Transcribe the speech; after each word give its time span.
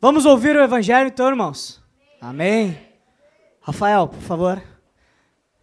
Vamos 0.00 0.26
ouvir 0.26 0.56
o 0.56 0.62
Evangelho 0.62 1.08
então, 1.08 1.28
irmãos? 1.28 1.82
Amém. 2.20 2.78
Rafael, 3.60 4.08
por 4.08 4.20
favor. 4.20 4.62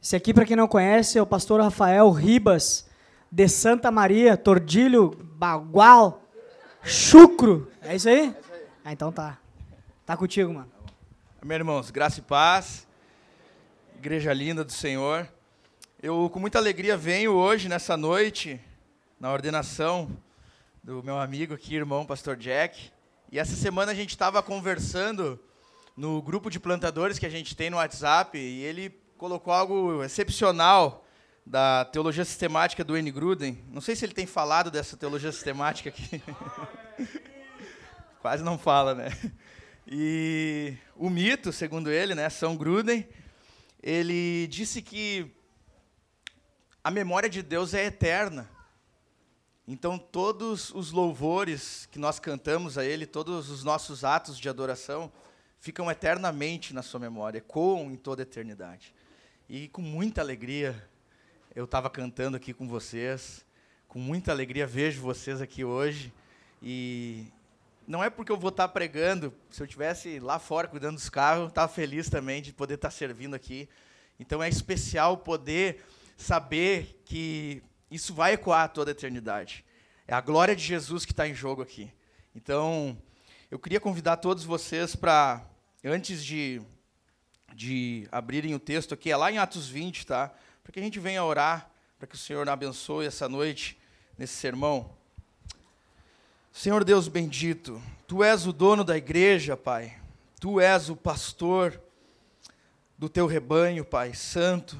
Esse 0.02 0.15
aqui, 0.15 0.34
para 0.34 0.46
quem 0.46 0.55
não 0.55 0.68
conhece, 0.68 1.17
é 1.17 1.21
o 1.21 1.26
pastor 1.26 1.62
Rafael 1.62 2.10
Ribas, 2.12 2.88
de 3.31 3.47
Santa 3.47 3.92
Maria, 3.92 4.38
Tordilho, 4.38 5.12
Bagual, 5.35 6.22
Chucro. 6.81 7.69
É 7.81 7.96
isso 7.96 8.10
aí? 8.10 8.35
Ah, 8.85 8.94
então 8.94 9.12
tá. 9.12 9.38
Tá 10.06 10.15
contigo, 10.15 10.54
mano. 10.54 10.72
Amém, 11.42 11.58
irmãos. 11.58 11.92
Graça 11.92 12.19
e 12.19 12.24
paz. 12.24 12.87
Igreja 13.97 14.31
linda 14.31 14.63
do 14.63 14.71
Senhor. 14.71 15.27
Eu, 15.99 16.29
com 16.31 16.39
muita 16.39 16.59
alegria, 16.59 16.95
venho 16.95 17.31
hoje, 17.31 17.67
nessa 17.67 17.97
noite, 17.97 18.61
na 19.19 19.33
ordenação 19.33 20.15
do 20.83 21.01
meu 21.01 21.19
amigo 21.19 21.55
aqui, 21.55 21.75
irmão, 21.75 22.05
pastor 22.05 22.38
Jack. 22.38 22.91
E 23.31 23.39
essa 23.39 23.55
semana 23.55 23.91
a 23.91 23.95
gente 23.95 24.11
estava 24.11 24.43
conversando 24.43 25.39
no 25.95 26.21
grupo 26.21 26.52
de 26.52 26.59
plantadores 26.59 27.17
que 27.17 27.25
a 27.25 27.29
gente 27.29 27.55
tem 27.55 27.71
no 27.71 27.77
WhatsApp 27.77 28.38
e 28.38 28.61
ele 28.61 28.91
colocou 29.17 29.52
algo 29.52 30.03
excepcional 30.03 31.03
da 31.43 31.83
teologia 31.83 32.23
sistemática 32.23 32.83
do 32.83 32.95
N. 32.95 33.09
Gruden. 33.09 33.66
Não 33.71 33.81
sei 33.81 33.95
se 33.95 34.05
ele 34.05 34.13
tem 34.13 34.27
falado 34.27 34.69
dessa 34.69 34.95
teologia 34.95 35.31
sistemática 35.31 35.89
aqui. 35.89 36.21
Quase 38.21 38.43
não 38.43 38.59
fala, 38.59 38.93
né? 38.93 39.09
E 39.88 40.75
o 40.95 41.09
mito, 41.09 41.52
segundo 41.52 41.89
ele, 41.89 42.13
né, 42.13 42.29
São 42.29 42.55
Gruden, 42.55 43.03
ele 43.89 44.47
disse 44.47 44.81
que 44.81 45.33
a 46.83 46.91
memória 46.91 47.29
de 47.29 47.41
Deus 47.41 47.73
é 47.73 47.85
eterna. 47.85 48.51
Então, 49.66 49.97
todos 49.97 50.71
os 50.71 50.91
louvores 50.91 51.85
que 51.89 51.97
nós 51.97 52.19
cantamos 52.19 52.77
a 52.77 52.83
Ele, 52.83 53.05
todos 53.05 53.49
os 53.49 53.63
nossos 53.63 54.03
atos 54.03 54.38
de 54.38 54.49
adoração, 54.49 55.09
ficam 55.57 55.89
eternamente 55.89 56.73
na 56.73 56.81
sua 56.83 56.99
memória, 56.99 57.38
ecoam 57.38 57.89
em 57.89 57.95
toda 57.95 58.23
a 58.23 58.23
eternidade. 58.23 58.94
E 59.47 59.69
com 59.69 59.81
muita 59.81 60.19
alegria, 60.19 60.85
eu 61.55 61.63
estava 61.63 61.89
cantando 61.89 62.35
aqui 62.35 62.53
com 62.53 62.67
vocês, 62.67 63.45
com 63.88 63.99
muita 63.99 64.33
alegria 64.33 64.67
vejo 64.67 64.99
vocês 64.99 65.41
aqui 65.41 65.63
hoje. 65.63 66.13
E 66.61 67.27
não 67.88 68.03
é 68.03 68.09
porque 68.09 68.31
eu 68.31 68.38
vou 68.38 68.49
estar 68.49 68.67
tá 68.67 68.73
pregando, 68.73 69.33
se 69.49 69.61
eu 69.61 69.66
estivesse 69.66 70.19
lá 70.19 70.38
fora 70.38 70.67
cuidando 70.67 70.95
dos 70.95 71.09
carros, 71.09 71.47
estava 71.47 71.71
feliz 71.71 72.09
também 72.09 72.41
de 72.41 72.52
poder 72.52 72.73
estar 72.73 72.89
tá 72.89 72.94
servindo 72.94 73.33
aqui. 73.33 73.69
Então 74.19 74.44
é 74.44 74.49
especial 74.49 75.17
poder 75.17 75.85
saber 76.17 77.02
que 77.05 77.63
isso 77.89 78.13
vai 78.13 78.33
ecoar 78.33 78.69
toda 78.69 78.91
a 78.91 78.94
eternidade. 78.94 79.63
É 80.05 80.13
a 80.13 80.19
glória 80.19 80.53
de 80.53 80.63
Jesus 80.63 81.05
que 81.05 81.13
está 81.13 81.27
em 81.27 81.33
jogo 81.33 81.61
aqui. 81.61 81.89
Então, 82.35 82.97
eu 83.49 83.57
queria 83.57 83.79
convidar 83.79 84.17
todos 84.17 84.44
vocês 84.44 84.95
para, 84.95 85.45
antes 85.83 86.23
de, 86.23 86.61
de 87.53 88.07
abrirem 88.11 88.53
o 88.53 88.59
texto 88.59 88.94
aqui, 88.94 89.09
é 89.09 89.16
lá 89.16 89.31
em 89.31 89.38
Atos 89.38 89.69
20, 89.69 90.05
tá? 90.05 90.33
Para 90.61 90.73
que 90.73 90.79
a 90.79 90.83
gente 90.83 90.99
venha 90.99 91.23
orar, 91.23 91.72
para 91.97 92.07
que 92.07 92.16
o 92.16 92.17
Senhor 92.17 92.47
abençoe 92.49 93.05
essa 93.05 93.29
noite, 93.29 93.77
nesse 94.17 94.33
sermão. 94.33 94.97
Senhor 96.58 96.83
Deus 96.83 97.08
bendito, 97.08 97.80
Tu 98.08 98.23
és 98.23 98.47
o 98.47 98.52
dono 98.52 98.83
da 98.83 98.97
igreja, 98.97 99.55
Pai. 99.55 99.95
Tu 100.39 100.59
és 100.59 100.89
o 100.89 100.95
pastor 100.95 101.80
do 102.97 103.08
Teu 103.08 103.27
rebanho, 103.27 103.86
Pai 103.86 104.16
Santo. 104.16 104.75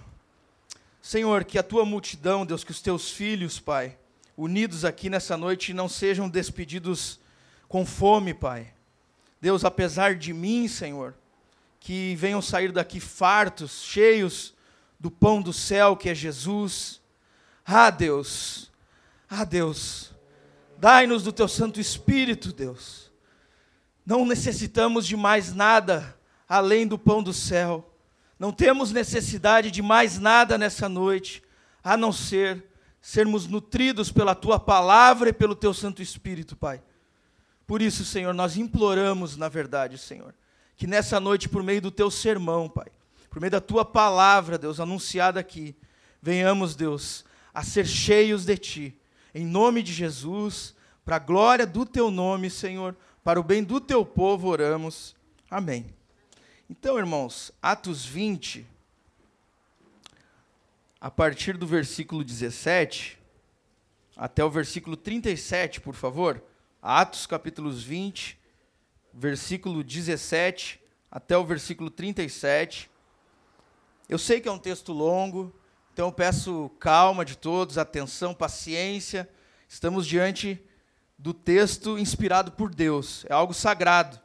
Senhor, 1.00 1.44
que 1.44 1.60
a 1.60 1.62
tua 1.62 1.86
multidão, 1.86 2.48
Deus, 2.48 2.64
que 2.64 2.72
os 2.72 2.82
teus 2.82 3.12
filhos, 3.12 3.60
Pai, 3.60 3.96
unidos 4.36 4.84
aqui 4.84 5.08
nessa 5.08 5.38
noite, 5.38 5.72
não 5.72 5.88
sejam 5.88 6.28
despedidos 6.28 7.20
com 7.68 7.86
fome, 7.86 8.34
Pai. 8.34 8.74
Deus, 9.40 9.64
apesar 9.64 10.16
de 10.16 10.34
mim, 10.34 10.68
Senhor, 10.68 11.14
que 11.80 12.16
venham 12.16 12.42
sair 12.42 12.72
daqui 12.72 13.00
fartos, 13.00 13.84
cheios 13.84 14.56
do 15.00 15.12
pão 15.12 15.44
do 15.44 15.54
céu, 15.54 15.96
que 15.96 16.10
é 16.10 16.16
Jesus. 16.16 17.00
Ah, 17.64 17.92
Deus, 17.92 18.72
ah, 19.30 19.46
Deus, 19.46 20.17
dai-nos 20.80 21.24
do 21.24 21.32
teu 21.32 21.48
Santo 21.48 21.80
Espírito, 21.80 22.54
Deus. 22.54 23.12
Não 24.06 24.26
necessitamos 24.26 25.06
de 25.06 25.18
mais 25.18 25.54
nada 25.54 26.18
além 26.48 26.88
do 26.88 26.98
pão 26.98 27.22
do 27.22 27.34
céu. 27.34 27.94
Não 28.40 28.52
temos 28.52 28.92
necessidade 28.92 29.72
de 29.72 29.82
mais 29.82 30.20
nada 30.20 30.58
nessa 30.58 30.88
noite, 30.88 31.44
a 31.84 31.98
não 31.98 32.12
ser 32.12 32.64
sermos 33.02 33.48
nutridos 33.48 34.12
pela 34.12 34.36
tua 34.36 34.60
palavra 34.60 35.30
e 35.30 35.34
pelo 35.34 35.56
teu 35.56 35.74
Santo 35.74 36.02
Espírito, 36.02 36.56
Pai. 36.56 36.82
Por 37.66 37.82
isso, 37.82 38.06
Senhor, 38.06 38.34
nós 38.34 38.56
imploramos, 38.56 39.36
na 39.36 39.50
verdade, 39.50 39.98
Senhor, 39.98 40.34
que 40.76 40.88
nessa 40.88 41.20
noite, 41.20 41.50
por 41.50 41.64
meio 41.64 41.82
do 41.82 41.92
teu 41.92 42.12
sermão, 42.12 42.70
Pai, 42.70 42.88
por 43.30 43.42
meio 43.42 43.52
da 43.52 43.60
tua 43.60 43.84
palavra, 43.84 44.58
Deus, 44.58 44.80
anunciada 44.80 45.40
aqui, 45.40 45.76
venhamos, 46.22 46.76
Deus, 46.76 47.26
a 47.54 47.64
ser 47.64 47.86
cheios 47.86 48.46
de 48.46 48.58
ti. 48.58 49.00
Em 49.38 49.46
nome 49.46 49.84
de 49.84 49.94
Jesus, 49.94 50.74
para 51.06 51.18
a 51.18 51.20
glória 51.20 51.68
do 51.68 51.86
teu 51.86 52.10
nome, 52.10 52.50
Senhor, 52.50 52.98
para 53.24 53.40
o 53.40 53.44
bem 53.44 53.64
do 53.64 53.80
teu 53.80 54.04
povo, 54.04 54.48
oramos. 54.48 55.16
Amém. 55.48 55.86
Então, 56.68 56.98
irmãos, 56.98 57.52
Atos 57.62 58.04
20, 58.04 58.66
a 61.00 61.12
partir 61.12 61.56
do 61.56 61.68
versículo 61.68 62.24
17 62.24 63.20
até 64.16 64.44
o 64.44 64.50
versículo 64.50 64.98
37, 64.98 65.82
por 65.82 65.94
favor. 65.94 66.44
Atos 66.82 67.28
capítulos 67.28 67.84
20, 67.84 68.40
versículo 69.14 69.84
17 69.84 70.82
até 71.12 71.38
o 71.38 71.46
versículo 71.46 71.92
37. 71.92 72.90
Eu 74.10 74.18
sei 74.18 74.42
que 74.42 74.50
é 74.50 74.52
um 74.52 74.58
texto 74.58 74.92
longo, 74.92 75.54
então 75.98 76.10
eu 76.10 76.12
peço 76.12 76.70
calma 76.80 77.26
de 77.26 77.36
todos, 77.36 77.76
atenção, 77.76 78.32
paciência. 78.32 79.28
Estamos 79.68 80.06
diante 80.06 80.64
do 81.18 81.34
texto 81.34 81.98
inspirado 81.98 82.52
por 82.52 82.70
Deus, 82.70 83.26
é 83.28 83.34
algo 83.34 83.52
sagrado 83.52 84.20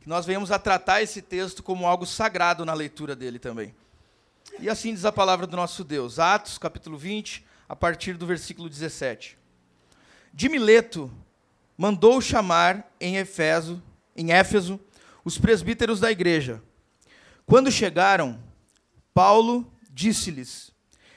que 0.00 0.08
nós 0.08 0.26
venhamos 0.26 0.50
a 0.50 0.58
tratar 0.58 1.02
esse 1.02 1.22
texto 1.22 1.62
como 1.62 1.86
algo 1.86 2.04
sagrado 2.04 2.64
na 2.64 2.74
leitura 2.74 3.14
dele 3.14 3.38
também. 3.38 3.72
E 4.58 4.68
assim 4.68 4.92
diz 4.92 5.04
a 5.04 5.12
palavra 5.12 5.46
do 5.46 5.56
nosso 5.56 5.84
Deus, 5.84 6.18
Atos, 6.18 6.58
capítulo 6.58 6.98
20, 6.98 7.46
a 7.68 7.76
partir 7.76 8.14
do 8.14 8.26
versículo 8.26 8.68
17. 8.68 9.38
De 10.32 10.48
Mileto 10.48 11.08
mandou 11.78 12.20
chamar 12.20 12.92
em 13.00 13.18
Efeso, 13.18 13.80
em 14.16 14.32
Éfeso, 14.32 14.80
os 15.24 15.38
presbíteros 15.38 16.00
da 16.00 16.10
igreja. 16.10 16.60
Quando 17.46 17.70
chegaram, 17.70 18.42
Paulo 19.14 19.72
disse-lhes: 19.88 20.73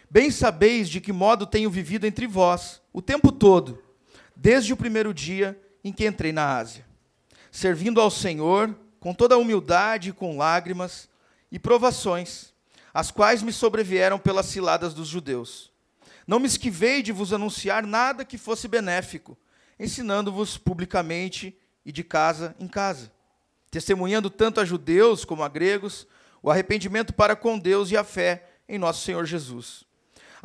Bem 0.10 0.32
sabeis 0.32 0.90
de 0.90 1.02
que 1.02 1.12
modo 1.12 1.46
tenho 1.46 1.70
vivido 1.70 2.06
entre 2.06 2.28
vós 2.28 2.82
o 2.94 3.02
tempo 3.02 3.32
todo, 3.32 3.84
desde 4.36 4.74
o 4.74 4.78
primeiro 4.78 5.14
dia 5.14 5.60
em 5.84 5.92
que 5.92 6.06
entrei 6.06 6.32
na 6.32 6.58
Ásia 6.58 6.88
servindo 7.58 8.00
ao 8.00 8.12
Senhor 8.12 8.76
com 9.00 9.16
toda 9.16 9.34
a 9.34 9.38
humildade 9.40 10.10
e 10.10 10.14
com 10.14 10.38
lágrimas 10.38 11.10
e 11.52 11.58
provações, 11.58 12.54
as 12.94 13.10
quais 13.10 13.42
me 13.42 13.52
sobrevieram 13.52 14.20
pelas 14.20 14.46
ciladas 14.46 14.94
dos 14.94 15.08
judeus. 15.08 15.72
Não 16.28 16.40
me 16.40 16.46
esquivei 16.46 17.02
de 17.02 17.12
vos 17.12 17.34
anunciar 17.34 17.84
nada 17.84 18.24
que 18.24 18.38
fosse 18.38 18.68
benéfico, 18.68 19.36
ensinando-vos 19.80 20.56
publicamente 20.56 21.58
e 21.84 21.92
de 21.92 22.04
casa 22.04 22.56
em 22.60 22.68
casa, 22.68 23.12
testemunhando 23.72 24.30
tanto 24.30 24.62
a 24.62 24.66
judeus 24.66 25.26
como 25.26 25.42
a 25.42 25.50
gregos 25.50 26.06
o 26.44 26.52
arrependimento 26.52 27.12
para 27.12 27.36
com 27.36 27.58
Deus 27.58 27.90
e 27.90 27.98
a 27.98 28.04
fé 28.04 28.46
em 28.70 28.78
nosso 28.78 29.04
Senhor 29.04 29.26
Jesus. 29.26 29.87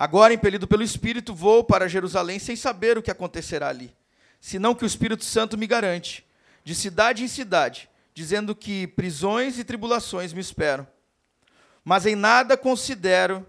Agora, 0.03 0.35
impelido 0.35 0.67
pelo 0.67 0.83
Espírito, 0.83 1.33
vou 1.33 1.63
para 1.63 1.87
Jerusalém 1.87 2.41
sem 2.41 2.57
saber 2.57 2.99
o 2.99 3.03
que 3.03 3.09
acontecerá 3.13 3.69
ali, 3.69 3.95
senão 4.41 4.75
que 4.75 4.83
o 4.83 4.87
Espírito 4.87 5.25
Santo 5.25 5.57
me 5.57 5.65
garante 5.65 6.27
de 6.65 6.75
cidade 6.75 7.23
em 7.23 7.29
cidade, 7.29 7.89
dizendo 8.13 8.53
que 8.53 8.89
prisões 8.89 9.61
e 9.61 9.65
tribulações 9.65 10.33
me 10.33 10.41
esperam. 10.41 10.85
Mas 11.85 12.05
em 12.05 12.17
nada 12.17 12.57
considero 12.57 13.47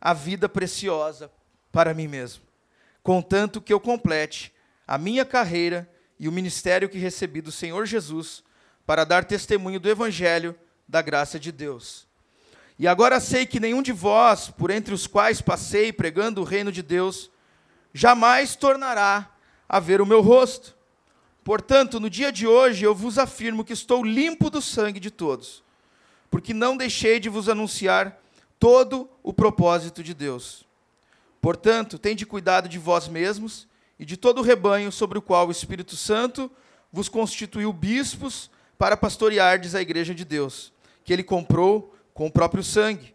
a 0.00 0.14
vida 0.14 0.48
preciosa 0.48 1.30
para 1.70 1.92
mim 1.92 2.08
mesmo, 2.08 2.42
contanto 3.02 3.60
que 3.60 3.70
eu 3.70 3.78
complete 3.78 4.50
a 4.88 4.96
minha 4.96 5.26
carreira 5.26 5.86
e 6.18 6.26
o 6.26 6.32
ministério 6.32 6.88
que 6.88 6.96
recebi 6.96 7.42
do 7.42 7.52
Senhor 7.52 7.84
Jesus 7.84 8.42
para 8.86 9.04
dar 9.04 9.26
testemunho 9.26 9.78
do 9.78 9.90
Evangelho 9.90 10.58
da 10.88 11.02
graça 11.02 11.38
de 11.38 11.52
Deus. 11.52 12.10
E 12.78 12.88
agora 12.88 13.20
sei 13.20 13.46
que 13.46 13.60
nenhum 13.60 13.82
de 13.82 13.92
vós, 13.92 14.48
por 14.48 14.70
entre 14.70 14.94
os 14.94 15.06
quais 15.06 15.40
passei 15.40 15.92
pregando 15.92 16.40
o 16.40 16.44
reino 16.44 16.72
de 16.72 16.82
Deus, 16.82 17.30
jamais 17.92 18.56
tornará 18.56 19.30
a 19.68 19.78
ver 19.78 20.00
o 20.00 20.06
meu 20.06 20.20
rosto. 20.20 20.76
Portanto, 21.44 21.98
no 21.98 22.08
dia 22.08 22.30
de 22.30 22.46
hoje 22.46 22.84
eu 22.84 22.94
vos 22.94 23.18
afirmo 23.18 23.64
que 23.64 23.72
estou 23.72 24.04
limpo 24.04 24.48
do 24.48 24.62
sangue 24.62 25.00
de 25.00 25.10
todos, 25.10 25.62
porque 26.30 26.54
não 26.54 26.76
deixei 26.76 27.18
de 27.18 27.28
vos 27.28 27.48
anunciar 27.48 28.18
todo 28.58 29.08
o 29.22 29.32
propósito 29.32 30.02
de 30.02 30.14
Deus. 30.14 30.64
Portanto, 31.40 31.98
tende 31.98 32.24
cuidado 32.24 32.68
de 32.68 32.78
vós 32.78 33.08
mesmos 33.08 33.66
e 33.98 34.04
de 34.04 34.16
todo 34.16 34.38
o 34.38 34.42
rebanho 34.42 34.92
sobre 34.92 35.18
o 35.18 35.22
qual 35.22 35.48
o 35.48 35.50
Espírito 35.50 35.96
Santo 35.96 36.50
vos 36.92 37.08
constituiu 37.08 37.72
bispos 37.72 38.48
para 38.78 38.96
pastoreardes 38.96 39.74
a 39.74 39.82
igreja 39.82 40.14
de 40.14 40.24
Deus, 40.24 40.72
que 41.04 41.12
ele 41.12 41.24
comprou 41.24 41.96
com 42.14 42.26
o 42.26 42.30
próprio 42.30 42.62
sangue. 42.62 43.14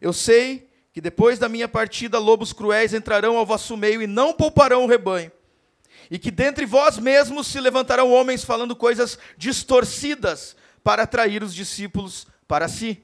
Eu 0.00 0.12
sei 0.12 0.68
que 0.92 1.00
depois 1.00 1.38
da 1.38 1.48
minha 1.48 1.68
partida 1.68 2.18
lobos 2.18 2.52
cruéis 2.52 2.94
entrarão 2.94 3.36
ao 3.36 3.44
vosso 3.44 3.76
meio 3.76 4.00
e 4.00 4.06
não 4.06 4.32
pouparão 4.32 4.84
o 4.84 4.88
rebanho. 4.88 5.30
E 6.10 6.18
que 6.18 6.30
dentre 6.30 6.64
vós 6.64 6.98
mesmos 6.98 7.48
se 7.48 7.60
levantarão 7.60 8.12
homens 8.12 8.44
falando 8.44 8.74
coisas 8.74 9.18
distorcidas 9.36 10.56
para 10.82 11.02
atrair 11.02 11.42
os 11.42 11.54
discípulos 11.54 12.26
para 12.46 12.68
si. 12.68 13.02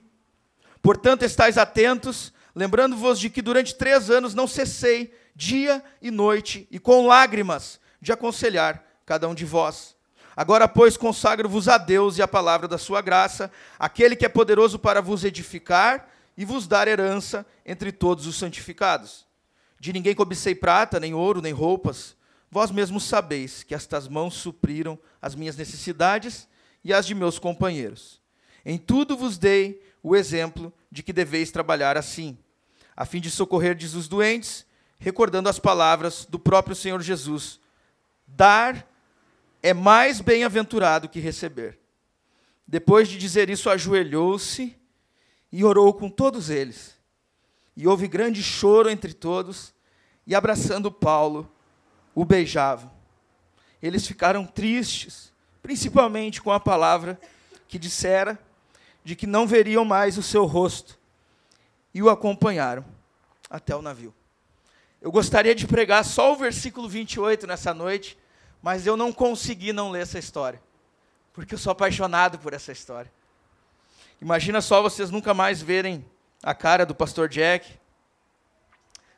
Portanto, 0.80 1.22
estais 1.22 1.58
atentos, 1.58 2.32
lembrando-vos 2.54 3.18
de 3.18 3.28
que 3.28 3.42
durante 3.42 3.74
três 3.74 4.08
anos 4.10 4.34
não 4.34 4.46
cessei, 4.46 5.12
dia 5.34 5.82
e 6.00 6.10
noite, 6.10 6.66
e 6.70 6.78
com 6.78 7.06
lágrimas, 7.06 7.80
de 8.00 8.12
aconselhar 8.12 8.84
cada 9.04 9.28
um 9.28 9.34
de 9.34 9.44
vós. 9.44 9.96
Agora, 10.36 10.66
pois, 10.66 10.96
consagro-vos 10.96 11.68
a 11.68 11.76
Deus 11.76 12.16
e 12.16 12.22
a 12.22 12.28
palavra 12.28 12.66
da 12.66 12.78
sua 12.78 13.02
graça, 13.02 13.50
aquele 13.78 14.16
que 14.16 14.24
é 14.24 14.28
poderoso 14.28 14.78
para 14.78 15.02
vos 15.02 15.24
edificar 15.24 16.08
e 16.36 16.44
vos 16.44 16.66
dar 16.66 16.88
herança 16.88 17.44
entre 17.66 17.92
todos 17.92 18.26
os 18.26 18.36
santificados. 18.36 19.26
De 19.78 19.92
ninguém 19.92 20.14
cobicei 20.14 20.54
prata, 20.54 20.98
nem 20.98 21.12
ouro, 21.12 21.42
nem 21.42 21.52
roupas. 21.52 22.16
Vós 22.50 22.70
mesmos 22.70 23.04
sabeis 23.04 23.62
que 23.62 23.74
estas 23.74 24.08
mãos 24.08 24.34
supriram 24.34 24.98
as 25.20 25.34
minhas 25.34 25.56
necessidades 25.56 26.48
e 26.84 26.92
as 26.92 27.06
de 27.06 27.14
meus 27.14 27.38
companheiros. 27.38 28.20
Em 28.64 28.78
tudo 28.78 29.16
vos 29.16 29.36
dei 29.36 29.82
o 30.02 30.16
exemplo 30.16 30.72
de 30.90 31.02
que 31.02 31.12
deveis 31.12 31.50
trabalhar 31.50 31.96
assim, 31.96 32.38
a 32.96 33.04
fim 33.04 33.20
de 33.20 33.30
socorrerdes 33.30 33.94
os 33.94 34.08
doentes, 34.08 34.64
recordando 34.98 35.48
as 35.48 35.58
palavras 35.58 36.24
do 36.24 36.38
próprio 36.38 36.76
Senhor 36.76 37.00
Jesus: 37.02 37.58
Dar 38.26 38.86
é 39.62 39.72
mais 39.72 40.20
bem-aventurado 40.20 41.08
que 41.08 41.20
receber. 41.20 41.78
Depois 42.66 43.08
de 43.08 43.16
dizer 43.16 43.48
isso, 43.48 43.70
ajoelhou-se 43.70 44.76
e 45.52 45.64
orou 45.64 45.92
com 45.94 46.08
todos 46.08 46.50
eles. 46.50 46.96
E 47.76 47.86
houve 47.86 48.08
grande 48.08 48.42
choro 48.42 48.90
entre 48.90 49.12
todos, 49.12 49.72
e 50.26 50.34
abraçando 50.34 50.90
Paulo, 50.90 51.50
o 52.14 52.24
beijavam. 52.24 52.90
Eles 53.80 54.06
ficaram 54.06 54.44
tristes, 54.44 55.32
principalmente 55.62 56.40
com 56.40 56.50
a 56.50 56.60
palavra 56.60 57.18
que 57.68 57.78
dissera 57.78 58.38
de 59.04 59.16
que 59.16 59.26
não 59.26 59.46
veriam 59.46 59.84
mais 59.84 60.18
o 60.18 60.22
seu 60.22 60.44
rosto, 60.44 60.98
e 61.94 62.02
o 62.02 62.08
acompanharam 62.08 62.84
até 63.50 63.74
o 63.76 63.82
navio. 63.82 64.14
Eu 65.00 65.10
gostaria 65.10 65.54
de 65.54 65.66
pregar 65.66 66.04
só 66.04 66.32
o 66.32 66.36
versículo 66.36 66.88
28 66.88 67.46
nessa 67.46 67.74
noite, 67.74 68.16
mas 68.62 68.86
eu 68.86 68.96
não 68.96 69.12
consegui 69.12 69.72
não 69.72 69.90
ler 69.90 70.02
essa 70.02 70.18
história, 70.18 70.62
porque 71.32 71.54
eu 71.54 71.58
sou 71.58 71.72
apaixonado 71.72 72.38
por 72.38 72.54
essa 72.54 72.70
história. 72.70 73.10
Imagina 74.20 74.60
só 74.60 74.80
vocês 74.80 75.10
nunca 75.10 75.34
mais 75.34 75.60
verem 75.60 76.04
a 76.42 76.54
cara 76.54 76.86
do 76.86 76.94
pastor 76.94 77.28
Jack. 77.28 77.68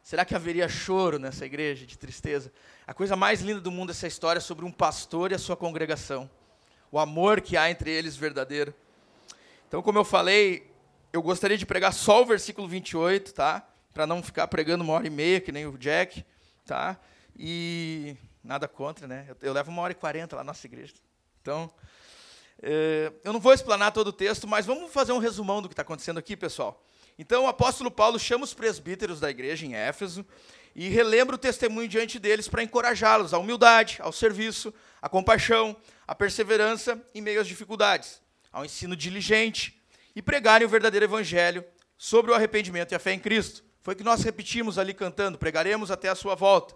Será 0.03 0.25
que 0.25 0.35
haveria 0.35 0.69
choro 0.69 1.19
nessa 1.19 1.45
igreja 1.45 1.85
de 1.85 1.99
tristeza? 1.99 2.51
A 2.87 2.95
coisa 2.95 3.15
mais 3.15 3.43
linda 3.43 3.61
do 3.61 3.71
mundo 3.71 3.91
é 3.91 3.93
essa 3.93 4.07
história 4.07 4.41
sobre 4.41 4.65
um 4.65 4.73
pastor 4.73 5.31
e 5.31 5.35
a 5.35 5.39
sua 5.39 5.57
congregação. 5.57 6.29
O 6.91 6.99
amor 6.99 7.43
que 7.43 7.57
há 7.57 7.71
entre 7.71 7.91
eles 7.91 8.17
verdadeiro. 8.17 8.75
Então, 9.69 9.83
como 9.83 9.99
eu 9.99 10.05
falei, 10.05 10.71
eu 11.13 11.23
gostaria 11.23 11.59
de 11.59 11.67
pregar 11.67 11.93
só 11.93 12.23
o 12.23 12.27
versículo 12.27 12.67
28, 12.67 13.35
tá? 13.35 13.67
Para 13.93 14.07
não 14.07 14.23
ficar 14.23 14.49
pregando 14.49 14.85
uma 14.85 14.93
hora 14.95 15.07
e 15.07 15.11
meia, 15.11 15.41
que 15.41 15.53
nem 15.53 15.67
o 15.67 15.77
Jack, 15.77 16.25
tá? 16.67 16.99
E 17.37 18.17
nada 18.45 18.69
contra, 18.69 19.07
né? 19.09 19.27
Eu, 19.29 19.37
eu 19.41 19.53
levo 19.53 19.71
uma 19.71 19.83
hora 19.83 19.93
e 19.93 19.97
quarenta 19.97 20.37
lá 20.37 20.45
na 20.45 20.53
nossa 20.53 20.67
igreja. 20.67 20.93
Então, 21.41 21.73
é, 22.63 23.13
eu 23.25 23.33
não 23.33 23.41
vou 23.41 23.53
explanar 23.53 23.93
todo 23.93 24.09
o 24.09 24.13
texto, 24.13 24.47
mas 24.47 24.67
vamos 24.67 24.93
fazer 24.93 25.13
um 25.13 25.19
resumão 25.19 25.63
do 25.63 25.69
que 25.69 25.73
está 25.73 25.83
acontecendo 25.83 26.19
aqui, 26.19 26.37
pessoal. 26.37 26.85
Então, 27.19 27.45
o 27.45 27.47
apóstolo 27.49 27.91
Paulo 27.91 28.19
chama 28.19 28.45
os 28.45 28.55
presbíteros 28.55 29.21
da 29.21 29.31
igreja 29.31 29.65
em 29.65 29.75
Éfeso 29.75 30.25
e 30.75 30.89
relembra 30.89 31.37
o 31.37 31.39
testemunho 31.39 31.89
diante 31.89 32.19
deles 32.19 32.49
para 32.49 32.63
encorajá-los 32.63 33.33
à 33.33 33.39
humildade, 33.39 33.97
ao 34.01 34.13
serviço, 34.13 34.75
à 35.01 35.09
compaixão, 35.09 35.77
à 36.07 36.15
perseverança 36.15 37.01
em 37.15 37.21
meio 37.21 37.41
às 37.41 37.49
dificuldades 37.49 38.23
ao 38.55 38.65
ensino 38.65 38.95
diligente 38.95 39.83
e 40.15 40.23
pregarem 40.23 40.65
o 40.65 40.71
verdadeiro 40.71 41.05
evangelho 41.05 41.65
sobre 41.99 42.31
o 42.31 42.35
arrependimento 42.35 42.93
e 42.93 42.95
a 42.95 43.01
fé 43.01 43.13
em 43.13 43.19
Cristo. 43.19 43.65
Foi 43.83 43.95
o 43.95 43.97
que 43.97 44.05
nós 44.05 44.23
repetimos 44.23 44.79
ali 44.79 44.95
cantando, 44.95 45.37
pregaremos 45.37 45.91
até 45.91 46.09
a 46.09 46.15
sua 46.15 46.37
volta. 46.37 46.75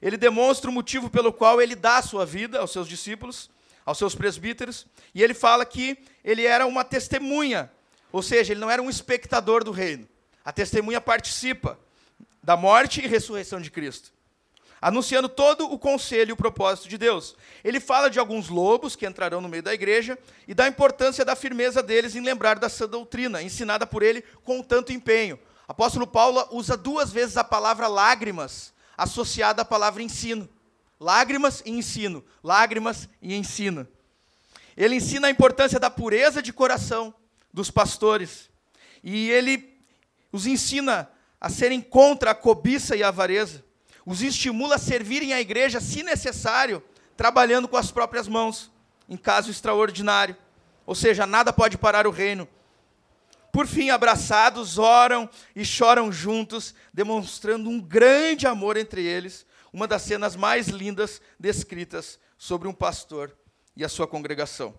Ele 0.00 0.16
demonstra 0.16 0.70
o 0.70 0.72
motivo 0.72 1.10
pelo 1.10 1.32
qual 1.32 1.60
ele 1.60 1.74
dá 1.74 1.98
a 1.98 2.02
sua 2.02 2.24
vida 2.24 2.58
aos 2.58 2.72
seus 2.72 2.88
discípulos, 2.88 3.50
aos 3.84 3.98
seus 3.98 4.14
presbíteros, 4.14 4.86
e 5.14 5.22
ele 5.22 5.34
fala 5.34 5.64
que 5.64 5.98
ele 6.24 6.44
era 6.46 6.66
uma 6.66 6.84
testemunha, 6.84 7.70
ou 8.12 8.22
seja, 8.22 8.52
ele 8.52 8.60
não 8.60 8.70
era 8.70 8.82
um 8.82 8.90
espectador 8.90 9.64
do 9.64 9.70
reino. 9.70 10.08
A 10.44 10.52
testemunha 10.52 11.00
participa 11.00 11.78
da 12.42 12.56
morte 12.56 13.02
e 13.02 13.06
ressurreição 13.06 13.60
de 13.60 13.70
Cristo 13.70 14.12
anunciando 14.80 15.28
todo 15.28 15.70
o 15.70 15.78
conselho 15.78 16.30
e 16.30 16.32
o 16.32 16.36
propósito 16.36 16.88
de 16.88 16.96
Deus. 16.96 17.36
Ele 17.62 17.78
fala 17.78 18.08
de 18.08 18.18
alguns 18.18 18.48
lobos 18.48 18.96
que 18.96 19.06
entrarão 19.06 19.40
no 19.40 19.48
meio 19.48 19.62
da 19.62 19.74
igreja 19.74 20.18
e 20.48 20.54
da 20.54 20.66
importância 20.66 21.24
da 21.24 21.36
firmeza 21.36 21.82
deles 21.82 22.16
em 22.16 22.22
lembrar 22.22 22.58
da 22.58 22.68
sã 22.68 22.88
doutrina, 22.88 23.42
ensinada 23.42 23.86
por 23.86 24.02
ele 24.02 24.24
com 24.42 24.62
tanto 24.62 24.92
empenho. 24.92 25.38
Apóstolo 25.68 26.06
Paulo 26.06 26.48
usa 26.50 26.76
duas 26.76 27.12
vezes 27.12 27.36
a 27.36 27.44
palavra 27.44 27.86
lágrimas, 27.86 28.72
associada 29.02 29.62
à 29.62 29.64
palavra 29.64 30.02
ensino. 30.02 30.48
Lágrimas 30.98 31.62
e 31.64 31.70
ensino, 31.70 32.24
lágrimas 32.44 33.08
e 33.22 33.34
ensino. 33.34 33.88
Ele 34.76 34.96
ensina 34.96 35.28
a 35.28 35.30
importância 35.30 35.80
da 35.80 35.90
pureza 35.90 36.42
de 36.42 36.52
coração 36.52 37.14
dos 37.52 37.70
pastores. 37.70 38.50
E 39.02 39.30
ele 39.30 39.80
os 40.30 40.46
ensina 40.46 41.10
a 41.40 41.48
serem 41.48 41.80
contra 41.80 42.32
a 42.32 42.34
cobiça 42.34 42.94
e 42.94 43.02
a 43.02 43.08
avareza 43.08 43.64
os 44.10 44.22
estimula 44.22 44.76
a 44.76 44.78
servirem 44.78 45.32
à 45.32 45.40
igreja, 45.40 45.80
se 45.80 46.02
necessário, 46.02 46.82
trabalhando 47.16 47.68
com 47.68 47.76
as 47.76 47.90
próprias 47.90 48.26
mãos, 48.26 48.70
em 49.08 49.16
caso 49.16 49.50
extraordinário. 49.50 50.36
Ou 50.86 50.94
seja, 50.94 51.26
nada 51.26 51.52
pode 51.52 51.78
parar 51.78 52.06
o 52.06 52.10
reino. 52.10 52.48
Por 53.52 53.66
fim, 53.66 53.90
abraçados, 53.90 54.78
oram 54.78 55.28
e 55.54 55.64
choram 55.64 56.12
juntos, 56.12 56.74
demonstrando 56.92 57.68
um 57.68 57.80
grande 57.80 58.46
amor 58.46 58.76
entre 58.76 59.04
eles, 59.04 59.46
uma 59.72 59.86
das 59.86 60.02
cenas 60.02 60.36
mais 60.36 60.68
lindas 60.68 61.20
descritas 61.38 62.18
sobre 62.38 62.68
um 62.68 62.72
pastor 62.72 63.36
e 63.76 63.84
a 63.84 63.88
sua 63.88 64.06
congregação. 64.06 64.74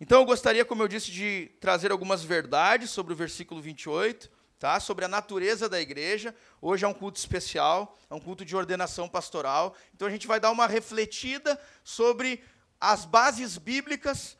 Então, 0.00 0.20
eu 0.20 0.26
gostaria, 0.26 0.64
como 0.64 0.82
eu 0.82 0.88
disse, 0.88 1.10
de 1.10 1.50
trazer 1.60 1.92
algumas 1.92 2.24
verdades 2.24 2.90
sobre 2.90 3.12
o 3.12 3.16
versículo 3.16 3.60
28 3.60 4.30
tá? 4.62 4.78
sobre 4.78 5.04
a 5.04 5.08
natureza 5.08 5.68
da 5.68 5.80
igreja. 5.80 6.32
Hoje 6.60 6.84
é 6.84 6.88
um 6.88 6.94
culto 6.94 7.18
especial, 7.18 7.98
é 8.08 8.14
um 8.14 8.20
culto 8.20 8.44
de 8.44 8.54
ordenação 8.54 9.08
pastoral. 9.08 9.74
Então 9.92 10.06
a 10.06 10.10
gente 10.10 10.28
vai 10.28 10.38
dar 10.38 10.52
uma 10.52 10.68
refletida 10.68 11.60
sobre 11.82 12.44
as 12.80 13.04
bases 13.04 13.58
bíblicas 13.58 14.36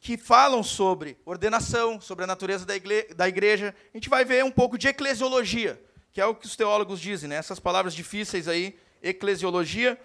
que 0.00 0.16
falam 0.16 0.62
sobre 0.62 1.16
ordenação, 1.24 2.00
sobre 2.00 2.24
a 2.24 2.26
natureza 2.26 2.66
da, 2.66 3.28
igreja. 3.28 3.74
A 3.92 3.96
gente 3.96 4.08
vai 4.08 4.24
ver 4.24 4.44
um 4.44 4.50
pouco 4.50 4.76
de 4.76 4.88
eclesiologia, 4.88 5.80
que 6.12 6.20
é 6.20 6.26
o 6.26 6.34
que 6.34 6.46
os 6.46 6.56
teólogos 6.56 7.00
dizem, 7.00 7.28
né? 7.28 7.36
essas 7.36 7.58
palavras 7.58 7.94
difíceis 7.94 8.48
aí, 8.48 8.78
eclesiologia. 9.02 9.98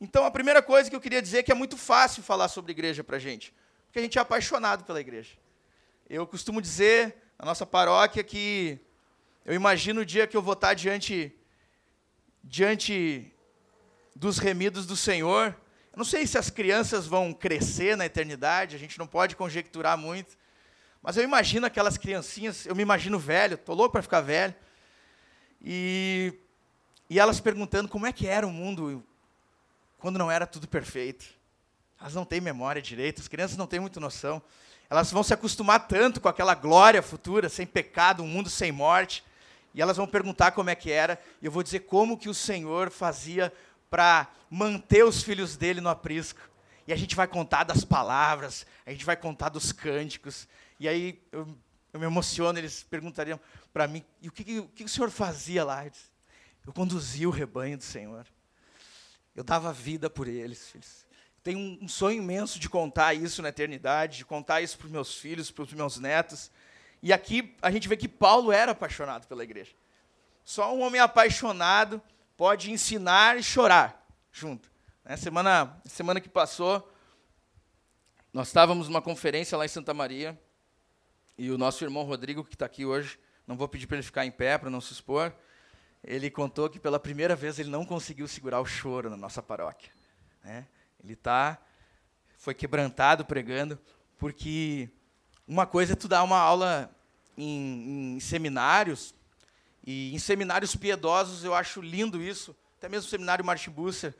Então, 0.00 0.24
a 0.24 0.30
primeira 0.30 0.62
coisa 0.62 0.88
que 0.88 0.96
eu 0.96 1.00
queria 1.00 1.22
dizer 1.22 1.38
é 1.38 1.42
que 1.42 1.52
é 1.52 1.54
muito 1.54 1.76
fácil 1.76 2.22
falar 2.22 2.48
sobre 2.48 2.72
igreja 2.72 3.04
para 3.04 3.16
a 3.16 3.20
gente, 3.20 3.54
porque 3.86 3.98
a 3.98 4.02
gente 4.02 4.18
é 4.18 4.20
apaixonado 4.20 4.84
pela 4.84 5.00
igreja. 5.00 5.32
Eu 6.08 6.26
costumo 6.26 6.60
dizer 6.60 7.14
na 7.38 7.46
nossa 7.46 7.66
paróquia 7.66 8.22
que 8.22 8.78
eu 9.44 9.54
imagino 9.54 10.02
o 10.02 10.06
dia 10.06 10.26
que 10.26 10.36
eu 10.36 10.42
vou 10.42 10.54
estar 10.54 10.74
diante, 10.74 11.34
diante 12.42 13.32
dos 14.14 14.38
remidos 14.38 14.86
do 14.86 14.96
Senhor. 14.96 15.56
Eu 15.92 15.98
não 15.98 16.04
sei 16.06 16.26
se 16.26 16.38
as 16.38 16.48
crianças 16.48 17.06
vão 17.06 17.34
crescer 17.34 17.98
na 17.98 18.06
eternidade, 18.06 18.74
a 18.74 18.78
gente 18.78 18.98
não 18.98 19.06
pode 19.06 19.36
conjecturar 19.36 19.98
muito. 19.98 20.38
Mas 21.02 21.18
eu 21.18 21.22
imagino 21.22 21.66
aquelas 21.66 21.98
criancinhas, 21.98 22.64
eu 22.64 22.74
me 22.74 22.80
imagino 22.82 23.18
velho, 23.18 23.56
estou 23.56 23.74
louco 23.74 23.92
para 23.92 24.02
ficar 24.02 24.22
velho. 24.22 24.54
E, 25.60 26.32
e 27.10 27.20
elas 27.20 27.40
perguntando 27.40 27.90
como 27.90 28.06
é 28.06 28.12
que 28.12 28.26
era 28.26 28.46
o 28.46 28.50
mundo 28.50 29.04
quando 29.98 30.18
não 30.18 30.30
era 30.30 30.46
tudo 30.46 30.66
perfeito. 30.66 31.26
Elas 32.00 32.14
não 32.14 32.24
têm 32.24 32.40
memória 32.40 32.80
direito, 32.80 33.20
as 33.20 33.28
crianças 33.28 33.58
não 33.58 33.66
têm 33.66 33.78
muita 33.78 34.00
noção. 34.00 34.42
Elas 34.88 35.12
vão 35.12 35.22
se 35.22 35.34
acostumar 35.34 35.86
tanto 35.88 36.22
com 36.22 36.28
aquela 36.28 36.54
glória 36.54 37.02
futura, 37.02 37.50
sem 37.50 37.66
pecado, 37.66 38.22
um 38.22 38.26
mundo 38.26 38.48
sem 38.48 38.72
morte. 38.72 39.22
E 39.74 39.82
elas 39.82 39.98
vão 39.98 40.06
perguntar 40.06 40.52
como 40.52 40.70
é 40.70 40.74
que 40.74 40.90
era, 40.90 41.20
e 41.40 41.46
eu 41.46 41.52
vou 41.52 41.62
dizer 41.62 41.80
como 41.80 42.18
que 42.18 42.28
o 42.28 42.34
Senhor 42.34 42.90
fazia 42.90 43.52
para 43.92 44.26
manter 44.48 45.04
os 45.04 45.22
filhos 45.22 45.54
dele 45.54 45.78
no 45.78 45.90
aprisco. 45.90 46.40
E 46.86 46.94
a 46.94 46.96
gente 46.96 47.14
vai 47.14 47.28
contar 47.28 47.62
das 47.64 47.84
palavras, 47.84 48.66
a 48.86 48.90
gente 48.90 49.04
vai 49.04 49.14
contar 49.14 49.50
dos 49.50 49.70
cânticos. 49.70 50.48
E 50.80 50.88
aí 50.88 51.22
eu, 51.30 51.46
eu 51.92 52.00
me 52.00 52.06
emociono, 52.06 52.58
eles 52.58 52.82
perguntariam: 52.82 53.38
para 53.70 53.86
mim, 53.86 54.02
e 54.22 54.28
o 54.28 54.32
que, 54.32 54.60
o 54.60 54.68
que 54.68 54.84
o 54.84 54.88
Senhor 54.88 55.10
fazia 55.10 55.62
lá? 55.62 55.84
Eu, 55.84 55.90
disse, 55.90 56.06
eu 56.66 56.72
conduzia 56.72 57.28
o 57.28 57.30
rebanho 57.30 57.76
do 57.76 57.84
Senhor. 57.84 58.26
Eu 59.36 59.44
dava 59.44 59.70
vida 59.74 60.08
por 60.08 60.26
eles, 60.26 60.70
filhos. 60.70 61.06
Tenho 61.42 61.58
um, 61.58 61.86
sonho 61.86 62.22
imenso 62.22 62.58
de 62.58 62.70
contar 62.70 63.12
isso 63.12 63.42
na 63.42 63.50
eternidade, 63.50 64.18
de 64.18 64.24
contar 64.24 64.62
isso 64.62 64.78
para 64.78 64.86
os 64.86 64.92
meus 64.92 65.14
filhos, 65.18 65.50
para 65.50 65.64
os 65.64 65.72
meus 65.74 65.98
netos. 65.98 66.50
E 67.02 67.12
aqui 67.12 67.54
a 67.60 67.70
gente 67.70 67.88
vê 67.88 67.96
que 67.98 68.08
Paulo 68.08 68.52
era 68.52 68.72
apaixonado 68.72 69.26
pela 69.26 69.44
igreja. 69.44 69.72
Só 70.42 70.74
um 70.74 70.80
homem 70.80 71.00
apaixonado 71.00 72.00
pode 72.42 72.72
ensinar 72.72 73.38
e 73.38 73.42
chorar 73.44 74.04
junto. 74.32 74.68
Né? 75.04 75.16
Semana, 75.16 75.80
semana 75.84 76.20
que 76.20 76.28
passou, 76.28 76.92
nós 78.32 78.48
estávamos 78.48 78.88
numa 78.88 79.00
conferência 79.00 79.56
lá 79.56 79.64
em 79.64 79.68
Santa 79.68 79.94
Maria, 79.94 80.36
e 81.38 81.52
o 81.52 81.56
nosso 81.56 81.84
irmão 81.84 82.02
Rodrigo, 82.02 82.42
que 82.42 82.56
está 82.56 82.66
aqui 82.66 82.84
hoje, 82.84 83.16
não 83.46 83.56
vou 83.56 83.68
pedir 83.68 83.86
para 83.86 83.98
ele 83.98 84.02
ficar 84.02 84.26
em 84.26 84.30
pé 84.32 84.58
para 84.58 84.68
não 84.68 84.80
se 84.80 84.92
expor, 84.92 85.32
ele 86.02 86.28
contou 86.32 86.68
que 86.68 86.80
pela 86.80 86.98
primeira 86.98 87.36
vez 87.36 87.60
ele 87.60 87.70
não 87.70 87.86
conseguiu 87.86 88.26
segurar 88.26 88.60
o 88.60 88.66
choro 88.66 89.08
na 89.08 89.16
nossa 89.16 89.40
paróquia. 89.40 89.92
Né? 90.42 90.66
Ele 91.00 91.14
tá, 91.14 91.56
foi 92.36 92.54
quebrantado 92.54 93.24
pregando, 93.24 93.78
porque 94.18 94.90
uma 95.46 95.64
coisa 95.64 95.92
é 95.92 95.96
tu 95.96 96.08
dar 96.08 96.24
uma 96.24 96.40
aula 96.40 96.90
em, 97.38 98.16
em 98.16 98.18
seminários, 98.18 99.14
e 99.84 100.14
em 100.14 100.18
seminários 100.18 100.76
piedosos 100.76 101.44
eu 101.44 101.54
acho 101.54 101.80
lindo 101.80 102.22
isso, 102.22 102.54
até 102.78 102.88
mesmo 102.88 103.06
o 103.06 103.10
seminário 103.10 103.44
Martin 103.44 103.70
Busser, 103.70 104.14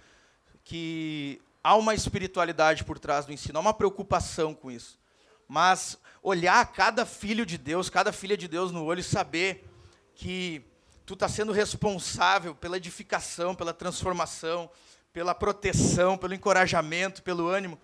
que 0.65 1.41
há 1.63 1.77
uma 1.77 1.95
espiritualidade 1.95 2.85
por 2.85 2.99
trás 2.99 3.27
do 3.27 3.33
ensino, 3.33 3.59
há 3.59 3.61
uma 3.61 3.75
preocupação 3.75 4.55
com 4.55 4.71
isso. 4.71 4.99
Mas 5.49 5.99
olhar 6.23 6.65
cada 6.73 7.05
filho 7.05 7.45
de 7.45 7.59
Deus, 7.59 7.91
cada 7.91 8.13
filha 8.13 8.37
de 8.37 8.49
Deus 8.49 8.73
no 8.73 8.85
olho 8.85 9.01
e 9.01 9.05
saber 9.05 9.69
que 10.15 10.65
tu 11.05 11.15
está 11.15 11.29
sendo 11.29 11.53
responsável 11.53 12.55
pela 12.55 12.77
edificação, 12.77 13.55
pela 13.55 13.75
transformação, 13.75 14.71
pela 15.13 15.35
proteção, 15.35 16.17
pelo 16.17 16.35
encorajamento, 16.35 17.23
pelo 17.23 17.49
ânimo, 17.49 17.79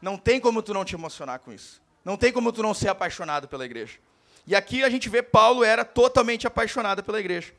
não 0.00 0.16
tem 0.16 0.40
como 0.40 0.62
tu 0.62 0.72
não 0.72 0.84
te 0.84 0.94
emocionar 0.94 1.40
com 1.40 1.52
isso. 1.52 1.82
Não 2.04 2.16
tem 2.16 2.32
como 2.32 2.52
tu 2.52 2.62
não 2.62 2.72
ser 2.72 2.88
apaixonado 2.88 3.48
pela 3.48 3.64
igreja. 3.64 3.98
E 4.46 4.54
aqui 4.54 4.82
a 4.82 4.90
gente 4.90 5.08
vê 5.08 5.22
Paulo 5.22 5.62
era 5.62 5.84
totalmente 5.84 6.46
apaixonado 6.46 7.02
pela 7.02 7.20
igreja. 7.20 7.52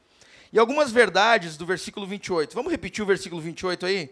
E 0.53 0.59
algumas 0.59 0.91
verdades 0.91 1.55
do 1.55 1.65
versículo 1.65 2.05
28. 2.05 2.53
Vamos 2.53 2.71
repetir 2.71 3.03
o 3.03 3.07
versículo 3.07 3.41
28 3.41 3.85
aí? 3.85 4.11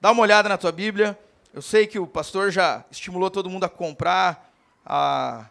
Dá 0.00 0.10
uma 0.10 0.22
olhada 0.22 0.48
na 0.48 0.56
tua 0.56 0.72
Bíblia. 0.72 1.18
Eu 1.52 1.60
sei 1.60 1.86
que 1.86 1.98
o 1.98 2.06
pastor 2.06 2.50
já 2.50 2.84
estimulou 2.90 3.30
todo 3.30 3.50
mundo 3.50 3.64
a 3.64 3.68
comprar 3.68 4.52
a, 4.84 5.46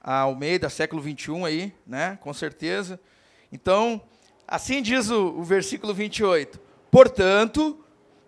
a 0.00 0.20
Almeida, 0.20 0.68
século 0.68 1.02
21 1.02 1.44
aí, 1.44 1.74
né? 1.86 2.18
Com 2.20 2.32
certeza. 2.32 3.00
Então, 3.52 4.00
assim 4.46 4.80
diz 4.82 5.10
o, 5.10 5.38
o 5.38 5.42
versículo 5.42 5.92
28. 5.92 6.60
Portanto, 6.90 7.84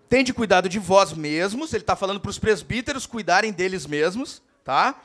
tende 0.08 0.32
cuidado 0.32 0.68
de 0.68 0.78
vós 0.78 1.12
mesmos, 1.12 1.72
ele 1.72 1.82
está 1.82 1.96
falando 1.96 2.20
para 2.20 2.30
os 2.30 2.38
presbíteros 2.38 3.06
cuidarem 3.06 3.52
deles 3.52 3.86
mesmos, 3.86 4.42
tá? 4.62 5.00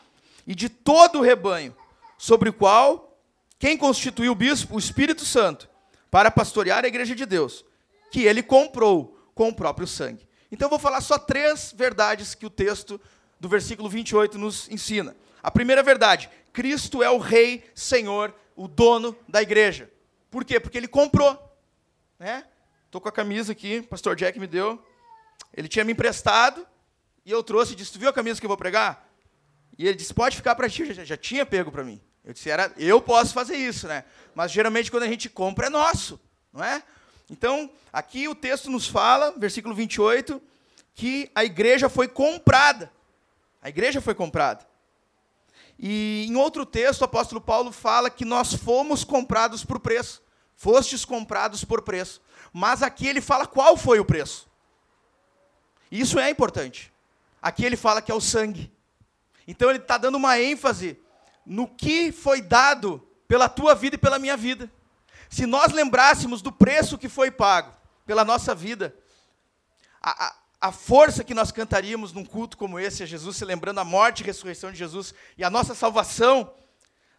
E 0.45 0.53
de 0.53 0.67
todo 0.67 1.19
o 1.19 1.21
rebanho, 1.21 1.75
sobre 2.17 2.50
o 2.50 2.53
qual 2.53 3.07
quem 3.59 3.77
constituiu 3.77 4.31
o 4.31 4.36
bispo? 4.36 4.75
O 4.75 4.79
Espírito 4.79 5.25
Santo, 5.25 5.69
para 6.12 6.29
pastorear 6.29 6.83
a 6.86 6.88
igreja 6.88 7.15
de 7.15 7.25
Deus, 7.25 7.65
que 8.12 8.24
ele 8.24 8.43
comprou 8.43 9.17
com 9.33 9.50
o 9.50 9.53
próprio 9.53 9.88
sangue. 9.88 10.27
Então 10.51 10.67
eu 10.67 10.69
vou 10.69 10.79
falar 10.79 11.01
só 11.01 11.17
três 11.17 11.74
verdades 11.75 12.33
que 12.33 12.45
o 12.45 12.50
texto 12.50 13.00
do 13.39 13.50
versículo 13.50 13.89
28 13.89 14.38
nos 14.38 14.69
ensina. 14.69 15.15
A 15.41 15.51
primeira 15.51 15.83
verdade: 15.83 16.29
Cristo 16.53 17.03
é 17.03 17.09
o 17.09 17.17
Rei, 17.17 17.69
Senhor, 17.75 18.33
o 18.55 18.67
dono 18.67 19.17
da 19.27 19.41
igreja. 19.41 19.91
Por 20.29 20.45
quê? 20.45 20.59
Porque 20.59 20.77
ele 20.77 20.88
comprou. 20.88 21.38
Né? 22.19 22.45
Estou 22.86 23.01
com 23.01 23.09
a 23.09 23.12
camisa 23.12 23.51
aqui, 23.51 23.81
pastor 23.81 24.15
Jack 24.15 24.39
me 24.39 24.47
deu. 24.47 24.83
Ele 25.53 25.67
tinha 25.67 25.83
me 25.83 25.93
emprestado 25.93 26.65
e 27.25 27.31
eu 27.31 27.43
trouxe 27.43 27.74
e 27.74 27.75
disse: 27.75 27.91
Tu 27.91 28.00
viu 28.00 28.09
a 28.09 28.13
camisa 28.13 28.39
que 28.39 28.45
eu 28.45 28.50
vou 28.50 28.57
pregar? 28.57 29.06
E 29.77 29.88
ele 29.88 29.98
disse: 29.98 30.13
Pode 30.13 30.36
ficar 30.36 30.55
para 30.55 30.69
ti. 30.69 30.93
Já, 30.93 31.03
já 31.03 31.17
tinha 31.17 31.46
pego 31.46 31.72
para 31.72 31.84
mim. 31.84 32.01
Eu 32.24 32.34
disse: 32.34 32.50
era, 32.50 32.72
Eu 32.77 33.01
posso 33.01 33.34
fazer 33.34 33.55
isso, 33.55 33.88
né? 33.88 34.03
Mas 34.34 34.51
geralmente 34.51 34.91
quando 34.91 35.03
a 35.03 35.07
gente 35.07 35.29
compra 35.29 35.67
é 35.67 35.69
nosso, 35.69 36.19
não 36.51 36.63
é? 36.63 36.84
Então, 37.29 37.69
aqui 37.91 38.27
o 38.27 38.36
texto 38.36 38.69
nos 38.69 38.88
fala, 38.88 39.34
versículo 39.38 39.75
28, 39.75 40.41
que 40.96 41.29
a 41.36 41.43
igreja 41.43 41.89
foi 41.89 42.07
comprada. 42.07 42.91
A 43.62 43.69
igreja 43.69 44.00
foi 44.00 44.15
comprada. 44.15 44.65
E 45.77 46.25
em 46.27 46.36
outro 46.36 46.65
texto, 46.65 47.01
o 47.01 47.05
apóstolo 47.05 47.39
Paulo 47.39 47.72
fala 47.72 48.10
que 48.10 48.25
nós 48.25 48.53
fomos 48.53 49.03
comprados 49.03 49.63
por 49.63 49.79
preço. 49.79 50.24
Fostes 50.55 51.05
comprados 51.05 51.63
por 51.63 51.81
preço. 51.81 52.22
Mas 52.51 52.81
aqui 52.81 53.07
ele 53.07 53.22
fala 53.22 53.46
qual 53.46 53.77
foi 53.77 54.00
o 54.00 54.05
preço. 54.05 54.48
Isso 55.91 56.17
é 56.17 56.29
importante. 56.29 56.91
Aqui 57.41 57.63
ele 57.63 57.77
fala 57.77 58.01
que 58.01 58.12
é 58.12 58.15
o 58.15 58.22
sangue. 58.22 58.72
Então 59.47 59.69
ele 59.69 59.79
está 59.79 59.97
dando 59.97 60.15
uma 60.15 60.39
ênfase 60.39 60.99
no 61.45 61.67
que 61.67 62.11
foi 62.11 62.41
dado 62.41 63.07
pela 63.27 63.47
tua 63.47 63.73
vida 63.73 63.95
e 63.95 63.99
pela 63.99 64.19
minha 64.19 64.35
vida. 64.35 64.71
Se 65.29 65.45
nós 65.45 65.71
lembrássemos 65.71 66.41
do 66.41 66.51
preço 66.51 66.97
que 66.97 67.07
foi 67.07 67.31
pago 67.31 67.73
pela 68.05 68.25
nossa 68.25 68.53
vida, 68.53 68.95
a, 70.01 70.27
a, 70.27 70.35
a 70.61 70.71
força 70.71 71.23
que 71.23 71.33
nós 71.33 71.51
cantaríamos 71.51 72.13
num 72.13 72.25
culto 72.25 72.57
como 72.57 72.79
esse, 72.79 73.03
a 73.03 73.05
Jesus, 73.05 73.37
se 73.37 73.45
lembrando 73.45 73.79
a 73.79 73.83
morte 73.85 74.21
e 74.21 74.25
ressurreição 74.25 74.71
de 74.71 74.77
Jesus 74.77 75.13
e 75.37 75.43
a 75.43 75.49
nossa 75.49 75.73
salvação, 75.73 76.53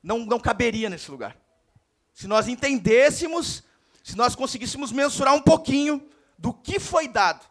não, 0.02 0.20
não 0.20 0.38
caberia 0.38 0.88
nesse 0.88 1.11
lugar. 1.11 1.37
Se 2.14 2.26
nós 2.26 2.49
entendêssemos, 2.49 3.62
se 4.02 4.16
nós 4.16 4.35
conseguíssemos 4.35 4.90
mensurar 4.90 5.35
um 5.35 5.42
pouquinho 5.42 6.06
do 6.38 6.52
que 6.52 6.78
foi 6.78 7.08
dado 7.08 7.44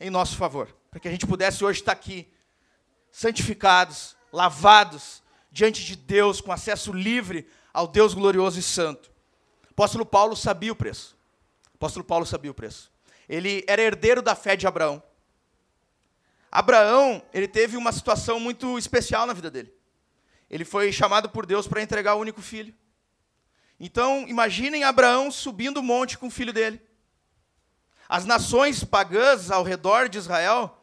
em 0.00 0.10
nosso 0.10 0.36
favor, 0.36 0.74
para 0.90 1.00
que 1.00 1.08
a 1.08 1.10
gente 1.10 1.26
pudesse 1.26 1.64
hoje 1.64 1.80
estar 1.80 1.92
aqui, 1.92 2.32
santificados, 3.10 4.16
lavados, 4.32 5.22
diante 5.50 5.84
de 5.84 5.96
Deus, 5.96 6.40
com 6.40 6.52
acesso 6.52 6.92
livre 6.92 7.48
ao 7.72 7.86
Deus 7.86 8.14
glorioso 8.14 8.58
e 8.58 8.62
santo. 8.62 9.10
Apóstolo 9.70 10.04
Paulo 10.04 10.36
sabia 10.36 10.72
o 10.72 10.76
preço. 10.76 11.16
Apóstolo 11.74 12.04
Paulo 12.04 12.26
sabia 12.26 12.50
o 12.50 12.54
preço. 12.54 12.90
Ele 13.28 13.64
era 13.68 13.82
herdeiro 13.82 14.20
da 14.20 14.34
fé 14.34 14.56
de 14.56 14.66
Abraão. 14.66 15.02
Abraão, 16.50 17.22
ele 17.32 17.46
teve 17.46 17.76
uma 17.76 17.92
situação 17.92 18.40
muito 18.40 18.78
especial 18.78 19.26
na 19.26 19.32
vida 19.32 19.50
dele. 19.50 19.72
Ele 20.50 20.64
foi 20.64 20.90
chamado 20.90 21.28
por 21.28 21.44
Deus 21.44 21.68
para 21.68 21.82
entregar 21.82 22.14
o 22.14 22.20
único 22.20 22.40
filho. 22.40 22.74
Então, 23.78 24.26
imaginem 24.26 24.82
Abraão 24.82 25.30
subindo 25.30 25.78
o 25.78 25.82
monte 25.82 26.18
com 26.18 26.26
o 26.26 26.30
filho 26.30 26.52
dele. 26.52 26.80
As 28.08 28.24
nações 28.24 28.82
pagãs 28.82 29.50
ao 29.50 29.62
redor 29.62 30.08
de 30.08 30.18
Israel 30.18 30.77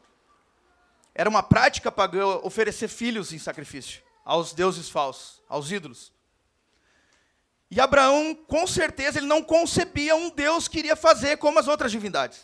era 1.15 1.29
uma 1.29 1.41
prática 1.41 1.89
pagã 1.89 2.25
oferecer 2.43 2.89
filhos 2.89 3.31
em 3.31 3.39
sacrifício 3.39 4.03
aos 4.25 4.53
deuses 4.53 4.89
falsos, 4.89 5.41
aos 5.47 5.71
ídolos. 5.71 6.11
E 7.69 7.79
Abraão, 7.79 8.35
com 8.47 8.67
certeza, 8.67 9.19
ele 9.19 9.27
não 9.27 9.41
concebia 9.41 10.15
um 10.15 10.29
Deus 10.29 10.67
que 10.67 10.79
iria 10.79 10.95
fazer 10.95 11.37
como 11.37 11.59
as 11.59 11.67
outras 11.67 11.91
divindades. 11.91 12.41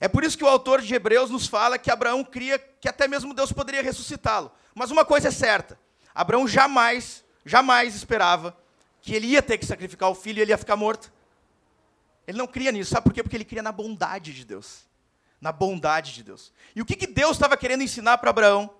É 0.00 0.08
por 0.08 0.24
isso 0.24 0.38
que 0.38 0.44
o 0.44 0.48
autor 0.48 0.80
de 0.80 0.94
Hebreus 0.94 1.30
nos 1.30 1.46
fala 1.46 1.78
que 1.78 1.90
Abraão 1.90 2.24
cria 2.24 2.58
que 2.58 2.88
até 2.88 3.06
mesmo 3.06 3.34
Deus 3.34 3.52
poderia 3.52 3.82
ressuscitá-lo. 3.82 4.50
Mas 4.74 4.90
uma 4.90 5.04
coisa 5.04 5.28
é 5.28 5.30
certa: 5.30 5.78
Abraão 6.14 6.46
jamais, 6.46 7.24
jamais 7.44 7.94
esperava 7.94 8.56
que 9.00 9.14
ele 9.14 9.28
ia 9.28 9.42
ter 9.42 9.58
que 9.58 9.66
sacrificar 9.66 10.08
o 10.10 10.14
filho 10.14 10.38
e 10.38 10.42
ele 10.42 10.52
ia 10.52 10.58
ficar 10.58 10.76
morto. 10.76 11.12
Ele 12.26 12.38
não 12.38 12.46
cria 12.46 12.70
nisso, 12.70 12.90
sabe 12.90 13.04
por 13.04 13.12
quê? 13.12 13.22
Porque 13.22 13.36
ele 13.36 13.44
cria 13.44 13.62
na 13.62 13.72
bondade 13.72 14.32
de 14.32 14.44
Deus. 14.44 14.87
Na 15.40 15.52
bondade 15.52 16.14
de 16.14 16.22
Deus. 16.22 16.52
E 16.74 16.82
o 16.82 16.84
que, 16.84 16.96
que 16.96 17.06
Deus 17.06 17.32
estava 17.32 17.56
querendo 17.56 17.82
ensinar 17.82 18.18
para 18.18 18.30
Abraão? 18.30 18.70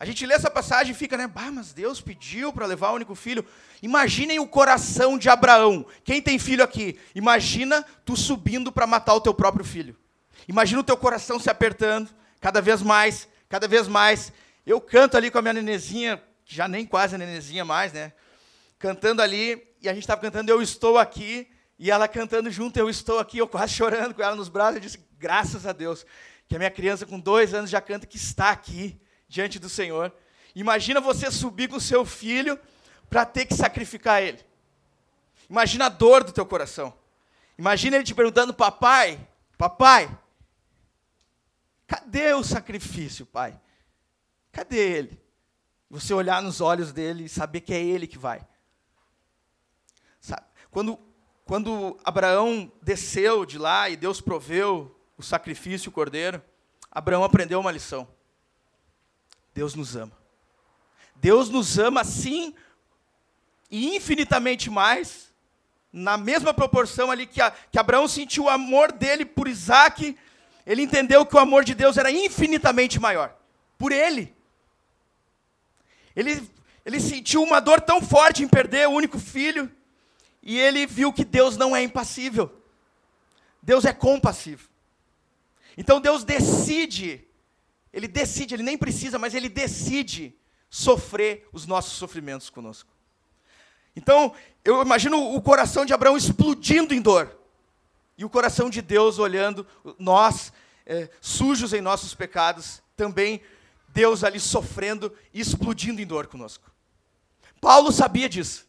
A 0.00 0.06
gente 0.06 0.24
lê 0.24 0.32
essa 0.32 0.50
passagem 0.50 0.92
e 0.92 0.94
fica, 0.94 1.14
né? 1.14 1.26
Bah, 1.26 1.50
mas 1.50 1.74
Deus 1.74 2.00
pediu 2.00 2.54
para 2.54 2.64
levar 2.64 2.90
o 2.90 2.94
único 2.94 3.14
filho. 3.14 3.44
Imaginem 3.82 4.38
o 4.38 4.48
coração 4.48 5.18
de 5.18 5.28
Abraão. 5.28 5.84
Quem 6.02 6.22
tem 6.22 6.38
filho 6.38 6.64
aqui? 6.64 6.98
Imagina 7.14 7.84
tu 8.02 8.16
subindo 8.16 8.72
para 8.72 8.86
matar 8.86 9.12
o 9.12 9.20
teu 9.20 9.34
próprio 9.34 9.62
filho. 9.62 9.94
Imagina 10.48 10.80
o 10.80 10.84
teu 10.84 10.96
coração 10.96 11.38
se 11.38 11.50
apertando, 11.50 12.08
cada 12.40 12.62
vez 12.62 12.80
mais, 12.80 13.28
cada 13.46 13.68
vez 13.68 13.86
mais. 13.86 14.32
Eu 14.66 14.80
canto 14.80 15.18
ali 15.18 15.30
com 15.30 15.36
a 15.36 15.42
minha 15.42 15.52
nenezinha, 15.52 16.22
já 16.46 16.66
nem 16.66 16.86
quase 16.86 17.14
a 17.14 17.18
nenezinha 17.18 17.64
mais, 17.64 17.92
né? 17.92 18.14
Cantando 18.78 19.20
ali, 19.20 19.62
e 19.82 19.88
a 19.88 19.92
gente 19.92 20.04
estava 20.04 20.22
cantando 20.22 20.50
Eu 20.50 20.62
Estou 20.62 20.96
Aqui, 20.96 21.46
e 21.78 21.90
ela 21.90 22.08
cantando 22.08 22.50
junto, 22.50 22.78
Eu 22.78 22.88
Estou 22.88 23.18
Aqui, 23.18 23.36
eu 23.36 23.46
quase 23.46 23.74
chorando 23.76 24.14
com 24.14 24.22
ela 24.22 24.34
nos 24.34 24.48
braços. 24.48 24.76
Eu 24.76 24.80
disse, 24.80 25.09
graças 25.20 25.66
a 25.66 25.72
Deus, 25.72 26.06
que 26.48 26.56
a 26.56 26.58
minha 26.58 26.70
criança 26.70 27.04
com 27.04 27.20
dois 27.20 27.52
anos 27.52 27.68
já 27.68 27.80
canta 27.80 28.06
que 28.06 28.16
está 28.16 28.50
aqui 28.50 28.98
diante 29.28 29.58
do 29.58 29.68
Senhor. 29.68 30.12
Imagina 30.54 31.00
você 31.00 31.30
subir 31.30 31.68
com 31.68 31.78
seu 31.78 32.06
filho 32.06 32.58
para 33.08 33.26
ter 33.26 33.44
que 33.44 33.54
sacrificar 33.54 34.22
ele. 34.22 34.42
Imagina 35.48 35.86
a 35.86 35.88
dor 35.90 36.24
do 36.24 36.32
teu 36.32 36.46
coração. 36.46 36.92
Imagina 37.58 37.96
ele 37.96 38.04
te 38.04 38.14
perguntando, 38.14 38.54
papai, 38.54 39.20
papai, 39.58 40.10
cadê 41.86 42.32
o 42.32 42.42
sacrifício, 42.42 43.26
pai? 43.26 43.60
Cadê 44.50 44.78
ele? 44.78 45.22
Você 45.90 46.14
olhar 46.14 46.40
nos 46.40 46.60
olhos 46.62 46.92
dele 46.92 47.24
e 47.24 47.28
saber 47.28 47.60
que 47.60 47.74
é 47.74 47.82
ele 47.82 48.06
que 48.06 48.16
vai. 48.16 48.46
Sabe? 50.18 50.46
Quando, 50.70 50.98
quando 51.44 52.00
Abraão 52.04 52.72
desceu 52.80 53.44
de 53.44 53.58
lá 53.58 53.90
e 53.90 53.96
Deus 53.96 54.20
proveu 54.20 54.96
o 55.20 55.22
sacrifício, 55.22 55.90
o 55.90 55.92
cordeiro, 55.92 56.42
Abraão 56.90 57.22
aprendeu 57.22 57.60
uma 57.60 57.70
lição. 57.70 58.08
Deus 59.54 59.74
nos 59.74 59.94
ama. 59.94 60.12
Deus 61.14 61.50
nos 61.50 61.78
ama 61.78 62.02
sim 62.04 62.54
e 63.70 63.94
infinitamente 63.94 64.70
mais, 64.70 65.30
na 65.92 66.16
mesma 66.16 66.54
proporção 66.54 67.10
ali 67.10 67.26
que, 67.26 67.40
a, 67.42 67.50
que 67.50 67.78
Abraão 67.78 68.08
sentiu 68.08 68.44
o 68.44 68.48
amor 68.48 68.92
dele 68.92 69.26
por 69.26 69.46
Isaac, 69.46 70.16
ele 70.66 70.82
entendeu 70.82 71.26
que 71.26 71.36
o 71.36 71.38
amor 71.38 71.64
de 71.64 71.74
Deus 71.74 71.98
era 71.98 72.10
infinitamente 72.10 72.98
maior, 72.98 73.36
por 73.76 73.92
ele. 73.92 74.34
Ele, 76.16 76.50
ele 76.84 76.98
sentiu 76.98 77.42
uma 77.42 77.60
dor 77.60 77.82
tão 77.82 78.00
forte 78.00 78.42
em 78.42 78.48
perder 78.48 78.88
o 78.88 78.92
único 78.92 79.18
filho, 79.18 79.70
e 80.42 80.58
ele 80.58 80.86
viu 80.86 81.12
que 81.12 81.26
Deus 81.26 81.58
não 81.58 81.76
é 81.76 81.82
impassível, 81.82 82.50
Deus 83.62 83.84
é 83.84 83.92
compassivo. 83.92 84.69
Então 85.80 85.98
Deus 85.98 86.24
decide, 86.24 87.26
ele 87.90 88.06
decide, 88.06 88.54
ele 88.54 88.62
nem 88.62 88.76
precisa, 88.76 89.18
mas 89.18 89.34
ele 89.34 89.48
decide 89.48 90.38
sofrer 90.68 91.48
os 91.54 91.64
nossos 91.64 91.94
sofrimentos 91.94 92.50
conosco. 92.50 92.90
Então, 93.96 94.34
eu 94.62 94.82
imagino 94.82 95.34
o 95.34 95.40
coração 95.40 95.86
de 95.86 95.94
Abraão 95.94 96.18
explodindo 96.18 96.92
em 96.92 97.00
dor. 97.00 97.34
E 98.18 98.26
o 98.26 98.28
coração 98.28 98.68
de 98.68 98.82
Deus 98.82 99.18
olhando 99.18 99.66
nós, 99.98 100.52
é, 100.84 101.08
sujos 101.18 101.72
em 101.72 101.80
nossos 101.80 102.14
pecados, 102.14 102.82
também 102.94 103.40
Deus 103.88 104.22
ali 104.22 104.38
sofrendo 104.38 105.10
e 105.32 105.40
explodindo 105.40 106.02
em 106.02 106.06
dor 106.06 106.26
conosco. 106.26 106.70
Paulo 107.58 107.90
sabia 107.90 108.28
disso. 108.28 108.66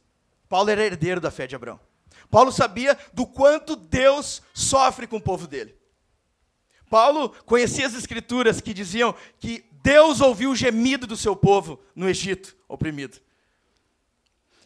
Paulo 0.48 0.70
era 0.70 0.86
herdeiro 0.86 1.20
da 1.20 1.30
fé 1.30 1.46
de 1.46 1.58
Abraão. 1.58 1.78
Paulo 2.30 2.54
sabia 2.54 2.98
do 3.12 3.28
quanto 3.28 3.76
Deus 3.76 4.42
sofre 4.54 5.08
com 5.08 5.18
o 5.18 5.22
povo 5.22 5.46
dele. 5.46 5.81
Paulo 6.92 7.30
conhecia 7.46 7.88
as 7.88 7.94
escrituras 7.94 8.60
que 8.60 8.74
diziam 8.74 9.16
que 9.40 9.64
Deus 9.82 10.20
ouviu 10.20 10.52
o 10.52 10.56
gemido 10.56 11.08
do 11.08 11.16
seu 11.16 11.34
povo 11.38 11.82
no 11.96 12.10
Egito, 12.10 12.54
oprimido. 12.68 13.18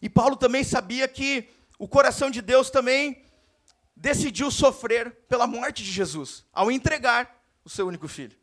E 0.01 0.09
Paulo 0.09 0.35
também 0.35 0.63
sabia 0.63 1.07
que 1.07 1.47
o 1.77 1.87
coração 1.87 2.31
de 2.31 2.41
Deus 2.41 2.71
também 2.71 3.23
decidiu 3.95 4.49
sofrer 4.49 5.11
pela 5.29 5.45
morte 5.45 5.83
de 5.83 5.91
Jesus, 5.91 6.43
ao 6.51 6.71
entregar 6.71 7.39
o 7.63 7.69
seu 7.69 7.85
único 7.87 8.07
filho. 8.07 8.35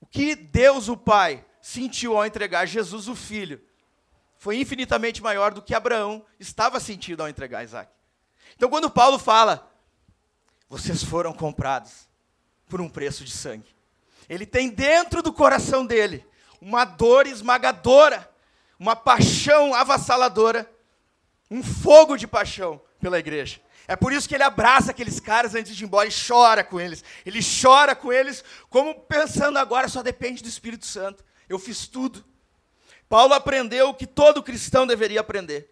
O 0.00 0.06
que 0.06 0.34
Deus, 0.34 0.88
o 0.88 0.96
Pai, 0.96 1.46
sentiu 1.60 2.16
ao 2.16 2.26
entregar 2.26 2.66
Jesus, 2.66 3.06
o 3.06 3.14
filho, 3.14 3.62
foi 4.38 4.56
infinitamente 4.56 5.22
maior 5.22 5.54
do 5.54 5.62
que 5.62 5.72
Abraão 5.72 6.26
estava 6.40 6.80
sentindo 6.80 7.22
ao 7.22 7.28
entregar 7.28 7.62
Isaac. 7.62 7.92
Então, 8.56 8.68
quando 8.68 8.90
Paulo 8.90 9.20
fala, 9.20 9.71
vocês 10.72 11.04
foram 11.04 11.34
comprados 11.34 12.08
por 12.66 12.80
um 12.80 12.88
preço 12.88 13.26
de 13.26 13.30
sangue, 13.30 13.76
ele 14.26 14.46
tem 14.46 14.70
dentro 14.70 15.22
do 15.22 15.30
coração 15.30 15.84
dele 15.84 16.24
uma 16.62 16.86
dor 16.86 17.26
esmagadora, 17.26 18.26
uma 18.78 18.96
paixão 18.96 19.74
avassaladora, 19.74 20.66
um 21.50 21.62
fogo 21.62 22.16
de 22.16 22.26
paixão 22.26 22.80
pela 22.98 23.18
igreja. 23.18 23.60
É 23.86 23.94
por 23.94 24.14
isso 24.14 24.26
que 24.26 24.34
ele 24.34 24.44
abraça 24.44 24.92
aqueles 24.92 25.20
caras 25.20 25.54
antes 25.54 25.76
de 25.76 25.84
ir 25.84 25.86
embora 25.86 26.08
e 26.08 26.26
chora 26.26 26.64
com 26.64 26.80
eles. 26.80 27.04
Ele 27.26 27.40
chora 27.42 27.94
com 27.94 28.10
eles, 28.10 28.42
como 28.70 28.94
pensando 28.94 29.58
agora 29.58 29.90
só 29.90 30.02
depende 30.02 30.42
do 30.42 30.48
Espírito 30.48 30.86
Santo. 30.86 31.22
Eu 31.50 31.58
fiz 31.58 31.86
tudo. 31.86 32.24
Paulo 33.10 33.34
aprendeu 33.34 33.90
o 33.90 33.94
que 33.94 34.06
todo 34.06 34.42
cristão 34.42 34.86
deveria 34.86 35.20
aprender: 35.20 35.68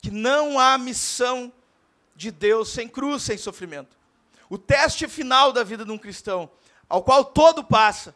que 0.00 0.10
não 0.10 0.58
há 0.58 0.78
missão 0.78 1.52
de 2.16 2.30
Deus 2.30 2.70
sem 2.70 2.88
cruz, 2.88 3.24
sem 3.24 3.36
sofrimento. 3.36 4.00
O 4.52 4.58
teste 4.58 5.08
final 5.08 5.50
da 5.50 5.64
vida 5.64 5.82
de 5.82 5.90
um 5.90 5.96
cristão, 5.96 6.50
ao 6.86 7.02
qual 7.02 7.24
todo 7.24 7.64
passa 7.64 8.14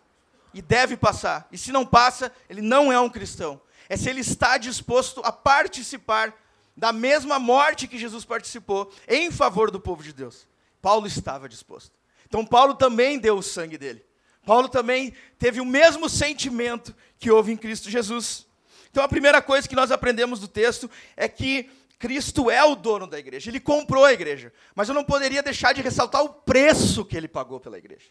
e 0.53 0.61
deve 0.61 0.95
passar, 0.95 1.49
e 1.51 1.57
se 1.57 1.73
não 1.73 1.87
passa, 1.87 2.31
ele 2.51 2.61
não 2.61 2.93
é 2.93 3.01
um 3.01 3.09
cristão. 3.09 3.59
É 3.89 3.97
se 3.97 4.11
ele 4.11 4.21
está 4.21 4.59
disposto 4.59 5.23
a 5.25 5.33
participar 5.33 6.35
da 6.77 6.93
mesma 6.93 7.39
morte 7.39 7.89
que 7.89 7.97
Jesus 7.97 8.27
participou 8.27 8.93
em 9.09 9.31
favor 9.31 9.71
do 9.71 9.81
povo 9.81 10.03
de 10.03 10.13
Deus. 10.13 10.47
Paulo 10.83 11.07
estava 11.07 11.49
disposto. 11.49 11.93
Então, 12.27 12.45
Paulo 12.45 12.75
também 12.75 13.19
deu 13.19 13.39
o 13.39 13.43
sangue 13.43 13.79
dele. 13.79 14.05
Paulo 14.45 14.69
também 14.69 15.15
teve 15.39 15.59
o 15.59 15.65
mesmo 15.65 16.07
sentimento 16.07 16.95
que 17.19 17.31
houve 17.31 17.51
em 17.51 17.57
Cristo 17.57 17.89
Jesus. 17.89 18.47
Então, 18.91 19.03
a 19.03 19.09
primeira 19.09 19.41
coisa 19.41 19.67
que 19.67 19.75
nós 19.75 19.91
aprendemos 19.91 20.39
do 20.39 20.49
texto 20.49 20.91
é 21.17 21.31
que 21.31 21.71
Cristo 21.99 22.51
é 22.51 22.63
o 22.65 22.75
dono 22.75 23.07
da 23.07 23.19
igreja. 23.19 23.51
Ele 23.51 23.61
comprou 23.61 24.05
a 24.05 24.13
igreja. 24.13 24.53
Mas 24.75 24.89
eu 24.89 24.95
não 24.95 25.05
poderia 25.05 25.43
deixar 25.43 25.73
de 25.73 25.83
ressaltar 25.83 26.23
o 26.23 26.29
preço 26.29 27.05
que 27.05 27.17
ele 27.17 27.29
pagou 27.29 27.59
pela 27.59 27.79
igreja. 27.79 28.07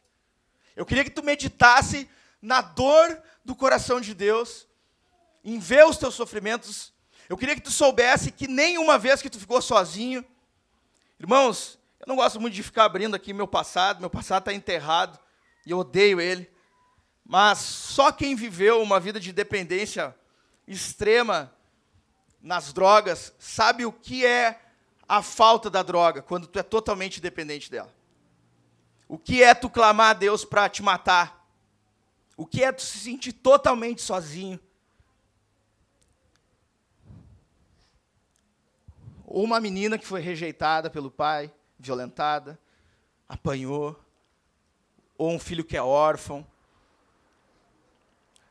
Eu 0.76 0.86
queria 0.86 1.04
que 1.04 1.10
tu 1.10 1.24
meditasse 1.24 2.10
na 2.42 2.62
dor 2.62 3.22
do 3.44 3.56
coração 3.56 4.02
de 4.02 4.14
Deus, 4.14 4.68
em 5.44 5.60
ver 5.60 5.86
os 5.86 5.98
teus 5.98 6.16
sofrimentos 6.16 6.96
eu 7.28 7.38
queria 7.38 7.56
que 7.56 7.62
tu 7.62 7.72
soubesse 7.72 8.32
que 8.32 8.48
nenhuma 8.48 8.98
vez 9.00 9.22
que 9.22 9.30
tu 9.30 9.40
ficou 9.40 9.62
sozinho, 9.62 10.24
irmãos, 11.20 11.80
eu 12.00 12.06
não 12.08 12.16
gosto 12.16 12.40
muito 12.40 12.54
de 12.54 12.62
ficar 12.62 12.86
abrindo 12.86 13.16
aqui 13.16 13.34
meu 13.34 13.48
passado, 13.48 14.00
meu 14.00 14.10
passado 14.10 14.44
está 14.44 14.54
enterrado 14.54 15.18
e 15.66 15.72
eu 15.72 15.80
odeio 15.80 16.22
ele. 16.22 16.50
Mas 17.26 17.58
só 17.58 18.12
quem 18.12 18.36
viveu 18.36 18.80
uma 18.82 19.00
vida 19.00 19.20
de 19.20 19.34
dependência 19.34 20.16
extrema 20.68 21.52
nas 22.46 22.72
drogas 22.72 23.34
sabe 23.40 23.88
o 23.88 23.92
que 23.92 24.24
é 24.24 24.62
a 25.10 25.24
falta 25.24 25.68
da 25.68 25.82
droga 25.82 26.22
quando 26.22 26.46
tu 26.46 26.60
é 26.60 26.64
totalmente 26.64 27.20
dependente 27.20 27.72
dela. 27.72 27.92
O 29.08 29.18
que 29.18 29.42
é 29.42 29.56
tu 29.56 29.68
clamar 29.68 30.12
a 30.12 30.14
Deus 30.14 30.46
para 30.46 30.70
te 30.70 30.84
matar? 30.84 31.44
O 32.38 32.46
que 32.46 32.64
é 32.64 32.72
tu 32.72 32.84
se 32.84 33.00
sentir 33.00 33.34
totalmente 33.34 34.04
sozinho? 34.04 34.60
Ou 39.26 39.44
uma 39.44 39.60
menina 39.60 39.98
que 39.98 40.06
foi 40.06 40.22
rejeitada 40.22 40.88
pelo 40.88 41.10
pai, 41.10 41.52
violentada, 41.80 42.60
apanhou. 43.28 44.00
Ou 45.18 45.32
um 45.32 45.40
filho 45.40 45.66
que 45.66 45.76
é 45.76 45.82
órfão. 45.82 46.46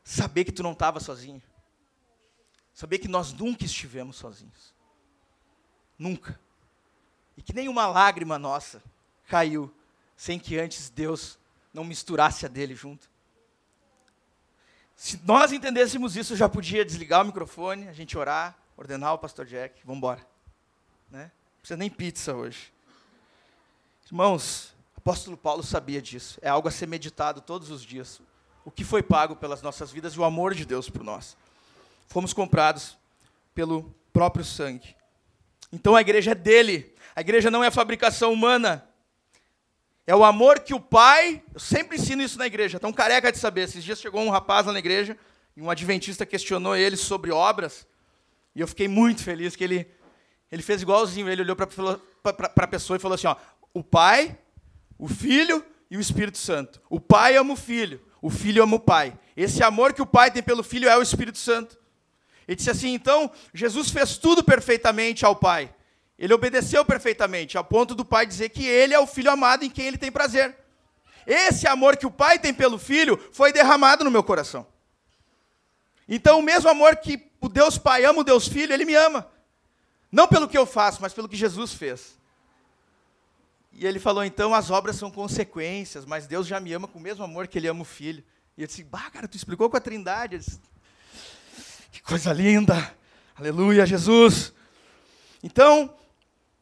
Saber 0.03 0.43
que 0.43 0.51
tu 0.51 0.63
não 0.63 0.73
estava 0.73 0.99
sozinho. 0.99 1.41
Saber 2.75 2.99
que 2.99 3.07
nós 3.07 3.31
nunca 3.31 3.63
estivemos 3.63 4.17
sozinhos. 4.17 4.75
Nunca. 5.97 6.37
E 7.37 7.41
que 7.41 7.53
nenhuma 7.53 7.87
lágrima 7.87 8.37
nossa 8.37 8.83
caiu 9.27 9.73
sem 10.15 10.37
que 10.37 10.59
antes 10.59 10.89
Deus 10.89 11.39
não 11.73 11.85
misturasse 11.85 12.45
a 12.45 12.49
dele 12.49 12.75
junto. 12.75 13.09
Se 14.93 15.19
nós 15.23 15.53
entendêssemos 15.53 16.17
isso, 16.17 16.33
eu 16.33 16.37
já 16.37 16.49
podia 16.49 16.83
desligar 16.83 17.21
o 17.21 17.25
microfone, 17.25 17.87
a 17.87 17.93
gente 17.93 18.17
orar, 18.17 18.57
ordenar 18.75 19.13
o 19.13 19.17
pastor 19.17 19.45
Jack, 19.45 19.79
vamos 19.85 19.97
embora. 19.97 20.27
Né? 21.09 21.23
Não 21.23 21.59
precisa 21.59 21.77
nem 21.77 21.89
pizza 21.89 22.35
hoje. 22.35 22.73
Irmãos, 24.05 24.73
o 24.95 24.99
apóstolo 24.99 25.37
Paulo 25.37 25.63
sabia 25.63 26.01
disso. 26.01 26.37
É 26.41 26.49
algo 26.49 26.67
a 26.67 26.71
ser 26.71 26.87
meditado 26.87 27.39
todos 27.39 27.69
os 27.71 27.81
dias. 27.81 28.21
O 28.65 28.71
que 28.71 28.83
foi 28.83 29.01
pago 29.01 29.35
pelas 29.35 29.61
nossas 29.61 29.91
vidas 29.91 30.13
e 30.13 30.19
o 30.19 30.25
amor 30.25 30.53
de 30.53 30.65
Deus 30.65 30.89
por 30.89 31.03
nós. 31.03 31.37
Fomos 32.07 32.33
comprados 32.33 32.97
pelo 33.53 33.95
próprio 34.11 34.45
sangue. 34.45 34.95
Então 35.71 35.95
a 35.95 36.01
igreja 36.01 36.31
é 36.31 36.35
dele. 36.35 36.93
A 37.15 37.21
igreja 37.21 37.51
não 37.51 37.63
é 37.63 37.71
fabricação 37.71 38.31
humana. 38.31 38.87
É 40.07 40.15
o 40.15 40.23
amor 40.23 40.59
que 40.59 40.73
o 40.73 40.79
pai. 40.79 41.43
Eu 41.53 41.59
sempre 41.59 41.97
ensino 41.97 42.21
isso 42.21 42.37
na 42.37 42.45
igreja. 42.45 42.79
Tão 42.79 42.93
careca 42.93 43.31
de 43.31 43.37
saber. 43.37 43.61
Esses 43.61 43.83
dias 43.83 43.99
chegou 43.99 44.21
um 44.21 44.29
rapaz 44.29 44.65
lá 44.65 44.73
na 44.73 44.79
igreja 44.79 45.17
e 45.55 45.61
um 45.61 45.69
adventista 45.69 46.25
questionou 46.25 46.75
ele 46.75 46.95
sobre 46.95 47.31
obras. 47.31 47.87
E 48.55 48.61
eu 48.61 48.67
fiquei 48.67 48.87
muito 48.87 49.23
feliz 49.23 49.55
que 49.55 49.63
ele 49.63 49.87
ele 50.51 50.61
fez 50.61 50.81
igualzinho, 50.81 51.27
ele 51.27 51.41
olhou 51.41 51.55
para 51.55 51.67
a 52.55 52.67
pessoa 52.67 52.95
e 52.95 52.99
falou 52.99 53.15
assim: 53.15 53.27
ó, 53.27 53.35
o 53.73 53.83
Pai, 53.83 54.37
o 54.97 55.07
Filho 55.07 55.63
e 55.89 55.97
o 55.97 55.99
Espírito 55.99 56.37
Santo. 56.37 56.81
O 56.89 56.99
Pai 56.99 57.35
ama 57.35 57.53
o 57.53 57.57
Filho, 57.57 58.01
o 58.21 58.29
Filho 58.29 58.63
ama 58.63 58.77
o 58.77 58.79
Pai. 58.79 59.17
Esse 59.35 59.63
amor 59.63 59.91
que 59.91 60.01
o 60.01 60.05
Pai 60.05 60.31
tem 60.31 60.41
pelo 60.41 60.63
Filho 60.63 60.87
é 60.87 60.97
o 60.97 61.01
Espírito 61.01 61.37
Santo. 61.37 61.77
Ele 62.47 62.55
disse 62.55 62.69
assim: 62.69 62.93
então, 62.93 63.31
Jesus 63.53 63.89
fez 63.89 64.17
tudo 64.17 64.43
perfeitamente 64.43 65.25
ao 65.25 65.35
Pai. 65.35 65.73
Ele 66.17 66.33
obedeceu 66.33 66.85
perfeitamente, 66.85 67.57
a 67.57 67.63
ponto 67.63 67.93
do 67.93 68.05
Pai 68.05 68.25
dizer 68.25 68.49
que 68.49 68.65
ele 68.65 68.93
é 68.93 68.99
o 68.99 69.07
Filho 69.07 69.31
amado 69.31 69.65
em 69.65 69.69
quem 69.69 69.87
ele 69.87 69.97
tem 69.97 70.11
prazer. 70.11 70.55
Esse 71.27 71.67
amor 71.67 71.97
que 71.97 72.05
o 72.05 72.11
Pai 72.11 72.39
tem 72.39 72.53
pelo 72.53 72.77
Filho 72.77 73.17
foi 73.33 73.51
derramado 73.51 74.03
no 74.03 74.11
meu 74.11 74.23
coração. 74.23 74.65
Então, 76.07 76.39
o 76.39 76.43
mesmo 76.43 76.69
amor 76.69 76.95
que 76.97 77.29
o 77.41 77.49
Deus 77.49 77.77
Pai 77.77 78.05
ama 78.05 78.19
o 78.19 78.23
Deus 78.23 78.47
Filho, 78.47 78.73
ele 78.73 78.85
me 78.85 78.95
ama. 78.95 79.27
Não 80.11 80.27
pelo 80.27 80.47
que 80.47 80.57
eu 80.57 80.65
faço, 80.65 81.01
mas 81.01 81.13
pelo 81.13 81.27
que 81.27 81.35
Jesus 81.35 81.73
fez. 81.73 82.15
E 83.73 83.85
ele 83.85 83.99
falou, 83.99 84.23
então 84.23 84.53
as 84.53 84.69
obras 84.71 84.95
são 84.95 85.11
consequências, 85.11 86.05
mas 86.05 86.27
Deus 86.27 86.47
já 86.47 86.59
me 86.59 86.71
ama 86.71 86.87
com 86.87 86.97
o 86.97 87.01
mesmo 87.01 87.25
amor 87.25 87.47
que 87.47 87.57
ele 87.57 87.67
ama 87.67 87.81
o 87.81 87.85
filho. 87.85 88.23
E 88.57 88.61
eu 88.61 88.67
disse, 88.67 88.83
bah, 88.83 89.09
cara, 89.11 89.27
tu 89.27 89.35
explicou 89.35 89.69
com 89.69 89.75
a 89.75 89.81
trindade. 89.81 90.37
Disse, 90.37 90.61
que 91.95 92.01
coisa 92.01 92.33
linda. 92.33 92.93
Aleluia, 93.37 93.85
Jesus. 93.85 94.51
Então, 95.41 95.95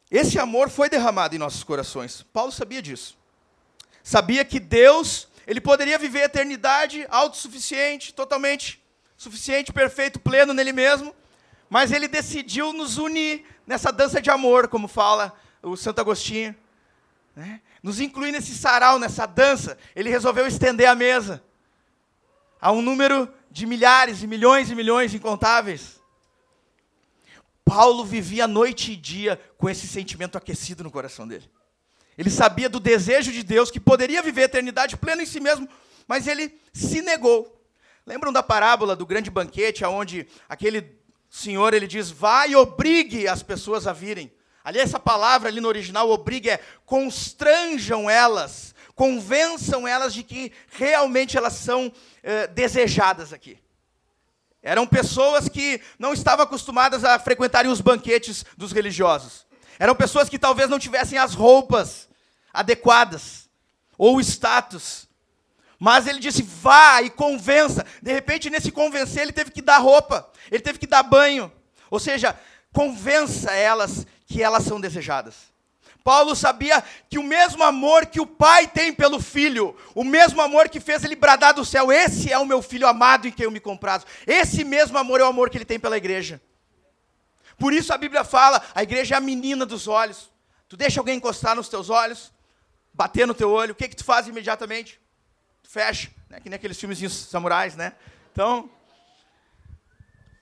esse 0.08 0.38
amor 0.38 0.70
foi 0.70 0.88
derramado 0.88 1.34
em 1.34 1.38
nossos 1.38 1.64
corações. 1.64 2.22
Paulo 2.32 2.52
sabia 2.52 2.80
disso. 2.80 3.18
Sabia 4.00 4.44
que 4.44 4.60
Deus, 4.60 5.26
ele 5.44 5.60
poderia 5.60 5.98
viver 5.98 6.22
a 6.22 6.26
eternidade 6.26 7.04
autossuficiente, 7.10 8.14
totalmente 8.14 8.80
suficiente, 9.16 9.72
perfeito, 9.72 10.20
pleno 10.20 10.54
nele 10.54 10.72
mesmo, 10.72 11.12
mas 11.68 11.90
ele 11.90 12.06
decidiu 12.06 12.72
nos 12.72 12.96
unir 12.96 13.44
nessa 13.66 13.90
dança 13.90 14.22
de 14.22 14.30
amor, 14.30 14.68
como 14.68 14.86
fala 14.86 15.36
o 15.60 15.76
Santo 15.76 16.00
Agostinho. 16.00 16.54
Né? 17.34 17.60
Nos 17.82 17.98
incluir 17.98 18.30
nesse 18.30 18.54
sarau, 18.54 19.00
nessa 19.00 19.26
dança. 19.26 19.76
Ele 19.96 20.10
resolveu 20.10 20.46
estender 20.46 20.88
a 20.88 20.94
mesa 20.94 21.42
a 22.60 22.70
um 22.70 22.80
número 22.80 23.28
de 23.54 23.66
milhares 23.66 24.20
e 24.20 24.26
milhões 24.26 24.68
e 24.68 24.74
milhões 24.74 25.14
incontáveis. 25.14 26.00
Paulo 27.64 28.04
vivia 28.04 28.48
noite 28.48 28.90
e 28.90 28.96
dia 28.96 29.40
com 29.56 29.70
esse 29.70 29.86
sentimento 29.86 30.36
aquecido 30.36 30.82
no 30.82 30.90
coração 30.90 31.26
dele. 31.26 31.48
Ele 32.18 32.30
sabia 32.30 32.68
do 32.68 32.80
desejo 32.80 33.30
de 33.30 33.44
Deus 33.44 33.70
que 33.70 33.78
poderia 33.78 34.20
viver 34.24 34.42
a 34.42 34.46
eternidade 34.46 34.96
plena 34.96 35.22
em 35.22 35.26
si 35.26 35.38
mesmo, 35.38 35.68
mas 36.08 36.26
ele 36.26 36.52
se 36.72 37.00
negou. 37.00 37.64
Lembram 38.04 38.32
da 38.32 38.42
parábola 38.42 38.96
do 38.96 39.06
grande 39.06 39.30
banquete, 39.30 39.84
onde 39.84 40.26
aquele 40.48 40.98
senhor 41.30 41.72
ele 41.74 41.86
diz: 41.86 42.10
"Vai 42.10 42.50
e 42.50 42.56
obrigue 42.56 43.28
as 43.28 43.40
pessoas 43.40 43.86
a 43.86 43.92
virem". 43.92 44.32
Ali 44.64 44.80
essa 44.80 44.98
palavra 44.98 45.48
ali 45.48 45.60
no 45.60 45.68
original 45.68 46.10
obrigue 46.10 46.50
é 46.50 46.60
constranjam 46.84 48.10
elas, 48.10 48.73
convençam 48.94 49.86
elas 49.86 50.14
de 50.14 50.22
que 50.22 50.52
realmente 50.70 51.36
elas 51.36 51.54
são 51.54 51.92
eh, 52.22 52.46
desejadas 52.48 53.32
aqui. 53.32 53.58
Eram 54.62 54.86
pessoas 54.86 55.48
que 55.48 55.80
não 55.98 56.12
estavam 56.14 56.44
acostumadas 56.44 57.04
a 57.04 57.18
frequentarem 57.18 57.70
os 57.70 57.80
banquetes 57.80 58.44
dos 58.56 58.72
religiosos. 58.72 59.46
Eram 59.78 59.94
pessoas 59.94 60.28
que 60.28 60.38
talvez 60.38 60.70
não 60.70 60.78
tivessem 60.78 61.18
as 61.18 61.34
roupas 61.34 62.08
adequadas 62.52 63.48
ou 63.98 64.20
status. 64.20 65.08
Mas 65.78 66.06
ele 66.06 66.18
disse: 66.18 66.42
vá 66.42 67.02
e 67.02 67.10
convença. 67.10 67.84
De 68.00 68.12
repente, 68.12 68.48
nesse 68.48 68.70
convencer, 68.70 69.22
ele 69.22 69.32
teve 69.32 69.50
que 69.50 69.60
dar 69.60 69.78
roupa, 69.78 70.30
ele 70.50 70.62
teve 70.62 70.78
que 70.78 70.86
dar 70.86 71.02
banho. 71.02 71.52
Ou 71.90 72.00
seja, 72.00 72.38
convença 72.72 73.52
elas 73.52 74.06
que 74.26 74.42
elas 74.42 74.64
são 74.64 74.80
desejadas. 74.80 75.53
Paulo 76.04 76.36
sabia 76.36 76.84
que 77.08 77.18
o 77.18 77.22
mesmo 77.22 77.64
amor 77.64 78.04
que 78.04 78.20
o 78.20 78.26
pai 78.26 78.68
tem 78.68 78.92
pelo 78.92 79.18
filho, 79.18 79.74
o 79.94 80.04
mesmo 80.04 80.42
amor 80.42 80.68
que 80.68 80.78
fez 80.78 81.02
ele 81.02 81.16
bradar 81.16 81.54
do 81.54 81.64
céu, 81.64 81.90
esse 81.90 82.30
é 82.30 82.38
o 82.38 82.44
meu 82.44 82.60
filho 82.60 82.86
amado 82.86 83.26
em 83.26 83.32
quem 83.32 83.44
eu 83.44 83.50
me 83.50 83.58
comprazo. 83.58 84.04
Esse 84.26 84.64
mesmo 84.64 84.98
amor 84.98 85.20
é 85.20 85.24
o 85.24 85.28
amor 85.28 85.48
que 85.48 85.56
ele 85.56 85.64
tem 85.64 85.80
pela 85.80 85.96
igreja. 85.96 86.42
Por 87.56 87.72
isso 87.72 87.90
a 87.90 87.96
Bíblia 87.96 88.22
fala, 88.22 88.62
a 88.74 88.82
igreja 88.82 89.14
é 89.14 89.18
a 89.18 89.20
menina 89.20 89.64
dos 89.64 89.88
olhos. 89.88 90.30
Tu 90.68 90.76
deixa 90.76 91.00
alguém 91.00 91.16
encostar 91.16 91.56
nos 91.56 91.70
teus 91.70 91.88
olhos, 91.88 92.30
bater 92.92 93.26
no 93.26 93.32
teu 93.32 93.50
olho, 93.50 93.72
o 93.72 93.74
que 93.74 93.88
que 93.88 93.96
tu 93.96 94.04
faz 94.04 94.28
imediatamente? 94.28 95.00
Tu 95.62 95.70
fecha, 95.70 96.10
né? 96.28 96.38
que 96.38 96.50
nem 96.50 96.56
aqueles 96.56 96.78
filmezinhos 96.78 97.14
samurais, 97.14 97.76
né? 97.76 97.94
Então, 98.30 98.68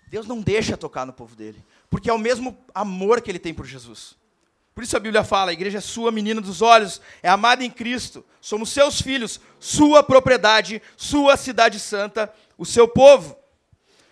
Deus 0.08 0.26
não 0.26 0.40
deixa 0.40 0.76
tocar 0.76 1.06
no 1.06 1.12
povo 1.12 1.36
dele, 1.36 1.64
porque 1.88 2.10
é 2.10 2.12
o 2.12 2.18
mesmo 2.18 2.58
amor 2.74 3.20
que 3.20 3.30
ele 3.30 3.38
tem 3.38 3.54
por 3.54 3.64
Jesus. 3.64 4.20
Por 4.74 4.82
isso 4.82 4.96
a 4.96 5.00
Bíblia 5.00 5.22
fala: 5.22 5.50
a 5.50 5.54
igreja 5.54 5.78
é 5.78 5.80
sua 5.80 6.10
menina 6.10 6.40
dos 6.40 6.62
olhos, 6.62 7.00
é 7.22 7.28
amada 7.28 7.64
em 7.64 7.70
Cristo, 7.70 8.24
somos 8.40 8.70
seus 8.70 9.00
filhos, 9.00 9.40
sua 9.58 10.02
propriedade, 10.02 10.80
sua 10.96 11.36
cidade 11.36 11.78
santa, 11.78 12.32
o 12.56 12.64
seu 12.64 12.88
povo. 12.88 13.36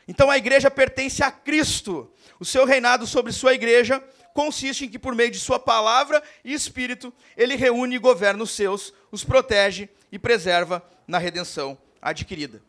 Então 0.06 0.30
a 0.30 0.36
igreja 0.36 0.70
pertence 0.70 1.22
a 1.22 1.30
Cristo. 1.30 2.12
O 2.38 2.44
seu 2.44 2.64
reinado 2.64 3.06
sobre 3.06 3.32
sua 3.32 3.54
igreja 3.54 4.02
consiste 4.32 4.86
em 4.86 4.88
que, 4.88 4.98
por 4.98 5.14
meio 5.14 5.30
de 5.30 5.38
sua 5.38 5.58
palavra 5.58 6.22
e 6.44 6.54
espírito, 6.54 7.12
ele 7.36 7.54
reúne 7.54 7.96
e 7.96 7.98
governa 7.98 8.42
os 8.42 8.50
seus, 8.50 8.94
os 9.10 9.22
protege 9.22 9.88
e 10.10 10.18
preserva 10.18 10.82
na 11.06 11.18
redenção 11.18 11.76
adquirida. 12.00 12.62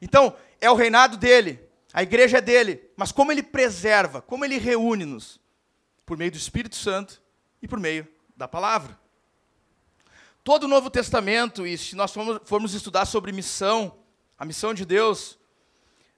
Então, 0.00 0.34
é 0.60 0.70
o 0.70 0.74
reinado 0.74 1.16
dele, 1.16 1.60
a 1.92 2.02
igreja 2.02 2.38
é 2.38 2.40
dele, 2.40 2.88
mas 2.96 3.12
como 3.12 3.30
ele 3.30 3.42
preserva, 3.42 4.22
como 4.22 4.44
ele 4.44 4.58
reúne-nos? 4.58 5.38
Por 6.06 6.16
meio 6.16 6.30
do 6.30 6.38
Espírito 6.38 6.76
Santo 6.76 7.20
e 7.62 7.68
por 7.68 7.78
meio 7.78 8.06
da 8.36 8.46
palavra. 8.46 8.98
Todo 10.44 10.64
o 10.64 10.68
Novo 10.68 10.88
Testamento, 10.90 11.66
e 11.66 11.76
se 11.76 11.94
nós 11.94 12.12
formos 12.44 12.74
estudar 12.74 13.04
sobre 13.04 13.32
missão, 13.32 13.98
a 14.38 14.44
missão 14.44 14.72
de 14.72 14.84
Deus, 14.84 15.38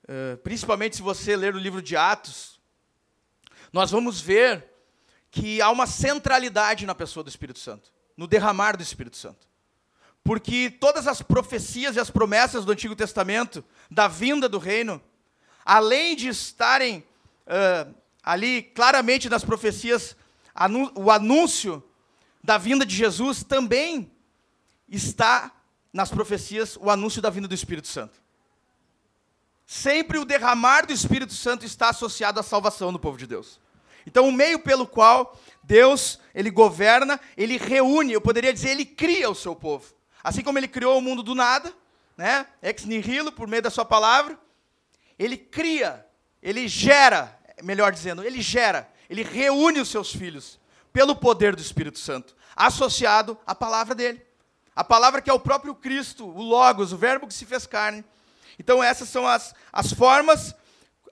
eh, 0.07 0.37
principalmente 0.37 0.97
se 0.97 1.03
você 1.03 1.35
ler 1.35 1.55
o 1.55 1.59
livro 1.59 1.83
de 1.83 1.97
Atos, 1.97 2.61
nós 3.73 3.91
vamos 3.91 4.21
ver 4.21 4.69
que 5.31 5.61
há 5.61 5.71
uma 5.71 5.87
centralidade 5.87 6.85
na 6.85 6.95
pessoa 6.95 7.23
do 7.23 7.31
Espírito 7.31 7.59
Santo, 7.59 7.93
no 8.17 8.27
derramar 8.27 8.77
do 8.77 8.83
Espírito 8.83 9.17
Santo. 9.17 9.49
Porque 10.23 10.71
todas 10.71 11.07
as 11.07 11.23
profecias 11.23 11.97
e 11.97 12.01
as 12.01 12.11
promessas 12.11 12.65
do 12.65 12.73
Antigo 12.73 12.95
Testamento, 12.95 13.65
da 13.91 14.07
vinda 14.07 14.49
do 14.49 14.59
reino, 14.59 15.01
além 15.65 16.15
de 16.15 16.29
estarem 16.29 16.99
uh, 17.47 17.95
ali 18.23 18.63
claramente 18.63 19.29
nas 19.29 19.45
profecias 19.45 20.17
o 20.95 21.11
anúncio 21.11 21.83
da 22.43 22.59
vinda 22.59 22.85
de 22.85 22.95
Jesus 22.95 23.43
também 23.43 24.11
está 24.89 25.53
nas 25.93 26.11
profecias 26.11 26.77
o 26.77 26.91
anúncio 26.91 27.23
da 27.23 27.31
vinda 27.31 27.49
do 27.49 27.55
Espírito 27.55 27.89
Santo. 27.89 28.21
Sempre 29.67 30.19
o 30.19 30.25
derramar 30.25 30.87
do 30.87 30.93
Espírito 30.93 31.33
Santo 31.33 31.65
está 31.65 31.91
associado 31.91 32.41
à 32.41 32.43
salvação 32.43 32.93
do 32.93 32.99
povo 32.99 33.17
de 33.17 33.27
Deus. 33.27 33.61
Então, 34.07 34.29
o 34.29 34.33
meio 34.33 34.59
pelo 34.59 34.87
qual 34.87 35.39
Deus, 35.63 36.19
ele 36.35 36.51
governa, 36.51 37.21
ele 37.37 37.57
reúne, 37.57 38.13
eu 38.13 38.21
poderia 38.21 38.53
dizer, 38.53 38.71
ele 38.71 38.85
cria 38.85 39.31
o 39.31 39.35
seu 39.35 39.55
povo. 39.55 39.95
Assim 40.25 40.43
como 40.43 40.59
ele 40.59 40.67
criou 40.67 40.99
o 40.99 41.03
mundo 41.03 41.23
do 41.23 41.35
nada, 41.35 41.73
né? 42.17 42.47
Ex 42.63 42.85
nihilo, 42.85 43.31
por 43.31 43.47
meio 43.47 43.63
da 43.63 43.71
sua 43.71 43.85
palavra, 43.85 44.39
ele 45.19 45.37
cria, 45.37 46.05
ele 46.43 46.67
gera, 46.67 47.39
melhor 47.63 47.93
dizendo, 47.93 48.25
ele 48.25 48.43
gera 48.43 48.90
ele 49.11 49.25
reúne 49.25 49.81
os 49.81 49.89
seus 49.89 50.13
filhos 50.15 50.61
pelo 50.93 51.17
poder 51.17 51.57
do 51.57 51.61
Espírito 51.61 51.99
Santo, 51.99 52.37
associado 52.55 53.37
à 53.45 53.57
palavra 53.57 53.93
dele. 53.93 54.23
A 54.75 54.85
palavra 54.85 55.21
que 55.21 55.29
é 55.29 55.33
o 55.33 55.41
próprio 55.41 55.75
Cristo, 55.75 56.25
o 56.25 56.41
Logos, 56.41 56.93
o 56.93 56.97
Verbo 56.97 57.27
que 57.27 57.35
se 57.35 57.45
fez 57.45 57.67
carne. 57.67 58.05
Então, 58.57 58.83
essas 58.83 59.09
são 59.09 59.27
as, 59.27 59.53
as 59.73 59.93
formas, 59.93 60.55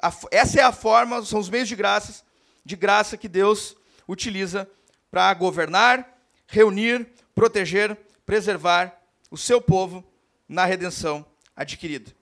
a, 0.01 0.13
essa 0.31 0.61
é 0.61 0.63
a 0.63 0.71
forma, 0.71 1.25
são 1.25 1.41
os 1.41 1.51
meios 1.51 1.69
de 1.69 1.75
graça, 1.75 2.23
de 2.65 2.77
graça 2.77 3.17
que 3.17 3.29
Deus 3.29 3.77
utiliza 4.07 4.71
para 5.11 5.35
governar, 5.35 6.09
reunir, 6.47 7.09
proteger, 7.35 7.99
preservar 8.25 8.97
o 9.29 9.37
seu 9.37 9.61
povo 9.61 10.05
na 10.49 10.65
redenção 10.65 11.27
adquirida. 11.57 12.13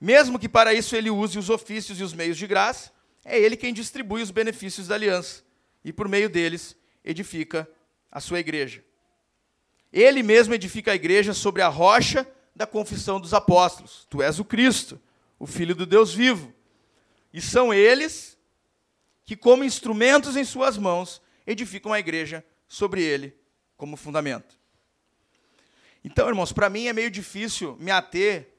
Mesmo 0.00 0.38
que 0.38 0.48
para 0.48 0.74
isso 0.74 0.96
ele 0.96 1.10
use 1.10 1.38
os 1.38 1.50
ofícios 1.50 2.00
e 2.00 2.02
os 2.02 2.12
meios 2.12 2.36
de 2.36 2.46
graça, 2.48 2.90
é 3.28 3.38
ele 3.38 3.56
quem 3.56 3.72
distribui 3.72 4.22
os 4.22 4.30
benefícios 4.30 4.88
da 4.88 4.94
aliança 4.94 5.42
e, 5.84 5.92
por 5.92 6.08
meio 6.08 6.28
deles, 6.28 6.76
edifica 7.04 7.68
a 8.10 8.20
sua 8.20 8.40
igreja. 8.40 8.82
Ele 9.92 10.22
mesmo 10.22 10.54
edifica 10.54 10.92
a 10.92 10.94
igreja 10.94 11.32
sobre 11.32 11.62
a 11.62 11.68
rocha 11.68 12.26
da 12.54 12.66
confissão 12.66 13.20
dos 13.20 13.32
apóstolos. 13.32 14.06
Tu 14.10 14.22
és 14.22 14.38
o 14.38 14.44
Cristo, 14.44 15.00
o 15.38 15.46
Filho 15.46 15.74
do 15.74 15.86
Deus 15.86 16.12
vivo. 16.12 16.52
E 17.32 17.40
são 17.40 17.72
eles 17.72 18.36
que, 19.24 19.36
como 19.36 19.64
instrumentos 19.64 20.36
em 20.36 20.44
suas 20.44 20.76
mãos, 20.76 21.22
edificam 21.46 21.92
a 21.92 21.98
igreja 21.98 22.44
sobre 22.66 23.02
ele 23.02 23.34
como 23.76 23.96
fundamento. 23.96 24.58
Então, 26.04 26.28
irmãos, 26.28 26.52
para 26.52 26.70
mim 26.70 26.86
é 26.86 26.92
meio 26.92 27.10
difícil 27.10 27.76
me 27.78 27.90
ater 27.90 28.57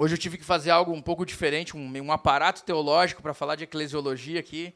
Hoje 0.00 0.14
eu 0.14 0.18
tive 0.18 0.38
que 0.38 0.44
fazer 0.44 0.70
algo 0.70 0.92
um 0.92 1.02
pouco 1.02 1.26
diferente, 1.26 1.76
um, 1.76 1.92
um 2.00 2.12
aparato 2.12 2.62
teológico 2.62 3.20
para 3.20 3.34
falar 3.34 3.56
de 3.56 3.64
eclesiologia 3.64 4.38
aqui, 4.38 4.72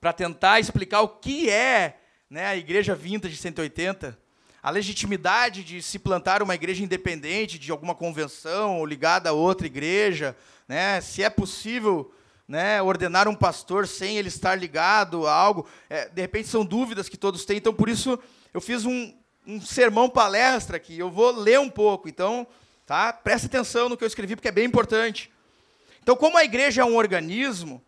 para 0.00 0.12
tentar 0.12 0.60
explicar 0.60 1.00
o 1.00 1.08
que 1.08 1.50
é 1.50 1.98
né, 2.30 2.46
a 2.46 2.56
igreja 2.56 2.94
vintage 2.94 3.34
de 3.34 3.40
180, 3.40 4.16
a 4.62 4.70
legitimidade 4.70 5.64
de 5.64 5.82
se 5.82 5.98
plantar 5.98 6.40
uma 6.40 6.54
igreja 6.54 6.84
independente 6.84 7.58
de 7.58 7.72
alguma 7.72 7.96
convenção 7.96 8.78
ou 8.78 8.86
ligada 8.86 9.30
a 9.30 9.32
outra 9.32 9.66
igreja, 9.66 10.36
né, 10.68 11.00
se 11.00 11.20
é 11.20 11.28
possível 11.28 12.14
né, 12.46 12.80
ordenar 12.80 13.26
um 13.26 13.34
pastor 13.34 13.88
sem 13.88 14.18
ele 14.18 14.28
estar 14.28 14.54
ligado 14.54 15.26
a 15.26 15.32
algo. 15.32 15.66
É, 15.88 16.08
de 16.08 16.22
repente 16.22 16.46
são 16.46 16.64
dúvidas 16.64 17.08
que 17.08 17.16
todos 17.16 17.44
têm, 17.44 17.56
então 17.56 17.74
por 17.74 17.88
isso 17.88 18.16
eu 18.54 18.60
fiz 18.60 18.84
um, 18.84 19.12
um 19.44 19.60
sermão 19.60 20.08
palestra 20.08 20.76
aqui. 20.76 20.96
Eu 20.96 21.10
vou 21.10 21.32
ler 21.32 21.58
um 21.58 21.68
pouco, 21.68 22.08
então 22.08 22.46
Tá? 22.90 23.12
Presta 23.12 23.46
atenção 23.46 23.88
no 23.88 23.96
que 23.96 24.02
eu 24.02 24.08
escrevi, 24.08 24.34
porque 24.34 24.48
é 24.48 24.50
bem 24.50 24.64
importante. 24.64 25.30
Então, 26.02 26.16
como 26.16 26.36
a 26.36 26.42
igreja 26.42 26.82
é 26.82 26.84
um 26.84 26.96
organismo, 26.96 27.80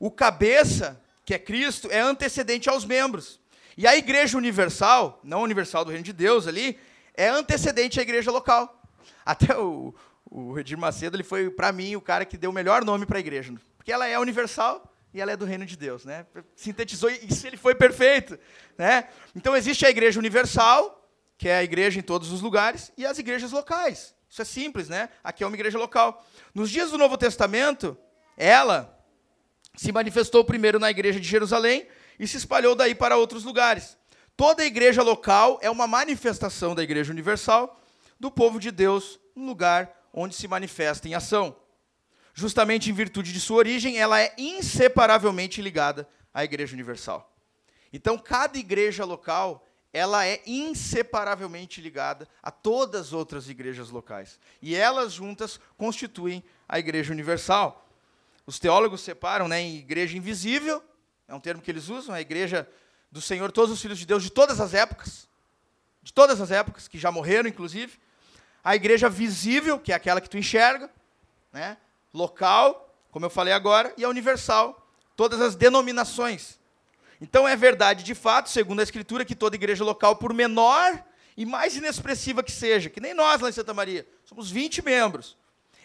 o 0.00 0.10
cabeça, 0.10 1.00
que 1.24 1.32
é 1.32 1.38
Cristo, 1.38 1.88
é 1.88 2.00
antecedente 2.00 2.68
aos 2.68 2.84
membros. 2.84 3.38
E 3.76 3.86
a 3.86 3.94
igreja 3.94 4.36
universal, 4.36 5.20
não 5.22 5.42
universal 5.42 5.84
do 5.84 5.92
reino 5.92 6.04
de 6.04 6.12
Deus 6.12 6.48
ali, 6.48 6.76
é 7.14 7.28
antecedente 7.28 8.00
à 8.00 8.02
igreja 8.02 8.32
local. 8.32 8.82
Até 9.24 9.56
o, 9.56 9.94
o 10.28 10.52
Redir 10.52 10.76
Macedo 10.76 11.14
ele 11.16 11.22
foi, 11.22 11.48
para 11.48 11.70
mim, 11.70 11.94
o 11.94 12.00
cara 12.00 12.24
que 12.24 12.36
deu 12.36 12.50
o 12.50 12.52
melhor 12.52 12.84
nome 12.84 13.06
para 13.06 13.18
a 13.18 13.20
igreja. 13.20 13.54
Porque 13.76 13.92
ela 13.92 14.08
é 14.08 14.18
universal 14.18 14.92
e 15.14 15.20
ela 15.20 15.30
é 15.30 15.36
do 15.36 15.44
reino 15.44 15.64
de 15.64 15.76
Deus, 15.76 16.04
né? 16.04 16.26
Sintetizou 16.56 17.08
e 17.08 17.28
ele 17.44 17.56
foi 17.56 17.76
perfeito, 17.76 18.36
né? 18.76 19.06
Então 19.32 19.56
existe 19.56 19.86
a 19.86 19.90
igreja 19.90 20.18
universal, 20.18 21.08
que 21.38 21.48
é 21.48 21.58
a 21.58 21.62
igreja 21.62 22.00
em 22.00 22.02
todos 22.02 22.32
os 22.32 22.40
lugares, 22.40 22.90
e 22.98 23.06
as 23.06 23.16
igrejas 23.16 23.52
locais. 23.52 24.18
Isso 24.30 24.40
é 24.40 24.44
simples, 24.44 24.88
né? 24.88 25.08
Aqui 25.24 25.42
é 25.42 25.46
uma 25.46 25.56
igreja 25.56 25.76
local. 25.76 26.24
Nos 26.54 26.70
dias 26.70 26.92
do 26.92 26.98
Novo 26.98 27.18
Testamento, 27.18 27.98
ela 28.36 28.96
se 29.76 29.90
manifestou 29.90 30.44
primeiro 30.44 30.78
na 30.78 30.88
igreja 30.88 31.18
de 31.18 31.26
Jerusalém 31.26 31.88
e 32.16 32.28
se 32.28 32.36
espalhou 32.36 32.76
daí 32.76 32.94
para 32.94 33.16
outros 33.16 33.42
lugares. 33.42 33.98
Toda 34.36 34.64
igreja 34.64 35.02
local 35.02 35.58
é 35.60 35.68
uma 35.68 35.86
manifestação 35.86 36.74
da 36.74 36.82
igreja 36.82 37.12
universal 37.12 37.80
do 38.20 38.30
povo 38.30 38.60
de 38.60 38.70
Deus 38.70 39.18
no 39.34 39.46
lugar 39.46 39.90
onde 40.12 40.34
se 40.34 40.46
manifesta 40.46 41.08
em 41.08 41.14
ação. 41.14 41.56
Justamente 42.32 42.88
em 42.88 42.92
virtude 42.92 43.32
de 43.32 43.40
sua 43.40 43.56
origem, 43.58 43.98
ela 43.98 44.20
é 44.20 44.32
inseparavelmente 44.38 45.60
ligada 45.60 46.08
à 46.32 46.44
igreja 46.44 46.72
universal. 46.72 47.36
Então, 47.92 48.16
cada 48.16 48.56
igreja 48.56 49.04
local, 49.04 49.66
ela 49.92 50.26
é 50.26 50.40
inseparavelmente 50.46 51.80
ligada 51.80 52.28
a 52.42 52.50
todas 52.50 53.08
as 53.08 53.12
outras 53.12 53.48
igrejas 53.48 53.90
locais. 53.90 54.38
E 54.62 54.74
elas 54.74 55.12
juntas 55.12 55.58
constituem 55.76 56.44
a 56.68 56.78
igreja 56.78 57.12
universal. 57.12 57.88
Os 58.46 58.58
teólogos 58.58 59.00
separam 59.00 59.48
né, 59.48 59.60
em 59.60 59.76
igreja 59.76 60.16
invisível 60.16 60.82
é 61.30 61.34
um 61.34 61.38
termo 61.38 61.62
que 61.62 61.70
eles 61.70 61.88
usam, 61.88 62.12
a 62.12 62.20
igreja 62.20 62.68
do 63.08 63.20
Senhor, 63.20 63.52
todos 63.52 63.70
os 63.70 63.80
filhos 63.80 64.00
de 64.00 64.04
Deus 64.04 64.20
de 64.24 64.30
todas 64.30 64.60
as 64.60 64.74
épocas, 64.74 65.28
de 66.02 66.12
todas 66.12 66.40
as 66.40 66.50
épocas, 66.50 66.88
que 66.88 66.98
já 66.98 67.12
morreram, 67.12 67.48
inclusive. 67.48 68.00
A 68.64 68.74
igreja 68.74 69.08
visível, 69.08 69.78
que 69.78 69.92
é 69.92 69.94
aquela 69.94 70.20
que 70.20 70.28
tu 70.28 70.36
enxerga, 70.36 70.90
né? 71.52 71.76
local, 72.12 72.92
como 73.12 73.26
eu 73.26 73.30
falei 73.30 73.54
agora, 73.54 73.94
e 73.96 74.02
a 74.02 74.08
universal, 74.08 74.92
todas 75.14 75.40
as 75.40 75.54
denominações. 75.54 76.58
Então 77.20 77.46
é 77.46 77.54
verdade, 77.54 78.02
de 78.02 78.14
fato, 78.14 78.48
segundo 78.48 78.80
a 78.80 78.82
Escritura, 78.82 79.24
que 79.24 79.34
toda 79.34 79.56
igreja 79.56 79.84
local, 79.84 80.16
por 80.16 80.32
menor 80.32 81.04
e 81.36 81.44
mais 81.44 81.76
inexpressiva 81.76 82.42
que 82.42 82.52
seja, 82.52 82.88
que 82.88 83.00
nem 83.00 83.14
nós 83.14 83.40
lá 83.40 83.48
em 83.48 83.52
Santa 83.52 83.74
Maria, 83.74 84.06
somos 84.24 84.50
20 84.50 84.82
membros, 84.82 85.36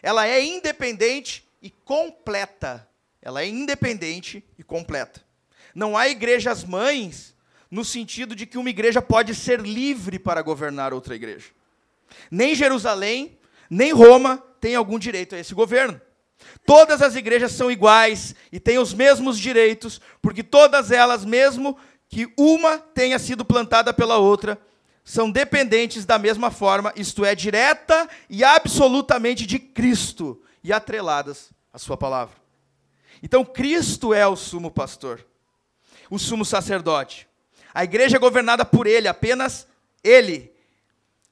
ela 0.02 0.28
é 0.28 0.44
independente 0.44 1.46
e 1.62 1.70
completa. 1.70 2.88
Ela 3.22 3.42
é 3.42 3.48
independente 3.48 4.44
e 4.58 4.64
completa. 4.64 5.24
Não 5.74 5.98
há 5.98 6.08
igrejas 6.08 6.64
mães 6.64 7.36
no 7.72 7.84
sentido 7.84 8.36
de 8.36 8.46
que 8.46 8.58
uma 8.58 8.70
igreja 8.70 9.02
pode 9.02 9.34
ser 9.34 9.60
livre 9.60 10.20
para 10.20 10.42
governar 10.42 10.94
outra 10.94 11.16
igreja. 11.16 11.48
Nem 12.30 12.54
Jerusalém, 12.54 13.38
nem 13.70 13.92
Roma 13.92 14.38
têm 14.62 14.76
algum 14.76 15.00
direito 15.00 15.36
a 15.36 15.40
esse 15.40 15.54
governo. 15.54 16.00
Todas 16.66 17.02
as 17.02 17.16
igrejas 17.16 17.52
são 17.52 17.70
iguais 17.72 18.36
e 18.52 18.60
têm 18.60 18.78
os 18.78 18.94
mesmos 18.94 19.40
direitos, 19.40 20.02
porque 20.22 20.44
todas 20.44 20.92
elas, 20.92 21.24
mesmo 21.24 21.78
que 22.10 22.32
uma 22.38 22.78
tenha 22.78 23.20
sido 23.20 23.46
plantada 23.46 23.94
pela 23.94 24.18
outra, 24.18 24.60
são 25.04 25.30
dependentes 25.30 26.06
da 26.06 26.18
mesma 26.18 26.50
forma, 26.50 26.92
isto 26.96 27.24
é, 27.24 27.36
direta 27.36 28.10
e 28.30 28.44
absolutamente 28.44 29.46
de 29.46 29.60
Cristo 29.60 30.42
e 30.64 30.74
atreladas 30.74 31.52
à 31.72 31.78
Sua 31.78 31.96
palavra. 31.96 32.36
Então, 33.22 33.46
Cristo 33.46 34.14
é 34.14 34.26
o 34.28 34.36
sumo 34.36 34.72
pastor 34.72 35.24
o 36.10 36.20
sumo 36.20 36.46
sacerdote. 36.46 37.28
A 37.74 37.84
igreja 37.84 38.18
é 38.18 38.20
governada 38.20 38.64
por 38.64 38.88
ele, 38.88 39.08
apenas 39.08 39.68
ele. 40.04 40.54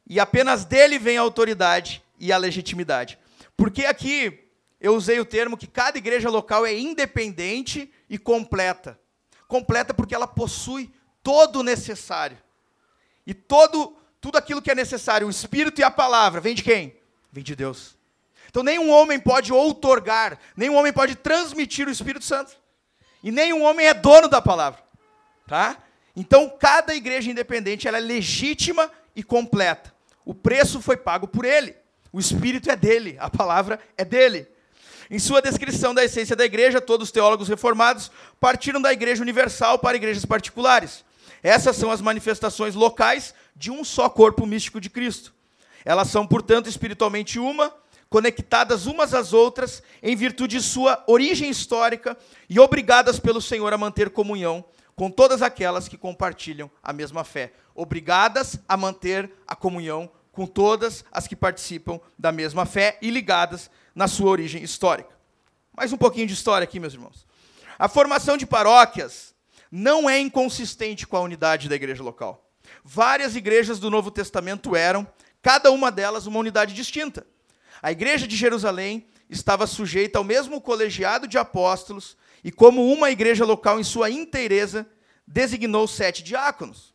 E 0.08 0.20
apenas 0.20 0.66
dele 0.66 1.00
vem 1.00 1.18
a 1.18 1.22
autoridade 1.22 2.04
e 2.20 2.32
a 2.32 2.38
legitimidade. 2.38 3.18
Porque 3.56 3.86
aqui 3.86 4.43
eu 4.84 4.94
usei 4.94 5.18
o 5.20 5.26
termo 5.26 5.58
que 5.58 5.66
cada 5.66 5.98
igreja 5.98 6.30
local 6.30 6.66
é 6.66 6.78
independente 6.78 7.90
e 8.10 8.18
completa. 8.18 9.00
Completa 9.48 9.94
porque 9.94 10.14
ela 10.14 10.28
possui 10.28 10.94
todo 11.24 11.62
o 11.62 11.64
necessário. 11.64 12.38
E 13.26 13.34
todo 13.34 13.96
tudo 14.20 14.38
aquilo 14.38 14.62
que 14.62 14.72
é 14.72 14.76
necessário, 14.76 15.28
o 15.28 15.30
espírito 15.30 15.82
e 15.82 15.84
a 15.84 15.92
palavra, 15.92 16.40
vem 16.40 16.56
de 16.56 16.64
quem? 16.64 16.96
Vem 17.32 17.44
de 17.44 17.56
Deus. 17.56 17.98
Então 18.50 18.64
nenhum 18.64 18.90
homem 18.90 19.20
pode 19.20 19.52
outorgar, 19.52 20.38
nenhum 20.56 20.76
homem 20.76 20.94
pode 20.94 21.16
transmitir 21.16 21.88
o 21.88 21.92
Espírito 21.92 22.24
Santo. 22.24 22.56
E 23.24 23.32
nenhum 23.32 23.64
homem 23.64 23.88
é 23.88 23.94
dono 23.94 24.28
da 24.28 24.42
palavra. 24.42 24.84
Tá? 25.48 25.78
Então, 26.16 26.50
cada 26.60 26.94
igreja 26.94 27.32
independente 27.32 27.88
ela 27.88 27.98
é 27.98 28.02
legítima 28.02 28.92
e 29.16 29.24
completa. 29.24 29.94
O 30.26 30.34
preço 30.34 30.82
foi 30.82 30.98
pago 30.98 31.28
por 31.28 31.46
ele. 31.46 31.76
O 32.12 32.20
espírito 32.20 32.70
é 32.70 32.76
dele, 32.76 33.18
a 33.20 33.30
palavra 33.30 33.80
é 33.98 34.06
dele. 34.06 34.48
Em 35.10 35.20
sua 35.20 35.42
descrição 35.42 35.94
da 35.94 36.04
essência 36.04 36.36
da 36.36 36.46
igreja, 36.46 36.82
todos 36.82 37.08
os 37.08 37.12
teólogos 37.12 37.48
reformados 37.48 38.12
partiram 38.40 38.82
da 38.82 38.94
igreja 38.94 39.22
universal 39.22 39.80
para 39.80 39.98
igrejas 39.98 40.26
particulares. 40.26 41.04
Essas 41.42 41.76
são 41.76 41.92
as 41.92 42.02
manifestações 42.02 42.76
locais 42.76 43.34
de 43.56 43.70
um 43.70 43.84
só 43.84 44.10
corpo 44.10 44.46
místico 44.46 44.80
de 44.80 44.90
Cristo. 44.90 45.34
Elas 45.84 46.08
são, 46.08 46.26
portanto, 46.26 46.70
espiritualmente 46.70 47.38
uma, 47.38 47.74
conectadas 48.10 48.86
umas 48.86 49.14
às 49.14 49.34
outras 49.34 49.84
em 50.02 50.16
virtude 50.16 50.58
de 50.58 50.64
sua 50.64 51.04
origem 51.08 51.50
histórica 51.50 52.18
e 52.50 52.60
obrigadas 52.60 53.20
pelo 53.20 53.42
Senhor 53.42 53.74
a 53.74 53.78
manter 53.78 54.10
comunhão 54.10 54.64
com 54.96 55.10
todas 55.10 55.42
aquelas 55.42 55.88
que 55.88 55.98
compartilham 55.98 56.70
a 56.82 56.94
mesma 56.94 57.24
fé. 57.24 57.52
Obrigadas 57.76 58.60
a 58.70 58.78
manter 58.78 59.32
a 59.48 59.56
comunhão 59.56 60.10
com 60.34 60.46
todas 60.48 61.06
as 61.12 61.28
que 61.28 61.36
participam 61.36 62.02
da 62.20 62.32
mesma 62.32 62.66
fé 62.66 62.98
e 63.02 63.10
ligadas 63.10 63.70
na 63.96 64.08
sua 64.08 64.32
origem 64.32 64.62
histórica. 64.62 65.16
Mais 65.78 65.94
um 65.94 65.98
pouquinho 65.98 66.28
de 66.28 66.34
história 66.34 66.66
aqui, 66.66 66.80
meus 66.80 66.94
irmãos. 66.94 67.26
A 67.78 67.88
formação 67.88 68.36
de 68.36 68.46
paróquias 68.46 69.34
não 69.72 70.10
é 70.10 70.20
inconsistente 70.20 71.08
com 71.08 71.16
a 71.16 71.22
unidade 71.22 71.70
da 71.70 71.76
igreja 71.76 72.04
local. 72.04 72.52
Várias 72.84 73.36
igrejas 73.36 73.80
do 73.80 73.90
Novo 73.90 74.10
Testamento 74.10 74.76
eram, 74.76 75.08
cada 75.42 75.72
uma 75.72 75.92
delas, 75.92 76.26
uma 76.26 76.40
unidade 76.40 76.74
distinta. 76.74 77.26
A 77.82 77.92
igreja 77.92 78.28
de 78.28 78.36
Jerusalém 78.36 79.08
estava 79.30 79.68
sujeita 79.68 80.18
ao 80.18 80.24
mesmo 80.24 80.60
colegiado 80.60 81.28
de 81.28 81.38
apóstolos 81.38 82.18
e, 82.44 82.52
como 82.52 82.92
uma 82.92 83.12
igreja 83.12 83.46
local 83.46 83.80
em 83.80 83.84
sua 83.84 84.10
inteireza, 84.10 84.88
designou 85.28 85.88
sete 85.88 86.24
diáconos. 86.24 86.93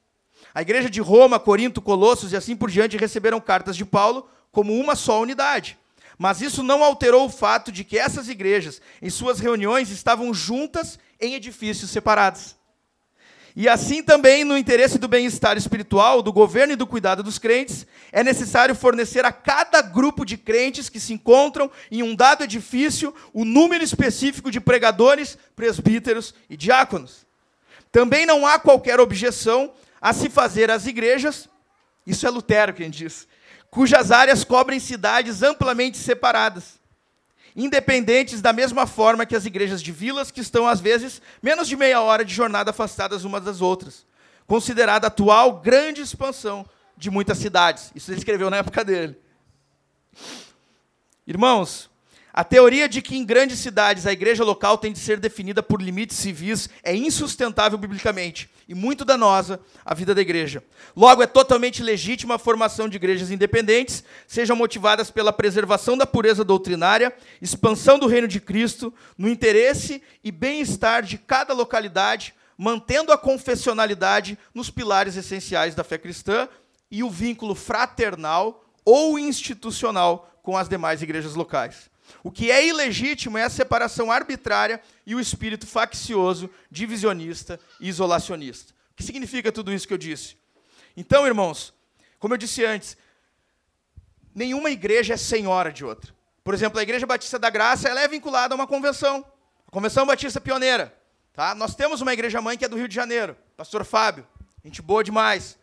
A 0.59 0.63
igreja 0.63 0.91
de 0.91 1.01
Roma, 1.01 1.39
Corinto, 1.39 1.81
Colossos 1.81 2.33
e 2.33 2.37
assim 2.37 2.57
por 2.57 2.69
diante 2.69 2.97
receberam 2.97 3.41
cartas 3.41 3.77
de 3.77 3.85
Paulo 3.85 4.29
como 4.51 4.75
uma 4.75 4.97
só 4.97 5.23
unidade. 5.23 5.79
Mas 6.19 6.41
isso 6.41 6.65
não 6.65 6.83
alterou 6.83 7.27
o 7.27 7.31
fato 7.31 7.71
de 7.71 7.85
que 7.85 7.97
essas 7.97 8.29
igrejas, 8.29 8.83
em 9.01 9.09
suas 9.09 9.39
reuniões, 9.39 9.89
estavam 9.89 10.35
juntas 10.35 10.99
em 11.21 11.35
edifícios 11.35 11.93
separados. 11.93 12.57
E 13.55 13.69
assim 13.69 14.03
também, 14.03 14.43
no 14.43 14.59
interesse 14.59 14.99
do 14.99 15.07
bem-estar 15.07 15.57
espiritual, 15.57 16.23
do 16.23 16.33
governo 16.33 16.73
e 16.73 16.77
do 16.77 16.89
cuidado 16.89 17.23
dos 17.23 17.39
crentes, 17.39 17.87
é 18.11 18.25
necessário 18.25 18.75
fornecer 18.75 19.25
a 19.25 19.31
cada 19.31 19.81
grupo 19.81 20.25
de 20.25 20.37
crentes 20.37 20.89
que 20.89 20.99
se 20.99 21.13
encontram 21.13 21.71
em 21.89 22.03
um 22.03 22.17
dado 22.17 22.43
edifício 22.43 23.15
o 23.33 23.45
número 23.45 23.85
específico 23.85 24.51
de 24.51 24.59
pregadores, 24.59 25.39
presbíteros 25.55 26.35
e 26.51 26.57
diáconos. 26.57 27.29
Também 27.93 28.27
não 28.27 28.45
há 28.45 28.59
qualquer 28.59 28.99
objeção 28.99 29.73
a 30.01 30.13
se 30.13 30.31
fazer 30.31 30.71
às 30.71 30.87
igrejas, 30.87 31.49
isso 32.07 32.27
é 32.27 32.31
Lutero 32.31 32.73
quem 32.75 32.91
diz, 32.91 33.27
cujas 33.71 34.11
áreas 34.11 34.45
cobrem 34.45 34.81
cidades 34.81 35.43
amplamente 35.43 35.97
separadas 35.97 36.79
independentes 37.59 38.41
da 38.41 38.53
mesma 38.53 38.87
forma 38.87 39.27
que 39.27 39.35
as 39.35 39.45
igrejas 39.45 39.83
de 39.83 39.91
vilas, 39.91 40.31
que 40.31 40.41
estão, 40.41 40.69
às 40.69 40.81
vezes, 40.81 41.21
menos 41.43 41.67
de 41.67 41.77
meia 41.77 42.01
hora 42.01 42.25
de 42.25 42.33
jornada 42.33 42.71
afastadas 42.71 43.25
umas 43.25 43.43
das 43.43 43.61
outras, 43.61 44.07
considerada 44.47 45.07
a 45.07 45.09
atual 45.09 45.61
grande 45.61 46.01
expansão 46.01 46.65
de 46.97 47.11
muitas 47.11 47.39
cidades. 47.39 47.91
Isso 47.97 48.13
ele 48.13 48.19
escreveu 48.19 48.49
na 48.49 48.59
época 48.59 48.85
dele. 48.85 49.19
Irmãos, 51.27 51.88
a 52.39 52.45
teoria 52.45 52.89
de 52.89 53.03
que 53.03 53.17
em 53.17 53.25
grandes 53.25 53.59
cidades 53.59 54.07
a 54.07 54.13
igreja 54.13 54.45
local 54.45 54.79
tem 54.79 54.93
de 54.93 55.01
ser 55.01 55.19
definida 55.19 55.61
por 55.61 55.83
limites 55.83 56.17
civis 56.17 56.71
é 56.85 56.95
insustentável 56.95 57.77
biblicamente 57.77 58.49
e 58.69 58.77
muito 58.77 59.05
danosa 59.05 59.59
à 59.85 59.93
vida 59.93 60.15
da 60.15 60.21
igreja. 60.21 60.63
Logo, 60.95 61.21
é 61.21 61.27
totalmente 61.27 61.83
legítima 61.83 62.37
a 62.37 62.39
formação 62.39 62.89
de 62.89 62.95
igrejas 62.95 63.33
independentes, 63.33 64.05
sejam 64.25 64.55
motivadas 64.55 65.11
pela 65.11 65.33
preservação 65.33 65.99
da 65.99 66.07
pureza 66.07 66.45
doutrinária, 66.45 67.13
expansão 67.43 67.99
do 67.99 68.07
reino 68.07 68.29
de 68.29 68.39
Cristo, 68.39 68.95
no 69.19 69.29
interesse 69.29 70.01
e 70.23 70.31
bem-estar 70.31 71.03
de 71.03 71.19
cada 71.19 71.53
localidade, 71.53 72.33
mantendo 72.57 73.11
a 73.11 73.19
confessionalidade 73.19 74.39
nos 74.55 74.71
pilares 74.71 75.17
essenciais 75.17 75.75
da 75.75 75.83
fé 75.83 75.99
cristã 75.99 76.49
e 76.89 77.03
o 77.03 77.11
vínculo 77.11 77.57
fraternal 77.57 78.65
ou 78.85 79.19
institucional 79.19 80.39
com 80.41 80.57
as 80.57 80.69
demais 80.69 81.03
igrejas 81.03 81.35
locais. 81.35 81.91
O 82.29 82.31
que 82.31 82.51
é 82.51 82.67
ilegítimo 82.67 83.39
é 83.39 83.45
a 83.45 83.49
separação 83.49 84.13
arbitrária 84.13 84.83
e 85.07 85.15
o 85.15 85.21
espírito 85.21 85.67
faccioso, 85.67 86.51
divisionista 86.71 87.59
e 87.81 87.89
isolacionista. 87.89 88.75
O 88.93 88.97
que 88.97 89.03
significa 89.03 89.51
tudo 89.51 89.73
isso 89.73 89.89
que 89.89 89.95
eu 89.95 89.99
disse? 89.99 90.37
Então, 90.95 91.27
irmãos, 91.27 91.73
como 92.19 92.35
eu 92.35 92.39
disse 92.39 92.67
antes, 92.67 92.99
nenhuma 94.35 94.69
igreja 94.69 95.15
é 95.15 95.17
senhora 95.17 95.73
de 95.73 95.87
outra. 95.87 96.15
Por 96.45 96.53
exemplo, 96.53 96.79
a 96.79 96.83
Igreja 96.83 97.07
Batista 97.07 97.39
da 97.39 97.49
Graça 97.49 97.89
ela 97.89 98.03
é 98.03 98.07
vinculada 98.07 98.53
a 98.53 98.57
uma 98.57 98.67
convenção. 98.67 99.25
A 99.67 99.71
Convenção 99.71 100.05
Batista 100.05 100.39
Pioneira. 100.39 100.95
Tá? 101.33 101.55
Nós 101.55 101.75
temos 101.75 102.03
uma 102.03 102.13
igreja 102.13 102.43
mãe 102.43 102.59
que 102.59 102.65
é 102.67 102.69
do 102.69 102.77
Rio 102.77 102.89
de 102.89 102.95
Janeiro, 102.95 103.39
pastor 103.57 103.87
Fábio. 103.87 104.29
Gente 104.63 104.83
boa 104.83 105.03
demais. 105.03 105.59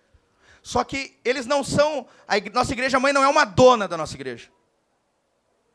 Só 0.64 0.84
que 0.84 1.16
eles 1.24 1.46
não 1.46 1.64
são. 1.64 2.08
A 2.28 2.40
igre, 2.40 2.52
nossa 2.52 2.74
igreja 2.74 3.00
mãe 3.00 3.14
não 3.14 3.24
é 3.24 3.28
uma 3.28 3.46
dona 3.46 3.88
da 3.88 3.96
nossa 3.96 4.16
igreja. 4.16 4.50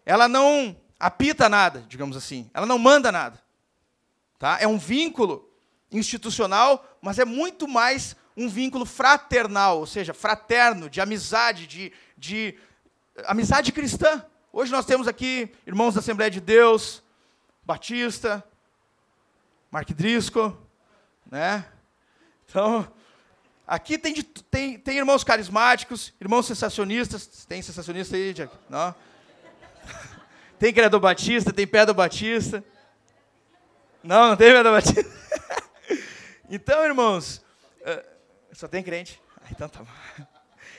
Ela 0.05 0.29
não 0.29 0.77
apita 0.99 1.49
nada, 1.49 1.85
digamos 1.89 2.17
assim. 2.17 2.51
Ela 2.53 2.67
não 2.67 2.79
manda 2.79 3.11
nada. 3.11 3.41
Tá? 4.39 4.59
É 4.61 4.67
um 4.67 4.79
vínculo 4.79 5.49
institucional, 5.91 6.99
mas 7.01 7.19
é 7.19 7.25
muito 7.25 7.67
mais 7.67 8.17
um 8.37 8.49
vínculo 8.49 8.87
fraternal, 8.87 9.79
ou 9.79 9.87
seja, 9.87 10.15
fraterno, 10.15 10.89
de 10.89 11.01
amizade, 11.01 11.67
de, 11.67 11.93
de 12.17 12.59
amizade 13.25 13.73
cristã. 13.73 14.25
Hoje 14.53 14.73
nós 14.73 14.87
temos 14.87 15.07
aqui 15.07 15.53
irmãos 15.67 15.95
da 15.95 16.01
Assembleia 16.01 16.31
de 16.31 16.41
Deus, 16.41 17.03
Batista, 17.65 18.45
Mark 19.71 19.91
Driscoll, 19.91 20.57
né? 21.31 21.65
Então, 22.47 22.91
aqui 23.67 23.97
tem, 23.97 24.13
de, 24.13 24.23
tem, 24.25 24.79
tem 24.79 24.99
irmãos 24.99 25.23
carismáticos, 25.23 26.13
irmãos 26.21 26.47
sensacionistas. 26.47 27.45
Tem 27.47 27.63
sensacionista 27.63 28.17
aí, 28.17 28.33
Jack? 28.33 28.53
Não? 28.69 28.95
Tem 30.61 30.75
criador 30.75 31.01
batista, 31.01 31.55
tem 31.55 31.67
pedra 31.67 31.95
batista. 31.95 32.63
Não, 34.05 34.29
não 34.29 34.37
tem 34.37 34.53
pedra 34.53 34.71
batista. 34.71 35.07
então, 36.51 36.85
irmãos, 36.85 37.43
uh, 37.81 38.05
só 38.53 38.69
tem 38.69 38.83
crente. 38.83 39.19
Ah, 39.39 39.47
então 39.51 39.71
tá 39.71 39.81
bom. 39.81 40.27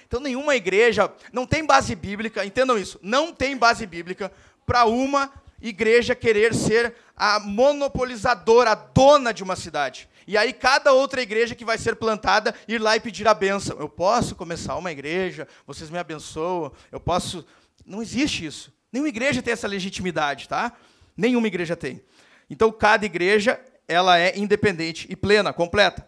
Então, 0.06 0.20
nenhuma 0.20 0.56
igreja, 0.56 1.12
não 1.34 1.48
tem 1.48 1.65
base 1.65 1.96
bíblica, 1.96 2.46
entendam 2.46 2.78
isso, 2.78 3.00
não 3.02 3.34
tem 3.34 3.58
base 3.58 3.88
bíblica 3.88 4.32
para 4.67 4.86
uma 4.86 5.34
igreja 5.60 6.13
querer 6.13 6.54
ser 6.54 6.94
a 7.17 7.39
monopolizadora, 7.39 8.74
a 8.74 8.76
dona 8.76 9.34
de 9.34 9.41
uma 9.41 9.56
cidade. 9.56 10.08
E 10.27 10.38
aí, 10.38 10.53
cada 10.53 10.93
outra 10.93 11.21
igreja 11.21 11.55
que 11.55 11.65
vai 11.65 11.77
ser 11.77 11.95
plantada 11.95 12.53
ir 12.67 12.79
lá 12.79 12.95
e 12.95 12.99
pedir 12.99 13.27
a 13.27 13.34
benção. 13.34 13.77
Eu 13.79 13.89
posso 13.89 14.36
começar 14.36 14.75
uma 14.75 14.91
igreja, 14.91 15.47
vocês 15.65 15.89
me 15.89 15.97
abençoam, 15.97 16.71
eu 16.91 16.99
posso. 16.99 17.45
Não 17.86 18.01
existe 18.01 18.45
isso. 18.45 18.73
Nenhuma 18.91 19.10
igreja 19.10 19.41
tem 19.41 19.53
essa 19.53 19.67
legitimidade, 19.67 20.47
tá? 20.47 20.73
Nenhuma 21.15 21.47
igreja 21.47 21.75
tem. 21.75 22.01
Então, 22.49 22.71
cada 22.71 23.05
igreja, 23.05 23.60
ela 23.88 24.19
é 24.19 24.38
independente 24.38 25.07
e 25.10 25.15
plena, 25.15 25.53
completa. 25.53 26.07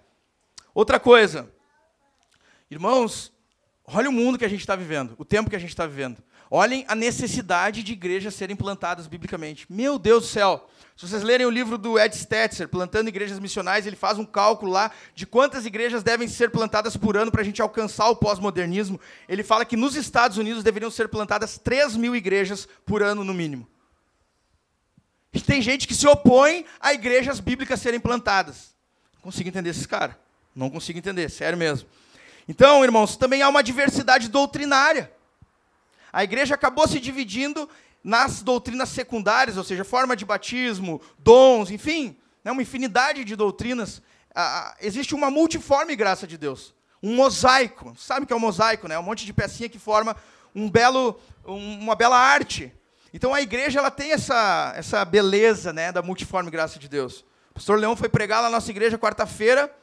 Outra 0.73 0.99
coisa, 0.99 1.49
irmãos, 2.69 3.31
olha 3.85 4.09
o 4.09 4.13
mundo 4.13 4.37
que 4.37 4.45
a 4.45 4.49
gente 4.49 4.59
está 4.61 4.75
vivendo, 4.75 5.15
o 5.17 5.25
tempo 5.25 5.49
que 5.49 5.55
a 5.55 5.59
gente 5.59 5.69
está 5.69 5.85
vivendo. 5.85 6.21
Olhem 6.55 6.85
a 6.87 6.93
necessidade 6.93 7.81
de 7.81 7.93
igrejas 7.93 8.35
serem 8.35 8.55
plantadas 8.55 9.07
biblicamente. 9.07 9.65
Meu 9.67 9.97
Deus 9.97 10.25
do 10.25 10.29
céu! 10.29 10.69
Se 10.95 11.07
vocês 11.07 11.23
lerem 11.23 11.47
o 11.47 11.49
livro 11.49 11.79
do 11.79 11.97
Ed 11.97 12.15
Stetzer, 12.15 12.69
Plantando 12.69 13.07
Igrejas 13.07 13.39
Missionais, 13.39 13.87
ele 13.87 13.95
faz 13.95 14.19
um 14.19 14.23
cálculo 14.23 14.71
lá 14.71 14.91
de 15.15 15.25
quantas 15.25 15.65
igrejas 15.65 16.03
devem 16.03 16.27
ser 16.27 16.51
plantadas 16.51 16.95
por 16.95 17.17
ano 17.17 17.31
para 17.31 17.41
a 17.41 17.43
gente 17.43 17.59
alcançar 17.59 18.07
o 18.07 18.15
pós-modernismo. 18.15 19.01
Ele 19.27 19.41
fala 19.41 19.65
que 19.65 19.75
nos 19.75 19.95
Estados 19.95 20.37
Unidos 20.37 20.63
deveriam 20.63 20.91
ser 20.91 21.07
plantadas 21.07 21.57
3 21.57 21.95
mil 21.95 22.15
igrejas 22.15 22.67
por 22.85 23.01
ano, 23.01 23.23
no 23.23 23.33
mínimo. 23.33 23.67
E 25.33 25.41
tem 25.41 25.59
gente 25.59 25.87
que 25.87 25.95
se 25.95 26.07
opõe 26.07 26.67
a 26.79 26.93
igrejas 26.93 27.39
bíblicas 27.39 27.81
serem 27.81 27.99
plantadas. 27.99 28.75
Não 29.15 29.21
consigo 29.23 29.49
entender 29.49 29.71
esses 29.71 29.87
caras. 29.87 30.15
Não 30.55 30.69
consigo 30.69 30.99
entender, 30.99 31.31
sério 31.31 31.57
mesmo. 31.57 31.89
Então, 32.47 32.83
irmãos, 32.83 33.17
também 33.17 33.41
há 33.41 33.49
uma 33.49 33.63
diversidade 33.63 34.29
doutrinária. 34.29 35.11
A 36.13 36.23
igreja 36.23 36.53
acabou 36.53 36.87
se 36.87 36.99
dividindo 36.99 37.67
nas 38.03 38.43
doutrinas 38.43 38.89
secundárias, 38.89 39.57
ou 39.57 39.63
seja, 39.63 39.83
forma 39.83 40.15
de 40.15 40.23
batismo, 40.23 41.01
dons, 41.17 41.71
enfim, 41.71 42.15
né, 42.43 42.51
uma 42.51 42.61
infinidade 42.61 43.23
de 43.25 43.35
doutrinas. 43.35 43.99
Ah, 44.35 44.75
existe 44.79 45.15
uma 45.15 45.31
multiforme 45.31 45.95
graça 45.95 46.27
de 46.27 46.37
Deus, 46.37 46.75
um 47.01 47.15
mosaico. 47.15 47.95
Sabe 47.97 48.23
o 48.23 48.27
que 48.27 48.33
é 48.33 48.35
um 48.35 48.39
mosaico? 48.39 48.87
Né? 48.87 48.99
Um 48.99 49.03
monte 49.03 49.25
de 49.25 49.33
pecinha 49.33 49.67
que 49.69 49.79
forma 49.79 50.15
um 50.53 50.69
belo, 50.69 51.19
um, 51.45 51.79
uma 51.79 51.95
bela 51.95 52.17
arte. 52.17 52.71
Então 53.11 53.33
a 53.33 53.41
igreja 53.41 53.79
ela 53.79 53.91
tem 53.91 54.11
essa, 54.11 54.73
essa 54.75 55.03
beleza 55.03 55.73
né, 55.73 55.91
da 55.91 56.01
multiforme 56.01 56.51
graça 56.51 56.77
de 56.77 56.87
Deus. 56.87 57.25
O 57.51 57.53
pastor 57.55 57.79
Leão 57.79 57.95
foi 57.95 58.09
pregar 58.09 58.41
lá 58.41 58.49
na 58.49 58.57
nossa 58.57 58.71
igreja 58.71 58.97
quarta-feira. 58.97 59.73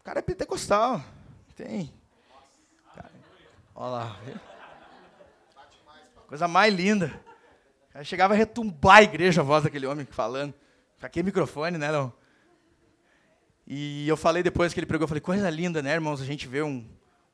O 0.00 0.04
cara 0.04 0.20
é 0.20 0.22
pentecostal. 0.22 1.02
Tem. 1.54 1.92
olha 3.74 3.90
lá. 3.90 4.16
Coisa 6.26 6.48
mais 6.48 6.74
linda. 6.74 7.20
Aí 7.94 8.04
chegava 8.04 8.34
a 8.34 8.36
retumbar 8.36 8.96
a 8.96 9.02
igreja 9.02 9.40
a 9.40 9.44
voz 9.44 9.62
daquele 9.62 9.86
homem 9.86 10.04
falando. 10.04 10.52
Aqui 11.00 11.22
microfone, 11.22 11.78
né? 11.78 11.88
E 13.66 14.08
eu 14.08 14.16
falei 14.16 14.42
depois 14.42 14.74
que 14.74 14.80
ele 14.80 14.86
pregou, 14.86 15.04
eu 15.04 15.08
falei, 15.08 15.20
coisa 15.20 15.48
linda, 15.48 15.80
né, 15.80 15.92
irmãos? 15.92 16.20
A 16.20 16.24
gente 16.24 16.48
vê 16.48 16.62
um, 16.62 16.84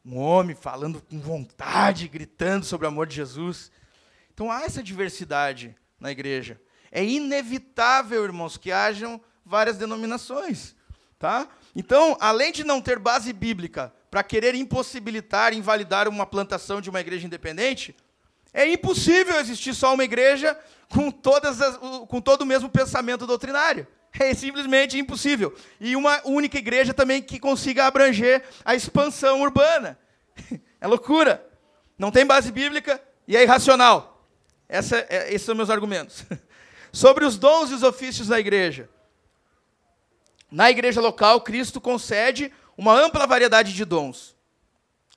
um 0.05 0.18
homem 0.18 0.55
falando 0.55 1.00
com 1.00 1.18
vontade, 1.18 2.07
gritando 2.07 2.66
sobre 2.66 2.87
o 2.87 2.88
amor 2.88 3.07
de 3.07 3.14
Jesus. 3.14 3.72
Então 4.35 4.50
há 4.50 4.62
essa 4.62 4.83
diversidade 4.83 5.74
na 5.98 6.11
igreja. 6.11 6.61
É 6.90 7.02
inevitável, 7.02 8.22
irmãos, 8.22 8.59
que 8.59 8.70
hajam 8.70 9.18
várias 9.44 9.78
denominações. 9.78 10.76
Tá? 11.18 11.48
Então, 11.74 12.16
além 12.20 12.52
de 12.52 12.62
não 12.62 12.81
ter 12.81 12.98
base 12.98 13.33
bíblica 13.33 13.90
para 14.11 14.22
querer 14.22 14.55
impossibilitar, 14.55 15.55
invalidar 15.55 16.09
uma 16.09 16.26
plantação 16.26 16.81
de 16.81 16.90
uma 16.90 17.00
igreja 17.00 17.26
independente, 17.26 17.96
é 18.52 18.70
impossível 18.70 19.38
existir 19.40 19.74
só 19.74 19.94
uma 19.94 20.04
igreja 20.04 20.58
com, 20.88 21.10
todas 21.10 21.60
as, 21.60 21.76
com 21.76 22.20
todo 22.20 22.42
o 22.42 22.46
mesmo 22.46 22.68
pensamento 22.68 23.26
doutrinário. 23.26 23.86
É 24.18 24.34
simplesmente 24.34 24.98
impossível. 24.98 25.56
E 25.80 25.96
uma 25.96 26.20
única 26.26 26.58
igreja 26.58 26.92
também 26.92 27.22
que 27.22 27.40
consiga 27.40 27.86
abranger 27.86 28.44
a 28.64 28.74
expansão 28.74 29.40
urbana. 29.40 29.98
É 30.80 30.86
loucura. 30.88 31.48
Não 31.96 32.10
tem 32.10 32.26
base 32.26 32.50
bíblica 32.50 33.00
e 33.28 33.36
é 33.36 33.42
irracional. 33.44 34.26
Essa, 34.68 34.96
é, 35.08 35.32
esses 35.32 35.42
são 35.42 35.54
meus 35.54 35.70
argumentos. 35.70 36.24
Sobre 36.92 37.24
os 37.24 37.38
dons 37.38 37.70
e 37.70 37.74
os 37.74 37.84
ofícios 37.84 38.26
da 38.26 38.40
igreja. 38.40 38.90
Na 40.50 40.72
igreja 40.72 41.00
local, 41.00 41.40
Cristo 41.40 41.80
concede 41.80 42.52
uma 42.76 42.92
ampla 42.92 43.28
variedade 43.28 43.72
de 43.72 43.84
dons. 43.84 44.34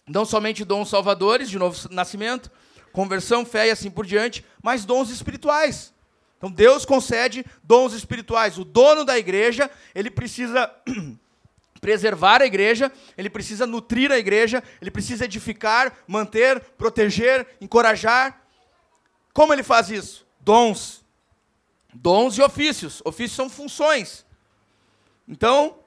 Não 0.07 0.23
somente 0.23 0.63
dons 0.63 0.87
salvadores, 0.87 1.49
de 1.49 1.57
novo 1.57 1.75
nascimento, 1.89 2.51
conversão, 2.95 3.45
fé 3.45 3.67
e 3.67 3.71
assim 3.71 3.91
por 3.91 4.05
diante, 4.05 4.43
mas 4.63 4.85
dons 4.85 5.09
espirituais. 5.09 5.93
Então 6.37 6.49
Deus 6.49 6.85
concede 6.85 7.45
dons 7.61 7.91
espirituais. 7.93 8.57
O 8.57 8.63
dono 8.63 9.03
da 9.03 9.19
igreja, 9.19 9.69
ele 9.93 10.09
precisa 10.09 10.73
preservar 11.81 12.41
a 12.41 12.45
igreja, 12.45 12.89
ele 13.17 13.29
precisa 13.29 13.67
nutrir 13.67 14.11
a 14.13 14.17
igreja, 14.17 14.63
ele 14.81 14.89
precisa 14.89 15.25
edificar, 15.25 15.93
manter, 16.07 16.59
proteger, 16.77 17.45
encorajar. 17.59 18.41
Como 19.33 19.51
ele 19.51 19.63
faz 19.63 19.89
isso? 19.89 20.25
Dons. 20.39 21.03
Dons 21.93 22.37
e 22.37 22.41
ofícios. 22.41 23.01
Ofícios 23.03 23.35
são 23.35 23.49
funções. 23.49 24.25
Então, 25.27 25.79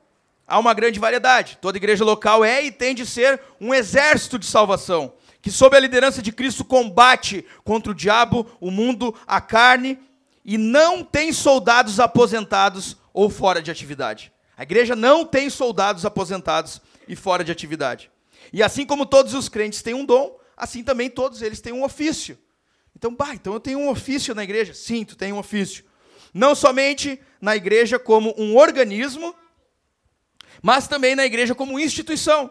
há 0.47 0.59
uma 0.59 0.75
grande 0.75 1.01
variedade. 1.01 1.59
Toda 1.61 1.79
igreja 1.79 2.05
local 2.05 2.45
é 2.45 2.63
e 2.63 2.71
tem 2.71 2.95
de 2.95 3.07
ser 3.07 3.41
um 3.59 3.73
exército 3.73 4.39
de 4.39 4.47
salvação 4.47 5.15
que, 5.41 5.51
sob 5.51 5.77
a 5.77 5.81
liderança 5.81 6.21
de 6.21 6.33
Cristo, 6.33 6.65
combate 6.65 7.45
contra 7.65 7.93
o 7.93 7.95
diabo, 7.95 8.47
o 8.61 8.71
mundo, 8.71 9.15
a 9.27 9.41
carne, 9.41 9.99
e 10.45 10.57
não 10.57 11.05
tem 11.05 11.33
soldados 11.33 12.01
aposentados 12.01 12.97
ou 13.13 13.29
fora 13.29 13.61
de 13.61 13.71
atividade. 13.71 14.33
A 14.57 14.63
igreja 14.63 14.97
não 14.97 15.25
tem 15.25 15.49
soldados 15.51 16.05
aposentados 16.05 16.81
e 17.07 17.15
fora 17.15 17.45
de 17.45 17.53
atividade. 17.53 18.11
E 18.53 18.63
assim 18.63 18.85
como 18.85 19.07
todos 19.07 19.35
os 19.35 19.49
crentes 19.49 19.83
têm 19.83 19.95
um 19.95 20.05
dom, 20.05 20.39
assim 20.57 20.83
também 20.83 21.09
todos 21.11 21.43
eles 21.43 21.61
têm 21.61 21.73
um 21.73 21.85
ofício. 21.85 22.39
Então, 22.97 23.15
bah, 23.15 23.35
então 23.35 23.53
eu 23.53 23.61
tenho 23.61 23.79
um 23.79 23.89
ofício 23.89 24.35
na 24.35 24.43
igreja? 24.43 24.75
Sim, 24.75 25.05
tu 25.05 25.15
tem 25.15 25.33
um 25.33 25.39
ofício. 25.39 25.85
Não 26.35 26.55
somente 26.55 27.21
na 27.41 27.55
igreja 27.55 27.99
como 27.99 28.35
um 28.37 28.57
organismo, 28.57 29.35
mas 30.61 30.89
também 30.89 31.15
na 31.15 31.25
igreja 31.25 31.55
como 31.55 31.79
instituição. 31.79 32.51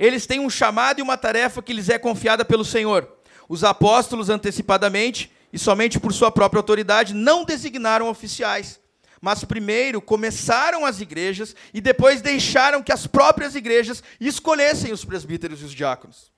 Eles 0.00 0.24
têm 0.24 0.40
um 0.40 0.48
chamado 0.48 0.98
e 0.98 1.02
uma 1.02 1.18
tarefa 1.18 1.60
que 1.60 1.74
lhes 1.74 1.90
é 1.90 1.98
confiada 1.98 2.42
pelo 2.42 2.64
Senhor. 2.64 3.06
Os 3.46 3.62
apóstolos, 3.62 4.30
antecipadamente 4.30 5.30
e 5.52 5.58
somente 5.58 6.00
por 6.00 6.10
sua 6.14 6.30
própria 6.30 6.58
autoridade, 6.58 7.12
não 7.12 7.44
designaram 7.44 8.08
oficiais, 8.08 8.80
mas 9.20 9.44
primeiro 9.44 10.00
começaram 10.00 10.86
as 10.86 11.02
igrejas 11.02 11.54
e 11.74 11.82
depois 11.82 12.22
deixaram 12.22 12.82
que 12.82 12.90
as 12.90 13.06
próprias 13.06 13.54
igrejas 13.54 14.02
escolhessem 14.18 14.90
os 14.90 15.04
presbíteros 15.04 15.60
e 15.60 15.66
os 15.66 15.72
diáconos. 15.72 16.32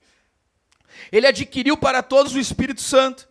Ele 1.13 1.29
adquiriu 1.29 1.77
para 1.77 2.03
todos 2.03 2.35
o 2.35 2.41
Espírito 2.41 2.83
Santo, 2.83 3.29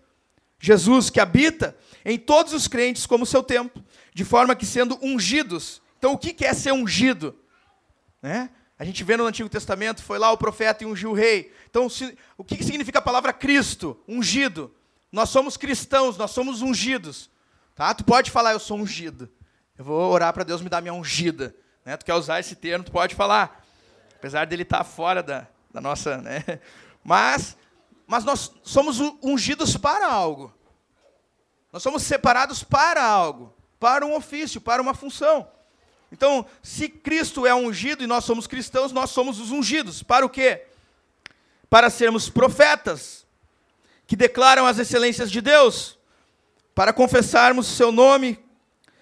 Jesus 0.61 1.09
que 1.09 1.19
habita 1.19 1.75
em 2.05 2.17
todos 2.17 2.53
os 2.53 2.69
crentes 2.69 3.05
como 3.05 3.25
seu 3.25 3.43
templo, 3.43 3.83
de 4.13 4.23
forma 4.23 4.55
que 4.55 4.65
sendo 4.65 4.97
ungidos. 5.01 5.81
Então, 5.97 6.13
o 6.13 6.17
que 6.17 6.45
é 6.45 6.53
ser 6.53 6.71
ungido? 6.71 7.37
Né? 8.21 8.49
A 8.81 8.83
gente 8.83 9.03
vê 9.03 9.15
no 9.15 9.27
Antigo 9.27 9.47
Testamento, 9.47 10.01
foi 10.01 10.17
lá 10.17 10.31
o 10.31 10.37
profeta 10.37 10.83
e 10.83 10.87
ungiu 10.87 11.11
o 11.11 11.13
rei. 11.13 11.53
Então, 11.69 11.85
o 12.35 12.43
que, 12.43 12.63
significa 12.63 12.97
a 12.97 13.01
palavra 13.01 13.31
Cristo? 13.31 13.95
Ungido. 14.07 14.73
Nós 15.11 15.29
somos 15.29 15.55
cristãos, 15.55 16.17
nós 16.17 16.31
somos 16.31 16.63
ungidos. 16.63 17.29
Tá? 17.75 17.93
Tu 17.93 18.03
pode 18.03 18.31
falar, 18.31 18.53
eu 18.53 18.59
sou 18.59 18.79
ungido. 18.79 19.29
Eu 19.77 19.85
vou 19.85 20.11
orar 20.11 20.33
para 20.33 20.43
Deus 20.43 20.63
me 20.63 20.67
dar 20.67 20.81
minha 20.81 20.95
ungida. 20.95 21.55
Né? 21.85 21.95
Tu 21.95 22.03
quer 22.03 22.15
usar 22.15 22.39
esse 22.39 22.55
termo, 22.55 22.83
tu 22.83 22.91
pode 22.91 23.13
falar. 23.13 23.63
Apesar 24.15 24.47
dele 24.47 24.63
estar 24.63 24.79
tá 24.79 24.83
fora 24.83 25.21
da, 25.21 25.45
da 25.71 25.79
nossa. 25.79 26.17
Né? 26.17 26.43
Mas, 27.03 27.55
mas 28.07 28.23
nós 28.23 28.51
somos 28.63 28.97
ungidos 29.21 29.77
para 29.77 30.11
algo. 30.11 30.51
Nós 31.71 31.83
somos 31.83 32.01
separados 32.01 32.63
para 32.63 33.05
algo, 33.05 33.53
para 33.79 34.03
um 34.07 34.15
ofício, 34.15 34.59
para 34.59 34.81
uma 34.81 34.95
função. 34.95 35.47
Então, 36.11 36.45
se 36.61 36.89
Cristo 36.89 37.45
é 37.45 37.55
ungido 37.55 38.03
e 38.03 38.07
nós 38.07 38.25
somos 38.25 38.45
cristãos, 38.45 38.91
nós 38.91 39.11
somos 39.11 39.39
os 39.39 39.51
ungidos. 39.51 40.03
Para 40.03 40.25
o 40.25 40.29
quê? 40.29 40.63
Para 41.69 41.89
sermos 41.89 42.29
profetas, 42.29 43.25
que 44.05 44.15
declaram 44.15 44.65
as 44.65 44.77
excelências 44.77 45.31
de 45.31 45.39
Deus, 45.39 45.97
para 46.75 46.91
confessarmos 46.91 47.71
o 47.71 47.75
seu 47.75 47.91
nome, 47.91 48.37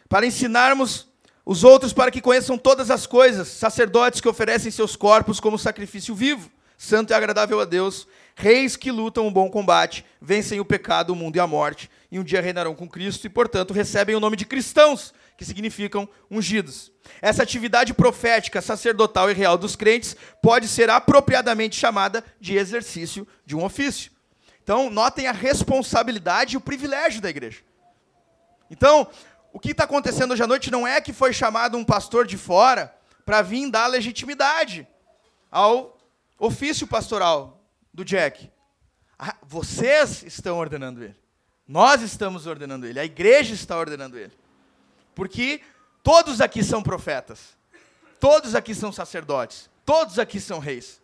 para 0.07 0.25
ensinarmos 0.25 1.07
os 1.43 1.63
outros 1.63 1.91
para 1.91 2.11
que 2.11 2.21
conheçam 2.21 2.59
todas 2.59 2.91
as 2.91 3.07
coisas, 3.07 3.47
sacerdotes 3.47 4.21
que 4.21 4.29
oferecem 4.29 4.69
seus 4.69 4.95
corpos 4.95 5.39
como 5.39 5.57
sacrifício 5.57 6.13
vivo, 6.13 6.51
santo 6.77 7.11
e 7.11 7.13
agradável 7.15 7.59
a 7.59 7.65
Deus, 7.65 8.07
reis 8.35 8.75
que 8.75 8.91
lutam 8.91 9.25
um 9.25 9.33
bom 9.33 9.49
combate, 9.49 10.05
vencem 10.21 10.59
o 10.59 10.65
pecado, 10.65 11.09
o 11.11 11.15
mundo 11.15 11.37
e 11.37 11.39
a 11.39 11.47
morte, 11.47 11.89
e 12.11 12.19
um 12.19 12.23
dia 12.23 12.39
reinarão 12.39 12.75
com 12.75 12.87
Cristo 12.87 13.25
e, 13.25 13.29
portanto, 13.29 13.73
recebem 13.73 14.15
o 14.15 14.19
nome 14.19 14.37
de 14.37 14.45
cristãos, 14.45 15.11
que 15.39 15.45
significam 15.45 16.05
ungidos. 16.29 16.91
Essa 17.21 17.43
atividade 17.43 17.93
profética, 17.93 18.61
sacerdotal 18.61 19.31
e 19.31 19.33
real 19.33 19.57
dos 19.57 19.73
crentes 19.73 20.13
pode 20.41 20.67
ser 20.67 20.89
apropriadamente 20.89 21.77
chamada 21.77 22.21
de 22.41 22.57
exercício 22.57 23.25
de 23.45 23.55
um 23.55 23.63
ofício. 23.63 24.11
Então, 24.61 24.89
notem 24.89 25.27
a 25.27 25.31
responsabilidade 25.31 26.55
e 26.55 26.57
o 26.57 26.61
privilégio 26.61 27.21
da 27.21 27.29
igreja. 27.29 27.61
Então, 28.69 29.07
o 29.53 29.61
que 29.61 29.71
está 29.71 29.85
acontecendo 29.85 30.33
hoje 30.33 30.43
à 30.43 30.47
noite 30.47 30.69
não 30.69 30.85
é 30.85 30.99
que 30.99 31.13
foi 31.13 31.31
chamado 31.31 31.77
um 31.77 31.85
pastor 31.85 32.27
de 32.27 32.35
fora 32.35 32.93
para 33.25 33.41
vir 33.41 33.71
dar 33.71 33.87
legitimidade 33.87 34.85
ao 35.49 35.97
ofício 36.37 36.85
pastoral 36.85 37.63
do 37.93 38.03
Jack. 38.03 38.51
Ah, 39.17 39.37
vocês 39.41 40.21
estão 40.23 40.57
ordenando 40.57 41.01
ele. 41.01 41.15
Nós 41.65 42.01
estamos 42.01 42.45
ordenando 42.45 42.85
ele. 42.85 42.99
A 42.99 43.05
igreja 43.05 43.53
está 43.53 43.77
ordenando 43.77 44.19
ele. 44.19 44.33
Porque 45.19 45.59
todos 46.01 46.39
aqui 46.39 46.63
são 46.63 46.81
profetas. 46.81 47.57
Todos 48.21 48.55
aqui 48.55 48.73
são 48.73 48.89
sacerdotes. 48.89 49.69
Todos 49.85 50.17
aqui 50.17 50.39
são 50.39 50.59
reis. 50.59 51.01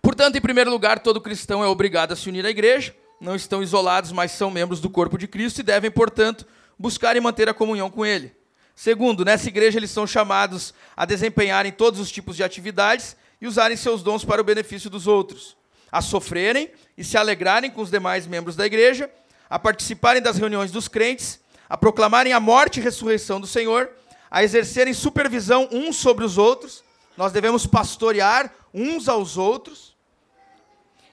Portanto, 0.00 0.36
em 0.36 0.40
primeiro 0.40 0.70
lugar, 0.70 0.98
todo 1.00 1.20
cristão 1.20 1.62
é 1.62 1.66
obrigado 1.66 2.12
a 2.12 2.16
se 2.16 2.26
unir 2.26 2.46
à 2.46 2.48
igreja. 2.48 2.96
Não 3.20 3.36
estão 3.36 3.62
isolados, 3.62 4.12
mas 4.12 4.32
são 4.32 4.50
membros 4.50 4.80
do 4.80 4.88
corpo 4.88 5.18
de 5.18 5.28
Cristo 5.28 5.58
e 5.58 5.62
devem, 5.62 5.90
portanto, 5.90 6.46
buscar 6.78 7.16
e 7.16 7.20
manter 7.20 7.50
a 7.50 7.54
comunhão 7.54 7.90
com 7.90 8.06
Ele. 8.06 8.34
Segundo, 8.74 9.22
nessa 9.22 9.48
igreja 9.48 9.78
eles 9.78 9.90
são 9.90 10.06
chamados 10.06 10.72
a 10.96 11.04
desempenharem 11.04 11.70
todos 11.70 12.00
os 12.00 12.10
tipos 12.10 12.34
de 12.34 12.42
atividades 12.42 13.14
e 13.42 13.46
usarem 13.46 13.76
seus 13.76 14.02
dons 14.02 14.24
para 14.24 14.40
o 14.40 14.44
benefício 14.44 14.88
dos 14.88 15.06
outros, 15.06 15.54
a 15.92 16.00
sofrerem 16.00 16.70
e 16.96 17.04
se 17.04 17.18
alegrarem 17.18 17.70
com 17.70 17.82
os 17.82 17.90
demais 17.90 18.26
membros 18.26 18.56
da 18.56 18.64
igreja, 18.64 19.10
a 19.50 19.58
participarem 19.58 20.22
das 20.22 20.38
reuniões 20.38 20.70
dos 20.70 20.88
crentes 20.88 21.46
a 21.68 21.76
proclamarem 21.76 22.32
a 22.32 22.40
morte 22.40 22.80
e 22.80 22.82
ressurreição 22.82 23.40
do 23.40 23.46
Senhor, 23.46 23.90
a 24.30 24.42
exercerem 24.42 24.94
supervisão 24.94 25.68
uns 25.70 25.96
sobre 25.96 26.24
os 26.24 26.38
outros, 26.38 26.82
nós 27.16 27.32
devemos 27.32 27.66
pastorear 27.66 28.52
uns 28.72 29.08
aos 29.08 29.36
outros, 29.36 29.96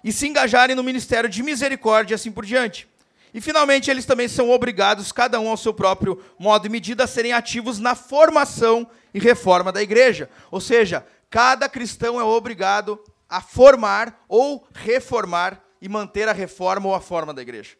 e 0.05 0.11
se 0.11 0.27
engajarem 0.27 0.75
no 0.75 0.83
ministério 0.83 1.27
de 1.27 1.41
misericórdia 1.41 2.13
e 2.13 2.15
assim 2.15 2.31
por 2.31 2.45
diante. 2.45 2.87
E 3.33 3.41
finalmente, 3.41 3.89
eles 3.89 4.05
também 4.05 4.27
são 4.27 4.51
obrigados, 4.51 5.11
cada 5.11 5.39
um 5.39 5.49
ao 5.49 5.57
seu 5.57 5.73
próprio 5.73 6.23
modo 6.37 6.67
e 6.67 6.69
medida, 6.69 7.05
a 7.05 7.07
serem 7.07 7.33
ativos 7.33 7.79
na 7.79 7.95
formação 7.95 8.87
e 9.11 9.19
reforma 9.19 9.71
da 9.71 9.81
igreja. 9.81 10.29
Ou 10.51 10.61
seja, 10.61 11.03
cada 11.27 11.67
cristão 11.67 12.21
é 12.21 12.23
obrigado 12.23 13.03
a 13.27 13.41
formar 13.41 14.23
ou 14.29 14.65
reformar 14.73 15.59
e 15.81 15.89
manter 15.89 16.29
a 16.29 16.33
reforma 16.33 16.87
ou 16.87 16.93
a 16.93 17.01
forma 17.01 17.33
da 17.33 17.41
igreja. 17.41 17.75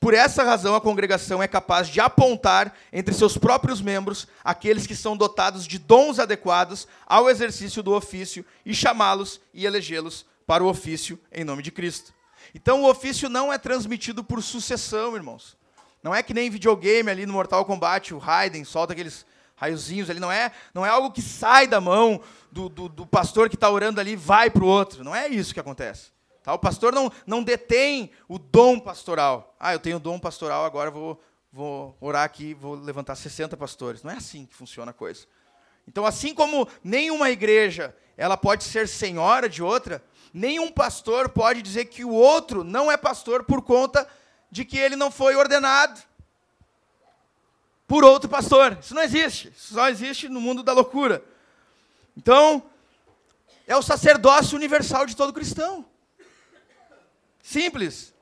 Por 0.00 0.14
essa 0.14 0.42
razão, 0.42 0.74
a 0.74 0.80
congregação 0.80 1.42
é 1.42 1.46
capaz 1.46 1.86
de 1.86 2.00
apontar 2.00 2.74
entre 2.90 3.12
seus 3.12 3.36
próprios 3.36 3.82
membros 3.82 4.26
aqueles 4.42 4.86
que 4.86 4.96
são 4.96 5.14
dotados 5.14 5.66
de 5.66 5.78
dons 5.78 6.18
adequados 6.18 6.88
ao 7.06 7.28
exercício 7.28 7.82
do 7.82 7.92
ofício 7.92 8.42
e 8.64 8.74
chamá-los 8.74 9.42
e 9.52 9.66
elegê-los 9.66 10.24
para 10.46 10.64
o 10.64 10.68
ofício 10.68 11.20
em 11.30 11.44
nome 11.44 11.62
de 11.62 11.70
Cristo. 11.70 12.14
Então, 12.54 12.82
o 12.82 12.88
ofício 12.88 13.28
não 13.28 13.52
é 13.52 13.58
transmitido 13.58 14.24
por 14.24 14.42
sucessão, 14.42 15.14
irmãos. 15.14 15.54
Não 16.02 16.14
é 16.14 16.22
que 16.22 16.32
nem 16.32 16.48
videogame 16.48 17.10
ali 17.10 17.26
no 17.26 17.34
Mortal 17.34 17.66
Kombat, 17.66 18.14
o 18.14 18.18
Raiden 18.18 18.64
solta 18.64 18.94
aqueles 18.94 19.26
raiozinhos 19.54 20.08
ali. 20.08 20.18
Não 20.18 20.32
é, 20.32 20.50
não 20.72 20.84
é 20.84 20.88
algo 20.88 21.10
que 21.10 21.20
sai 21.20 21.66
da 21.66 21.78
mão 21.78 22.22
do, 22.50 22.70
do, 22.70 22.88
do 22.88 23.06
pastor 23.06 23.50
que 23.50 23.54
está 23.54 23.68
orando 23.68 24.00
ali 24.00 24.16
vai 24.16 24.48
para 24.48 24.64
o 24.64 24.66
outro. 24.66 25.04
Não 25.04 25.14
é 25.14 25.28
isso 25.28 25.52
que 25.52 25.60
acontece. 25.60 26.10
Tá? 26.42 26.54
O 26.54 26.58
pastor 26.58 26.92
não, 26.92 27.10
não 27.26 27.42
detém 27.42 28.10
o 28.28 28.38
dom 28.38 28.78
pastoral. 28.78 29.54
Ah, 29.58 29.72
eu 29.72 29.78
tenho 29.78 29.98
dom 29.98 30.18
pastoral, 30.18 30.64
agora 30.64 30.90
vou, 30.90 31.22
vou 31.52 31.96
orar 32.00 32.24
aqui, 32.24 32.54
vou 32.54 32.74
levantar 32.74 33.14
60 33.14 33.56
pastores. 33.56 34.02
Não 34.02 34.10
é 34.10 34.16
assim 34.16 34.46
que 34.46 34.54
funciona 34.54 34.90
a 34.90 34.94
coisa. 34.94 35.26
Então, 35.86 36.06
assim 36.06 36.34
como 36.34 36.68
nenhuma 36.82 37.30
igreja 37.30 37.94
ela 38.16 38.36
pode 38.36 38.64
ser 38.64 38.86
senhora 38.86 39.48
de 39.48 39.62
outra, 39.62 40.04
nenhum 40.32 40.70
pastor 40.70 41.30
pode 41.30 41.62
dizer 41.62 41.86
que 41.86 42.04
o 42.04 42.12
outro 42.12 42.62
não 42.62 42.92
é 42.92 42.96
pastor 42.96 43.44
por 43.44 43.62
conta 43.62 44.06
de 44.50 44.64
que 44.64 44.78
ele 44.78 44.94
não 44.94 45.10
foi 45.10 45.36
ordenado 45.36 46.00
por 47.86 48.04
outro 48.04 48.28
pastor. 48.28 48.78
Isso 48.80 48.94
não 48.94 49.02
existe. 49.02 49.48
Isso 49.48 49.74
só 49.74 49.88
existe 49.88 50.28
no 50.28 50.40
mundo 50.40 50.62
da 50.62 50.72
loucura. 50.72 51.24
Então, 52.16 52.62
é 53.66 53.76
o 53.76 53.82
sacerdócio 53.82 54.56
universal 54.56 55.06
de 55.06 55.16
todo 55.16 55.32
cristão. 55.32 55.84
Simples. 57.42 58.14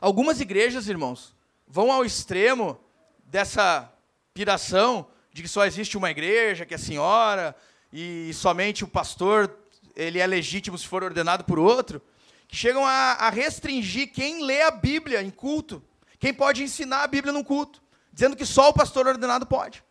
Algumas 0.00 0.40
igrejas, 0.40 0.88
irmãos, 0.88 1.34
vão 1.66 1.90
ao 1.92 2.04
extremo 2.04 2.78
dessa 3.24 3.92
piração 4.34 5.06
de 5.32 5.42
que 5.42 5.48
só 5.48 5.64
existe 5.64 5.96
uma 5.96 6.10
igreja, 6.10 6.66
que 6.66 6.74
é 6.74 6.76
a 6.76 6.80
senhora, 6.80 7.56
e 7.92 8.32
somente 8.34 8.84
o 8.84 8.88
pastor 8.88 9.58
ele 9.94 10.18
é 10.18 10.26
legítimo 10.26 10.76
se 10.78 10.86
for 10.86 11.04
ordenado 11.04 11.44
por 11.44 11.58
outro, 11.58 12.02
que 12.48 12.56
chegam 12.56 12.84
a, 12.84 13.12
a 13.12 13.30
restringir 13.30 14.12
quem 14.12 14.44
lê 14.44 14.62
a 14.62 14.70
Bíblia 14.70 15.22
em 15.22 15.30
culto, 15.30 15.82
quem 16.18 16.32
pode 16.32 16.62
ensinar 16.62 17.02
a 17.02 17.06
Bíblia 17.06 17.32
no 17.32 17.44
culto, 17.44 17.82
dizendo 18.12 18.36
que 18.36 18.44
só 18.44 18.68
o 18.68 18.74
pastor 18.74 19.06
ordenado 19.06 19.46
pode. 19.46 19.82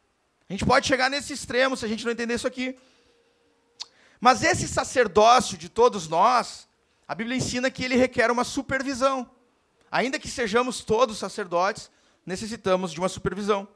A 0.49 0.53
gente 0.53 0.65
pode 0.65 0.85
chegar 0.85 1.09
nesse 1.09 1.33
extremo 1.33 1.77
se 1.77 1.85
a 1.85 1.87
gente 1.87 2.03
não 2.03 2.11
entender 2.11 2.35
isso 2.35 2.47
aqui. 2.47 2.77
Mas 4.19 4.43
esse 4.43 4.67
sacerdócio 4.67 5.57
de 5.57 5.69
todos 5.69 6.07
nós, 6.07 6.67
a 7.11 7.13
Bíblia 7.13 7.35
ensina 7.35 7.69
que 7.69 7.83
ele 7.83 7.97
requer 7.97 8.31
uma 8.31 8.45
supervisão. 8.45 9.29
Ainda 9.91 10.17
que 10.17 10.29
sejamos 10.29 10.79
todos 10.79 11.17
sacerdotes, 11.17 11.91
necessitamos 12.25 12.93
de 12.93 12.99
uma 12.99 13.09
supervisão. 13.09 13.67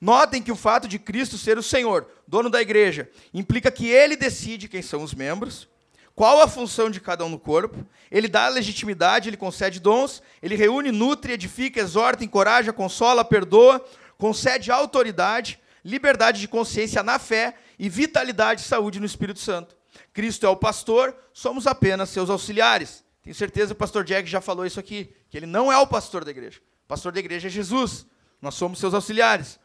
Notem 0.00 0.42
que 0.42 0.50
o 0.50 0.56
fato 0.56 0.88
de 0.88 0.98
Cristo 0.98 1.36
ser 1.36 1.58
o 1.58 1.62
Senhor, 1.62 2.08
dono 2.26 2.48
da 2.48 2.62
igreja, 2.62 3.10
implica 3.34 3.70
que 3.70 3.90
ele 3.90 4.16
decide 4.16 4.68
quem 4.68 4.80
são 4.80 5.02
os 5.02 5.12
membros, 5.12 5.68
qual 6.14 6.40
a 6.40 6.48
função 6.48 6.88
de 6.88 6.98
cada 6.98 7.26
um 7.26 7.28
no 7.28 7.38
corpo, 7.38 7.86
ele 8.10 8.26
dá 8.26 8.48
legitimidade, 8.48 9.28
ele 9.28 9.36
concede 9.36 9.78
dons, 9.78 10.22
ele 10.42 10.56
reúne, 10.56 10.90
nutre, 10.90 11.34
edifica, 11.34 11.78
exorta, 11.78 12.24
encoraja, 12.24 12.72
consola, 12.72 13.22
perdoa, 13.22 13.84
concede 14.16 14.70
autoridade, 14.70 15.60
liberdade 15.84 16.40
de 16.40 16.48
consciência 16.48 17.02
na 17.02 17.18
fé 17.18 17.54
e 17.78 17.90
vitalidade 17.90 18.62
e 18.62 18.64
saúde 18.64 18.98
no 18.98 19.04
Espírito 19.04 19.40
Santo. 19.40 19.76
Cristo 20.12 20.44
é 20.44 20.48
o 20.48 20.56
pastor, 20.56 21.16
somos 21.32 21.66
apenas 21.66 22.10
seus 22.10 22.28
auxiliares. 22.28 23.04
Tenho 23.22 23.34
certeza 23.34 23.68
que 23.68 23.72
o 23.72 23.78
pastor 23.78 24.04
Jack 24.04 24.28
já 24.28 24.40
falou 24.40 24.66
isso 24.66 24.80
aqui, 24.80 25.14
que 25.30 25.36
ele 25.36 25.46
não 25.46 25.72
é 25.72 25.78
o 25.78 25.86
pastor 25.86 26.24
da 26.24 26.30
igreja. 26.30 26.60
O 26.84 26.88
pastor 26.88 27.12
da 27.12 27.20
igreja 27.20 27.48
é 27.48 27.50
Jesus. 27.50 28.06
Nós 28.40 28.54
somos 28.54 28.78
seus 28.78 28.92
auxiliares. 28.92 29.58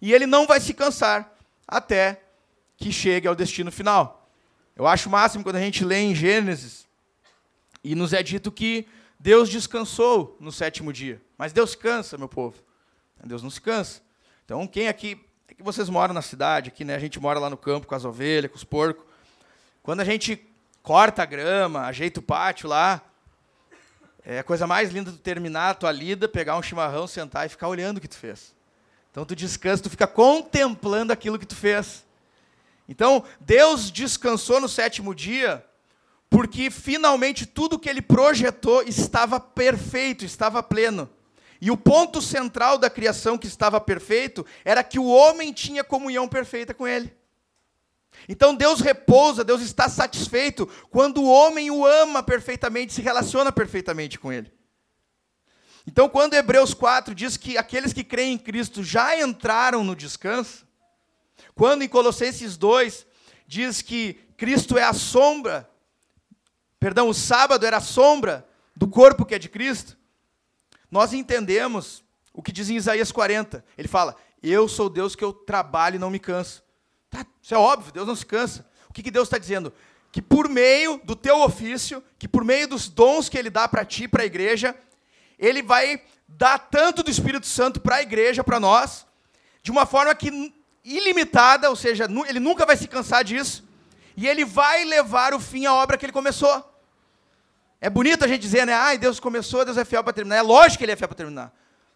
E 0.00 0.12
ele 0.12 0.26
não 0.26 0.46
vai 0.46 0.60
se 0.60 0.74
cansar 0.74 1.34
até 1.66 2.22
que 2.76 2.92
chegue 2.92 3.26
ao 3.26 3.34
destino 3.34 3.72
final. 3.72 4.30
Eu 4.76 4.86
acho 4.86 5.08
o 5.08 5.12
máximo 5.12 5.42
quando 5.42 5.56
a 5.56 5.60
gente 5.60 5.84
lê 5.84 5.98
em 5.98 6.14
Gênesis 6.14 6.86
e 7.82 7.94
nos 7.94 8.12
é 8.12 8.22
dito 8.22 8.52
que 8.52 8.86
Deus 9.18 9.48
descansou 9.48 10.36
no 10.38 10.52
sétimo 10.52 10.92
dia. 10.92 11.20
Mas 11.36 11.52
Deus 11.52 11.74
cansa, 11.74 12.16
meu 12.16 12.28
povo. 12.28 12.62
Deus 13.24 13.42
não 13.42 13.50
se 13.50 13.60
cansa. 13.60 14.00
Então, 14.44 14.66
quem 14.66 14.86
aqui, 14.86 15.20
é 15.48 15.54
que 15.54 15.62
vocês 15.62 15.88
moram 15.88 16.14
na 16.14 16.22
cidade, 16.22 16.68
aqui, 16.68 16.84
né? 16.84 16.94
A 16.94 16.98
gente 17.00 17.18
mora 17.18 17.40
lá 17.40 17.50
no 17.50 17.56
campo 17.56 17.86
com 17.86 17.94
as 17.94 18.04
ovelhas, 18.04 18.50
com 18.50 18.56
os 18.56 18.64
porcos. 18.64 19.07
Quando 19.88 20.00
a 20.00 20.04
gente 20.04 20.46
corta 20.82 21.22
a 21.22 21.24
grama, 21.24 21.86
ajeita 21.86 22.20
o 22.20 22.22
pátio 22.22 22.68
lá, 22.68 23.00
é 24.22 24.40
a 24.40 24.44
coisa 24.44 24.66
mais 24.66 24.90
linda 24.90 25.10
de 25.10 25.16
terminar 25.16 25.70
a 25.70 25.74
tua 25.74 25.90
lida, 25.90 26.28
pegar 26.28 26.58
um 26.58 26.62
chimarrão, 26.62 27.06
sentar 27.06 27.46
e 27.46 27.48
ficar 27.48 27.68
olhando 27.68 27.96
o 27.96 28.00
que 28.02 28.06
tu 28.06 28.18
fez. 28.18 28.54
Então 29.10 29.24
tu 29.24 29.34
descansa, 29.34 29.84
tu 29.84 29.88
fica 29.88 30.06
contemplando 30.06 31.10
aquilo 31.10 31.38
que 31.38 31.46
tu 31.46 31.56
fez. 31.56 32.04
Então, 32.86 33.24
Deus 33.40 33.90
descansou 33.90 34.60
no 34.60 34.68
sétimo 34.68 35.14
dia, 35.14 35.64
porque 36.28 36.70
finalmente 36.70 37.46
tudo 37.46 37.78
que 37.78 37.88
ele 37.88 38.02
projetou 38.02 38.82
estava 38.82 39.40
perfeito, 39.40 40.22
estava 40.22 40.62
pleno. 40.62 41.08
E 41.62 41.70
o 41.70 41.78
ponto 41.78 42.20
central 42.20 42.76
da 42.76 42.90
criação 42.90 43.38
que 43.38 43.46
estava 43.46 43.80
perfeito 43.80 44.44
era 44.66 44.84
que 44.84 44.98
o 44.98 45.06
homem 45.06 45.50
tinha 45.50 45.82
comunhão 45.82 46.28
perfeita 46.28 46.74
com 46.74 46.86
ele. 46.86 47.16
Então 48.26 48.54
Deus 48.54 48.80
repousa, 48.80 49.44
Deus 49.44 49.60
está 49.60 49.88
satisfeito 49.88 50.66
quando 50.90 51.22
o 51.22 51.30
homem 51.30 51.70
o 51.70 51.84
ama 51.84 52.22
perfeitamente, 52.22 52.94
se 52.94 53.02
relaciona 53.02 53.52
perfeitamente 53.52 54.18
com 54.18 54.32
ele. 54.32 54.50
Então, 55.86 56.06
quando 56.06 56.34
Hebreus 56.34 56.74
4 56.74 57.14
diz 57.14 57.38
que 57.38 57.56
aqueles 57.56 57.94
que 57.94 58.04
creem 58.04 58.34
em 58.34 58.38
Cristo 58.38 58.84
já 58.84 59.18
entraram 59.18 59.82
no 59.82 59.96
descanso, 59.96 60.66
quando 61.54 61.82
em 61.82 61.88
Colossenses 61.88 62.58
2 62.58 63.06
diz 63.46 63.80
que 63.80 64.12
Cristo 64.36 64.76
é 64.76 64.82
a 64.82 64.92
sombra, 64.92 65.66
perdão, 66.78 67.08
o 67.08 67.14
sábado 67.14 67.64
era 67.64 67.78
a 67.78 67.80
sombra 67.80 68.46
do 68.76 68.86
corpo 68.86 69.24
que 69.24 69.34
é 69.34 69.38
de 69.38 69.48
Cristo, 69.48 69.96
nós 70.90 71.14
entendemos 71.14 72.04
o 72.34 72.42
que 72.42 72.52
diz 72.52 72.68
em 72.68 72.76
Isaías 72.76 73.10
40. 73.10 73.64
Ele 73.76 73.88
fala: 73.88 74.14
Eu 74.42 74.68
sou 74.68 74.90
Deus 74.90 75.16
que 75.16 75.24
eu 75.24 75.32
trabalho 75.32 75.96
e 75.96 75.98
não 75.98 76.10
me 76.10 76.18
canso. 76.18 76.62
Tá, 77.10 77.26
isso 77.42 77.54
é 77.54 77.58
óbvio, 77.58 77.92
Deus 77.92 78.06
não 78.06 78.16
se 78.16 78.26
cansa. 78.26 78.68
O 78.88 78.92
que, 78.92 79.02
que 79.02 79.10
Deus 79.10 79.28
está 79.28 79.38
dizendo? 79.38 79.72
Que 80.10 80.22
por 80.22 80.48
meio 80.48 81.00
do 81.04 81.14
teu 81.14 81.40
ofício, 81.40 82.02
que 82.18 82.28
por 82.28 82.44
meio 82.44 82.68
dos 82.68 82.88
dons 82.88 83.28
que 83.28 83.38
Ele 83.38 83.50
dá 83.50 83.68
para 83.68 83.84
ti, 83.84 84.08
para 84.08 84.22
a 84.22 84.26
igreja, 84.26 84.74
Ele 85.38 85.62
vai 85.62 86.02
dar 86.26 86.58
tanto 86.58 87.02
do 87.02 87.10
Espírito 87.10 87.46
Santo 87.46 87.80
para 87.80 87.96
a 87.96 88.02
igreja, 88.02 88.44
para 88.44 88.60
nós, 88.60 89.06
de 89.62 89.70
uma 89.70 89.86
forma 89.86 90.14
que 90.14 90.52
ilimitada, 90.84 91.68
ou 91.68 91.76
seja, 91.76 92.08
Ele 92.28 92.40
nunca 92.40 92.64
vai 92.64 92.76
se 92.76 92.88
cansar 92.88 93.24
disso, 93.24 93.64
e 94.16 94.26
Ele 94.26 94.44
vai 94.44 94.84
levar 94.84 95.34
o 95.34 95.40
fim 95.40 95.66
à 95.66 95.74
obra 95.74 95.96
que 95.96 96.04
Ele 96.04 96.12
começou. 96.12 96.74
É 97.80 97.88
bonito 97.88 98.24
a 98.24 98.28
gente 98.28 98.40
dizer, 98.40 98.66
né? 98.66 98.72
Ai, 98.74 98.98
Deus 98.98 99.20
começou, 99.20 99.64
Deus 99.64 99.76
é 99.76 99.84
fiel 99.84 100.02
para 100.02 100.12
terminar. 100.12 100.36
É 100.36 100.42
lógico 100.42 100.78
que 100.78 100.84
Ele 100.84 100.92
é 100.92 100.96
fiel 100.96 101.08
para 101.08 101.16
terminar. 101.16 101.54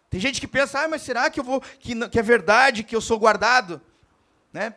Tem 0.09 0.19
gente 0.19 0.39
que 0.39 0.47
pensa, 0.47 0.79
ah, 0.79 0.87
mas 0.87 1.01
será 1.01 1.29
que 1.29 1.39
eu 1.39 1.43
vou, 1.43 1.59
que, 1.59 2.07
que 2.07 2.19
é 2.19 2.21
verdade, 2.21 2.83
que 2.83 2.95
eu 2.95 3.01
sou 3.01 3.19
guardado? 3.19 3.81
Né? 4.53 4.73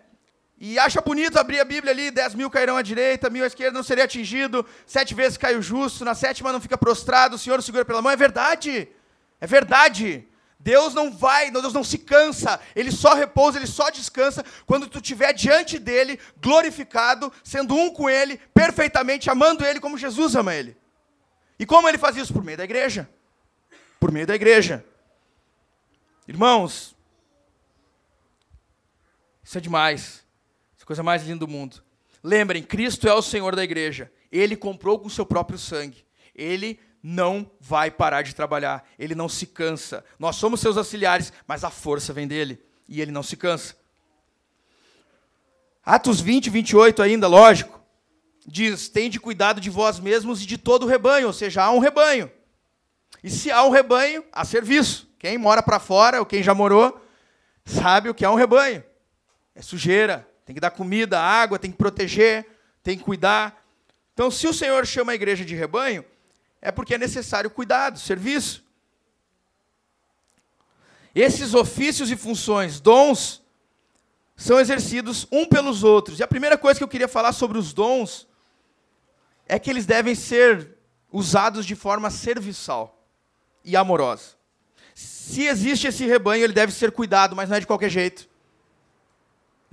E 0.59 0.79
acha 0.79 1.03
bonito 1.03 1.39
abrir 1.39 1.61
a 1.61 1.65
Bíblia 1.65 1.93
ali, 1.93 2.11
dez 2.11 2.35
mil 2.35 2.49
cairão 2.49 2.79
à 2.79 2.83
direita, 2.83 3.29
mil 3.29 3.45
à 3.45 3.47
esquerda, 3.47 3.77
não 3.77 3.83
seria 3.83 4.05
atingido, 4.05 4.65
sete 4.87 5.15
vezes 5.15 5.37
cai 5.37 5.55
o 5.55 5.61
justo, 5.61 6.05
na 6.05 6.15
sétima 6.15 6.51
não 6.51 6.61
fica 6.61 6.79
prostrado, 6.79 7.37
o 7.37 7.39
Senhor 7.39 7.59
o 7.59 7.63
segura 7.63 7.85
pela 7.85 8.01
mão. 8.01 8.11
É 8.11 8.17
verdade, 8.17 8.89
é 9.39 9.47
verdade. 9.47 10.27
Deus 10.59 10.95
não 10.95 11.13
vai, 11.13 11.51
Deus 11.51 11.75
não 11.75 11.85
se 11.85 11.99
cansa, 11.99 12.59
Ele 12.75 12.91
só 12.91 13.13
repousa, 13.15 13.59
Ele 13.59 13.67
só 13.67 13.91
descansa 13.91 14.43
quando 14.65 14.89
tu 14.89 14.99
estiver 14.99 15.33
diante 15.35 15.79
dEle, 15.79 16.19
glorificado, 16.39 17.31
sendo 17.45 17.77
um 17.77 17.91
com 17.91 18.09
Ele, 18.09 18.39
perfeitamente, 18.55 19.31
amando 19.31 19.65
Ele 19.65 19.79
como 19.79 19.99
Jesus 19.99 20.35
ama 20.35 20.55
Ele. 20.55 20.75
E 21.59 21.67
como 21.67 21.87
Ele 21.87 21.99
faz 21.99 22.17
isso? 22.17 22.33
Por 22.33 22.43
meio 22.43 22.57
da 22.57 22.65
igreja. 22.65 23.09
Por 24.01 24.11
meio 24.11 24.27
da 24.27 24.35
igreja. 24.35 24.85
Irmãos, 26.27 26.97
isso 29.45 29.59
é 29.59 29.61
demais 29.61 30.26
coisa 30.87 31.03
mais 31.03 31.25
linda 31.25 31.41
do 31.41 31.49
mundo. 31.49 31.83
Lembrem, 32.23 32.63
Cristo 32.63 33.09
é 33.09 33.13
o 33.13 33.21
Senhor 33.21 33.55
da 33.55 33.63
igreja. 33.63 34.11
Ele 34.33 34.57
comprou 34.57 34.99
com 34.99 35.09
seu 35.09 35.27
próprio 35.27 35.59
sangue. 35.59 36.07
Ele 36.35 36.81
não 37.03 37.51
vai 37.61 37.91
parar 37.91 38.23
de 38.23 38.35
trabalhar. 38.35 38.89
Ele 38.99 39.15
não 39.15 39.29
se 39.29 39.47
cansa. 39.47 40.05
Nós 40.19 40.37
somos 40.37 40.61
seus 40.61 40.77
auxiliares, 40.77 41.33
mas 41.47 41.65
a 41.65 41.71
força 41.71 42.13
vem 42.13 42.27
dele. 42.27 42.63
E 42.89 43.01
ele 43.01 43.11
não 43.11 43.23
se 43.23 43.37
cansa. 43.37 43.77
Atos 45.85 46.21
20, 46.21 46.51
28 46.51 47.03
ainda, 47.03 47.27
lógico. 47.27 47.81
Diz: 48.47 48.89
Tende 48.89 49.21
cuidado 49.21 49.61
de 49.61 49.71
vós 49.71 49.99
mesmos 50.01 50.43
e 50.43 50.47
de 50.47 50.57
todo 50.57 50.85
o 50.85 50.89
rebanho. 50.89 51.27
Ou 51.27 51.33
seja, 51.33 51.65
há 51.65 51.71
um 51.71 51.79
rebanho. 51.79 52.31
E 53.23 53.31
se 53.31 53.51
há 53.51 53.65
um 53.65 53.71
rebanho, 53.71 54.25
há 54.33 54.45
serviço. 54.45 55.09
Quem 55.19 55.37
mora 55.37 55.63
para 55.63 55.81
fora, 55.81 56.21
ou 56.21 56.27
quem 56.27 56.43
já 56.43 56.55
morou, 56.55 57.01
sabe 57.65 58.09
o 58.09 58.15
que 58.15 58.25
é 58.25 58.31
um 58.31 58.35
rebanho. 58.35 58.85
É 59.55 59.63
sujeira, 59.63 60.29
tem 60.47 60.55
que 60.55 60.61
dar 60.61 60.71
comida, 60.71 61.21
água, 61.21 61.59
tem 61.59 61.73
que 61.73 61.77
proteger, 61.77 62.47
tem 62.81 62.97
que 62.97 63.03
cuidar. 63.03 63.67
Então, 64.15 64.31
se 64.31 64.47
o 64.47 64.55
Senhor 64.55 64.87
chama 64.87 65.11
a 65.11 65.15
igreja 65.15 65.45
de 65.45 65.57
rebanho, 65.57 66.05
é 66.63 66.71
porque 66.71 66.95
é 66.95 66.99
necessário 66.99 67.51
cuidado, 67.51 67.99
serviço. 67.99 68.65
Esses 71.13 71.53
ofícios 71.53 72.13
e 72.13 72.17
funções, 72.17 72.79
dons, 72.79 73.43
são 74.37 74.61
exercidos 74.61 75.27
um 75.33 75.47
pelos 75.47 75.83
outros. 75.83 76.21
E 76.21 76.23
a 76.23 76.29
primeira 76.29 76.57
coisa 76.57 76.79
que 76.79 76.85
eu 76.85 76.89
queria 76.89 77.09
falar 77.09 77.33
sobre 77.33 77.59
os 77.59 77.73
dons 77.73 78.29
é 79.49 79.59
que 79.59 79.69
eles 79.69 79.85
devem 79.85 80.15
ser 80.15 80.77
usados 81.11 81.67
de 81.67 81.75
forma 81.75 82.09
serviçal 82.09 83.05
e 83.65 83.75
amorosa. 83.75 84.37
Se 84.95 85.43
existe 85.47 85.89
esse 85.89 86.07
rebanho, 86.07 86.45
ele 86.45 86.53
deve 86.53 86.73
ser 86.73 86.93
cuidado, 86.93 87.35
mas 87.35 87.49
não 87.49 87.57
é 87.57 87.61
de 87.61 87.67
qualquer 87.67 87.91
jeito 87.91 88.29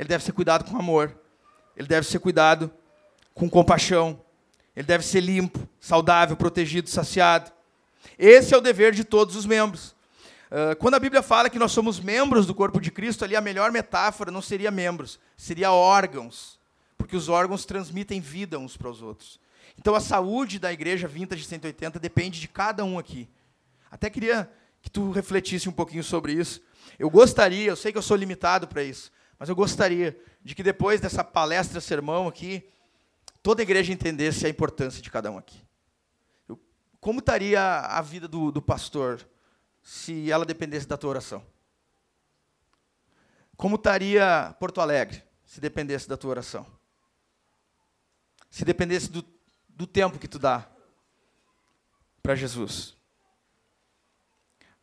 ele 0.03 0.09
deve 0.09 0.23
ser 0.23 0.33
cuidado 0.33 0.69
com 0.69 0.77
amor, 0.77 1.17
ele 1.77 1.87
deve 1.87 2.05
ser 2.05 2.19
cuidado 2.19 2.69
com 3.33 3.49
compaixão, 3.49 4.21
ele 4.75 4.85
deve 4.85 5.05
ser 5.05 5.21
limpo, 5.21 5.67
saudável, 5.79 6.35
protegido, 6.35 6.89
saciado. 6.89 7.51
Esse 8.19 8.53
é 8.53 8.57
o 8.57 8.61
dever 8.61 8.91
de 8.91 9.03
todos 9.03 9.35
os 9.35 9.45
membros. 9.45 9.95
Uh, 10.51 10.75
quando 10.77 10.95
a 10.95 10.99
Bíblia 10.99 11.23
fala 11.23 11.49
que 11.49 11.57
nós 11.57 11.71
somos 11.71 11.99
membros 11.99 12.45
do 12.45 12.53
corpo 12.53 12.81
de 12.81 12.91
Cristo, 12.91 13.23
ali 13.23 13.35
a 13.35 13.41
melhor 13.41 13.71
metáfora 13.71 14.29
não 14.29 14.41
seria 14.41 14.69
membros, 14.69 15.19
seria 15.37 15.71
órgãos, 15.71 16.59
porque 16.97 17.15
os 17.15 17.29
órgãos 17.29 17.65
transmitem 17.65 18.19
vida 18.19 18.59
uns 18.59 18.75
para 18.75 18.89
os 18.89 19.01
outros. 19.01 19.39
Então 19.79 19.95
a 19.95 20.01
saúde 20.01 20.59
da 20.59 20.71
igreja 20.71 21.07
Vintage 21.07 21.45
180 21.45 21.97
depende 21.97 22.41
de 22.41 22.47
cada 22.47 22.83
um 22.83 22.99
aqui. 22.99 23.27
Até 23.89 24.09
queria 24.09 24.51
que 24.81 24.91
tu 24.91 25.11
refletisse 25.11 25.69
um 25.69 25.71
pouquinho 25.71 26.03
sobre 26.03 26.33
isso. 26.33 26.61
Eu 26.99 27.09
gostaria, 27.09 27.69
eu 27.69 27.75
sei 27.75 27.91
que 27.91 27.97
eu 27.97 28.01
sou 28.01 28.17
limitado 28.17 28.67
para 28.67 28.83
isso, 28.83 29.11
mas 29.43 29.49
eu 29.49 29.57
gostaria 29.57 30.17
de 30.41 30.55
que 30.55 30.63
depois 30.63 31.01
dessa 31.01 31.21
palestra, 31.21 31.81
sermão 31.81 32.29
aqui, 32.29 32.65
toda 33.41 33.61
a 33.61 33.63
igreja 33.63 33.91
entendesse 33.91 34.45
a 34.45 34.49
importância 34.49 35.01
de 35.01 35.11
cada 35.11 35.29
um 35.29 35.37
aqui. 35.37 35.61
Eu, 36.47 36.57
como 37.01 37.19
estaria 37.19 37.61
a 37.61 38.01
vida 38.01 38.25
do, 38.25 38.53
do 38.53 38.61
pastor 38.61 39.19
se 39.81 40.31
ela 40.31 40.45
dependesse 40.45 40.87
da 40.87 40.95
tua 40.95 41.09
oração? 41.09 41.45
Como 43.57 43.75
estaria 43.75 44.55
Porto 44.61 44.79
Alegre 44.79 45.21
se 45.45 45.59
dependesse 45.59 46.07
da 46.07 46.15
tua 46.15 46.29
oração? 46.29 46.65
Se 48.49 48.63
dependesse 48.63 49.11
do, 49.11 49.25
do 49.67 49.85
tempo 49.85 50.19
que 50.19 50.27
tu 50.29 50.39
dá 50.39 50.65
para 52.21 52.33
Jesus? 52.33 52.95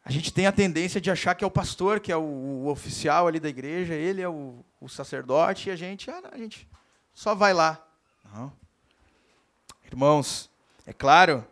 A 0.05 0.11
gente 0.11 0.33
tem 0.33 0.47
a 0.47 0.53
tendência 0.53 1.01
de 1.01 1.11
achar 1.11 1.35
que 1.35 1.45
é 1.45 1.47
o 1.47 1.51
pastor, 1.51 2.01
que 2.01 2.11
é 2.11 2.17
o, 2.17 2.23
o 2.23 2.69
oficial 2.69 3.27
ali 3.27 3.39
da 3.39 3.49
igreja, 3.49 3.95
ele 3.95 4.23
é 4.23 4.29
o, 4.29 4.65
o 4.81 4.89
sacerdote, 4.89 5.69
e 5.69 5.73
a 5.73 5.77
gente, 5.77 6.11
ah, 6.11 6.21
não, 6.23 6.31
a 6.33 6.39
gente 6.39 6.67
só 7.13 7.35
vai 7.35 7.53
lá. 7.53 7.87
Não. 8.33 8.53
Irmãos, 9.87 10.49
é 10.87 10.93
claro 10.93 11.45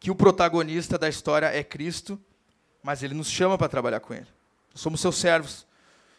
que 0.00 0.10
o 0.10 0.14
protagonista 0.14 0.98
da 0.98 1.08
história 1.08 1.46
é 1.46 1.62
Cristo, 1.62 2.20
mas 2.82 3.02
ele 3.02 3.14
nos 3.14 3.28
chama 3.28 3.56
para 3.56 3.68
trabalhar 3.68 4.00
com 4.00 4.14
ele. 4.14 4.26
Nós 4.72 4.80
somos 4.80 5.00
seus 5.00 5.16
servos. 5.16 5.66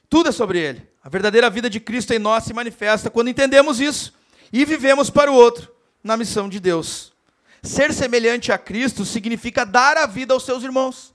Tudo 0.09 0.29
é 0.29 0.31
sobre 0.31 0.59
ele. 0.59 0.87
A 1.03 1.09
verdadeira 1.09 1.49
vida 1.49 1.69
de 1.69 1.79
Cristo 1.79 2.13
em 2.13 2.19
nós 2.19 2.43
se 2.43 2.53
manifesta 2.53 3.09
quando 3.09 3.29
entendemos 3.29 3.79
isso 3.79 4.13
e 4.51 4.65
vivemos 4.65 5.09
para 5.09 5.31
o 5.31 5.35
outro, 5.35 5.73
na 6.03 6.17
missão 6.17 6.49
de 6.49 6.59
Deus. 6.59 7.13
Ser 7.61 7.93
semelhante 7.93 8.51
a 8.51 8.57
Cristo 8.57 9.05
significa 9.05 9.65
dar 9.65 9.97
a 9.97 10.05
vida 10.05 10.33
aos 10.33 10.43
seus 10.43 10.63
irmãos. 10.63 11.13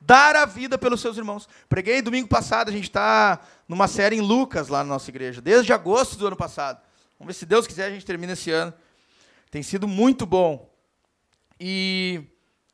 Dar 0.00 0.36
a 0.36 0.44
vida 0.44 0.78
pelos 0.78 1.00
seus 1.00 1.16
irmãos. 1.16 1.48
Preguei 1.68 2.00
domingo 2.02 2.28
passado, 2.28 2.68
a 2.68 2.72
gente 2.72 2.84
está 2.84 3.40
numa 3.68 3.88
série 3.88 4.16
em 4.16 4.20
Lucas 4.20 4.68
lá 4.68 4.78
na 4.78 4.90
nossa 4.90 5.10
igreja, 5.10 5.40
desde 5.40 5.72
agosto 5.72 6.16
do 6.16 6.26
ano 6.26 6.36
passado. 6.36 6.80
Vamos 7.18 7.34
ver 7.34 7.38
se 7.38 7.46
Deus 7.46 7.66
quiser 7.66 7.86
a 7.86 7.90
gente 7.90 8.04
termina 8.04 8.34
esse 8.34 8.50
ano. 8.50 8.72
Tem 9.50 9.62
sido 9.62 9.88
muito 9.88 10.26
bom. 10.26 10.70
E 11.58 12.22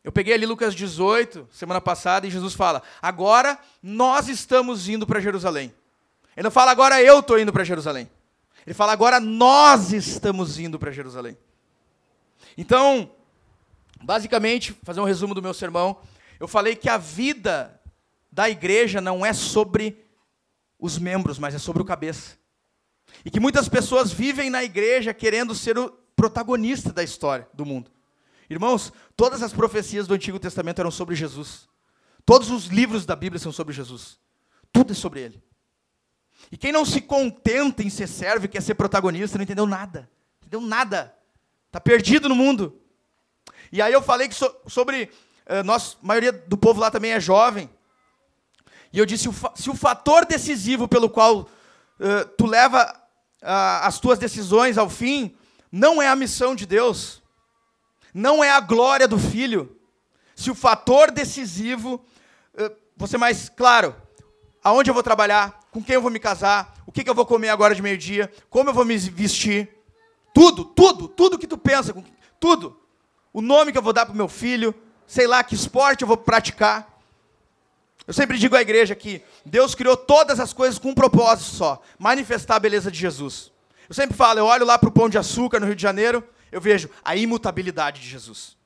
eu 0.03 0.11
peguei 0.11 0.35
ali 0.35 0.45
Lucas 0.47 0.75
18, 0.75 1.49
semana 1.53 1.81
passada, 1.81 2.27
e 2.27 2.31
Jesus 2.31 2.55
fala: 2.55 2.83
agora 3.01 3.59
nós 3.83 4.29
estamos 4.29 4.89
indo 4.89 5.07
para 5.07 5.21
Jerusalém. 5.21 5.73
Ele 6.37 6.45
não 6.45 6.51
fala 6.51 6.71
agora 6.71 7.01
eu 7.01 7.21
estou 7.21 7.39
indo 7.39 7.53
para 7.53 7.63
Jerusalém. 7.63 8.11
Ele 8.67 8.75
fala 8.75 8.93
agora 8.93 9.21
nós 9.21 9.93
estamos 9.93 10.59
indo 10.59 10.79
para 10.79 10.91
Jerusalém. 10.91 11.37
Então, 12.57 13.11
basicamente, 14.03 14.77
fazer 14.83 15.01
um 15.01 15.05
resumo 15.05 15.35
do 15.35 15.43
meu 15.43 15.55
sermão, 15.55 15.97
eu 16.43 16.49
falei 16.49 16.75
que 16.75 16.89
a 16.89 16.99
vida 16.99 17.81
da 18.29 18.51
igreja 18.51 19.01
não 19.01 19.25
é 19.25 19.33
sobre 19.33 20.05
os 20.77 20.99
membros, 20.99 21.39
mas 21.39 21.55
é 21.55 21.59
sobre 21.59 21.81
o 21.81 21.85
cabeça. 21.85 22.37
E 23.25 23.31
que 23.31 23.39
muitas 23.39 23.69
pessoas 23.69 24.11
vivem 24.11 24.51
na 24.51 24.65
igreja 24.65 25.15
querendo 25.15 25.55
ser 25.55 25.79
o 25.79 25.91
protagonista 26.17 26.93
da 26.93 27.01
história 27.01 27.49
do 27.55 27.65
mundo. 27.65 27.93
Irmãos, 28.51 28.93
todas 29.15 29.41
as 29.41 29.53
profecias 29.53 30.09
do 30.09 30.15
Antigo 30.15 30.41
Testamento 30.41 30.81
eram 30.81 30.91
sobre 30.91 31.15
Jesus. 31.15 31.69
Todos 32.27 32.51
os 32.51 32.65
livros 32.65 33.07
da 33.07 33.15
Bíblia 33.15 33.39
são 33.39 33.53
sobre 33.53 33.73
Jesus. 33.73 34.19
Tudo 34.73 34.91
é 34.91 34.97
sobre 34.97 35.21
ele. 35.21 35.41
E 36.51 36.57
quem 36.57 36.73
não 36.73 36.85
se 36.85 37.01
contenta 37.01 37.85
em 37.85 37.89
ser 37.89 38.09
servo 38.09 38.47
e 38.47 38.49
quer 38.49 38.63
ser 38.63 38.75
protagonista, 38.75 39.39
não 39.39 39.45
entendeu 39.45 39.65
nada. 39.65 40.11
Entendeu 40.41 40.61
nada. 40.61 41.17
Está 41.69 41.81
perdido 41.81 42.29
no 42.29 42.35
mundo. 42.35 42.83
E 43.71 43.81
aí 43.81 43.93
eu 43.93 44.03
falei 44.03 44.27
que 44.27 44.35
so, 44.35 44.53
sobre. 44.67 45.09
Uh, 45.53 45.63
nós, 45.65 45.99
a 46.03 46.07
maioria 46.07 46.33
do 46.33 46.57
povo 46.57 46.81
lá 46.81 46.91
também 46.91 47.13
é 47.13 47.21
jovem. 47.21 47.69
E 48.91 48.99
eu 48.99 49.05
disse: 49.05 49.29
se 49.55 49.69
o 49.69 49.75
fator 49.75 50.25
decisivo 50.25 50.89
pelo 50.89 51.11
qual 51.11 51.41
uh, 51.41 52.25
tu 52.39 52.47
leva 52.47 52.91
uh, 53.43 53.83
as 53.83 53.99
tuas 53.99 54.19
decisões 54.19 54.79
ao 54.79 54.89
fim 54.89 55.37
não 55.71 56.01
é 56.01 56.09
a 56.09 56.17
missão 56.17 56.55
de 56.55 56.65
Deus, 56.65 57.23
não 58.15 58.43
é 58.43 58.51
a 58.51 58.61
glória 58.61 59.07
do 59.07 59.19
Filho. 59.19 59.77
Se 60.35 60.51
o 60.51 60.55
fator 60.55 61.11
decisivo, 61.11 62.03
uh, 62.55 62.75
você 62.97 63.19
mais 63.19 63.51
claro, 63.51 63.95
aonde 64.65 64.89
eu 64.89 64.95
vou 64.95 65.03
trabalhar, 65.03 65.61
com 65.71 65.83
quem 65.83 65.97
eu 65.97 66.03
vou 66.03 66.11
me 66.11 66.19
casar, 66.19 66.75
o 66.87 66.93
que, 66.93 67.05
que 67.05 67.11
eu 67.11 67.15
vou 67.15 67.27
comer 67.27 67.51
agora 67.51 67.75
de 67.75 67.83
meio-dia, 67.83 68.33
como 68.49 68.71
eu 68.71 68.75
vou 68.75 68.85
me 68.85 68.97
vestir, 68.97 69.69
tudo, 70.35 70.65
tudo, 70.65 71.09
tudo 71.09 71.39
que 71.39 71.47
tu 71.47 71.59
pensa, 71.59 71.95
tudo. 72.41 72.79
O 73.33 73.41
nome 73.41 73.73
que 73.73 73.79
eu 73.79 73.83
vou 73.83 73.93
dar 73.93 74.05
para 74.05 74.13
o 74.13 74.17
meu 74.17 74.29
filho, 74.29 74.75
sei 75.13 75.27
lá 75.27 75.45
que 75.45 75.55
esporte 75.55 76.01
eu 76.01 76.09
vou 76.09 76.17
praticar. 76.17 76.91
Eu 78.07 78.15
sempre 78.15 78.39
digo 78.39 78.57
à 78.57 78.63
igreja 78.63 78.95
que 78.95 79.23
Deus 79.45 79.75
criou 79.75 79.95
todas 79.95 80.41
as 80.41 80.55
coisas 80.55 80.79
com 80.79 80.89
um 80.89 80.95
propósito 80.95 81.51
só: 81.51 81.83
manifestar 81.99 82.57
a 82.57 82.59
beleza 82.59 82.91
de 82.91 82.99
Jesus. 82.99 83.53
Eu 83.87 83.95
sempre 83.95 84.17
falo, 84.17 84.39
eu 84.39 84.47
olho 84.47 84.65
lá 84.65 84.79
para 84.79 84.89
o 84.89 84.93
Pão 84.93 85.11
de 85.11 85.19
Açúcar 85.19 85.61
no 85.61 85.67
Rio 85.67 85.77
de 85.77 85.83
Janeiro, 85.83 86.27
eu 86.51 86.63
vejo 86.63 86.89
a 87.05 87.15
imutabilidade 87.15 88.01
de 88.01 88.09
Jesus. 88.09 88.57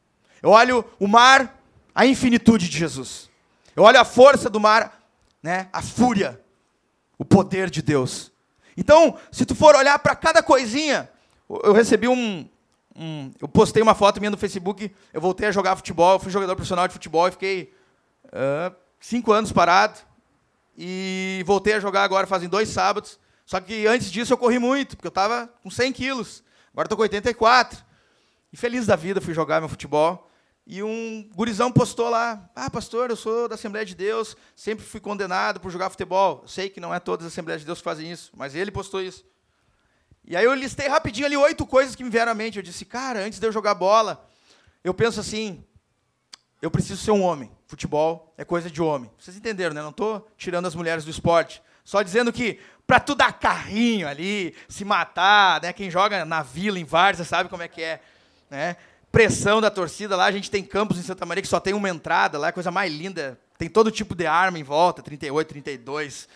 Eu 0.41 0.51
olho 0.51 0.85
o 1.01 1.09
mar, 1.09 1.61
a 1.93 2.07
infinitude 2.07 2.69
de 2.69 2.79
Jesus. 2.79 3.29
Eu 3.75 3.83
olho 3.83 3.99
a 3.99 4.05
força 4.05 4.49
do 4.49 4.61
mar, 4.61 5.03
né, 5.43 5.69
a 5.73 5.83
fúria, 5.83 6.41
o 7.19 7.25
poder 7.25 7.71
de 7.71 7.83
Deus. 7.83 8.31
Então, 8.77 9.19
se 9.33 9.45
tu 9.45 9.57
for 9.57 9.75
olhar 9.75 9.99
para 9.99 10.15
cada 10.15 10.45
coisinha, 10.45 11.11
eu 11.49 11.73
recebi 11.73 12.07
um, 12.07 12.49
um, 12.99 13.31
Eu 13.41 13.49
postei 13.49 13.83
uma 13.83 13.95
foto 13.95 14.21
minha 14.21 14.31
no 14.31 14.37
Facebook, 14.37 14.91
eu 15.13 15.21
voltei 15.21 15.49
a 15.49 15.53
jogar 15.53 15.77
futebol, 15.77 16.19
fui 16.19 16.31
jogador 16.31 16.55
profissional 16.55 16.87
de 16.89 16.95
futebol 16.95 17.29
e 17.29 17.33
fiquei. 17.33 17.75
Uh, 18.27 18.75
cinco 19.01 19.33
anos 19.33 19.53
parado. 19.53 19.99
E 20.77 21.43
voltei 21.47 21.75
a 21.75 21.81
jogar 21.81 22.05
agora 22.05 22.27
fazem 22.27 22.49
dois 22.49 22.69
sábados. 22.69 23.19
Só 23.47 23.61
que 23.61 23.87
antes 23.87 24.11
disso 24.11 24.33
eu 24.33 24.39
corri 24.39 24.59
muito, 24.59 24.97
porque 24.97 25.07
eu 25.07 25.11
estava 25.11 25.49
com 25.63 25.71
100 25.71 25.93
quilos. 25.93 26.43
Agora 26.73 26.87
estou 26.87 26.97
com 26.97 27.03
84. 27.03 27.85
E 28.53 28.57
feliz 28.57 28.87
da 28.87 28.97
vida 28.97 29.21
fui 29.21 29.33
jogar 29.33 29.61
meu 29.61 29.69
futebol. 29.69 30.29
E 30.67 30.83
um 30.83 31.31
gurizão 31.35 31.71
postou 31.71 32.09
lá: 32.09 32.51
Ah, 32.55 32.69
pastor, 32.69 33.11
eu 33.11 33.17
sou 33.17 33.49
da 33.49 33.55
Assembleia 33.55 33.87
de 33.87 33.95
Deus, 33.95 34.37
sempre 34.55 34.85
fui 34.85 35.01
condenado 35.01 35.61
por 35.61 35.71
jogar 35.71 35.89
futebol. 35.91 36.43
Sei 36.47 36.69
que 36.69 36.81
não 36.81 36.93
é 36.93 36.99
todas 36.99 37.25
as 37.25 37.33
Assembleias 37.33 37.61
de 37.61 37.67
Deus 37.67 37.79
que 37.79 37.85
fazem 37.85 38.11
isso, 38.11 38.33
mas 38.35 38.55
ele 38.55 38.73
postou 38.73 39.01
isso. 39.01 39.25
E 40.27 40.37
aí 40.37 40.45
eu 40.45 40.55
listei 40.55 40.89
rapidinho 40.89 41.27
ali 41.27 41.37
oito 41.37 41.65
coisas 41.65 41.95
que 41.95 42.03
me 42.03 42.11
vieram 42.11 42.33
à 42.33 42.35
mente. 42.35 42.57
Eu 42.57 42.63
disse: 42.63 42.85
Cara, 42.85 43.21
antes 43.21 43.39
de 43.39 43.47
eu 43.47 43.53
jogar 43.53 43.75
bola, 43.75 44.29
eu 44.83 44.93
penso 44.93 45.21
assim: 45.21 45.65
eu 46.61 46.71
preciso 46.71 47.01
ser 47.03 47.13
um 47.13 47.23
homem. 47.23 47.51
Futebol 47.67 48.33
é 48.37 48.45
coisa 48.45 48.71
de 48.71 48.83
homem. 48.83 49.11
Vocês 49.19 49.37
entenderam, 49.37 49.75
né? 49.75 49.83
Não 49.83 49.91
estou 49.91 50.27
tirando 50.37 50.67
as 50.67 50.75
mulheres 50.75 51.05
do 51.05 51.11
esporte. 51.11 51.63
Só 51.85 52.03
dizendo 52.03 52.33
que 52.33 52.59
para 52.87 52.99
tu 52.99 53.15
dar 53.15 53.33
carrinho 53.33 54.09
ali, 54.09 54.55
se 54.69 54.85
matar, 54.85 55.61
né? 55.63 55.73
Quem 55.73 55.91
joga 55.91 56.25
na 56.25 56.43
vila, 56.43 56.79
em 56.79 56.85
Várzea, 56.85 57.25
sabe 57.25 57.49
como 57.49 57.63
é 57.63 57.69
que 57.69 57.83
é, 57.83 58.01
né? 58.51 58.77
Pressão 59.13 59.61
da 59.61 59.71
torcida 59.71 60.17
lá, 60.17 60.27
a 60.27 60.33
gente 60.33 60.51
tem 60.51 60.63
campos 60.63 60.99
em 60.99 61.03
Santa 61.03 61.25
Maria 61.25 61.43
que 61.43 61.49
só 61.49 61.59
tem 61.59 61.73
uma 61.73 61.89
entrada 61.89 62.39
lá, 62.39 62.49
é 62.49 62.53
coisa 62.53 62.71
mais 62.71 62.93
linda. 62.93 63.39
Tem 63.57 63.69
todo 63.69 63.91
tipo 63.91 64.15
de 64.15 64.27
arma 64.27 64.59
em 64.59 64.63
volta, 64.63 65.03
38, 65.03 65.49
32, 65.49 66.29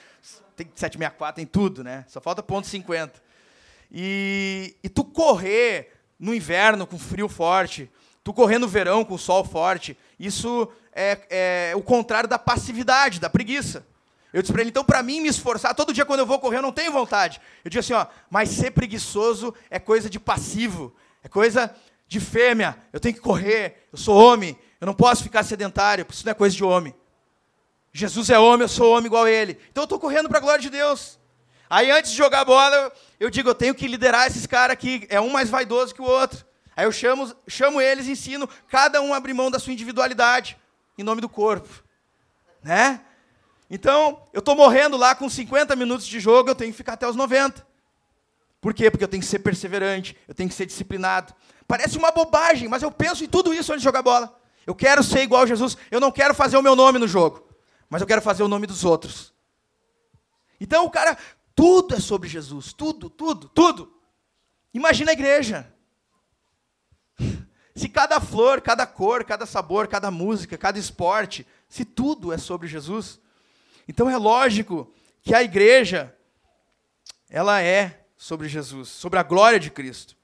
tem 0.56 0.66
764, 0.66 1.36
tem 1.36 1.46
tudo, 1.46 1.84
né? 1.84 2.04
Só 2.08 2.20
falta 2.20 2.42
ponto 2.42 2.66
50. 2.66 3.29
E, 3.90 4.76
e 4.82 4.88
tu 4.88 5.04
correr 5.04 5.92
no 6.18 6.34
inverno 6.34 6.86
com 6.86 6.98
frio 6.98 7.28
forte, 7.28 7.90
tu 8.22 8.32
correr 8.32 8.58
no 8.58 8.68
verão 8.68 9.04
com 9.04 9.16
sol 9.16 9.44
forte, 9.44 9.96
isso 10.18 10.68
é, 10.92 11.70
é 11.70 11.72
o 11.76 11.82
contrário 11.82 12.28
da 12.28 12.38
passividade, 12.38 13.18
da 13.20 13.30
preguiça. 13.30 13.86
Eu 14.32 14.42
disse 14.42 14.52
para 14.52 14.62
ele, 14.62 14.70
então, 14.70 14.84
para 14.84 15.02
mim 15.02 15.20
me 15.20 15.28
esforçar, 15.28 15.74
todo 15.74 15.92
dia 15.92 16.04
quando 16.04 16.20
eu 16.20 16.26
vou 16.26 16.38
correr 16.38 16.58
eu 16.58 16.62
não 16.62 16.72
tenho 16.72 16.92
vontade. 16.92 17.40
Eu 17.64 17.70
disse 17.70 17.92
assim, 17.92 17.94
ó, 17.94 18.06
mas 18.30 18.48
ser 18.50 18.70
preguiçoso 18.70 19.52
é 19.68 19.78
coisa 19.78 20.08
de 20.08 20.20
passivo, 20.20 20.94
é 21.22 21.28
coisa 21.28 21.74
de 22.06 22.20
fêmea. 22.20 22.76
Eu 22.92 23.00
tenho 23.00 23.14
que 23.14 23.20
correr, 23.20 23.88
eu 23.92 23.98
sou 23.98 24.16
homem, 24.16 24.56
eu 24.80 24.86
não 24.86 24.94
posso 24.94 25.22
ficar 25.22 25.42
sedentário, 25.42 26.06
isso 26.08 26.24
não 26.24 26.30
é 26.30 26.34
coisa 26.34 26.54
de 26.54 26.62
homem. 26.62 26.94
Jesus 27.92 28.30
é 28.30 28.38
homem, 28.38 28.62
eu 28.62 28.68
sou 28.68 28.92
homem 28.92 29.06
igual 29.06 29.24
a 29.24 29.30
ele. 29.30 29.58
Então 29.70 29.82
eu 29.82 29.84
estou 29.84 29.98
correndo 29.98 30.28
para 30.28 30.38
a 30.38 30.40
glória 30.40 30.62
de 30.62 30.70
Deus. 30.70 31.19
Aí 31.70 31.88
antes 31.88 32.10
de 32.10 32.16
jogar 32.16 32.44
bola, 32.44 32.92
eu 33.20 33.30
digo, 33.30 33.48
eu 33.48 33.54
tenho 33.54 33.76
que 33.76 33.86
liderar 33.86 34.26
esses 34.26 34.44
caras 34.44 34.72
aqui, 34.72 35.06
é 35.08 35.20
um 35.20 35.30
mais 35.30 35.48
vaidoso 35.48 35.94
que 35.94 36.02
o 36.02 36.04
outro. 36.04 36.44
Aí 36.76 36.84
eu 36.84 36.90
chamo, 36.90 37.32
chamo 37.46 37.80
eles 37.80 38.08
e 38.08 38.10
ensino 38.10 38.48
cada 38.66 39.00
um 39.00 39.14
a 39.14 39.16
abrir 39.16 39.34
mão 39.34 39.52
da 39.52 39.60
sua 39.60 39.72
individualidade 39.72 40.58
em 40.98 41.04
nome 41.04 41.20
do 41.20 41.28
corpo. 41.28 41.68
Né? 42.60 43.00
Então, 43.70 44.20
eu 44.32 44.40
estou 44.40 44.56
morrendo 44.56 44.96
lá 44.96 45.14
com 45.14 45.30
50 45.30 45.76
minutos 45.76 46.08
de 46.08 46.18
jogo, 46.18 46.50
eu 46.50 46.56
tenho 46.56 46.72
que 46.72 46.76
ficar 46.76 46.94
até 46.94 47.08
os 47.08 47.14
90. 47.14 47.64
Por 48.60 48.74
quê? 48.74 48.90
Porque 48.90 49.04
eu 49.04 49.08
tenho 49.08 49.22
que 49.22 49.28
ser 49.28 49.38
perseverante, 49.38 50.16
eu 50.26 50.34
tenho 50.34 50.48
que 50.48 50.54
ser 50.56 50.66
disciplinado. 50.66 51.32
Parece 51.68 51.96
uma 51.96 52.10
bobagem, 52.10 52.66
mas 52.66 52.82
eu 52.82 52.90
penso 52.90 53.22
em 53.22 53.28
tudo 53.28 53.54
isso 53.54 53.70
antes 53.72 53.82
de 53.82 53.84
jogar 53.84 54.02
bola. 54.02 54.36
Eu 54.66 54.74
quero 54.74 55.04
ser 55.04 55.22
igual 55.22 55.42
a 55.42 55.46
Jesus, 55.46 55.76
eu 55.88 56.00
não 56.00 56.10
quero 56.10 56.34
fazer 56.34 56.56
o 56.56 56.62
meu 56.62 56.74
nome 56.74 56.98
no 56.98 57.06
jogo, 57.06 57.46
mas 57.88 58.00
eu 58.00 58.08
quero 58.08 58.20
fazer 58.20 58.42
o 58.42 58.48
nome 58.48 58.66
dos 58.66 58.84
outros. 58.84 59.32
Então, 60.60 60.84
o 60.84 60.90
cara, 60.90 61.16
tudo 61.60 61.94
é 61.94 62.00
sobre 62.00 62.26
Jesus, 62.26 62.72
tudo, 62.72 63.10
tudo, 63.10 63.46
tudo. 63.50 63.92
Imagina 64.72 65.10
a 65.10 65.12
igreja. 65.12 65.70
Se 67.76 67.86
cada 67.86 68.18
flor, 68.18 68.62
cada 68.62 68.86
cor, 68.86 69.24
cada 69.24 69.44
sabor, 69.44 69.86
cada 69.86 70.10
música, 70.10 70.56
cada 70.56 70.78
esporte, 70.78 71.46
se 71.68 71.84
tudo 71.84 72.32
é 72.32 72.38
sobre 72.38 72.66
Jesus, 72.66 73.20
então 73.86 74.08
é 74.08 74.16
lógico 74.16 74.90
que 75.20 75.34
a 75.34 75.42
igreja 75.42 76.16
ela 77.28 77.60
é 77.60 78.06
sobre 78.16 78.48
Jesus, 78.48 78.88
sobre 78.88 79.18
a 79.18 79.22
glória 79.22 79.60
de 79.60 79.70
Cristo. 79.70 80.16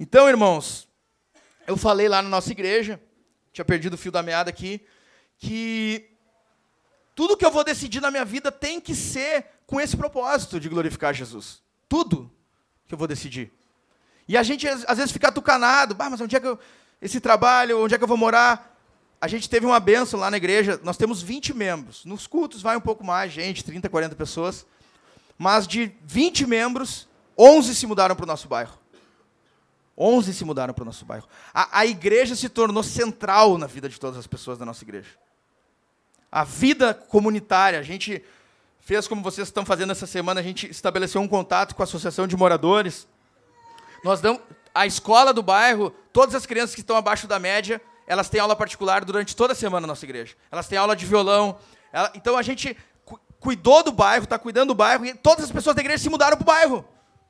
Então, 0.00 0.28
irmãos, 0.28 0.88
eu 1.64 1.76
falei 1.76 2.08
lá 2.08 2.20
na 2.20 2.28
nossa 2.28 2.50
igreja, 2.50 3.00
tinha 3.52 3.64
perdido 3.64 3.94
o 3.94 3.98
fio 3.98 4.10
da 4.10 4.20
meada 4.20 4.50
aqui, 4.50 4.84
que 5.38 6.10
tudo 7.14 7.36
que 7.36 7.46
eu 7.46 7.52
vou 7.52 7.62
decidir 7.62 8.00
na 8.00 8.10
minha 8.10 8.24
vida 8.24 8.50
tem 8.50 8.80
que 8.80 8.96
ser 8.96 9.59
com 9.70 9.80
esse 9.80 9.96
propósito 9.96 10.58
de 10.58 10.68
glorificar 10.68 11.14
Jesus. 11.14 11.62
Tudo 11.88 12.28
que 12.88 12.92
eu 12.92 12.98
vou 12.98 13.06
decidir. 13.06 13.52
E 14.26 14.36
a 14.36 14.42
gente, 14.42 14.66
às 14.66 14.98
vezes, 14.98 15.12
fica 15.12 15.30
tucanado. 15.30 15.94
Bah, 15.94 16.10
mas 16.10 16.20
onde 16.20 16.34
é 16.34 16.40
que 16.40 16.46
eu. 16.48 16.58
Esse 17.00 17.20
trabalho, 17.20 17.80
onde 17.80 17.94
é 17.94 17.98
que 17.98 18.02
eu 18.02 18.08
vou 18.08 18.16
morar? 18.16 18.76
A 19.20 19.28
gente 19.28 19.48
teve 19.48 19.64
uma 19.64 19.78
benção 19.78 20.18
lá 20.18 20.28
na 20.28 20.36
igreja. 20.36 20.80
Nós 20.82 20.96
temos 20.96 21.22
20 21.22 21.54
membros. 21.54 22.04
Nos 22.04 22.26
cultos 22.26 22.60
vai 22.60 22.76
um 22.76 22.80
pouco 22.80 23.04
mais, 23.04 23.32
gente, 23.32 23.62
30, 23.62 23.88
40 23.88 24.16
pessoas. 24.16 24.66
Mas 25.38 25.68
de 25.68 25.92
20 26.02 26.48
membros, 26.48 27.06
11 27.38 27.72
se 27.76 27.86
mudaram 27.86 28.16
para 28.16 28.24
o 28.24 28.26
nosso 28.26 28.48
bairro. 28.48 28.76
11 29.96 30.34
se 30.34 30.44
mudaram 30.44 30.74
para 30.74 30.82
o 30.82 30.86
nosso 30.86 31.04
bairro. 31.04 31.28
A, 31.54 31.78
a 31.78 31.86
igreja 31.86 32.34
se 32.34 32.48
tornou 32.48 32.82
central 32.82 33.56
na 33.56 33.68
vida 33.68 33.88
de 33.88 34.00
todas 34.00 34.18
as 34.18 34.26
pessoas 34.26 34.58
da 34.58 34.66
nossa 34.66 34.82
igreja. 34.82 35.10
A 36.30 36.42
vida 36.42 36.92
comunitária, 36.92 37.78
a 37.78 37.84
gente 37.84 38.24
fez 38.90 39.06
como 39.06 39.22
vocês 39.22 39.46
estão 39.46 39.64
fazendo 39.64 39.92
essa 39.92 40.04
semana, 40.04 40.40
a 40.40 40.42
gente 40.42 40.68
estabeleceu 40.68 41.20
um 41.20 41.28
contato 41.28 41.76
com 41.76 41.82
a 41.82 41.84
associação 41.84 42.26
de 42.26 42.36
moradores. 42.36 43.06
Nós 44.02 44.20
damos 44.20 44.42
a 44.74 44.84
escola 44.84 45.32
do 45.32 45.44
bairro, 45.44 45.94
todas 46.12 46.34
as 46.34 46.44
crianças 46.44 46.74
que 46.74 46.80
estão 46.80 46.96
abaixo 46.96 47.28
da 47.28 47.38
média, 47.38 47.80
elas 48.04 48.28
têm 48.28 48.40
aula 48.40 48.56
particular 48.56 49.04
durante 49.04 49.36
toda 49.36 49.52
a 49.52 49.54
semana 49.54 49.82
na 49.82 49.92
nossa 49.92 50.04
igreja. 50.04 50.34
Elas 50.50 50.66
têm 50.66 50.76
aula 50.76 50.96
de 50.96 51.06
violão. 51.06 51.56
Ela, 51.92 52.10
então 52.16 52.36
a 52.36 52.42
gente 52.42 52.76
cu 53.04 53.20
cuidou 53.38 53.84
do 53.84 53.92
bairro, 53.92 54.24
está 54.24 54.36
cuidando 54.36 54.70
do 54.70 54.74
bairro, 54.74 55.06
e 55.06 55.14
todas 55.14 55.44
as 55.44 55.52
pessoas 55.52 55.76
da 55.76 55.82
igreja 55.82 56.02
se 56.02 56.10
mudaram 56.10 56.36
para 56.36 56.42
o 56.42 56.46
bairro 56.46 56.84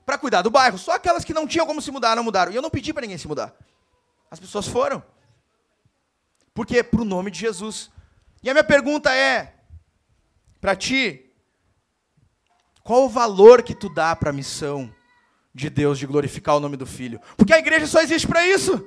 para 0.06 0.16
cuidar 0.16 0.40
do 0.40 0.48
bairro. 0.48 0.78
Só 0.78 0.92
aquelas 0.92 1.26
que 1.26 1.34
não 1.34 1.46
tinham 1.46 1.66
como 1.66 1.82
se 1.82 1.90
mudar, 1.90 2.16
não 2.16 2.24
mudaram. 2.24 2.52
E 2.52 2.56
eu 2.56 2.62
não 2.62 2.70
pedi 2.70 2.90
para 2.94 3.02
ninguém 3.02 3.18
se 3.18 3.28
mudar. 3.28 3.54
As 4.30 4.40
pessoas 4.40 4.66
foram. 4.66 5.02
Porque 6.54 6.82
para 6.82 7.02
o 7.02 7.04
nome 7.04 7.30
de 7.30 7.38
Jesus. 7.38 7.90
E 8.42 8.48
a 8.48 8.54
minha 8.54 8.64
pergunta 8.64 9.14
é, 9.14 9.56
para 10.58 10.74
ti, 10.74 11.29
qual 12.90 13.04
o 13.04 13.08
valor 13.08 13.62
que 13.62 13.72
tu 13.72 13.88
dá 13.88 14.16
para 14.16 14.30
a 14.30 14.32
missão? 14.32 14.92
de 15.54 15.70
Deus 15.70 15.96
de 15.96 16.06
glorificar 16.06 16.56
o 16.56 16.60
nome 16.60 16.76
do 16.76 16.86
Filho. 16.86 17.20
Porque 17.36 17.52
a 17.52 17.58
igreja 17.58 17.86
só 17.86 18.00
existe 18.00 18.26
para 18.26 18.44
isso. 18.44 18.84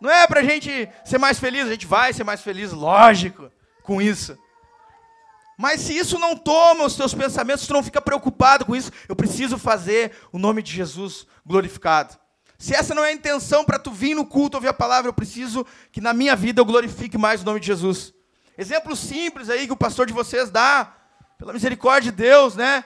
Não 0.00 0.10
é 0.10 0.26
para 0.26 0.40
a 0.40 0.42
gente 0.42 0.88
ser 1.04 1.18
mais 1.18 1.38
feliz, 1.38 1.66
a 1.66 1.70
gente 1.70 1.86
vai 1.86 2.12
ser 2.14 2.24
mais 2.24 2.40
feliz, 2.40 2.72
lógico, 2.72 3.50
com 3.82 4.00
isso. 4.00 4.38
Mas 5.58 5.82
se 5.82 5.94
isso 5.94 6.18
não 6.18 6.36
toma 6.36 6.84
os 6.84 6.96
teus 6.96 7.12
pensamentos, 7.12 7.66
tu 7.66 7.74
não 7.74 7.82
fica 7.82 8.00
preocupado 8.00 8.64
com 8.64 8.74
isso, 8.74 8.90
eu 9.08 9.16
preciso 9.16 9.58
fazer 9.58 10.12
o 10.32 10.38
nome 10.38 10.62
de 10.62 10.72
Jesus 10.72 11.26
glorificado. 11.44 12.18
Se 12.58 12.74
essa 12.74 12.94
não 12.94 13.04
é 13.04 13.08
a 13.08 13.12
intenção 13.12 13.62
para 13.62 13.78
tu 13.78 13.90
vir 13.90 14.14
no 14.14 14.24
culto 14.24 14.56
ouvir 14.56 14.68
a 14.68 14.74
palavra, 14.74 15.10
eu 15.10 15.14
preciso 15.14 15.66
que 15.92 16.00
na 16.00 16.14
minha 16.14 16.34
vida 16.34 16.62
eu 16.62 16.66
glorifique 16.66 17.18
mais 17.18 17.42
o 17.42 17.44
nome 17.44 17.60
de 17.60 17.66
Jesus. 17.66 18.14
Exemplo 18.56 18.96
simples 18.96 19.50
aí 19.50 19.66
que 19.66 19.72
o 19.72 19.76
pastor 19.76 20.06
de 20.06 20.12
vocês 20.14 20.50
dá, 20.50 21.03
pela 21.44 21.52
misericórdia 21.52 22.10
de 22.10 22.16
Deus, 22.16 22.56
né? 22.56 22.82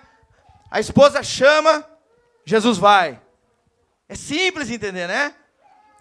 A 0.69 0.81
esposa 0.81 1.23
chama, 1.23 1.89
Jesus 2.45 2.77
vai. 2.77 3.21
É 4.09 4.17
simples 4.17 4.69
entender, 4.69 5.07
né? 5.07 5.33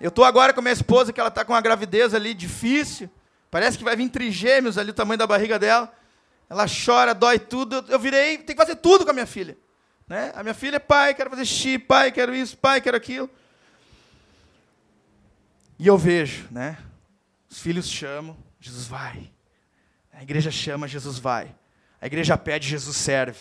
Eu 0.01 0.09
estou 0.09 0.25
agora 0.25 0.51
com 0.53 0.59
a 0.59 0.63
minha 0.63 0.73
esposa, 0.73 1.13
que 1.13 1.19
ela 1.19 1.29
está 1.29 1.45
com 1.45 1.53
uma 1.53 1.61
gravidez 1.61 2.15
ali 2.15 2.33
difícil. 2.33 3.11
Parece 3.51 3.77
que 3.77 3.83
vai 3.83 3.95
vir 3.95 4.09
trigêmeos 4.09 4.75
ali, 4.75 4.89
o 4.89 4.93
tamanho 4.93 5.19
da 5.19 5.27
barriga 5.27 5.59
dela. 5.59 5.93
Ela 6.49 6.65
chora, 6.67 7.13
dói 7.13 7.37
tudo. 7.37 7.85
Eu 7.89 7.99
virei, 7.99 8.39
tem 8.39 8.55
que 8.55 8.61
fazer 8.61 8.77
tudo 8.77 9.05
com 9.05 9.11
a 9.11 9.13
minha 9.13 9.27
filha. 9.27 9.55
Né? 10.07 10.31
A 10.35 10.41
minha 10.41 10.55
filha 10.55 10.77
é 10.77 10.79
pai, 10.79 11.13
quero 11.13 11.29
fazer 11.29 11.45
xixi, 11.45 11.77
pai, 11.77 12.11
quero 12.11 12.33
isso, 12.33 12.57
pai, 12.57 12.81
quero 12.81 12.97
aquilo. 12.97 13.29
E 15.77 15.85
eu 15.85 15.95
vejo, 15.95 16.47
né? 16.49 16.75
Os 17.47 17.59
filhos 17.59 17.87
chamam, 17.87 18.35
Jesus 18.59 18.87
vai. 18.87 19.31
A 20.11 20.23
igreja 20.23 20.49
chama, 20.49 20.87
Jesus 20.87 21.19
vai. 21.19 21.53
A 22.01 22.05
igreja 22.07 22.37
pede, 22.37 22.67
Jesus 22.67 22.95
serve. 22.97 23.39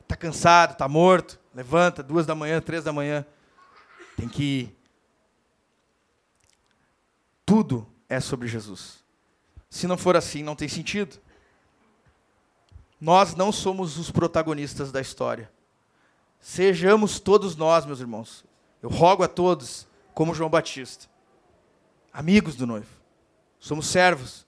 Está 0.00 0.16
cansado, 0.16 0.72
está 0.72 0.88
morto, 0.88 1.38
levanta, 1.54 2.02
duas 2.02 2.26
da 2.26 2.34
manhã, 2.34 2.60
três 2.60 2.84
da 2.84 2.92
manhã. 2.92 3.24
Tem 4.16 4.28
que 4.28 4.42
ir. 4.42 4.76
Tudo 7.44 7.86
é 8.08 8.20
sobre 8.20 8.48
Jesus. 8.48 9.04
Se 9.68 9.86
não 9.86 9.96
for 9.96 10.16
assim, 10.16 10.42
não 10.42 10.56
tem 10.56 10.68
sentido. 10.68 11.18
Nós 13.00 13.34
não 13.34 13.52
somos 13.52 13.98
os 13.98 14.10
protagonistas 14.10 14.90
da 14.90 15.00
história. 15.00 15.50
Sejamos 16.40 17.20
todos 17.20 17.56
nós, 17.56 17.84
meus 17.84 18.00
irmãos. 18.00 18.44
Eu 18.82 18.88
rogo 18.88 19.22
a 19.22 19.28
todos, 19.28 19.86
como 20.14 20.34
João 20.34 20.48
Batista, 20.48 21.06
amigos 22.12 22.56
do 22.56 22.66
noivo. 22.66 22.88
Somos 23.58 23.86
servos. 23.86 24.45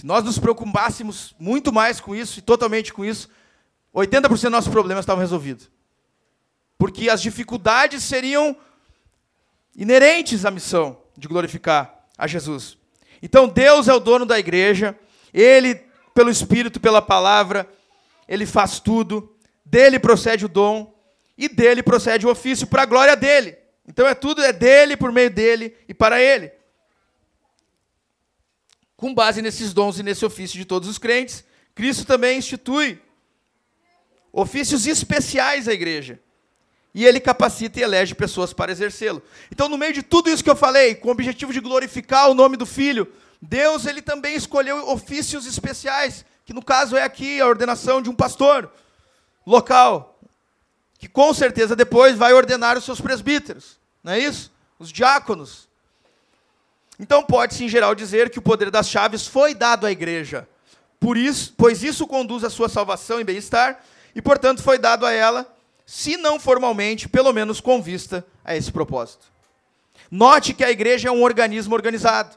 Se 0.00 0.06
nós 0.06 0.24
nos 0.24 0.38
preocupássemos 0.38 1.34
muito 1.38 1.70
mais 1.70 2.00
com 2.00 2.16
isso 2.16 2.38
e 2.38 2.42
totalmente 2.42 2.90
com 2.90 3.04
isso, 3.04 3.28
80% 3.94 4.28
dos 4.28 4.42
nossos 4.44 4.72
problemas 4.72 5.02
estavam 5.02 5.20
resolvidos. 5.20 5.70
Porque 6.78 7.10
as 7.10 7.20
dificuldades 7.20 8.02
seriam 8.02 8.56
inerentes 9.76 10.46
à 10.46 10.50
missão 10.50 10.96
de 11.18 11.28
glorificar 11.28 12.06
a 12.16 12.26
Jesus. 12.26 12.78
Então 13.20 13.46
Deus 13.46 13.88
é 13.88 13.92
o 13.92 14.00
dono 14.00 14.24
da 14.24 14.38
igreja, 14.38 14.98
ele 15.34 15.74
pelo 16.14 16.30
espírito, 16.30 16.80
pela 16.80 17.02
palavra, 17.02 17.68
ele 18.26 18.46
faz 18.46 18.80
tudo, 18.80 19.36
dele 19.66 19.98
procede 19.98 20.46
o 20.46 20.48
dom 20.48 20.94
e 21.36 21.46
dele 21.46 21.82
procede 21.82 22.26
o 22.26 22.30
ofício 22.30 22.66
para 22.66 22.84
a 22.84 22.86
glória 22.86 23.14
dele. 23.14 23.54
Então 23.86 24.06
é 24.06 24.14
tudo 24.14 24.40
é 24.40 24.50
dele, 24.50 24.96
por 24.96 25.12
meio 25.12 25.30
dele 25.30 25.76
e 25.86 25.92
para 25.92 26.22
ele. 26.22 26.50
Com 29.00 29.14
base 29.14 29.40
nesses 29.40 29.72
dons 29.72 29.98
e 29.98 30.02
nesse 30.02 30.26
ofício 30.26 30.58
de 30.58 30.66
todos 30.66 30.86
os 30.86 30.98
crentes, 30.98 31.42
Cristo 31.74 32.04
também 32.04 32.36
institui 32.36 33.00
ofícios 34.30 34.86
especiais 34.86 35.66
à 35.66 35.72
igreja. 35.72 36.20
E 36.94 37.06
ele 37.06 37.18
capacita 37.18 37.80
e 37.80 37.82
elege 37.82 38.14
pessoas 38.14 38.52
para 38.52 38.70
exercê-lo. 38.70 39.22
Então, 39.50 39.70
no 39.70 39.78
meio 39.78 39.94
de 39.94 40.02
tudo 40.02 40.28
isso 40.28 40.44
que 40.44 40.50
eu 40.50 40.54
falei, 40.54 40.94
com 40.94 41.08
o 41.08 41.12
objetivo 41.12 41.50
de 41.50 41.60
glorificar 41.60 42.28
o 42.28 42.34
nome 42.34 42.58
do 42.58 42.66
Filho, 42.66 43.10
Deus 43.40 43.86
ele 43.86 44.02
também 44.02 44.34
escolheu 44.34 44.86
ofícios 44.90 45.46
especiais, 45.46 46.26
que 46.44 46.52
no 46.52 46.62
caso 46.62 46.94
é 46.94 47.02
aqui 47.02 47.40
a 47.40 47.46
ordenação 47.46 48.02
de 48.02 48.10
um 48.10 48.14
pastor 48.14 48.70
local, 49.46 50.20
que 50.98 51.08
com 51.08 51.32
certeza 51.32 51.74
depois 51.74 52.18
vai 52.18 52.34
ordenar 52.34 52.76
os 52.76 52.84
seus 52.84 53.00
presbíteros, 53.00 53.80
não 54.04 54.12
é 54.12 54.18
isso? 54.18 54.52
Os 54.78 54.92
diáconos. 54.92 55.69
Então 57.00 57.22
pode-se 57.22 57.64
em 57.64 57.68
geral 57.68 57.94
dizer 57.94 58.28
que 58.28 58.38
o 58.38 58.42
poder 58.42 58.70
das 58.70 58.86
chaves 58.86 59.26
foi 59.26 59.54
dado 59.54 59.86
à 59.86 59.90
igreja, 59.90 60.46
por 61.00 61.16
isso, 61.16 61.54
pois 61.56 61.82
isso 61.82 62.06
conduz 62.06 62.44
à 62.44 62.50
sua 62.50 62.68
salvação 62.68 63.18
e 63.18 63.24
bem-estar, 63.24 63.82
e 64.14 64.20
portanto 64.20 64.62
foi 64.62 64.78
dado 64.78 65.06
a 65.06 65.10
ela, 65.10 65.50
se 65.86 66.18
não 66.18 66.38
formalmente, 66.38 67.08
pelo 67.08 67.32
menos 67.32 67.58
com 67.58 67.80
vista 67.80 68.22
a 68.44 68.54
esse 68.54 68.70
propósito. 68.70 69.24
Note 70.10 70.52
que 70.52 70.62
a 70.62 70.70
igreja 70.70 71.08
é 71.08 71.12
um 71.12 71.22
organismo 71.22 71.74
organizado. 71.74 72.36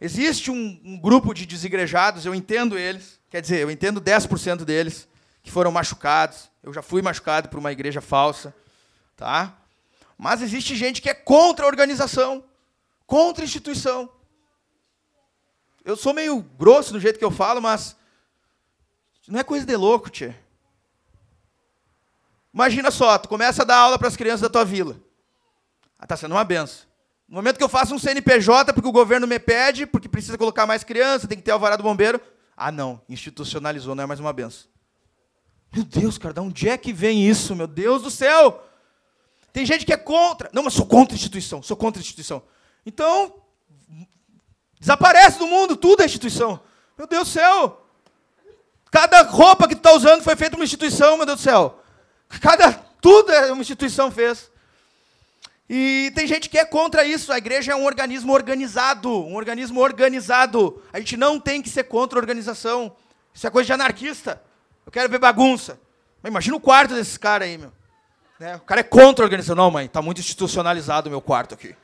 Existe 0.00 0.48
um, 0.48 0.80
um, 0.84 0.96
grupo 1.00 1.34
de 1.34 1.44
desigrejados, 1.44 2.24
eu 2.24 2.36
entendo 2.36 2.78
eles, 2.78 3.18
quer 3.28 3.40
dizer, 3.40 3.62
eu 3.62 3.70
entendo 3.70 4.00
10% 4.00 4.64
deles 4.64 5.08
que 5.42 5.50
foram 5.50 5.72
machucados. 5.72 6.48
Eu 6.62 6.72
já 6.72 6.82
fui 6.82 7.02
machucado 7.02 7.48
por 7.48 7.58
uma 7.58 7.72
igreja 7.72 8.00
falsa, 8.00 8.54
tá? 9.16 9.56
Mas 10.16 10.40
existe 10.40 10.76
gente 10.76 11.02
que 11.02 11.10
é 11.10 11.14
contra 11.14 11.64
a 11.64 11.68
organização, 11.68 12.44
contra 13.06 13.44
a 13.44 13.46
instituição. 13.46 14.10
Eu 15.84 15.96
sou 15.96 16.12
meio 16.12 16.40
grosso 16.40 16.92
no 16.92 17.00
jeito 17.00 17.18
que 17.18 17.24
eu 17.24 17.30
falo, 17.30 17.62
mas 17.62 17.96
não 19.28 19.38
é 19.38 19.44
coisa 19.44 19.64
de 19.64 19.76
louco, 19.76 20.10
tia. 20.10 20.36
Imagina 22.52 22.90
só, 22.90 23.18
tu 23.18 23.28
começa 23.28 23.62
a 23.62 23.64
dar 23.64 23.76
aula 23.76 23.98
para 23.98 24.08
as 24.08 24.16
crianças 24.16 24.40
da 24.40 24.48
tua 24.48 24.64
vila. 24.64 25.00
Ah, 25.98 26.06
tá 26.06 26.16
sendo 26.16 26.32
uma 26.32 26.44
benção. 26.44 26.86
No 27.28 27.36
momento 27.36 27.56
que 27.56 27.64
eu 27.64 27.68
faço 27.68 27.94
um 27.94 27.98
CNPJ, 27.98 28.72
porque 28.72 28.88
o 28.88 28.92
governo 28.92 29.26
me 29.26 29.38
pede, 29.38 29.84
porque 29.86 30.08
precisa 30.08 30.38
colocar 30.38 30.66
mais 30.66 30.84
criança, 30.84 31.26
tem 31.28 31.36
que 31.36 31.44
ter 31.44 31.50
alvará 31.50 31.76
do 31.76 31.82
bombeiro. 31.82 32.20
Ah, 32.56 32.72
não, 32.72 33.00
institucionalizou, 33.08 33.94
não 33.94 34.04
é 34.04 34.06
mais 34.06 34.20
uma 34.20 34.32
benção. 34.32 34.68
Meu 35.72 35.84
Deus, 35.84 36.16
cara, 36.16 36.32
de 36.32 36.40
onde 36.40 36.68
é 36.68 36.78
que 36.78 36.92
vem 36.92 37.28
isso, 37.28 37.54
meu 37.54 37.66
Deus 37.66 38.02
do 38.02 38.10
céu? 38.10 38.64
Tem 39.52 39.66
gente 39.66 39.84
que 39.84 39.92
é 39.92 39.96
contra. 39.96 40.48
Não, 40.52 40.62
mas 40.62 40.74
sou 40.74 40.86
contra 40.86 41.14
a 41.14 41.18
instituição, 41.18 41.62
sou 41.62 41.76
contra 41.76 42.00
a 42.00 42.02
instituição. 42.02 42.42
Então, 42.86 43.34
desaparece 44.78 45.40
do 45.40 45.48
mundo, 45.48 45.76
tudo 45.76 46.02
é 46.02 46.06
instituição. 46.06 46.60
Meu 46.96 47.08
Deus 47.08 47.28
do 47.28 47.32
céu. 47.32 47.82
Cada 48.92 49.22
roupa 49.22 49.66
que 49.66 49.74
tu 49.74 49.78
está 49.78 49.92
usando 49.92 50.22
foi 50.22 50.36
feita 50.36 50.56
uma 50.56 50.64
instituição, 50.64 51.16
meu 51.16 51.26
Deus 51.26 51.40
do 51.40 51.42
céu. 51.42 51.82
Cada, 52.40 52.72
tudo 53.00 53.32
é 53.32 53.50
uma 53.50 53.60
instituição 53.60 54.10
fez. 54.10 54.50
E 55.68 56.12
tem 56.14 56.28
gente 56.28 56.48
que 56.48 56.58
é 56.58 56.64
contra 56.64 57.04
isso. 57.04 57.32
A 57.32 57.38
igreja 57.38 57.72
é 57.72 57.76
um 57.76 57.84
organismo 57.84 58.32
organizado, 58.32 59.10
um 59.10 59.34
organismo 59.34 59.80
organizado. 59.80 60.80
A 60.92 61.00
gente 61.00 61.16
não 61.16 61.40
tem 61.40 61.60
que 61.60 61.68
ser 61.68 61.84
contra 61.84 62.18
a 62.18 62.22
organização. 62.22 62.96
Isso 63.34 63.46
é 63.46 63.50
coisa 63.50 63.66
de 63.66 63.72
anarquista. 63.72 64.40
Eu 64.86 64.92
quero 64.92 65.08
ver 65.10 65.18
bagunça. 65.18 65.78
Mas 66.22 66.30
imagina 66.30 66.56
o 66.56 66.60
quarto 66.60 66.94
desses 66.94 67.16
caras 67.16 67.48
aí, 67.48 67.58
meu. 67.58 67.72
Né? 68.38 68.54
O 68.56 68.60
cara 68.60 68.80
é 68.80 68.84
contra 68.84 69.24
a 69.24 69.26
organização. 69.26 69.56
Não, 69.56 69.70
mãe, 69.70 69.86
está 69.86 70.00
muito 70.00 70.20
institucionalizado 70.20 71.08
o 71.08 71.10
meu 71.10 71.20
quarto 71.20 71.54
aqui. 71.54 71.74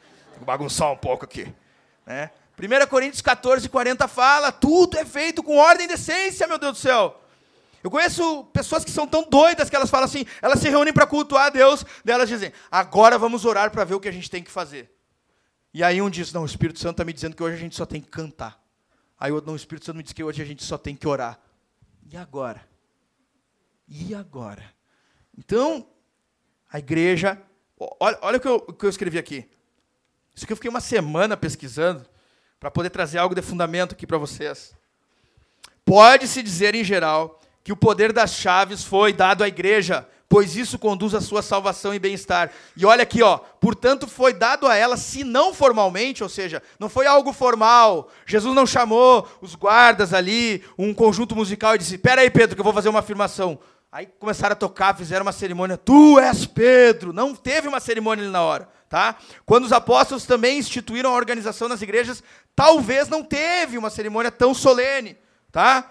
Bagunçar 0.44 0.92
um 0.92 0.96
pouco 0.96 1.24
aqui. 1.24 1.52
Né? 2.06 2.30
1 2.58 2.86
Coríntios 2.86 3.22
14, 3.22 3.68
40 3.68 4.06
fala: 4.08 4.52
tudo 4.52 4.98
é 4.98 5.04
feito 5.04 5.42
com 5.42 5.56
ordem 5.56 5.86
e 5.86 5.88
decência, 5.88 6.46
meu 6.46 6.58
Deus 6.58 6.72
do 6.72 6.78
céu. 6.78 7.20
Eu 7.82 7.90
conheço 7.90 8.44
pessoas 8.52 8.84
que 8.84 8.90
são 8.90 9.06
tão 9.08 9.24
doidas 9.28 9.68
que 9.68 9.74
elas 9.74 9.90
falam 9.90 10.04
assim, 10.04 10.24
elas 10.40 10.60
se 10.60 10.68
reúnem 10.68 10.92
para 10.92 11.06
cultuar 11.06 11.46
a 11.46 11.50
Deus, 11.50 11.84
daí 12.04 12.14
elas 12.14 12.28
dizem, 12.28 12.52
agora 12.70 13.18
vamos 13.18 13.44
orar 13.44 13.72
para 13.72 13.82
ver 13.82 13.94
o 13.94 14.00
que 14.00 14.08
a 14.08 14.12
gente 14.12 14.30
tem 14.30 14.42
que 14.42 14.50
fazer. 14.52 14.88
E 15.74 15.82
aí 15.82 16.00
um 16.00 16.08
diz, 16.08 16.32
não, 16.32 16.42
o 16.42 16.46
Espírito 16.46 16.78
Santo 16.78 16.92
está 16.92 17.04
me 17.04 17.12
dizendo 17.12 17.34
que 17.34 17.42
hoje 17.42 17.56
a 17.56 17.58
gente 17.58 17.74
só 17.74 17.84
tem 17.84 18.00
que 18.00 18.08
cantar. 18.08 18.62
Aí 19.18 19.32
outro, 19.32 19.48
não, 19.48 19.54
o 19.54 19.56
Espírito 19.56 19.86
Santo 19.86 19.96
me 19.96 20.02
diz 20.02 20.12
que 20.12 20.22
hoje 20.22 20.40
a 20.40 20.44
gente 20.44 20.62
só 20.62 20.78
tem 20.78 20.94
que 20.94 21.08
orar. 21.08 21.40
E 22.08 22.16
agora? 22.16 22.62
E 23.88 24.14
agora? 24.14 24.62
Então, 25.36 25.86
a 26.70 26.78
igreja. 26.78 27.40
Olha, 27.98 28.18
olha 28.22 28.36
o, 28.36 28.40
que 28.40 28.48
eu, 28.48 28.64
o 28.68 28.72
que 28.72 28.84
eu 28.84 28.90
escrevi 28.90 29.18
aqui. 29.18 29.50
Isso 30.34 30.44
aqui 30.44 30.52
eu 30.52 30.56
fiquei 30.56 30.70
uma 30.70 30.80
semana 30.80 31.36
pesquisando 31.36 32.04
para 32.58 32.70
poder 32.70 32.90
trazer 32.90 33.18
algo 33.18 33.34
de 33.34 33.42
fundamento 33.42 33.92
aqui 33.92 34.06
para 34.06 34.18
vocês. 34.18 34.74
Pode-se 35.84 36.42
dizer, 36.42 36.74
em 36.74 36.84
geral, 36.84 37.40
que 37.64 37.72
o 37.72 37.76
poder 37.76 38.12
das 38.12 38.34
chaves 38.34 38.84
foi 38.84 39.12
dado 39.12 39.42
à 39.42 39.48
igreja, 39.48 40.06
pois 40.28 40.56
isso 40.56 40.78
conduz 40.78 41.14
à 41.14 41.20
sua 41.20 41.42
salvação 41.42 41.94
e 41.94 41.98
bem-estar. 41.98 42.50
E 42.76 42.86
olha 42.86 43.02
aqui, 43.02 43.22
ó, 43.22 43.36
portanto 43.36 44.06
foi 44.06 44.32
dado 44.32 44.66
a 44.66 44.74
ela, 44.74 44.96
se 44.96 45.22
não 45.24 45.52
formalmente, 45.52 46.22
ou 46.22 46.28
seja, 46.28 46.62
não 46.78 46.88
foi 46.88 47.06
algo 47.06 47.32
formal. 47.32 48.08
Jesus 48.24 48.54
não 48.54 48.66
chamou 48.66 49.28
os 49.42 49.54
guardas 49.54 50.14
ali, 50.14 50.64
um 50.78 50.94
conjunto 50.94 51.36
musical 51.36 51.74
e 51.74 51.78
disse: 51.78 51.96
"Espera 51.96 52.22
aí, 52.22 52.30
Pedro, 52.30 52.54
que 52.54 52.60
eu 52.60 52.64
vou 52.64 52.72
fazer 52.72 52.88
uma 52.88 53.00
afirmação". 53.00 53.58
Aí 53.90 54.06
começaram 54.18 54.54
a 54.54 54.56
tocar, 54.56 54.96
fizeram 54.96 55.22
uma 55.22 55.32
cerimônia. 55.32 55.76
Tu 55.76 56.18
és 56.18 56.46
Pedro. 56.46 57.12
Não 57.12 57.34
teve 57.34 57.68
uma 57.68 57.78
cerimônia 57.78 58.24
ali 58.24 58.32
na 58.32 58.40
hora, 58.40 58.66
tá? 58.92 59.16
Quando 59.46 59.64
os 59.64 59.72
apóstolos 59.72 60.26
também 60.26 60.58
instituíram 60.58 61.14
a 61.14 61.16
organização 61.16 61.66
nas 61.66 61.80
igrejas, 61.80 62.22
talvez 62.54 63.08
não 63.08 63.24
teve 63.24 63.78
uma 63.78 63.88
cerimônia 63.88 64.30
tão 64.30 64.52
solene, 64.52 65.16
tá? 65.50 65.90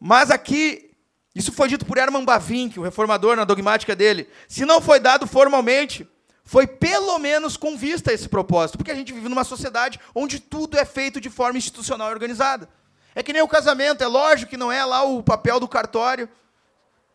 Mas 0.00 0.30
aqui 0.30 0.90
isso 1.34 1.52
foi 1.52 1.68
dito 1.68 1.84
por 1.84 1.98
Herman 1.98 2.24
Bavinck, 2.24 2.80
o 2.80 2.82
reformador, 2.82 3.36
na 3.36 3.44
dogmática 3.44 3.94
dele. 3.94 4.26
Se 4.48 4.64
não 4.64 4.80
foi 4.80 4.98
dado 4.98 5.26
formalmente, 5.26 6.08
foi 6.42 6.66
pelo 6.66 7.18
menos 7.18 7.58
com 7.58 7.76
vista 7.76 8.10
a 8.10 8.14
esse 8.14 8.26
propósito, 8.26 8.78
porque 8.78 8.90
a 8.90 8.94
gente 8.94 9.12
vive 9.12 9.28
numa 9.28 9.44
sociedade 9.44 10.00
onde 10.14 10.40
tudo 10.40 10.78
é 10.78 10.86
feito 10.86 11.20
de 11.20 11.28
forma 11.28 11.58
institucional 11.58 12.08
e 12.08 12.12
organizada. 12.12 12.70
É 13.14 13.22
que 13.22 13.34
nem 13.34 13.42
o 13.42 13.48
casamento, 13.48 14.02
é 14.02 14.06
lógico 14.06 14.48
que 14.48 14.56
não 14.56 14.72
é 14.72 14.82
lá 14.82 15.02
o 15.02 15.22
papel 15.22 15.60
do 15.60 15.68
cartório 15.68 16.26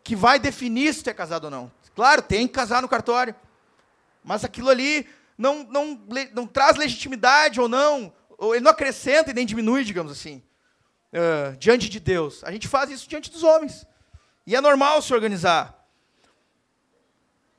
que 0.04 0.14
vai 0.14 0.38
definir 0.38 0.94
se 0.94 1.02
tu 1.02 1.10
é 1.10 1.12
casado 1.12 1.46
ou 1.46 1.50
não. 1.50 1.72
Claro, 1.96 2.22
tem 2.22 2.46
que 2.46 2.54
casar 2.54 2.80
no 2.80 2.88
cartório. 2.88 3.34
Mas 4.26 4.44
aquilo 4.44 4.68
ali 4.68 5.06
não, 5.38 5.62
não, 5.62 6.04
não 6.34 6.46
traz 6.48 6.76
legitimidade 6.76 7.60
ou 7.60 7.68
não, 7.68 8.12
ou 8.36 8.56
ele 8.56 8.64
não 8.64 8.72
acrescenta 8.72 9.30
e 9.30 9.34
nem 9.34 9.46
diminui, 9.46 9.84
digamos 9.84 10.10
assim, 10.10 10.42
uh, 11.12 11.56
diante 11.58 11.88
de 11.88 12.00
Deus. 12.00 12.42
A 12.42 12.50
gente 12.50 12.66
faz 12.66 12.90
isso 12.90 13.08
diante 13.08 13.30
dos 13.30 13.44
homens. 13.44 13.86
E 14.44 14.56
é 14.56 14.60
normal 14.60 15.00
se 15.00 15.14
organizar. 15.14 15.86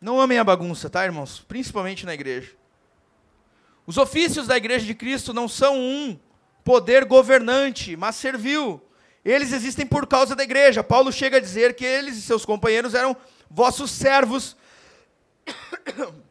Não 0.01 0.19
amem 0.19 0.37
a 0.37 0.43
bagunça, 0.43 0.89
tá, 0.89 1.05
irmãos? 1.05 1.39
Principalmente 1.39 2.05
na 2.05 2.13
igreja. 2.13 2.51
Os 3.85 3.97
ofícios 3.97 4.45
da 4.45 4.57
igreja 4.57 4.85
de 4.85 4.93
Cristo 4.93 5.33
não 5.33 5.47
são 5.47 5.79
um 5.79 6.19
poder 6.65 7.05
governante, 7.05 7.95
mas 7.95 8.17
servil. 8.17 8.81
Eles 9.23 9.53
existem 9.53 9.85
por 9.85 10.05
causa 10.05 10.35
da 10.35 10.43
igreja. 10.43 10.83
Paulo 10.83 11.13
chega 11.13 11.37
a 11.37 11.41
dizer 11.41 11.75
que 11.75 11.85
eles 11.85 12.17
e 12.17 12.21
seus 12.21 12.43
companheiros 12.43 12.93
eram 12.93 13.15
vossos 13.49 13.89
servos 13.89 14.57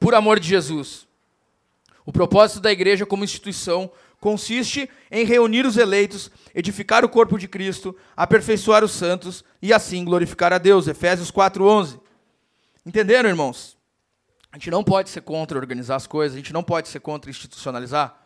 por 0.00 0.14
amor 0.14 0.40
de 0.40 0.48
Jesus. 0.48 1.06
O 2.04 2.12
propósito 2.12 2.60
da 2.60 2.72
igreja 2.72 3.06
como 3.06 3.22
instituição 3.22 3.92
consiste 4.18 4.90
em 5.10 5.24
reunir 5.24 5.64
os 5.64 5.76
eleitos, 5.76 6.30
edificar 6.54 7.04
o 7.04 7.08
corpo 7.08 7.38
de 7.38 7.46
Cristo, 7.46 7.96
aperfeiçoar 8.16 8.82
os 8.82 8.92
santos 8.92 9.44
e 9.62 9.72
assim 9.72 10.04
glorificar 10.04 10.52
a 10.52 10.58
Deus. 10.58 10.88
Efésios 10.88 11.30
4:11. 11.30 12.00
Entenderam, 12.84 13.28
irmãos? 13.28 13.76
A 14.50 14.56
gente 14.56 14.70
não 14.70 14.82
pode 14.82 15.10
ser 15.10 15.20
contra 15.20 15.58
organizar 15.58 15.96
as 15.96 16.06
coisas, 16.06 16.34
a 16.34 16.38
gente 16.38 16.52
não 16.52 16.62
pode 16.62 16.88
ser 16.88 16.98
contra 17.00 17.30
institucionalizar. 17.30 18.18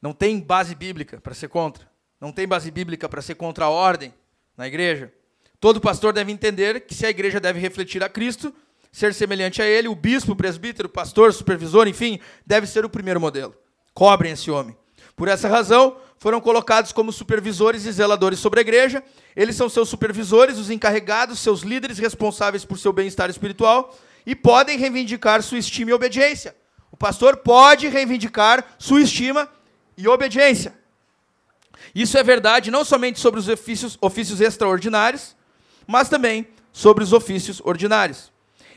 Não 0.00 0.12
tem 0.12 0.38
base 0.38 0.74
bíblica 0.74 1.20
para 1.20 1.34
ser 1.34 1.48
contra. 1.48 1.90
Não 2.20 2.30
tem 2.30 2.46
base 2.46 2.70
bíblica 2.70 3.08
para 3.08 3.22
ser 3.22 3.34
contra 3.34 3.64
a 3.64 3.70
ordem 3.70 4.14
na 4.56 4.68
igreja. 4.68 5.12
Todo 5.58 5.80
pastor 5.80 6.12
deve 6.12 6.30
entender 6.30 6.86
que 6.86 6.94
se 6.94 7.06
a 7.06 7.10
igreja 7.10 7.40
deve 7.40 7.58
refletir 7.58 8.02
a 8.02 8.08
Cristo, 8.08 8.54
ser 8.92 9.14
semelhante 9.14 9.62
a 9.62 9.66
ele, 9.66 9.88
o 9.88 9.94
bispo, 9.94 10.36
presbítero, 10.36 10.88
pastor, 10.88 11.32
supervisor, 11.32 11.88
enfim, 11.88 12.20
deve 12.46 12.66
ser 12.66 12.84
o 12.84 12.90
primeiro 12.90 13.18
modelo. 13.18 13.54
Cobrem 13.94 14.32
esse 14.32 14.50
homem. 14.50 14.76
Por 15.16 15.28
essa 15.28 15.48
razão, 15.48 15.96
foram 16.18 16.40
colocados 16.40 16.92
como 16.92 17.10
supervisores 17.10 17.84
e 17.86 17.92
zeladores 17.92 18.38
sobre 18.38 18.60
a 18.60 18.62
igreja. 18.62 19.02
Eles 19.34 19.56
são 19.56 19.68
seus 19.68 19.88
supervisores, 19.88 20.58
os 20.58 20.70
encarregados, 20.70 21.40
seus 21.40 21.62
líderes 21.62 21.98
responsáveis 21.98 22.64
por 22.64 22.78
seu 22.78 22.92
bem-estar 22.92 23.28
espiritual 23.28 23.96
e 24.24 24.34
podem 24.36 24.78
reivindicar 24.78 25.42
sua 25.42 25.58
estima 25.58 25.90
e 25.90 25.94
obediência. 25.94 26.54
O 26.90 26.96
pastor 26.96 27.38
pode 27.38 27.88
reivindicar 27.88 28.76
sua 28.78 29.00
estima 29.00 29.48
e 29.96 30.06
obediência. 30.06 30.74
Isso 31.94 32.16
é 32.16 32.22
verdade 32.22 32.70
não 32.70 32.84
somente 32.84 33.18
sobre 33.18 33.40
os 33.40 33.48
ofícios, 33.48 33.98
ofícios 34.00 34.40
extraordinários, 34.40 35.34
mas 35.86 36.08
também 36.08 36.46
sobre 36.72 37.02
os 37.02 37.12
ofícios 37.12 37.60
ordinários. 37.64 38.31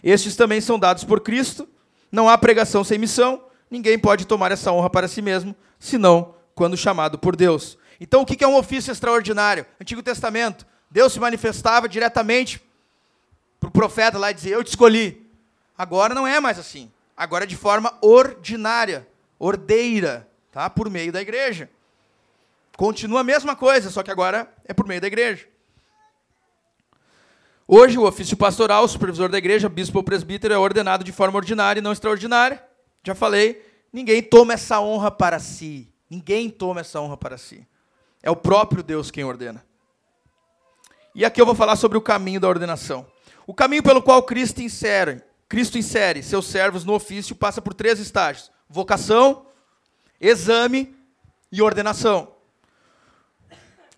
Estes 0.05 0.35
também 0.35 0.61
são 0.61 0.77
dados 0.77 1.03
por 1.03 1.19
Cristo. 1.19 1.67
Não 2.11 2.29
há 2.29 2.37
pregação 2.37 2.83
sem 2.83 2.99
missão. 2.99 3.43
Ninguém 3.71 3.97
pode 3.97 4.27
tomar 4.27 4.51
essa 4.51 4.71
honra 4.71 4.87
para 4.87 5.07
si 5.07 5.19
mesmo, 5.19 5.55
senão 5.79 6.35
quando 6.53 6.77
chamado 6.77 7.17
por 7.17 7.35
Deus. 7.35 7.75
Então, 7.99 8.21
o 8.21 8.25
que 8.25 8.43
é 8.43 8.47
um 8.47 8.55
ofício 8.55 8.91
extraordinário? 8.91 9.65
Antigo 9.81 10.03
Testamento. 10.03 10.67
Deus 10.91 11.11
se 11.11 11.19
manifestava 11.19 11.89
diretamente 11.89 12.61
para 13.59 13.69
o 13.69 13.71
profeta 13.71 14.19
lá 14.19 14.29
e 14.29 14.35
dizia: 14.35 14.53
Eu 14.53 14.63
te 14.63 14.67
escolhi. 14.67 15.27
Agora 15.75 16.13
não 16.13 16.27
é 16.27 16.39
mais 16.39 16.59
assim. 16.59 16.91
Agora 17.17 17.45
é 17.45 17.47
de 17.47 17.55
forma 17.55 17.97
ordinária, 17.99 19.07
ordeira, 19.39 20.29
tá? 20.51 20.69
por 20.69 20.87
meio 20.87 21.11
da 21.11 21.21
igreja. 21.21 21.67
Continua 22.77 23.21
a 23.21 23.23
mesma 23.23 23.55
coisa, 23.55 23.89
só 23.89 24.03
que 24.03 24.11
agora 24.11 24.53
é 24.65 24.73
por 24.73 24.85
meio 24.85 25.01
da 25.01 25.07
igreja. 25.07 25.47
Hoje, 27.67 27.97
o 27.97 28.05
ofício 28.05 28.37
pastoral, 28.37 28.87
supervisor 28.87 29.27
da 29.27 29.39
igreja, 29.39 29.67
bispo 29.67 29.97
ou 29.97 30.03
presbítero, 30.03 30.53
é 30.53 30.57
ordenado 30.57 31.03
de 31.03 31.11
forma 31.11 31.37
ordinária 31.37 31.79
e 31.79 31.83
não 31.83 31.91
extraordinária. 31.91 32.63
Já 33.03 33.15
falei, 33.15 33.59
ninguém 33.91 34.21
toma 34.21 34.53
essa 34.53 34.79
honra 34.79 35.09
para 35.09 35.39
si. 35.39 35.91
Ninguém 36.07 36.47
toma 36.47 36.81
essa 36.81 37.01
honra 37.01 37.17
para 37.17 37.39
si. 37.39 37.67
É 38.21 38.29
o 38.29 38.35
próprio 38.35 38.83
Deus 38.83 39.09
quem 39.09 39.23
ordena. 39.23 39.65
E 41.15 41.25
aqui 41.25 41.41
eu 41.41 41.45
vou 41.45 41.55
falar 41.55 41.75
sobre 41.75 41.97
o 41.97 42.01
caminho 42.01 42.39
da 42.39 42.47
ordenação. 42.47 43.07
O 43.47 43.53
caminho 43.53 43.81
pelo 43.81 44.01
qual 44.01 44.21
Cristo 44.21 44.61
insere, 44.61 45.23
Cristo 45.49 45.77
insere 45.77 46.21
seus 46.21 46.45
servos 46.45 46.85
no 46.85 46.93
ofício 46.93 47.35
passa 47.35 47.63
por 47.63 47.73
três 47.73 47.99
estágios: 47.99 48.51
vocação, 48.69 49.47
exame 50.21 50.95
e 51.51 51.63
ordenação. 51.63 52.27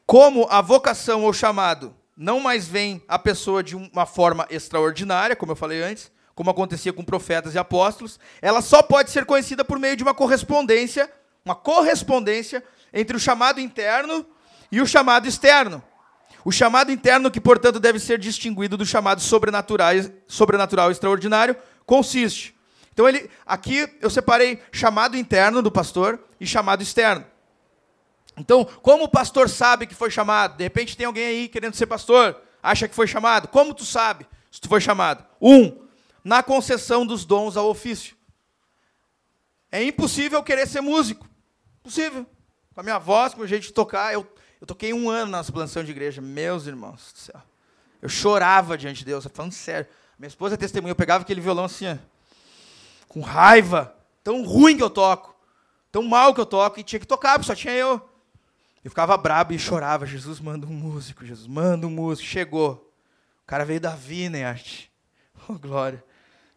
Como 0.06 0.48
a 0.50 0.62
vocação 0.62 1.26
ou 1.26 1.34
chamado 1.34 1.94
não 2.18 2.40
mais 2.40 2.68
vem 2.68 3.04
a 3.08 3.20
pessoa 3.20 3.62
de 3.62 3.76
uma 3.76 4.08
forma 4.08 4.48
extraordinária, 4.50 5.36
como 5.36 5.52
eu 5.52 5.56
falei 5.56 5.84
antes, 5.84 6.12
como 6.34 6.50
acontecia 6.50 6.92
com 6.92 7.04
profetas 7.04 7.54
e 7.54 7.60
apóstolos, 7.60 8.20
ela 8.42 8.62
só 8.62 8.82
pode 8.82 9.12
ser 9.12 9.24
conhecida 9.24 9.64
por 9.64 9.78
meio 9.78 9.96
de 9.96 10.02
uma 10.02 10.16
correspondência, 10.16 11.12
uma 11.46 11.56
correspondência 11.56 12.64
entre 12.92 13.16
o 13.16 13.20
chamado 13.20 13.60
interno 13.60 14.26
e 14.72 14.82
o 14.82 14.88
chamado 14.88 15.28
externo. 15.28 15.84
O 16.44 16.52
chamado 16.52 16.92
interno, 16.92 17.30
que 17.30 17.42
portanto 17.42 17.80
deve 17.80 18.00
ser 18.00 18.18
distinguido 18.18 18.78
do 18.78 18.86
chamado 18.86 19.22
sobrenatural, 19.22 19.94
sobrenatural 20.28 20.90
extraordinário, 20.90 21.56
consiste. 21.86 22.56
Então 22.94 23.08
ele, 23.08 23.30
aqui 23.46 23.88
eu 24.02 24.10
separei 24.10 24.60
chamado 24.72 25.18
interno 25.18 25.62
do 25.62 25.72
pastor 25.72 26.20
e 26.40 26.48
chamado 26.48 26.82
externo. 26.82 27.26
Então, 28.38 28.64
como 28.64 29.06
o 29.06 29.10
pastor 29.10 29.50
sabe 29.50 29.88
que 29.88 29.96
foi 29.96 30.12
chamado? 30.12 30.58
De 30.58 30.64
repente 30.64 30.96
tem 30.96 31.06
alguém 31.06 31.26
aí 31.26 31.50
querendo 31.50 31.74
ser 31.74 31.88
pastor, 31.88 32.40
acha 32.62 32.88
que 32.88 32.94
foi 32.94 33.08
chamado. 33.08 33.48
Como 33.48 33.74
tu 33.74 33.84
sabe 33.84 34.28
se 34.52 34.62
tu 34.62 34.70
foi 34.70 34.80
chamado? 34.80 35.26
Um, 35.42 35.88
na 36.24 36.44
concessão 36.44 37.06
dos 37.06 37.26
dons 37.26 37.58
ao 37.58 37.68
ofício. 37.68 38.16
É 39.72 39.84
impossível 39.84 40.42
querer 40.44 40.68
ser 40.68 40.82
músico. 40.82 41.28
Impossível. 41.80 42.26
Com 42.74 42.82
a 42.82 42.84
minha 42.84 43.00
voz, 43.00 43.34
com 43.34 43.42
o 43.42 43.48
jeito 43.48 43.64
de 43.64 43.74
tocar. 43.74 44.14
Eu, 44.14 44.26
eu 44.62 44.68
toquei 44.68 44.94
um 44.94 45.10
ano 45.10 45.32
na 45.32 45.44
plantação 45.44 45.84
de 45.84 45.92
igreja. 45.92 46.22
Meus 46.22 46.68
irmãos 46.68 47.12
do 47.14 47.20
céu. 47.20 47.42
Eu 48.02 48.08
chorava 48.08 48.78
diante 48.78 49.00
de 49.00 49.06
Deus, 49.06 49.28
falando 49.34 49.52
sério. 49.52 49.88
Minha 50.18 50.28
esposa 50.28 50.54
é 50.54 50.58
testemunha, 50.58 50.92
eu 50.92 50.96
pegava 50.96 51.24
aquele 51.24 51.42
violão 51.42 51.66
assim, 51.66 52.00
com 53.08 53.22
raiva. 53.22 53.96
Tão 54.24 54.44
ruim 54.44 54.78
que 54.78 54.84
eu 54.84 54.90
toco. 54.90 55.36
Tão 55.92 56.04
mal 56.04 56.34
que 56.34 56.42
eu 56.42 56.46
toco. 56.46 56.80
E 56.80 56.84
tinha 56.84 57.00
que 57.00 57.08
tocar, 57.08 57.34
porque 57.34 57.48
só 57.48 57.56
tinha 57.56 57.74
eu. 57.74 58.02
Eu 58.88 58.90
ficava 58.90 59.18
brabo 59.18 59.52
e 59.52 59.60
chorava. 59.60 60.06
Jesus 60.06 60.40
manda 60.40 60.66
um 60.66 60.72
músico, 60.72 61.26
Jesus 61.26 61.46
manda 61.46 61.86
um 61.86 61.90
músico. 61.90 62.26
Chegou. 62.26 62.90
O 63.44 63.46
cara 63.46 63.66
veio 63.66 63.82
da 63.82 63.90
Vineyard. 63.90 64.90
Oh, 65.50 65.56
glória. 65.60 66.02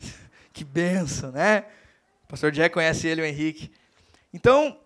Que 0.53 0.63
benção, 0.63 1.33
né? 1.33 1.65
O 2.23 2.29
pastor 2.29 2.53
Jack 2.53 2.73
conhece 2.73 3.09
ele, 3.09 3.21
o 3.21 3.25
Henrique. 3.25 3.73
Então, 4.33 4.79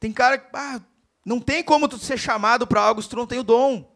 tem 0.00 0.10
cara 0.14 0.38
que 0.38 0.48
ah, 0.54 0.80
não 1.26 1.40
tem 1.40 1.62
como 1.62 1.86
tu 1.86 1.98
ser 1.98 2.16
chamado 2.16 2.66
para 2.66 2.80
algo 2.80 3.02
se 3.02 3.08
tu 3.08 3.16
não 3.16 3.26
tem 3.26 3.38
o 3.38 3.44
dom. 3.44 3.86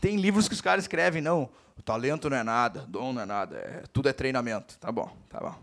tem 0.00 0.16
livros 0.16 0.48
que 0.48 0.54
os 0.54 0.60
caras 0.60 0.82
escrevem, 0.82 1.22
não, 1.22 1.48
o 1.78 1.82
talento 1.82 2.28
não 2.28 2.36
é 2.36 2.42
nada, 2.42 2.86
dom 2.88 3.12
não 3.12 3.22
é 3.22 3.26
nada, 3.26 3.56
é, 3.56 3.84
tudo 3.92 4.08
é 4.08 4.12
treinamento. 4.12 4.76
Tá 4.78 4.90
bom, 4.90 5.16
tá 5.28 5.38
bom. 5.38 5.54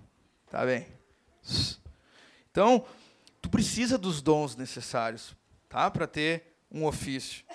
Tá 0.50 0.66
bem. 0.66 0.88
Então, 2.50 2.86
tu 3.42 3.50
precisa 3.50 3.98
dos 3.98 4.22
dons 4.22 4.56
necessários 4.56 5.38
tá? 5.70 5.90
para 5.90 6.08
ter 6.08 6.56
um 6.72 6.86
ofício. 6.86 7.46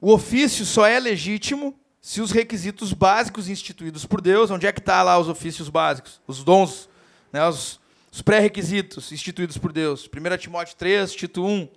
O 0.00 0.12
ofício 0.12 0.64
só 0.66 0.86
é 0.86 1.00
legítimo 1.00 1.78
se 2.00 2.20
os 2.20 2.30
requisitos 2.30 2.92
básicos 2.92 3.48
instituídos 3.48 4.04
por 4.04 4.20
Deus, 4.20 4.50
onde 4.50 4.66
é 4.66 4.72
que 4.72 4.78
está 4.78 5.02
lá 5.02 5.18
os 5.18 5.28
ofícios 5.28 5.68
básicos, 5.68 6.20
os 6.26 6.44
dons, 6.44 6.88
né, 7.32 7.44
os, 7.48 7.80
os 8.12 8.22
pré-requisitos 8.22 9.10
instituídos 9.10 9.58
por 9.58 9.72
Deus. 9.72 10.06
1 10.06 10.36
Timóteo 10.36 10.76
3, 10.76 11.12
Tito 11.12 11.44
1. 11.44 11.68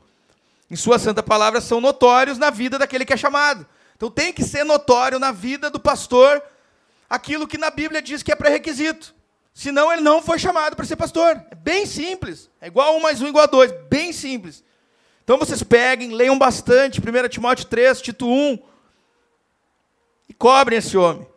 Em 0.69 0.75
sua 0.75 0.99
santa 0.99 1.23
palavra 1.23 1.61
são 1.61 1.81
notórios 1.81 2.37
na 2.37 2.49
vida 2.49 2.77
daquele 2.77 3.05
que 3.05 3.13
é 3.13 3.17
chamado. 3.17 3.65
Então 3.95 4.11
tem 4.11 4.31
que 4.31 4.43
ser 4.43 4.63
notório 4.63 5.17
na 5.17 5.31
vida 5.31 5.69
do 5.69 5.79
pastor 5.79 6.43
aquilo 7.09 7.47
que 7.47 7.57
na 7.57 7.71
Bíblia 7.71 8.01
diz 8.01 8.21
que 8.21 8.31
é 8.31 8.35
pré-requisito. 8.35 9.15
Senão 9.53 9.91
ele 9.91 10.01
não 10.01 10.21
foi 10.21 10.39
chamado 10.39 10.75
para 10.75 10.85
ser 10.85 10.95
pastor. 10.95 11.41
É 11.51 11.55
bem 11.55 11.85
simples. 11.85 12.49
É 12.61 12.67
igual 12.67 12.95
um 12.95 13.01
mais 13.01 13.21
um 13.21 13.27
igual 13.27 13.43
a 13.43 13.47
dois. 13.47 13.71
Bem 13.89 14.13
simples. 14.13 14.63
Então 15.23 15.37
vocês 15.37 15.61
peguem, 15.61 16.11
leiam 16.11 16.39
bastante, 16.39 16.99
1 16.99 17.27
Timóteo 17.29 17.65
3, 17.65 18.01
Tito 18.01 18.27
1, 18.27 18.57
e 20.27 20.33
cobrem 20.33 20.79
esse 20.79 20.97
homem. 20.97 21.27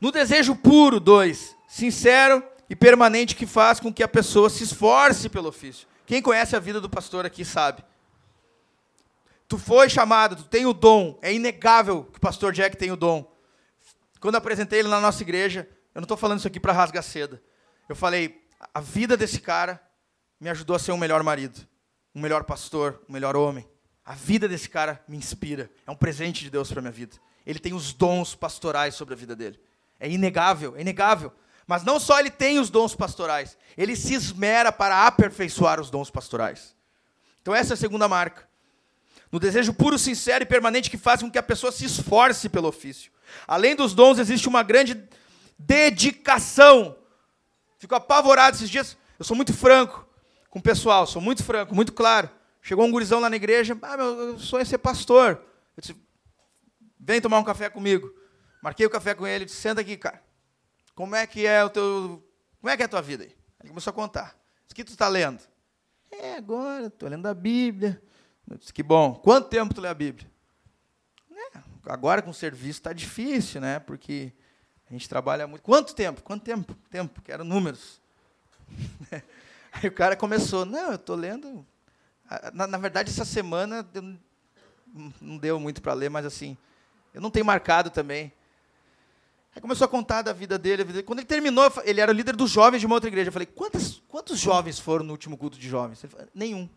No 0.00 0.12
desejo 0.12 0.54
puro, 0.54 1.00
dois, 1.00 1.56
sincero 1.66 2.40
e 2.70 2.76
permanente 2.76 3.34
que 3.34 3.46
faz 3.46 3.80
com 3.80 3.92
que 3.92 4.04
a 4.04 4.08
pessoa 4.08 4.48
se 4.48 4.62
esforce 4.62 5.28
pelo 5.28 5.48
ofício. 5.48 5.88
Quem 6.06 6.22
conhece 6.22 6.54
a 6.54 6.60
vida 6.60 6.80
do 6.80 6.88
pastor 6.88 7.26
aqui 7.26 7.44
sabe. 7.44 7.82
Tu 9.48 9.58
foi 9.58 9.88
chamado, 9.88 10.36
tu 10.36 10.44
tem 10.44 10.66
o 10.66 10.72
dom. 10.72 11.18
É 11.20 11.32
inegável 11.32 12.04
que 12.04 12.18
o 12.18 12.20
pastor 12.20 12.52
Jack 12.52 12.76
tem 12.76 12.92
o 12.92 12.96
dom. 12.96 13.28
Quando 14.20 14.36
apresentei 14.36 14.78
ele 14.78 14.88
na 14.88 15.00
nossa 15.00 15.22
igreja, 15.22 15.68
eu 15.94 16.00
não 16.00 16.04
estou 16.04 16.16
falando 16.16 16.38
isso 16.38 16.48
aqui 16.48 16.60
para 16.60 16.72
rasgar 16.72 17.02
seda. 17.02 17.42
Eu 17.88 17.96
falei, 17.96 18.46
a 18.72 18.80
vida 18.80 19.16
desse 19.16 19.40
cara 19.40 19.80
me 20.40 20.48
ajudou 20.50 20.76
a 20.76 20.78
ser 20.78 20.92
um 20.92 20.96
melhor 20.96 21.22
marido, 21.22 21.66
um 22.14 22.20
melhor 22.20 22.44
pastor, 22.44 23.02
um 23.08 23.12
melhor 23.12 23.36
homem. 23.36 23.68
A 24.04 24.14
vida 24.14 24.48
desse 24.48 24.68
cara 24.68 25.02
me 25.08 25.16
inspira. 25.16 25.70
É 25.86 25.90
um 25.90 25.96
presente 25.96 26.44
de 26.44 26.50
Deus 26.50 26.70
para 26.72 26.80
minha 26.80 26.92
vida. 26.92 27.16
Ele 27.44 27.58
tem 27.58 27.74
os 27.74 27.92
dons 27.92 28.34
pastorais 28.34 28.94
sobre 28.94 29.14
a 29.14 29.16
vida 29.16 29.34
dele. 29.34 29.60
É 29.98 30.08
inegável, 30.08 30.76
é 30.76 30.80
inegável. 30.80 31.32
Mas 31.66 31.82
não 31.82 32.00
só 32.00 32.18
ele 32.18 32.30
tem 32.30 32.58
os 32.58 32.70
dons 32.70 32.94
pastorais, 32.94 33.58
ele 33.76 33.94
se 33.94 34.14
esmera 34.14 34.72
para 34.72 35.06
aperfeiçoar 35.06 35.78
os 35.78 35.90
dons 35.90 36.10
pastorais. 36.10 36.74
Então 37.42 37.54
essa 37.54 37.72
é 37.72 37.74
a 37.74 37.76
segunda 37.76 38.08
marca. 38.08 38.48
no 39.30 39.38
desejo 39.38 39.74
puro, 39.74 39.98
sincero 39.98 40.42
e 40.42 40.46
permanente 40.46 40.88
que 40.88 40.96
faz 40.96 41.20
com 41.20 41.30
que 41.30 41.36
a 41.36 41.42
pessoa 41.42 41.70
se 41.70 41.84
esforce 41.84 42.48
pelo 42.48 42.68
ofício. 42.68 43.12
Além 43.46 43.76
dos 43.76 43.92
dons, 43.94 44.18
existe 44.18 44.48
uma 44.48 44.62
grande 44.62 44.94
dedicação. 45.58 46.96
Fico 47.78 47.94
apavorado 47.94 48.56
esses 48.56 48.70
dias. 48.70 48.96
Eu 49.18 49.24
sou 49.24 49.36
muito 49.36 49.52
franco 49.52 50.06
com 50.50 50.58
o 50.58 50.62
pessoal, 50.62 51.06
sou 51.06 51.20
muito 51.20 51.42
franco, 51.42 51.74
muito 51.74 51.92
claro. 51.92 52.30
Chegou 52.62 52.84
um 52.84 52.90
gurizão 52.90 53.20
lá 53.20 53.30
na 53.30 53.36
igreja, 53.36 53.76
ah, 53.82 53.96
meu 53.96 54.38
sonho 54.38 54.62
é 54.62 54.64
ser 54.64 54.78
pastor. 54.78 55.42
Eu 55.76 55.80
disse, 55.80 55.96
vem 56.98 57.20
tomar 57.20 57.38
um 57.38 57.44
café 57.44 57.68
comigo. 57.68 58.12
Marquei 58.62 58.86
o 58.86 58.90
café 58.90 59.14
com 59.14 59.26
ele, 59.26 59.44
disse, 59.44 59.60
senta 59.60 59.80
aqui, 59.80 59.96
cara. 59.96 60.22
Como 60.94 61.14
é 61.14 61.26
que 61.26 61.46
é 61.46 61.64
o 61.64 61.70
teu. 61.70 62.24
Como 62.60 62.70
é 62.70 62.76
que 62.76 62.82
é 62.82 62.86
a 62.86 62.88
tua 62.88 63.02
vida 63.02 63.24
aí? 63.24 63.34
Ele 63.60 63.68
começou 63.68 63.90
a 63.90 63.94
contar. 63.94 64.36
O 64.70 64.74
que 64.74 64.84
tu 64.84 64.90
está 64.90 65.08
lendo? 65.08 65.42
É, 66.10 66.34
agora, 66.34 66.86
estou 66.86 67.08
lendo 67.08 67.26
a 67.26 67.34
Bíblia. 67.34 68.02
Eu 68.50 68.58
disse, 68.58 68.72
que 68.72 68.82
bom. 68.82 69.14
Quanto 69.14 69.48
tempo 69.48 69.74
tu 69.74 69.80
lê 69.80 69.88
a 69.88 69.94
Bíblia? 69.94 70.30
É, 71.30 71.60
agora 71.86 72.22
com 72.22 72.30
o 72.30 72.34
serviço 72.34 72.80
está 72.80 72.92
difícil, 72.92 73.60
né? 73.60 73.78
Porque 73.78 74.32
a 74.88 74.92
gente 74.92 75.08
trabalha 75.08 75.46
muito. 75.46 75.62
Quanto 75.62 75.94
tempo? 75.94 76.22
Quanto 76.22 76.42
tempo? 76.42 76.74
Tempo, 76.90 77.20
quero 77.22 77.44
números. 77.44 78.00
Aí 79.72 79.88
o 79.88 79.92
cara 79.92 80.16
começou, 80.16 80.64
não, 80.64 80.90
eu 80.90 80.96
estou 80.96 81.14
lendo. 81.14 81.64
Na, 82.52 82.66
na, 82.66 82.78
verdade, 82.78 83.10
essa 83.10 83.24
semana 83.24 83.86
não 85.20 85.36
deu 85.36 85.60
muito 85.60 85.82
para 85.82 85.92
ler, 85.92 86.08
mas 86.08 86.24
assim, 86.24 86.56
eu 87.12 87.20
não 87.20 87.30
tenho 87.30 87.44
marcado 87.44 87.90
também. 87.90 88.32
Aí 89.54 89.60
começou 89.60 89.84
a 89.84 89.88
contar 89.88 90.22
da 90.22 90.32
vida 90.32 90.58
dele. 90.58 91.02
Quando 91.02 91.18
ele 91.20 91.26
terminou, 91.26 91.70
ele 91.84 92.00
era 92.00 92.10
o 92.10 92.14
líder 92.14 92.34
dos 92.34 92.50
jovens 92.50 92.80
de 92.80 92.86
uma 92.86 92.94
outra 92.94 93.08
igreja. 93.08 93.28
Eu 93.28 93.32
falei, 93.32 93.46
quantos, 93.46 94.02
quantos 94.08 94.38
jovens 94.38 94.78
foram 94.78 95.04
no 95.04 95.12
último 95.12 95.36
culto 95.36 95.58
de 95.58 95.68
jovens? 95.68 96.02
Ele 96.02 96.12
falou, 96.12 96.28
nenhum. 96.34 96.68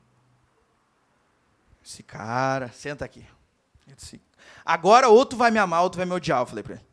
Esse 1.83 2.03
cara, 2.03 2.69
senta 2.69 3.05
aqui. 3.05 3.25
Disse, 3.95 4.21
Agora 4.65 5.09
ou 5.09 5.25
tu 5.25 5.35
vai 5.35 5.51
me 5.51 5.59
amar 5.59 5.83
ou 5.83 5.89
tu 5.89 5.97
vai 5.97 6.05
me 6.05 6.13
odiar. 6.13 6.41
Eu 6.41 6.45
falei 6.45 6.63
para 6.63 6.75
ele. 6.75 6.90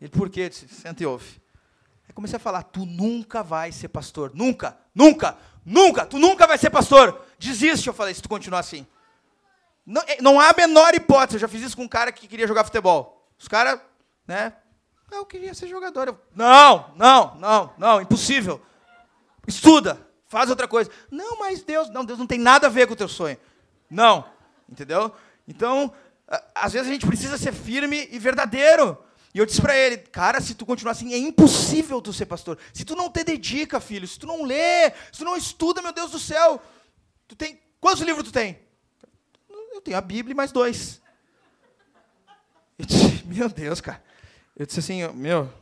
Ele, 0.00 0.08
por 0.08 0.28
quê? 0.28 0.42
Eu 0.42 0.48
disse, 0.48 0.68
senta 0.68 1.02
e 1.02 1.06
ouve. 1.06 1.40
Aí 2.06 2.14
comecei 2.14 2.36
a 2.36 2.40
falar, 2.40 2.62
tu 2.62 2.84
nunca 2.84 3.42
vai 3.42 3.72
ser 3.72 3.88
pastor. 3.88 4.32
Nunca, 4.34 4.76
nunca, 4.94 5.36
nunca, 5.64 6.04
tu 6.06 6.18
nunca 6.18 6.46
vai 6.46 6.58
ser 6.58 6.70
pastor. 6.70 7.24
Desiste, 7.38 7.86
eu 7.86 7.94
falei, 7.94 8.14
se 8.14 8.22
tu 8.22 8.28
continuar 8.28 8.60
assim. 8.60 8.86
Não, 9.86 10.02
eh, 10.06 10.18
não 10.20 10.40
há 10.40 10.50
a 10.50 10.54
menor 10.56 10.94
hipótese. 10.94 11.36
Eu 11.36 11.40
já 11.40 11.48
fiz 11.48 11.62
isso 11.62 11.76
com 11.76 11.84
um 11.84 11.88
cara 11.88 12.12
que 12.12 12.26
queria 12.26 12.46
jogar 12.46 12.64
futebol. 12.64 13.28
Os 13.38 13.48
caras, 13.48 13.80
né? 14.26 14.54
Eu 15.10 15.24
queria 15.24 15.54
ser 15.54 15.68
jogador. 15.68 16.08
Eu, 16.08 16.20
não, 16.34 16.92
não, 16.96 17.34
não, 17.36 17.72
não, 17.76 18.00
impossível. 18.00 18.60
Estuda, 19.46 19.98
faz 20.26 20.48
outra 20.50 20.66
coisa. 20.66 20.90
Não, 21.10 21.38
mas 21.38 21.62
Deus, 21.62 21.90
não, 21.90 22.04
Deus 22.04 22.18
não 22.18 22.26
tem 22.26 22.38
nada 22.38 22.66
a 22.66 22.70
ver 22.70 22.86
com 22.86 22.94
o 22.94 22.96
teu 22.96 23.08
sonho. 23.08 23.36
Não, 23.90 24.24
entendeu? 24.68 25.12
Então, 25.46 25.92
às 26.54 26.72
vezes 26.72 26.88
a 26.88 26.92
gente 26.92 27.06
precisa 27.06 27.36
ser 27.36 27.52
firme 27.52 28.08
e 28.10 28.18
verdadeiro. 28.18 28.98
E 29.34 29.38
eu 29.38 29.44
disse 29.44 29.60
para 29.60 29.76
ele, 29.76 29.96
cara, 29.98 30.40
se 30.40 30.54
tu 30.54 30.64
continuar 30.64 30.92
assim, 30.92 31.12
é 31.12 31.18
impossível 31.18 32.00
tu 32.00 32.12
ser 32.12 32.24
pastor. 32.24 32.56
Se 32.72 32.84
tu 32.84 32.94
não 32.94 33.10
te 33.10 33.24
dedica, 33.24 33.80
filho, 33.80 34.06
se 34.06 34.16
tu 34.16 34.28
não 34.28 34.44
lê, 34.44 34.90
se 35.10 35.18
tu 35.18 35.24
não 35.24 35.36
estuda, 35.36 35.82
meu 35.82 35.92
Deus 35.92 36.12
do 36.12 36.20
céu, 36.20 36.62
tu 37.26 37.34
tem 37.34 37.60
quantos 37.80 38.00
livros 38.02 38.28
tu 38.28 38.32
tem? 38.32 38.60
Eu 39.72 39.80
tenho 39.80 39.96
a 39.96 40.00
Bíblia 40.00 40.32
e 40.32 40.36
mais 40.36 40.52
dois. 40.52 41.02
Eu 42.78 42.86
disse, 42.86 43.24
meu 43.26 43.48
Deus, 43.48 43.80
cara. 43.80 44.00
Eu 44.56 44.66
disse 44.66 44.78
assim, 44.78 45.06
meu. 45.08 45.52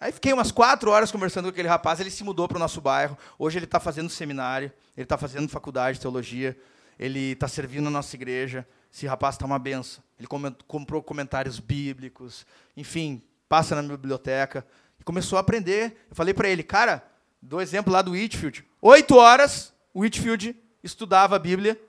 Aí 0.00 0.10
fiquei 0.10 0.32
umas 0.32 0.50
quatro 0.50 0.90
horas 0.90 1.12
conversando 1.12 1.44
com 1.44 1.50
aquele 1.50 1.68
rapaz. 1.68 2.00
Ele 2.00 2.10
se 2.10 2.24
mudou 2.24 2.48
para 2.48 2.56
o 2.56 2.60
nosso 2.60 2.80
bairro. 2.80 3.18
Hoje 3.38 3.58
ele 3.58 3.66
está 3.66 3.78
fazendo 3.78 4.08
seminário, 4.08 4.72
ele 4.96 5.04
está 5.04 5.18
fazendo 5.18 5.50
faculdade 5.50 5.98
de 5.98 6.00
teologia, 6.00 6.58
ele 6.98 7.32
está 7.32 7.46
servindo 7.46 7.84
na 7.84 7.90
nossa 7.90 8.16
igreja. 8.16 8.66
Esse 8.92 9.06
rapaz 9.06 9.34
está 9.34 9.46
uma 9.46 9.58
benção. 9.58 10.02
Ele 10.18 10.26
comprou 10.66 11.02
comentários 11.02 11.60
bíblicos, 11.60 12.44
enfim, 12.76 13.22
passa 13.48 13.80
na 13.80 13.96
biblioteca 13.96 14.66
e 15.00 15.04
começou 15.04 15.36
a 15.36 15.40
aprender. 15.40 16.06
Eu 16.10 16.16
falei 16.16 16.34
para 16.34 16.48
ele, 16.48 16.62
cara, 16.62 17.04
dou 17.40 17.60
exemplo 17.60 17.92
lá 17.92 18.02
do 18.02 18.12
Whitfield. 18.12 18.64
Oito 18.82 19.16
horas, 19.16 19.72
o 19.94 20.00
Whitfield 20.00 20.56
estudava 20.82 21.36
a 21.36 21.38
Bíblia, 21.38 21.80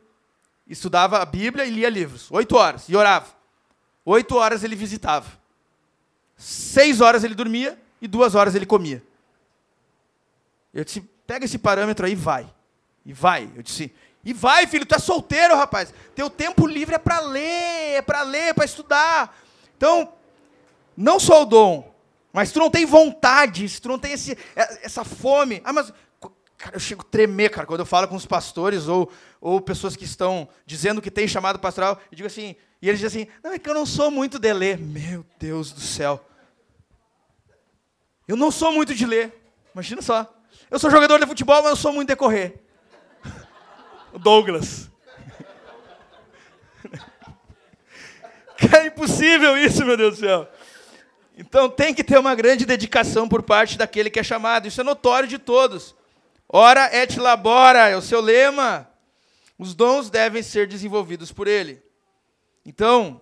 estudava 0.68 1.20
a 1.20 1.26
Bíblia 1.26 1.66
e 1.66 1.72
lia 1.72 1.90
livros. 1.90 2.30
Oito 2.32 2.56
horas 2.56 2.88
e 2.88 2.96
orava. 2.96 3.34
Oito 4.06 4.36
horas 4.36 4.64
ele 4.64 4.76
visitava. 4.76 5.40
Seis 6.38 7.02
horas 7.02 7.24
ele 7.24 7.36
dormia 7.36 7.80
e 8.02 8.08
duas 8.08 8.36
horas 8.36 8.56
ele 8.56 8.66
comia. 8.66 9.04
Eu 10.74 10.86
disse, 10.86 11.02
pega 11.26 11.46
esse 11.46 11.58
parâmetro 11.58 12.06
aí 12.06 12.14
e 12.14 12.16
vai. 12.16 12.54
E 13.06 13.12
vai. 13.12 13.52
Eu 13.56 13.64
disse, 13.64 13.94
e 14.24 14.34
vai, 14.34 14.68
filho, 14.68 14.86
tu 14.86 14.96
é 14.96 15.00
solteiro, 15.00 15.56
rapaz. 15.56 15.94
Teu 16.14 16.30
tempo 16.30 16.68
livre 16.68 16.96
é 16.96 17.00
para 17.00 17.20
ler, 17.20 17.96
é 17.98 18.02
para 18.02 18.22
ler, 18.22 18.54
para 18.54 18.66
estudar. 18.66 19.38
Então, 19.78 20.14
não 20.96 21.20
só 21.20 21.44
o 21.44 21.46
dom, 21.46 21.94
mas 22.34 22.52
tu 22.52 22.60
não 22.60 22.70
tem 22.70 22.86
vontade, 22.86 23.68
se 23.70 23.82
tu 23.82 23.88
não 23.88 23.98
tem 23.98 24.12
esse, 24.12 24.38
é, 24.56 24.86
essa 24.86 25.04
fome. 25.04 25.62
Ah, 25.64 25.72
mas 25.72 25.94
cara, 26.58 26.76
eu 26.76 26.80
chego 26.80 27.02
a 27.02 27.10
tremer, 27.10 27.50
cara, 27.50 27.66
quando 27.66 27.80
eu 27.80 27.86
falo 27.86 28.08
com 28.08 28.16
os 28.16 28.26
pastores 28.26 28.88
ou, 28.88 29.10
ou 29.40 29.62
pessoas 29.62 29.96
que 29.96 30.04
estão 30.04 30.48
dizendo 30.66 31.02
que 31.02 31.10
tem 31.10 31.28
chamado 31.28 31.58
pastoral, 31.58 32.00
e 32.12 32.16
digo 32.16 32.28
assim, 32.28 32.56
e 32.82 32.90
eles 32.90 33.00
dizem 33.00 33.24
assim: 33.24 33.32
"Não, 33.42 33.54
é 33.54 33.60
que 33.60 33.70
eu 33.70 33.74
não 33.74 33.86
sou 33.86 34.12
muito 34.12 34.38
de 34.38 34.52
ler". 34.52 34.78
Meu 34.78 35.26
Deus 35.40 35.72
do 35.72 35.82
céu. 35.82 36.24
Eu 38.28 38.36
não 38.36 38.52
sou 38.52 38.72
muito 38.72 38.94
de 38.94 39.06
ler. 39.06 39.34
Imagina 39.74 40.02
só. 40.02 40.32
Eu 40.70 40.78
sou 40.78 40.92
jogador 40.92 41.18
de 41.20 41.26
futebol, 41.26 41.64
mas 41.64 41.72
eu 41.72 41.76
sou 41.76 41.92
muito 41.92 42.10
de 42.10 42.16
correr. 42.16 42.69
Douglas. 44.18 44.90
É 48.74 48.88
impossível 48.88 49.58
isso, 49.58 49.86
meu 49.86 49.96
Deus 49.96 50.18
do 50.18 50.20
céu. 50.20 50.50
Então 51.38 51.70
tem 51.70 51.94
que 51.94 52.04
ter 52.04 52.18
uma 52.18 52.36
grande 52.36 52.66
dedicação 52.66 53.28
por 53.28 53.42
parte 53.42 53.78
daquele 53.78 54.10
que 54.10 54.20
é 54.20 54.24
chamado. 54.24 54.68
Isso 54.68 54.82
é 54.82 54.84
notório 54.84 55.28
de 55.28 55.38
todos. 55.38 55.96
Ora 56.48 56.90
et 56.94 57.18
labora 57.18 57.88
é 57.88 57.96
o 57.96 58.02
seu 58.02 58.20
lema. 58.20 58.90
Os 59.58 59.74
dons 59.74 60.10
devem 60.10 60.44
ser 60.44 60.68
desenvolvidos 60.68 61.32
por 61.32 61.48
ele. 61.48 61.82
Então, 62.66 63.22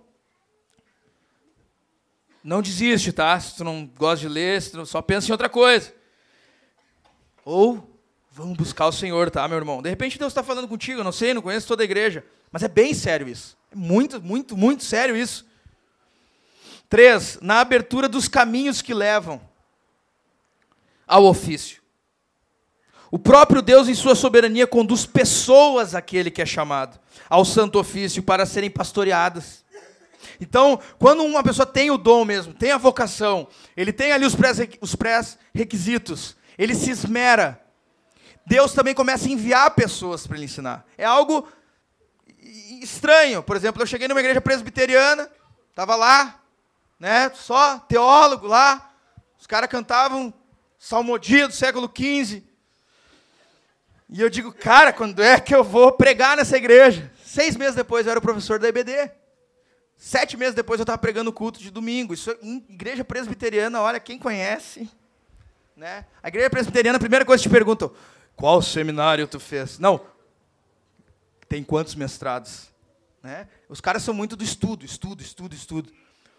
não 2.43 2.61
desiste, 2.61 3.11
tá? 3.11 3.39
Se 3.39 3.57
tu 3.57 3.63
não 3.63 3.85
gosta 3.85 4.21
de 4.21 4.29
ler, 4.29 4.61
só 4.61 5.01
pensa 5.01 5.27
em 5.27 5.31
outra 5.31 5.49
coisa. 5.49 5.93
Ou 7.43 7.96
vamos 8.37 8.55
buscar 8.55 8.85
o 8.85 8.91
Senhor, 8.91 9.31
tá, 9.31 9.47
meu 9.47 9.57
irmão? 9.57 9.81
De 9.81 9.89
repente 9.89 10.19
Deus 10.19 10.31
está 10.31 10.43
falando 10.43 10.67
contigo, 10.67 10.99
eu 10.99 11.03
não 11.03 11.11
sei, 11.11 11.33
não 11.33 11.41
conheço 11.41 11.67
toda 11.67 11.81
a 11.81 11.85
igreja, 11.85 12.23
mas 12.51 12.61
é 12.61 12.67
bem 12.67 12.93
sério 12.93 13.27
isso. 13.27 13.57
É 13.71 13.75
muito, 13.75 14.21
muito, 14.21 14.55
muito 14.55 14.83
sério 14.83 15.17
isso. 15.17 15.43
Três, 16.87 17.39
na 17.41 17.59
abertura 17.59 18.07
dos 18.07 18.27
caminhos 18.27 18.79
que 18.79 18.93
levam 18.93 19.41
ao 21.07 21.25
ofício. 21.25 21.81
O 23.09 23.17
próprio 23.17 23.61
Deus, 23.61 23.87
em 23.87 23.95
sua 23.95 24.13
soberania, 24.13 24.67
conduz 24.67 25.03
pessoas 25.03 25.95
àquele 25.95 26.29
que 26.29 26.41
é 26.41 26.45
chamado, 26.45 26.99
ao 27.27 27.43
santo 27.43 27.79
ofício, 27.79 28.21
para 28.21 28.45
serem 28.45 28.69
pastoreadas. 28.69 29.65
Então, 30.39 30.79
quando 30.99 31.23
uma 31.23 31.41
pessoa 31.41 31.65
tem 31.65 31.89
o 31.89 31.97
dom 31.97 32.23
mesmo, 32.23 32.53
tem 32.53 32.71
a 32.71 32.77
vocação, 32.77 33.47
ele 33.75 33.91
tem 33.91 34.11
ali 34.11 34.25
os 34.25 34.95
pré-requisitos, 34.95 36.37
ele 36.57 36.75
se 36.75 36.91
esmera, 36.91 37.66
Deus 38.47 38.71
também 38.71 38.95
começa 38.95 39.27
a 39.27 39.29
enviar 39.29 39.71
pessoas 39.71 40.25
para 40.25 40.37
ele 40.37 40.45
ensinar. 40.45 40.85
É 40.97 41.03
algo 41.03 41.45
estranho. 42.81 43.43
Por 43.43 43.57
exemplo, 43.57 43.81
eu 43.81 43.85
cheguei 43.85 44.07
numa 44.07 44.21
igreja 44.21 44.39
presbiteriana, 44.39 45.29
estava 45.69 45.97
lá, 45.97 46.41
né, 46.97 47.29
só 47.35 47.77
teólogo 47.79 48.47
lá, 48.47 48.89
os 49.37 49.45
caras 49.45 49.69
cantavam 49.69 50.33
salmodia 50.79 51.49
do 51.49 51.53
século 51.53 51.91
XV. 51.93 52.41
E 54.09 54.21
eu 54.21 54.29
digo, 54.29 54.53
cara, 54.53 54.93
quando 54.93 55.21
é 55.21 55.37
que 55.41 55.53
eu 55.53 55.61
vou 55.61 55.91
pregar 55.91 56.37
nessa 56.37 56.55
igreja? 56.55 57.11
Seis 57.25 57.57
meses 57.57 57.75
depois 57.75 58.05
eu 58.05 58.11
era 58.11 58.19
o 58.19 58.23
professor 58.23 58.59
da 58.59 58.69
EBD. 58.69 59.11
Sete 59.97 60.37
meses 60.37 60.55
depois 60.55 60.79
eu 60.79 60.83
estava 60.83 60.97
pregando 60.97 61.31
o 61.31 61.33
culto 61.33 61.59
de 61.59 61.69
domingo. 61.69 62.13
Isso 62.13 62.31
igreja 62.69 63.03
presbiteriana, 63.03 63.81
olha, 63.81 63.99
quem 63.99 64.17
conhece. 64.17 64.89
Né? 65.75 66.05
A 66.23 66.29
igreja 66.29 66.49
presbiteriana, 66.49 66.95
a 66.95 66.99
primeira 66.99 67.25
coisa 67.25 67.43
que 67.43 67.49
te 67.49 67.51
perguntam, 67.51 67.91
qual 68.37 68.61
seminário 68.61 69.27
tu 69.27 69.39
fez? 69.39 69.79
Não. 69.79 69.99
Tem 71.49 71.63
quantos 71.63 71.95
mestrados? 71.95 72.69
Né? 73.23 73.47
Os 73.67 73.81
caras 73.81 74.03
são 74.03 74.13
muito 74.13 74.35
do 74.35 74.43
estudo, 74.43 74.85
estudo, 74.85 75.21
estudo, 75.21 75.55
estudo. 75.55 75.91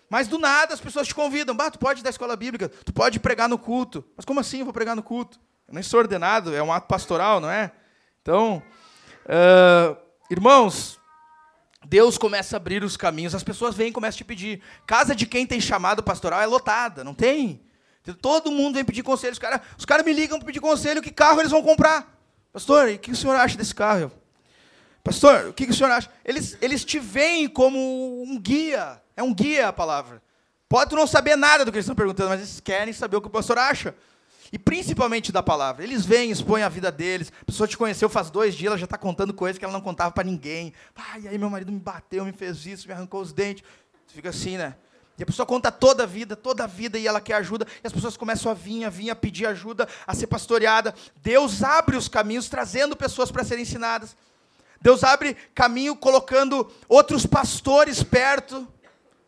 Mas 0.09 0.29
do 0.29 0.39
nada 0.39 0.73
as 0.73 0.81
pessoas 0.81 1.09
te 1.09 1.15
convidam. 1.15 1.57
Bah, 1.57 1.71
tu 1.71 1.79
pode 1.79 2.01
ir 2.01 2.03
da 2.05 2.11
escola 2.11 2.37
bíblica, 2.37 2.69
tu 2.69 2.93
pode 2.93 3.19
pregar 3.19 3.49
no 3.49 3.59
culto. 3.59 4.05
Mas 4.17 4.25
como 4.25 4.39
assim 4.39 4.61
eu 4.61 4.65
vou 4.65 4.73
pregar 4.73 4.95
no 4.95 5.03
culto? 5.03 5.41
Eu 5.67 5.75
nem 5.75 5.83
sou 5.83 5.99
ordenado, 5.99 6.55
é 6.55 6.63
um 6.63 6.73
ato 6.73 6.87
pastoral, 6.87 7.41
não 7.41 7.51
é? 7.51 7.73
Então, 8.23 8.63
uh, 9.27 9.97
irmãos, 10.31 11.01
Deus 11.85 12.17
começa 12.17 12.57
a 12.57 12.59
abrir 12.59 12.85
os 12.85 12.97
caminhos, 12.97 13.35
as 13.35 13.43
pessoas 13.43 13.75
vêm 13.75 13.89
e 13.89 13.93
começam 13.93 14.17
a 14.17 14.19
te 14.19 14.25
pedir. 14.25 14.63
Casa 14.87 15.17
de 15.17 15.27
quem 15.27 15.47
tem 15.47 15.61
chamado 15.61 16.03
pastoral 16.03 16.41
é 16.41 16.47
lotada, 16.47 17.03
não 17.03 17.13
tem? 17.13 17.68
Todo 18.15 18.51
mundo 18.51 18.75
vem 18.75 18.85
pedir 18.85 19.03
conselho. 19.03 19.33
Os 19.33 19.39
caras 19.39 19.61
cara 19.87 20.03
me 20.03 20.13
ligam 20.13 20.39
para 20.39 20.47
pedir 20.47 20.61
conselho, 20.61 21.03
que 21.03 21.11
carro 21.11 21.41
eles 21.41 21.51
vão 21.51 21.63
comprar? 21.63 22.19
Pastor, 22.53 22.89
e 22.89 22.95
o 22.95 22.99
que 22.99 23.11
o 23.11 23.17
senhor 23.17 23.37
acha 23.37 23.57
desse 23.57 23.75
carro? 23.75 24.11
Pastor, 25.03 25.49
o 25.49 25.53
que, 25.55 25.65
o 25.65 25.75
senhor 25.75 25.91
acha? 25.91 26.11
Eles, 26.25 26.59
eles 26.61 26.85
te 26.85 26.99
veem 26.99 27.49
como 27.49 28.23
um 28.23 28.39
guia. 28.39 29.01
É 29.17 29.23
um 29.23 29.33
guia 29.33 29.69
a 29.69 29.73
palavra. 29.73 30.23
Pode 30.69 30.95
não 30.95 31.07
saber 31.07 31.35
nada 31.35 31.65
do 31.65 31.73
que 31.73 31.79
eles 31.79 31.87
estão 31.87 31.97
perguntando, 31.97 32.29
mas 32.29 32.41
eles 32.41 32.61
querem 32.61 32.93
saber 32.93 33.17
o 33.17 33.21
que 33.23 33.29
o 33.29 33.31
pastor 33.31 33.57
acha. 33.57 33.95
E 34.53 34.59
principalmente 34.59 35.33
da 35.33 35.43
palavra. 35.43 35.83
Eles 35.83 36.05
vêm, 36.05 36.31
expõem 36.31 36.63
a 36.63 36.69
vida 36.69 36.93
deles. 36.93 37.33
A 37.41 37.45
pessoa 37.45 37.67
te 37.67 37.77
conheceu 37.77 38.09
faz 38.09 38.29
dois 38.31 38.55
dias, 38.55 38.71
ela 38.71 38.79
já 38.79 38.85
está 38.85 38.99
contando 38.99 39.33
coisas 39.33 39.59
que 39.59 39.65
ela 39.65 39.73
não 39.73 39.81
contava 39.81 40.11
para 40.11 40.25
ninguém. 40.25 40.75
Ah, 40.95 41.19
e 41.19 41.29
aí 41.29 41.39
meu 41.39 41.49
marido 41.49 41.73
me 41.73 41.81
bateu, 41.81 42.25
me 42.25 42.33
fez 42.33 42.67
isso, 42.67 42.87
me 42.87 42.93
arrancou 42.93 43.23
os 43.23 43.33
dentes. 43.33 43.65
Você 44.07 44.15
fica 44.15 44.29
assim, 44.29 44.59
né? 44.59 44.75
E 45.19 45.23
a 45.23 45.27
pessoa 45.27 45.45
conta 45.45 45.73
toda 45.73 46.05
a 46.05 46.07
vida, 46.07 46.37
toda 46.37 46.63
a 46.63 46.67
vida, 46.67 46.97
e 46.97 47.07
ela 47.07 47.21
quer 47.21 47.35
ajuda. 47.35 47.67
E 47.83 47.87
as 47.87 47.93
pessoas 47.93 48.17
começam 48.17 48.53
a 48.53 48.55
vir, 48.55 48.85
a 48.85 48.91
vir, 48.91 49.11
a 49.11 49.17
pedir 49.17 49.47
ajuda, 49.47 49.89
a 50.07 50.15
ser 50.15 50.29
pastoreada. 50.29 50.95
Deus 51.17 51.63
abre 51.65 51.97
os 51.97 52.07
caminhos, 52.07 52.49
trazendo 52.49 52.95
pessoas 52.95 53.31
para 53.31 53.43
serem 53.43 53.63
ensinadas. 53.63 54.17
Deus 54.81 55.03
abre 55.03 55.35
caminho 55.55 55.97
colocando 55.97 56.71
outros 56.89 57.27
pastores 57.27 58.01
perto 58.03 58.69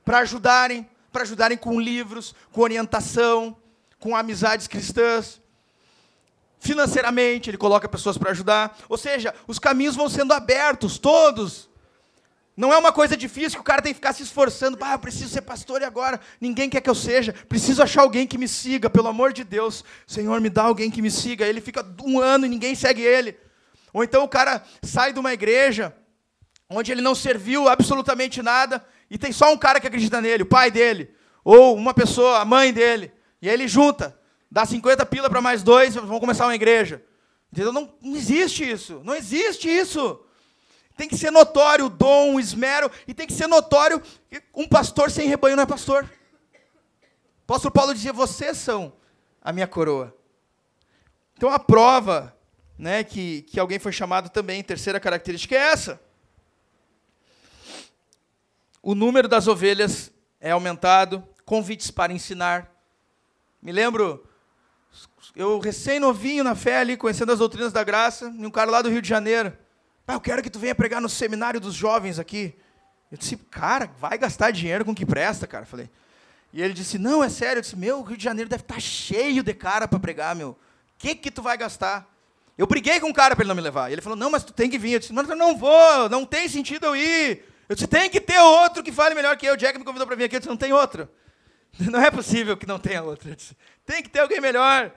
para 0.05 0.19
ajudarem, 0.19 0.89
para 1.11 1.23
ajudarem 1.23 1.59
com 1.59 1.81
livros, 1.81 2.37
com 2.53 2.61
orientação, 2.61 3.57
com 3.99 4.15
amizades 4.15 4.69
cristãs. 4.69 5.41
Financeiramente, 6.61 7.49
ele 7.51 7.57
coloca 7.57 7.89
pessoas 7.89 8.19
para 8.19 8.31
ajudar. 8.31 8.79
Ou 8.89 8.99
seja, 8.99 9.35
os 9.49 9.59
caminhos 9.59 9.97
vão 9.97 10.09
sendo 10.09 10.33
abertos, 10.33 10.99
todos. 10.99 11.70
Não 12.61 12.75
é 12.75 12.77
uma 12.77 12.93
coisa 12.93 13.17
difícil 13.17 13.53
que 13.53 13.63
o 13.63 13.65
cara 13.65 13.81
tem 13.81 13.95
que 13.95 13.97
ficar 13.97 14.13
se 14.13 14.23
esforçando. 14.23 14.77
Ah, 14.83 14.99
preciso 14.99 15.31
ser 15.31 15.41
pastor 15.41 15.81
e 15.81 15.85
agora 15.87 16.21
ninguém 16.39 16.69
quer 16.69 16.83
que 16.83 16.91
eu 16.91 16.95
seja. 16.95 17.33
Preciso 17.49 17.83
achar 17.83 18.03
alguém 18.03 18.27
que 18.27 18.37
me 18.37 18.47
siga, 18.47 18.91
pelo 18.91 19.09
amor 19.09 19.33
de 19.33 19.45
Deus. 19.45 19.83
Senhor, 20.07 20.39
me 20.43 20.51
dá 20.51 20.65
alguém 20.65 20.91
que 20.91 21.01
me 21.01 21.11
siga. 21.11 21.47
Ele 21.47 21.63
fica 21.63 21.83
um 22.05 22.21
ano 22.21 22.45
e 22.45 22.51
ninguém 22.51 22.75
segue 22.75 23.01
ele. 23.01 23.35
Ou 23.95 24.05
então 24.05 24.23
o 24.25 24.29
cara 24.29 24.63
sai 24.83 25.11
de 25.11 25.19
uma 25.19 25.33
igreja 25.33 25.97
onde 26.69 26.93
ele 26.93 27.01
não 27.01 27.15
serviu 27.15 27.67
absolutamente 27.67 28.43
nada 28.43 28.85
e 29.11 29.17
tem 29.17 29.33
só 29.33 29.51
um 29.51 29.57
cara 29.57 29.81
que 29.81 29.87
acredita 29.87 30.21
nele, 30.21 30.43
o 30.43 30.47
pai 30.47 30.71
dele, 30.71 31.15
ou 31.43 31.75
uma 31.75 31.95
pessoa, 31.95 32.41
a 32.41 32.45
mãe 32.45 32.75
dele. 32.75 33.11
E 33.41 33.49
aí 33.49 33.55
ele 33.55 33.69
junta, 33.69 34.15
dá 34.51 34.67
50 34.67 35.07
pila 35.07 35.31
para 35.31 35.41
mais 35.41 35.63
dois, 35.63 35.95
vão 35.95 36.21
começar 36.21 36.45
uma 36.45 36.55
igreja. 36.55 37.03
Entendeu? 37.51 37.73
Não, 37.73 37.91
não 38.03 38.15
existe 38.15 38.71
isso. 38.71 39.01
Não 39.03 39.15
existe 39.15 39.67
isso. 39.67 40.21
Tem 41.01 41.09
que 41.09 41.17
ser 41.17 41.31
notório 41.31 41.87
o 41.87 41.89
dom, 41.89 42.35
o 42.35 42.39
esmero, 42.41 42.91
e 43.09 43.15
tem 43.15 43.27
que 43.27 43.33
ser 43.33 43.47
notório 43.47 44.03
que 44.29 44.43
um 44.55 44.69
pastor 44.69 45.11
sem 45.11 45.27
rebanho 45.27 45.57
não 45.57 45.63
é 45.63 45.67
pastor. 45.67 46.05
O 46.05 47.43
apóstolo 47.45 47.73
Paulo 47.73 47.95
dizia: 47.95 48.13
Vocês 48.13 48.59
são 48.59 48.93
a 49.41 49.51
minha 49.51 49.67
coroa. 49.67 50.15
Então 51.39 51.49
a 51.49 51.59
prova 51.59 52.37
né, 52.77 53.03
que, 53.03 53.41
que 53.49 53.59
alguém 53.59 53.79
foi 53.79 53.93
chamado 53.93 54.29
também, 54.29 54.63
terceira 54.63 55.01
característica 55.01 55.55
é 55.55 55.73
essa. 55.73 55.99
O 58.83 58.95
número 58.95 59.27
das 59.27 59.49
ovelhas 59.49 60.13
é 60.39 60.51
aumentado, 60.51 61.27
convites 61.47 61.91
para 61.91 62.13
ensinar. 62.13 62.71
Me 63.63 63.73
lembro, 63.73 64.29
eu 65.35 65.61
recém-novinho 65.61 66.45
na 66.45 66.55
fé 66.55 66.77
ali, 66.77 66.95
conhecendo 66.95 67.33
as 67.33 67.39
doutrinas 67.39 67.73
da 67.73 67.83
graça, 67.83 68.31
e 68.37 68.45
um 68.45 68.51
cara 68.51 68.71
lá 68.71 68.83
do 68.83 68.91
Rio 68.91 69.01
de 69.01 69.09
Janeiro. 69.09 69.57
Ah, 70.11 70.15
eu 70.15 70.21
quero 70.21 70.43
que 70.43 70.51
tu 70.51 70.59
venha 70.59 70.75
pregar 70.75 71.01
no 71.01 71.09
seminário 71.09 71.61
dos 71.61 71.73
jovens 71.73 72.19
aqui. 72.19 72.53
Eu 73.13 73.17
disse, 73.17 73.37
cara, 73.37 73.89
vai 74.01 74.19
gastar 74.19 74.51
dinheiro 74.51 74.85
com 74.85 74.91
o 74.91 74.95
que 74.95 75.07
presta, 75.07 75.47
cara. 75.47 75.65
Falei. 75.65 75.89
E 76.53 76.61
ele 76.61 76.75
disse, 76.75 76.99
não, 76.99 77.23
é 77.23 77.29
sério. 77.29 77.59
Eu 77.59 77.63
disse, 77.63 77.77
meu, 77.77 78.01
o 78.01 78.03
Rio 78.03 78.17
de 78.17 78.25
Janeiro 78.25 78.51
deve 78.51 78.63
estar 78.63 78.75
tá 78.75 78.81
cheio 78.81 79.45
de 79.45 79.55
cara 79.55 79.87
para 79.87 80.01
pregar, 80.01 80.35
meu. 80.35 80.51
O 80.51 80.57
que 80.99 81.15
que 81.15 81.31
tu 81.31 81.41
vai 81.41 81.57
gastar? 81.57 82.13
Eu 82.59 82.67
briguei 82.67 82.99
com 82.99 83.09
o 83.09 83.15
cara 83.15 83.37
para 83.37 83.45
ele 83.45 83.49
não 83.51 83.55
me 83.55 83.61
levar. 83.63 83.89
E 83.89 83.95
ele 83.95 84.03
falou, 84.03 84.19
não, 84.19 84.33
mas 84.33 84.43
tu 84.43 84.53
tem 84.53 84.69
que 84.69 84.79
vir. 84.79 84.95
Eu 84.95 84.99
disse, 84.99 85.13
não, 85.13 85.23
eu 85.23 85.37
não 85.37 85.57
vou, 85.57 86.09
não 86.09 86.27
tem 86.27 86.49
sentido 86.49 86.87
eu 86.87 86.97
ir. 86.97 87.45
Eu 87.69 87.77
disse, 87.77 87.87
tem 87.87 88.11
que 88.11 88.21
ter 88.21 88.41
outro 88.41 88.83
que 88.83 88.91
fale 88.91 89.15
melhor 89.15 89.37
que 89.37 89.47
eu. 89.47 89.55
O 89.55 89.57
Jack 89.57 89.79
me 89.79 89.85
convidou 89.85 90.09
para 90.09 90.17
vir 90.17 90.25
aqui, 90.25 90.35
eu 90.35 90.41
disse, 90.41 90.51
não 90.51 90.57
tem 90.57 90.73
outro. 90.73 91.09
Não 91.79 92.01
é 92.01 92.11
possível 92.11 92.57
que 92.57 92.67
não 92.67 92.81
tenha 92.81 93.01
outro. 93.01 93.33
Disse, 93.33 93.57
tem 93.87 94.03
que 94.03 94.09
ter 94.09 94.19
alguém 94.19 94.41
melhor. 94.41 94.91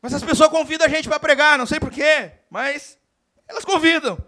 Mas 0.00 0.14
as 0.14 0.24
pessoas 0.24 0.48
convidam 0.48 0.86
a 0.86 0.88
gente 0.88 1.10
para 1.10 1.20
pregar, 1.20 1.58
não 1.58 1.66
sei 1.66 1.78
porquê, 1.78 2.32
mas 2.48 2.96
elas 3.48 3.64
convidam. 3.64 4.18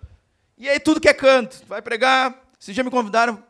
E 0.56 0.68
aí 0.68 0.80
tudo 0.80 1.00
que 1.00 1.08
é 1.08 1.14
canto. 1.14 1.64
Vai 1.66 1.80
pregar. 1.80 2.42
Esses 2.60 2.74
dias 2.74 2.84
me 2.84 2.90
convidaram. 2.90 3.42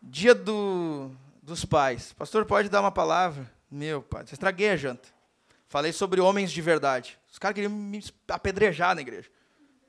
Dia 0.00 0.34
do, 0.34 1.10
dos 1.42 1.64
pais. 1.64 2.12
Pastor, 2.14 2.44
pode 2.44 2.68
dar 2.68 2.80
uma 2.80 2.90
palavra? 2.90 3.50
Meu 3.70 4.02
pai, 4.02 4.24
estraguei 4.30 4.70
a 4.70 4.76
janta. 4.76 5.08
Falei 5.68 5.92
sobre 5.92 6.20
homens 6.20 6.50
de 6.50 6.60
verdade. 6.60 7.18
Os 7.30 7.38
caras 7.38 7.54
queriam 7.54 7.72
me 7.72 8.02
apedrejar 8.28 8.94
na 8.94 9.00
igreja. 9.00 9.30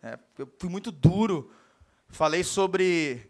É, 0.02 0.20
eu 0.38 0.52
fui 0.60 0.70
muito 0.70 0.92
duro. 0.92 1.52
Falei 2.10 2.44
sobre 2.44 3.30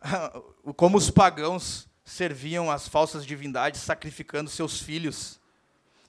como 0.76 0.96
os 0.96 1.10
pagãos 1.10 1.88
serviam 2.04 2.70
as 2.70 2.86
falsas 2.86 3.24
divindades 3.24 3.80
sacrificando 3.80 4.50
seus 4.50 4.80
filhos. 4.80 5.40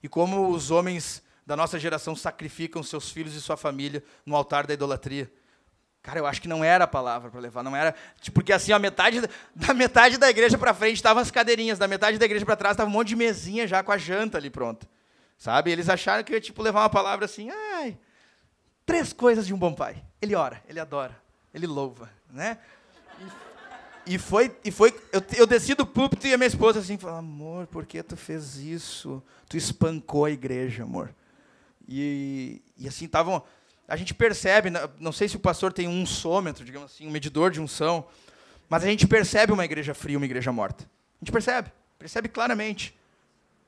E 0.02 0.10
como 0.10 0.50
os 0.50 0.70
homens 0.70 1.23
da 1.46 1.56
nossa 1.56 1.78
geração 1.78 2.16
sacrificam 2.16 2.82
seus 2.82 3.10
filhos 3.10 3.36
e 3.36 3.42
sua 3.42 3.58
família 3.58 4.04
no 4.26 4.36
altar 4.36 4.66
da 4.66 4.74
idolatria. 4.74 5.32
Cara, 6.02 6.20
eu 6.20 6.26
acho 6.26 6.42
que 6.42 6.50
não 6.50 6.64
era 6.64 6.84
a 6.84 6.88
palavra 6.88 7.32
para 7.32 7.40
levar, 7.40 7.64
não 7.64 7.74
era, 7.74 7.96
tipo, 8.20 8.36
porque 8.36 8.52
assim, 8.52 8.74
a 8.74 8.80
metade 8.80 9.22
da 9.56 9.74
metade 9.74 10.18
da 10.18 10.30
igreja 10.30 10.58
para 10.58 10.74
frente 10.74 10.96
estavam 10.96 11.22
as 11.22 11.32
cadeirinhas, 11.32 11.80
da 11.80 11.88
metade 11.88 12.18
da 12.18 12.26
igreja 12.26 12.46
para 12.46 12.58
trás 12.58 12.74
estava 12.74 12.90
um 12.90 12.94
monte 12.94 13.10
de 13.10 13.16
mesinha 13.16 13.66
já 13.66 13.82
com 13.82 13.92
a 13.92 13.98
janta 13.98 14.38
ali 14.38 14.50
pronta. 14.50 14.86
Sabe? 15.38 15.72
Eles 15.72 15.88
acharam 15.88 16.22
que 16.24 16.34
eu 16.34 16.36
ia 16.36 16.42
tipo 16.42 16.62
levar 16.62 16.82
uma 16.82 16.90
palavra 16.90 17.24
assim, 17.24 17.50
ai, 17.50 17.98
três 18.86 19.14
coisas 19.14 19.48
de 19.48 19.54
um 19.54 19.58
bom 19.58 19.74
pai. 19.74 20.04
Ele 20.22 20.36
ora, 20.36 20.62
ele 20.68 20.80
adora, 20.80 21.18
ele 21.54 21.68
louva, 21.68 22.10
né? 22.30 22.58
E, 24.06 24.16
e 24.16 24.18
foi, 24.18 24.54
e 24.64 24.72
foi 24.72 24.94
eu, 25.14 25.24
eu 25.38 25.48
desci 25.48 25.74
do 25.74 25.86
púlpito 25.86 26.28
e 26.28 26.34
a 26.34 26.38
minha 26.38 26.48
esposa 26.48 26.80
assim, 26.80 26.98
falou, 26.98 27.18
amor, 27.18 27.66
por 27.68 27.86
que 27.86 28.04
tu 28.04 28.18
fez 28.18 28.58
isso? 28.58 29.24
Tu 29.48 29.56
espancou 29.56 30.26
a 30.26 30.32
igreja, 30.32 30.84
amor. 30.84 31.16
E, 31.88 32.62
e 32.78 32.88
assim, 32.88 33.06
estavam. 33.06 33.44
A 33.88 33.96
gente 33.96 34.14
percebe, 34.14 34.70
não 35.00 35.12
sei 35.12 35.28
se 35.28 35.36
o 35.36 35.40
pastor 35.40 35.74
tem 35.74 35.88
um 35.88 36.06
sômetro, 36.06 36.64
digamos 36.64 36.92
assim, 36.92 37.08
um 37.08 37.12
medidor 37.12 37.52
de 37.52 37.60
unção, 37.60 38.06
mas 38.70 38.84
a 38.84 38.88
gente 38.88 39.06
percebe 39.06 39.52
uma 39.52 39.66
igreja 39.66 39.94
fria, 39.94 40.18
uma 40.18 40.26
igreja 40.26 40.52
morta. 40.52 40.84
A 40.84 41.26
gente 41.26 41.32
percebe, 41.32 41.72
percebe 42.00 42.30
claramente. 42.30 42.96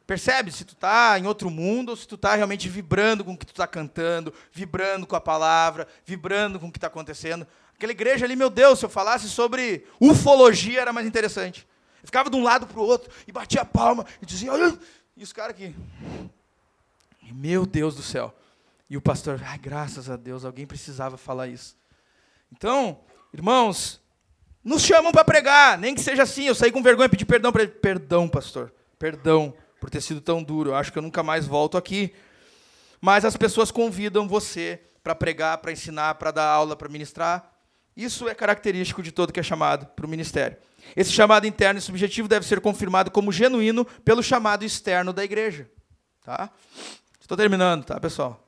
Percebe 0.07 0.51
se 0.51 0.63
tu 0.63 0.73
está 0.73 1.17
em 1.17 1.25
outro 1.25 1.49
mundo 1.49 1.89
ou 1.89 1.95
se 1.95 2.07
tu 2.07 2.15
está 2.15 2.35
realmente 2.35 2.69
vibrando 2.69 3.23
com 3.25 3.33
o 3.33 3.37
que 3.37 3.45
tu 3.45 3.51
está 3.51 3.65
cantando, 3.65 4.33
vibrando 4.51 5.07
com 5.07 5.15
a 5.15 5.21
palavra, 5.21 5.87
vibrando 6.05 6.59
com 6.59 6.67
o 6.67 6.71
que 6.71 6.77
está 6.77 6.87
acontecendo. 6.87 7.45
Aquela 7.75 7.91
igreja 7.91 8.23
ali, 8.23 8.35
meu 8.35 8.49
Deus, 8.49 8.79
se 8.79 8.85
eu 8.85 8.89
falasse 8.89 9.27
sobre 9.27 9.85
ufologia 9.99 10.79
era 10.79 10.93
mais 10.93 11.07
interessante. 11.07 11.67
Eu 12.01 12.07
ficava 12.07 12.29
de 12.29 12.35
um 12.35 12.43
lado 12.43 12.67
para 12.67 12.79
o 12.79 12.83
outro 12.83 13.11
e 13.27 13.31
batia 13.31 13.61
a 13.61 13.65
palma 13.65 14.05
e 14.21 14.25
dizia, 14.25 14.51
e 15.17 15.23
os 15.23 15.33
caras 15.33 15.55
aqui, 15.55 15.75
meu 17.33 17.65
Deus 17.65 17.95
do 17.95 18.01
céu. 18.01 18.33
E 18.89 18.95
o 18.97 19.01
pastor, 19.01 19.39
graças 19.61 20.09
a 20.09 20.15
Deus, 20.15 20.45
alguém 20.45 20.65
precisava 20.65 21.17
falar 21.17 21.47
isso. 21.47 21.75
Então, 22.51 22.99
irmãos, 23.33 24.01
nos 24.63 24.83
chamam 24.83 25.11
para 25.11 25.23
pregar, 25.23 25.77
nem 25.77 25.93
que 25.95 26.01
seja 26.01 26.23
assim. 26.23 26.45
Eu 26.45 26.55
saí 26.55 26.71
com 26.71 26.83
vergonha 26.83 27.07
e 27.07 27.09
pedi 27.09 27.25
perdão 27.25 27.51
para 27.51 27.63
ele. 27.63 27.71
Perdão, 27.71 28.27
pastor, 28.27 28.73
perdão 28.97 29.53
por 29.79 29.89
ter 29.89 30.01
sido 30.01 30.21
tão 30.21 30.41
duro. 30.41 30.71
Eu 30.71 30.75
acho 30.75 30.91
que 30.91 30.97
eu 30.97 31.03
nunca 31.03 31.21
mais 31.23 31.45
volto 31.45 31.77
aqui. 31.77 32.13
Mas 33.01 33.25
as 33.25 33.37
pessoas 33.37 33.71
convidam 33.71 34.27
você 34.27 34.81
para 35.03 35.13
pregar, 35.13 35.59
para 35.59 35.71
ensinar, 35.71 36.15
para 36.15 36.31
dar 36.31 36.47
aula, 36.47 36.75
para 36.75 36.89
ministrar. 36.89 37.51
Isso 37.95 38.27
é 38.27 38.35
característico 38.35 39.03
de 39.03 39.11
todo 39.11 39.31
que 39.31 39.39
é 39.39 39.43
chamado 39.43 39.85
para 39.85 40.05
o 40.05 40.09
ministério. 40.09 40.57
Esse 40.95 41.11
chamado 41.11 41.47
interno 41.47 41.77
e 41.77 41.81
subjetivo 41.81 42.27
deve 42.27 42.45
ser 42.45 42.59
confirmado 42.59 43.09
como 43.11 43.31
genuíno 43.31 43.85
pelo 44.03 44.21
chamado 44.21 44.65
externo 44.65 45.13
da 45.13 45.23
igreja. 45.23 45.69
Tá? 46.23 46.49
Estou 47.25 47.35
terminando, 47.35 47.83
tá, 47.83 47.99
pessoal? 47.99 48.39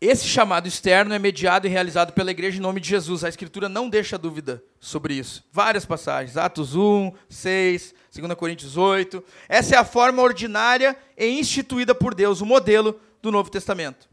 Esse 0.00 0.24
chamado 0.28 0.68
externo 0.68 1.12
é 1.12 1.18
mediado 1.18 1.66
e 1.66 1.70
realizado 1.70 2.12
pela 2.12 2.30
igreja 2.30 2.58
em 2.58 2.60
nome 2.60 2.78
de 2.78 2.88
Jesus. 2.88 3.24
A 3.24 3.28
Escritura 3.28 3.68
não 3.68 3.88
deixa 3.88 4.16
dúvida 4.16 4.62
sobre 4.78 5.14
isso. 5.14 5.44
Várias 5.50 5.84
passagens, 5.84 6.36
Atos 6.36 6.76
1, 6.76 7.12
6, 7.28 7.92
2 8.14 8.34
Coríntios 8.34 8.76
8. 8.76 9.24
Essa 9.48 9.74
é 9.74 9.78
a 9.78 9.84
forma 9.84 10.22
ordinária 10.22 10.96
e 11.18 11.26
instituída 11.26 11.92
por 11.92 12.14
Deus, 12.14 12.40
o 12.40 12.46
modelo 12.46 13.00
do 13.20 13.32
Novo 13.32 13.50
Testamento. 13.50 14.08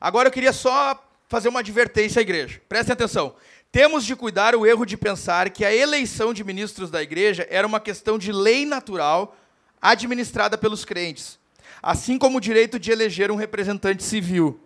Agora 0.00 0.28
eu 0.28 0.32
queria 0.32 0.52
só 0.52 1.04
fazer 1.28 1.48
uma 1.48 1.58
advertência 1.58 2.20
à 2.20 2.22
igreja. 2.22 2.62
Prestem 2.68 2.92
atenção. 2.92 3.34
Temos 3.72 4.04
de 4.04 4.14
cuidar 4.14 4.54
o 4.54 4.64
erro 4.64 4.86
de 4.86 4.96
pensar 4.96 5.50
que 5.50 5.64
a 5.64 5.74
eleição 5.74 6.32
de 6.32 6.44
ministros 6.44 6.92
da 6.92 7.02
igreja 7.02 7.44
era 7.50 7.66
uma 7.66 7.80
questão 7.80 8.16
de 8.16 8.30
lei 8.30 8.64
natural 8.64 9.36
administrada 9.80 10.58
pelos 10.58 10.84
crentes, 10.84 11.38
assim 11.82 12.18
como 12.18 12.38
o 12.38 12.40
direito 12.40 12.78
de 12.78 12.90
eleger 12.90 13.30
um 13.30 13.36
representante 13.36 14.02
civil. 14.02 14.60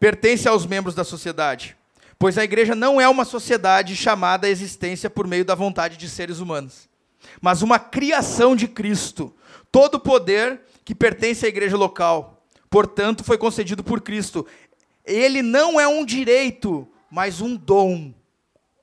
Pertence 0.00 0.48
aos 0.48 0.66
membros 0.66 0.94
da 0.94 1.04
sociedade, 1.04 1.76
pois 2.18 2.36
a 2.36 2.44
igreja 2.44 2.74
não 2.74 3.00
é 3.00 3.08
uma 3.08 3.24
sociedade 3.24 3.94
chamada 3.94 4.46
à 4.46 4.50
existência 4.50 5.08
por 5.08 5.26
meio 5.26 5.44
da 5.44 5.54
vontade 5.54 5.96
de 5.96 6.08
seres 6.08 6.40
humanos, 6.40 6.88
mas 7.40 7.62
uma 7.62 7.78
criação 7.78 8.56
de 8.56 8.68
Cristo. 8.68 9.34
Todo 9.70 9.98
poder 9.98 10.60
que 10.84 10.94
pertence 10.94 11.46
à 11.46 11.48
igreja 11.48 11.76
local, 11.76 12.44
portanto, 12.68 13.24
foi 13.24 13.38
concedido 13.38 13.82
por 13.82 14.00
Cristo. 14.00 14.46
Ele 15.04 15.42
não 15.42 15.80
é 15.80 15.88
um 15.88 16.04
direito, 16.04 16.86
mas 17.10 17.40
um 17.40 17.56
dom. 17.56 18.12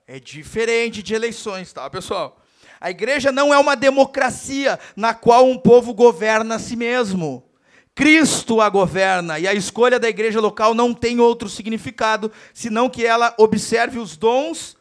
É 0.08 0.20
diferente 0.20 1.02
de 1.02 1.14
eleições, 1.14 1.72
tá, 1.72 1.90
pessoal? 1.90 2.41
A 2.82 2.90
igreja 2.90 3.32
não 3.32 3.54
é 3.54 3.60
uma 3.60 3.76
democracia 3.76 4.80
na 4.96 5.14
qual 5.14 5.48
um 5.48 5.56
povo 5.56 5.94
governa 5.94 6.56
a 6.56 6.60
si 6.60 6.76
mesmo. 6.76 7.48
Cristo 7.94 8.60
a 8.60 8.70
governa 8.70 9.38
e 9.38 9.48
a 9.48 9.54
escolha 9.54 10.00
da 10.00 10.10
igreja 10.10 10.42
local 10.42 10.74
não 10.74 10.92
tem 10.92 11.20
outro 11.20 11.48
significado 11.48 12.32
senão 12.54 12.90
que 12.90 13.06
ela 13.06 13.36
observe 13.38 14.00
os 14.00 14.18
dons 14.18 14.76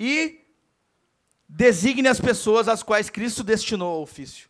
e 0.00 0.40
designe 1.46 2.08
as 2.08 2.18
pessoas 2.18 2.66
às 2.66 2.82
quais 2.82 3.10
Cristo 3.10 3.44
destinou 3.44 3.96
ao 3.96 4.02
ofício. 4.02 4.48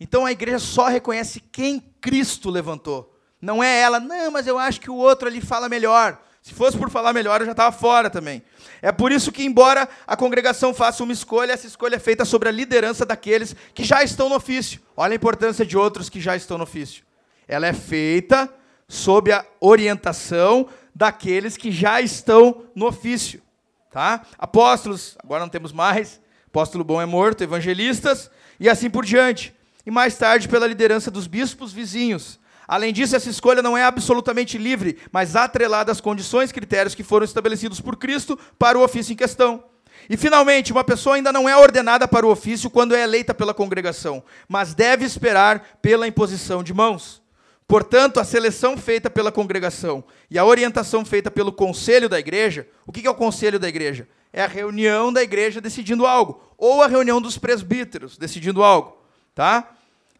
Então 0.00 0.26
a 0.26 0.32
igreja 0.32 0.58
só 0.58 0.88
reconhece 0.88 1.38
quem 1.38 1.78
Cristo 2.00 2.50
levantou. 2.50 3.16
Não 3.40 3.62
é 3.62 3.80
ela, 3.80 4.00
não, 4.00 4.32
mas 4.32 4.48
eu 4.48 4.58
acho 4.58 4.80
que 4.80 4.90
o 4.90 4.96
outro 4.96 5.28
ali 5.28 5.40
fala 5.40 5.68
melhor. 5.68 6.20
Se 6.42 6.54
fosse 6.54 6.76
por 6.76 6.90
falar 6.90 7.12
melhor, 7.12 7.40
eu 7.40 7.46
já 7.46 7.52
estava 7.52 7.70
fora 7.70 8.10
também. 8.10 8.42
É 8.82 8.90
por 8.90 9.12
isso 9.12 9.30
que, 9.30 9.44
embora 9.44 9.88
a 10.06 10.16
congregação 10.16 10.72
faça 10.72 11.02
uma 11.02 11.12
escolha, 11.12 11.52
essa 11.52 11.66
escolha 11.66 11.96
é 11.96 11.98
feita 11.98 12.24
sobre 12.24 12.48
a 12.48 12.52
liderança 12.52 13.04
daqueles 13.04 13.54
que 13.74 13.84
já 13.84 14.02
estão 14.02 14.28
no 14.28 14.36
ofício. 14.36 14.80
Olha 14.96 15.12
a 15.12 15.16
importância 15.16 15.66
de 15.66 15.76
outros 15.76 16.08
que 16.08 16.20
já 16.20 16.34
estão 16.34 16.56
no 16.56 16.64
ofício. 16.64 17.04
Ela 17.46 17.66
é 17.66 17.72
feita 17.72 18.52
sob 18.88 19.32
a 19.32 19.44
orientação 19.60 20.68
daqueles 20.94 21.56
que 21.56 21.70
já 21.70 22.00
estão 22.00 22.64
no 22.74 22.86
ofício. 22.86 23.42
Tá? 23.90 24.22
Apóstolos, 24.38 25.16
agora 25.22 25.40
não 25.40 25.48
temos 25.48 25.72
mais. 25.72 26.20
Apóstolo 26.46 26.82
bom 26.82 27.00
é 27.00 27.06
morto, 27.06 27.42
evangelistas 27.42 28.30
e 28.58 28.68
assim 28.68 28.88
por 28.88 29.04
diante. 29.04 29.54
E 29.84 29.90
mais 29.90 30.16
tarde 30.16 30.48
pela 30.48 30.66
liderança 30.66 31.10
dos 31.10 31.26
bispos 31.26 31.72
vizinhos. 31.72 32.38
Além 32.70 32.92
disso, 32.92 33.16
essa 33.16 33.28
escolha 33.28 33.60
não 33.60 33.76
é 33.76 33.82
absolutamente 33.82 34.56
livre, 34.56 34.96
mas 35.10 35.34
atrelada 35.34 35.90
às 35.90 36.00
condições 36.00 36.50
e 36.50 36.54
critérios 36.54 36.94
que 36.94 37.02
foram 37.02 37.24
estabelecidos 37.24 37.80
por 37.80 37.96
Cristo 37.96 38.38
para 38.56 38.78
o 38.78 38.84
ofício 38.84 39.12
em 39.12 39.16
questão. 39.16 39.64
E, 40.08 40.16
finalmente, 40.16 40.70
uma 40.70 40.84
pessoa 40.84 41.16
ainda 41.16 41.32
não 41.32 41.48
é 41.48 41.56
ordenada 41.56 42.06
para 42.06 42.24
o 42.24 42.30
ofício 42.30 42.70
quando 42.70 42.94
é 42.94 43.02
eleita 43.02 43.34
pela 43.34 43.52
congregação, 43.52 44.22
mas 44.48 44.72
deve 44.72 45.04
esperar 45.04 45.80
pela 45.82 46.06
imposição 46.06 46.62
de 46.62 46.72
mãos. 46.72 47.20
Portanto, 47.66 48.20
a 48.20 48.24
seleção 48.24 48.76
feita 48.76 49.10
pela 49.10 49.32
congregação 49.32 50.04
e 50.30 50.38
a 50.38 50.44
orientação 50.44 51.04
feita 51.04 51.28
pelo 51.28 51.50
conselho 51.50 52.08
da 52.08 52.20
igreja, 52.20 52.68
o 52.86 52.92
que 52.92 53.04
é 53.04 53.10
o 53.10 53.16
conselho 53.16 53.58
da 53.58 53.68
igreja? 53.68 54.06
É 54.32 54.44
a 54.44 54.46
reunião 54.46 55.12
da 55.12 55.24
igreja 55.24 55.60
decidindo 55.60 56.06
algo, 56.06 56.40
ou 56.56 56.84
a 56.84 56.86
reunião 56.86 57.20
dos 57.20 57.36
presbíteros 57.36 58.16
decidindo 58.16 58.62
algo, 58.62 58.96
tá? 59.34 59.72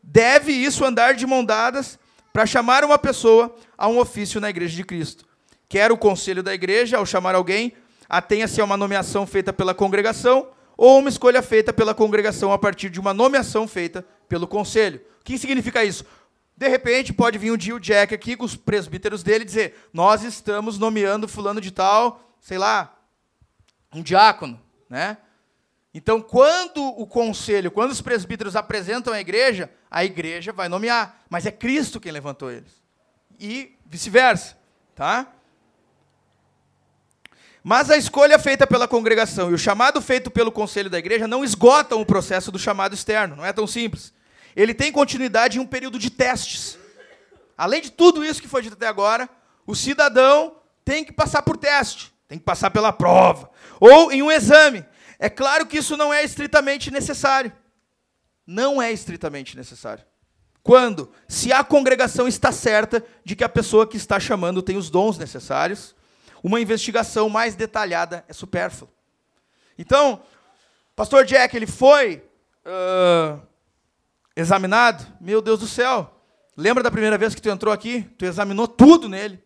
Deve 0.02 0.50
isso 0.50 0.84
andar 0.84 1.14
de 1.14 1.24
mão 1.28 1.44
dadas 1.44 1.96
para 2.32 2.46
chamar 2.46 2.84
uma 2.84 2.98
pessoa 2.98 3.54
a 3.76 3.88
um 3.88 3.98
ofício 3.98 4.40
na 4.40 4.50
igreja 4.50 4.76
de 4.76 4.84
Cristo. 4.84 5.26
Quer 5.68 5.92
o 5.92 5.98
conselho 5.98 6.42
da 6.42 6.54
igreja, 6.54 6.98
ao 6.98 7.06
chamar 7.06 7.34
alguém, 7.34 7.72
atenha-se 8.08 8.60
a 8.60 8.64
uma 8.64 8.76
nomeação 8.76 9.26
feita 9.26 9.52
pela 9.52 9.74
congregação, 9.74 10.48
ou 10.76 10.98
uma 10.98 11.08
escolha 11.08 11.42
feita 11.42 11.72
pela 11.72 11.94
congregação 11.94 12.52
a 12.52 12.58
partir 12.58 12.90
de 12.90 12.98
uma 12.98 13.12
nomeação 13.12 13.68
feita 13.68 14.04
pelo 14.28 14.46
conselho. 14.46 15.00
O 15.20 15.24
que 15.24 15.38
significa 15.38 15.84
isso? 15.84 16.04
De 16.56 16.68
repente, 16.68 17.12
pode 17.12 17.38
vir 17.38 17.52
um 17.52 17.56
dia 17.56 17.74
o 17.74 17.80
Jack 17.80 18.14
aqui 18.14 18.36
com 18.36 18.44
os 18.44 18.56
presbíteros 18.56 19.22
dele 19.22 19.44
dizer: 19.44 19.74
Nós 19.92 20.22
estamos 20.22 20.78
nomeando 20.78 21.28
fulano 21.28 21.60
de 21.60 21.70
tal, 21.70 22.20
sei 22.40 22.58
lá, 22.58 22.96
um 23.94 24.02
diácono, 24.02 24.60
né? 24.88 25.16
Então, 25.92 26.20
quando 26.20 26.84
o 26.84 27.06
conselho, 27.06 27.70
quando 27.70 27.90
os 27.90 28.00
presbíteros 28.00 28.54
apresentam 28.54 29.12
a 29.12 29.20
igreja, 29.20 29.70
a 29.90 30.04
igreja 30.04 30.52
vai 30.52 30.68
nomear, 30.68 31.22
mas 31.28 31.46
é 31.46 31.50
Cristo 31.50 32.00
quem 32.00 32.12
levantou 32.12 32.50
eles. 32.50 32.80
E 33.38 33.76
vice-versa, 33.86 34.56
tá? 34.94 35.26
Mas 37.62 37.90
a 37.90 37.96
escolha 37.96 38.38
feita 38.38 38.66
pela 38.66 38.86
congregação 38.86 39.50
e 39.50 39.54
o 39.54 39.58
chamado 39.58 40.00
feito 40.00 40.30
pelo 40.30 40.52
conselho 40.52 40.88
da 40.88 40.98
igreja 40.98 41.26
não 41.26 41.44
esgotam 41.44 42.00
o 42.00 42.06
processo 42.06 42.52
do 42.52 42.58
chamado 42.58 42.94
externo, 42.94 43.36
não 43.36 43.44
é 43.44 43.52
tão 43.52 43.66
simples 43.66 44.12
ele 44.54 44.74
tem 44.74 44.90
continuidade 44.92 45.58
em 45.58 45.60
um 45.60 45.66
período 45.66 45.98
de 45.98 46.10
testes. 46.10 46.78
Além 47.56 47.80
de 47.80 47.90
tudo 47.90 48.24
isso 48.24 48.40
que 48.40 48.48
foi 48.48 48.62
dito 48.62 48.74
até 48.74 48.86
agora, 48.86 49.28
o 49.66 49.74
cidadão 49.74 50.56
tem 50.84 51.04
que 51.04 51.12
passar 51.12 51.42
por 51.42 51.56
teste, 51.56 52.12
tem 52.26 52.38
que 52.38 52.44
passar 52.44 52.70
pela 52.70 52.92
prova, 52.92 53.50
ou 53.78 54.10
em 54.10 54.22
um 54.22 54.30
exame. 54.30 54.84
É 55.20 55.28
claro 55.28 55.66
que 55.66 55.76
isso 55.76 55.98
não 55.98 56.12
é 56.12 56.24
estritamente 56.24 56.90
necessário. 56.90 57.52
Não 58.46 58.80
é 58.80 58.90
estritamente 58.90 59.54
necessário. 59.54 60.02
Quando? 60.62 61.12
Se 61.28 61.52
a 61.52 61.62
congregação 61.62 62.26
está 62.26 62.50
certa 62.50 63.04
de 63.22 63.36
que 63.36 63.44
a 63.44 63.48
pessoa 63.48 63.86
que 63.86 63.98
está 63.98 64.18
chamando 64.18 64.62
tem 64.62 64.78
os 64.78 64.88
dons 64.88 65.18
necessários, 65.18 65.94
uma 66.42 66.58
investigação 66.58 67.28
mais 67.28 67.54
detalhada 67.54 68.24
é 68.28 68.32
supérflua. 68.32 68.90
Então, 69.78 70.22
pastor 70.96 71.26
Jack, 71.26 71.54
ele 71.54 71.66
foi 71.66 72.24
uh, 72.64 73.40
examinado, 74.34 75.06
meu 75.20 75.42
Deus 75.42 75.60
do 75.60 75.68
céu. 75.68 76.18
Lembra 76.56 76.82
da 76.82 76.90
primeira 76.90 77.18
vez 77.18 77.34
que 77.34 77.42
tu 77.42 77.50
entrou 77.50 77.74
aqui? 77.74 78.02
Tu 78.16 78.24
examinou 78.24 78.66
tudo 78.66 79.06
nele. 79.06 79.42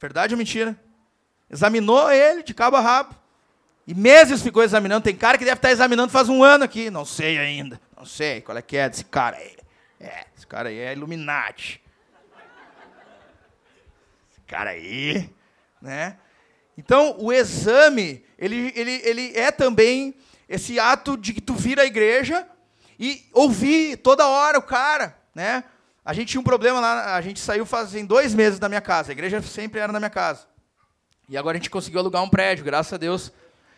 Verdade 0.00 0.32
ou 0.32 0.38
mentira? 0.38 0.78
Examinou 1.50 2.10
ele 2.10 2.42
de 2.42 2.54
cabo 2.54 2.76
a 2.76 2.80
rabo. 2.80 3.23
E 3.86 3.94
meses 3.94 4.42
ficou 4.42 4.62
examinando. 4.62 5.04
Tem 5.04 5.14
cara 5.14 5.36
que 5.36 5.44
deve 5.44 5.56
estar 5.56 5.70
examinando 5.70 6.12
faz 6.12 6.28
um 6.28 6.42
ano 6.42 6.64
aqui. 6.64 6.90
Não 6.90 7.04
sei 7.04 7.38
ainda. 7.38 7.80
Não 7.96 8.06
sei 8.06 8.40
qual 8.40 8.56
é 8.56 8.62
que 8.62 8.76
é 8.76 8.88
desse 8.88 9.04
cara 9.04 9.36
aí. 9.36 9.56
É, 10.00 10.24
esse 10.36 10.46
cara 10.46 10.68
aí 10.68 10.78
é 10.78 10.92
Illuminati. 10.92 11.82
Esse 14.30 14.40
cara 14.46 14.70
aí, 14.70 15.30
né? 15.80 16.16
Então, 16.76 17.16
o 17.18 17.32
exame, 17.32 18.24
ele, 18.38 18.72
ele, 18.74 19.00
ele 19.04 19.36
é 19.36 19.50
também 19.50 20.14
esse 20.48 20.78
ato 20.78 21.16
de 21.16 21.32
que 21.32 21.40
tu 21.40 21.54
vira 21.54 21.82
a 21.82 21.86
igreja 21.86 22.46
e 22.98 23.24
ouvir 23.32 23.96
toda 23.98 24.26
hora 24.26 24.58
o 24.58 24.62
cara, 24.62 25.16
né? 25.34 25.64
A 26.04 26.12
gente 26.12 26.28
tinha 26.28 26.40
um 26.40 26.44
problema 26.44 26.80
lá, 26.80 27.16
a 27.16 27.20
gente 27.20 27.40
saiu 27.40 27.64
fazem 27.64 28.04
dois 28.04 28.34
meses 28.34 28.58
da 28.58 28.68
minha 28.68 28.80
casa, 28.80 29.10
a 29.10 29.14
igreja 29.14 29.40
sempre 29.40 29.80
era 29.80 29.92
na 29.92 29.98
minha 29.98 30.10
casa. 30.10 30.46
E 31.28 31.36
agora 31.36 31.56
a 31.56 31.58
gente 31.58 31.70
conseguiu 31.70 32.00
alugar 32.00 32.22
um 32.22 32.28
prédio, 32.28 32.64
graças 32.64 32.92
a 32.92 32.98
Deus. 32.98 33.32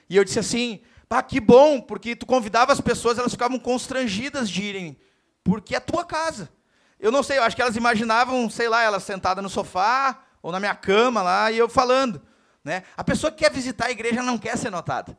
E 0.08 0.16
eu 0.16 0.24
disse 0.24 0.38
assim, 0.38 0.80
pá, 1.08 1.22
que 1.22 1.40
bom, 1.40 1.80
porque 1.80 2.16
tu 2.16 2.26
convidava 2.26 2.72
as 2.72 2.80
pessoas, 2.80 3.18
elas 3.18 3.32
ficavam 3.32 3.58
constrangidas 3.58 4.48
de 4.48 4.62
irem, 4.62 4.98
porque 5.42 5.74
é 5.74 5.78
a 5.78 5.80
tua 5.80 6.04
casa. 6.04 6.50
Eu 6.98 7.12
não 7.12 7.22
sei, 7.22 7.38
eu 7.38 7.42
acho 7.42 7.54
que 7.54 7.62
elas 7.62 7.76
imaginavam, 7.76 8.48
sei 8.48 8.68
lá, 8.68 8.82
elas 8.82 9.02
sentadas 9.02 9.42
no 9.42 9.50
sofá 9.50 10.22
ou 10.42 10.50
na 10.50 10.58
minha 10.58 10.74
cama 10.74 11.22
lá 11.22 11.50
e 11.50 11.58
eu 11.58 11.68
falando. 11.68 12.22
Né? 12.64 12.82
A 12.96 13.04
pessoa 13.04 13.30
que 13.30 13.44
quer 13.44 13.52
visitar 13.52 13.86
a 13.86 13.90
igreja 13.90 14.22
não 14.22 14.38
quer 14.38 14.56
ser 14.56 14.70
notada. 14.70 15.16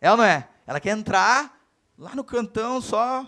É 0.00 0.10
ou 0.10 0.16
não 0.16 0.24
é? 0.24 0.48
Ela 0.66 0.80
quer 0.80 0.90
entrar, 0.90 1.58
lá 1.96 2.14
no 2.14 2.24
cantão 2.24 2.80
só, 2.80 3.26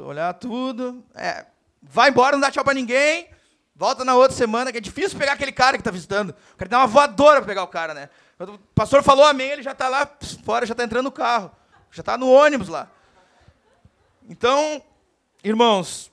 olhar 0.00 0.32
tudo. 0.34 1.04
É, 1.14 1.46
vai 1.82 2.10
embora, 2.10 2.32
não 2.32 2.40
dá 2.40 2.50
tchau 2.50 2.64
para 2.64 2.74
ninguém. 2.74 3.28
Volta 3.74 4.04
na 4.04 4.14
outra 4.14 4.36
semana, 4.36 4.70
que 4.70 4.78
é 4.78 4.80
difícil 4.80 5.18
pegar 5.18 5.32
aquele 5.32 5.50
cara 5.50 5.76
que 5.76 5.80
está 5.80 5.90
visitando. 5.90 6.30
O 6.30 6.56
cara 6.56 6.68
dá 6.68 6.78
uma 6.78 6.86
voadora 6.86 7.40
para 7.40 7.46
pegar 7.46 7.64
o 7.64 7.68
cara, 7.68 7.92
né? 7.92 8.08
O 8.38 8.58
pastor 8.74 9.02
falou 9.02 9.24
amém, 9.24 9.50
ele 9.50 9.62
já 9.62 9.72
está 9.72 9.88
lá 9.88 10.10
fora, 10.44 10.66
já 10.66 10.72
está 10.72 10.84
entrando 10.84 11.04
no 11.04 11.12
carro. 11.12 11.50
Já 11.90 12.00
está 12.00 12.18
no 12.18 12.28
ônibus 12.28 12.68
lá. 12.68 12.90
Então, 14.28 14.82
irmãos, 15.42 16.10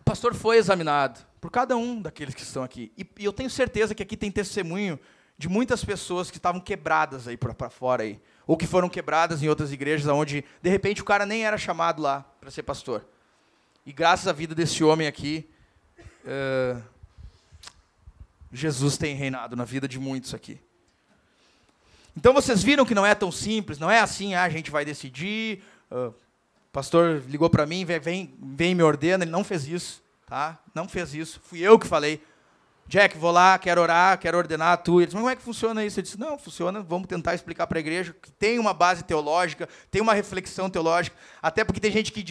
o 0.00 0.04
pastor 0.04 0.34
foi 0.34 0.58
examinado 0.58 1.20
por 1.40 1.50
cada 1.50 1.76
um 1.76 2.00
daqueles 2.00 2.34
que 2.34 2.42
estão 2.42 2.62
aqui. 2.62 2.92
E, 2.96 3.06
e 3.18 3.24
eu 3.24 3.32
tenho 3.32 3.50
certeza 3.50 3.94
que 3.94 4.02
aqui 4.02 4.16
tem 4.16 4.30
testemunho 4.30 4.98
de 5.36 5.48
muitas 5.48 5.84
pessoas 5.84 6.30
que 6.30 6.36
estavam 6.36 6.60
quebradas 6.60 7.26
aí 7.26 7.36
para 7.36 7.68
fora 7.68 8.04
aí 8.04 8.20
ou 8.46 8.56
que 8.56 8.66
foram 8.66 8.88
quebradas 8.88 9.42
em 9.42 9.48
outras 9.48 9.72
igrejas, 9.72 10.06
onde 10.06 10.44
de 10.60 10.70
repente 10.70 11.02
o 11.02 11.04
cara 11.04 11.24
nem 11.24 11.44
era 11.44 11.56
chamado 11.56 12.02
lá 12.02 12.20
para 12.40 12.50
ser 12.50 12.62
pastor. 12.62 13.04
E 13.84 13.92
graças 13.92 14.28
à 14.28 14.32
vida 14.32 14.54
desse 14.54 14.84
homem 14.84 15.06
aqui, 15.06 15.48
uh, 16.24 16.82
Jesus 18.52 18.96
tem 18.96 19.14
reinado 19.14 19.56
na 19.56 19.64
vida 19.64 19.88
de 19.88 19.98
muitos 19.98 20.34
aqui. 20.34 20.60
Então 22.16 22.32
vocês 22.32 22.62
viram 22.62 22.84
que 22.84 22.94
não 22.94 23.06
é 23.06 23.14
tão 23.14 23.32
simples, 23.32 23.78
não 23.78 23.90
é 23.90 24.00
assim, 24.00 24.34
ah, 24.34 24.44
a 24.44 24.48
gente 24.48 24.70
vai 24.70 24.84
decidir. 24.84 25.62
O 25.90 26.12
pastor 26.72 27.22
ligou 27.28 27.48
para 27.48 27.66
mim, 27.66 27.84
vem, 27.84 28.00
vem, 28.00 28.34
vem 28.40 28.74
me 28.74 28.82
ordena, 28.82 29.24
ele 29.24 29.30
não 29.30 29.44
fez 29.44 29.66
isso, 29.66 30.02
tá? 30.26 30.58
Não 30.74 30.88
fez 30.88 31.14
isso. 31.14 31.40
Fui 31.44 31.60
eu 31.60 31.78
que 31.78 31.86
falei. 31.86 32.22
Jack, 32.86 33.16
vou 33.16 33.30
lá, 33.30 33.58
quero 33.58 33.80
orar, 33.80 34.18
quero 34.18 34.36
ordenar 34.36 34.76
tu. 34.82 35.00
Ele 35.00 35.06
disse, 35.06 35.14
mas 35.14 35.22
como 35.22 35.32
é 35.32 35.36
que 35.36 35.42
funciona 35.42 35.84
isso? 35.84 35.98
Eu 35.98 36.02
disse, 36.02 36.20
não, 36.20 36.38
funciona, 36.38 36.82
vamos 36.82 37.06
tentar 37.06 37.34
explicar 37.34 37.66
para 37.66 37.78
a 37.78 37.80
igreja 37.80 38.14
que 38.20 38.30
tem 38.32 38.58
uma 38.58 38.74
base 38.74 39.02
teológica, 39.02 39.68
tem 39.90 40.02
uma 40.02 40.12
reflexão 40.12 40.68
teológica, 40.68 41.16
até 41.40 41.64
porque 41.64 41.80
tem 41.80 41.90
gente 41.90 42.12
que 42.12 42.22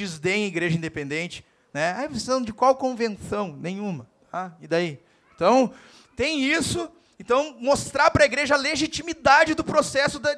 a 0.44 0.48
igreja 0.48 0.78
independente. 0.78 1.44
Né? 1.74 1.96
Ah, 1.98 2.08
precisando 2.08 2.46
de 2.46 2.54
qual 2.54 2.76
convenção? 2.76 3.56
Nenhuma. 3.60 4.08
Ah, 4.32 4.52
e 4.62 4.68
daí? 4.68 5.00
Então, 5.34 5.74
tem 6.16 6.44
isso. 6.44 6.92
Então, 7.22 7.56
mostrar 7.60 8.10
para 8.10 8.24
a 8.24 8.26
igreja 8.26 8.56
a 8.56 8.58
legitimidade 8.58 9.54
do 9.54 9.64
processo 9.64 10.18
da 10.18 10.36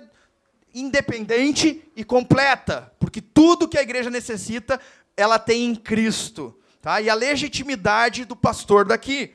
independente 0.74 1.82
e 1.96 2.04
completa. 2.04 2.92
Porque 3.00 3.22
tudo 3.22 3.70
que 3.70 3.78
a 3.78 3.82
igreja 3.82 4.10
necessita, 4.10 4.78
ela 5.16 5.40
tem 5.40 5.64
em 5.64 5.76
Cristo. 5.76 6.60
Tá? 6.82 7.00
E 7.00 7.10
a 7.10 7.14
legitimidade 7.14 8.26
do 8.26 8.36
pastor 8.36 8.84
daqui. 8.84 9.34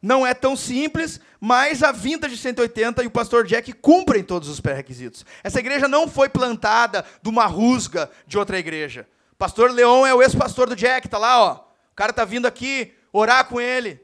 Não 0.00 0.24
é 0.24 0.32
tão 0.34 0.54
simples, 0.54 1.20
mas 1.40 1.82
a 1.82 1.90
vinda 1.90 2.28
de 2.28 2.36
180 2.36 3.02
e 3.02 3.08
o 3.08 3.10
pastor 3.10 3.44
Jack 3.44 3.72
cumprem 3.72 4.22
todos 4.22 4.48
os 4.48 4.60
pré-requisitos. 4.60 5.26
Essa 5.42 5.58
igreja 5.58 5.88
não 5.88 6.06
foi 6.06 6.28
plantada 6.28 7.04
de 7.20 7.28
uma 7.28 7.46
rusga 7.46 8.08
de 8.24 8.38
outra 8.38 8.56
igreja. 8.56 9.08
Pastor 9.36 9.72
Leon 9.72 10.06
é 10.06 10.14
o 10.14 10.22
ex-pastor 10.22 10.68
do 10.68 10.76
Jack, 10.76 11.08
tá 11.08 11.18
lá, 11.18 11.42
ó. 11.42 11.54
O 11.90 11.96
cara 11.96 12.12
tá 12.12 12.24
vindo 12.24 12.46
aqui 12.46 12.94
orar 13.12 13.46
com 13.46 13.60
ele. 13.60 14.03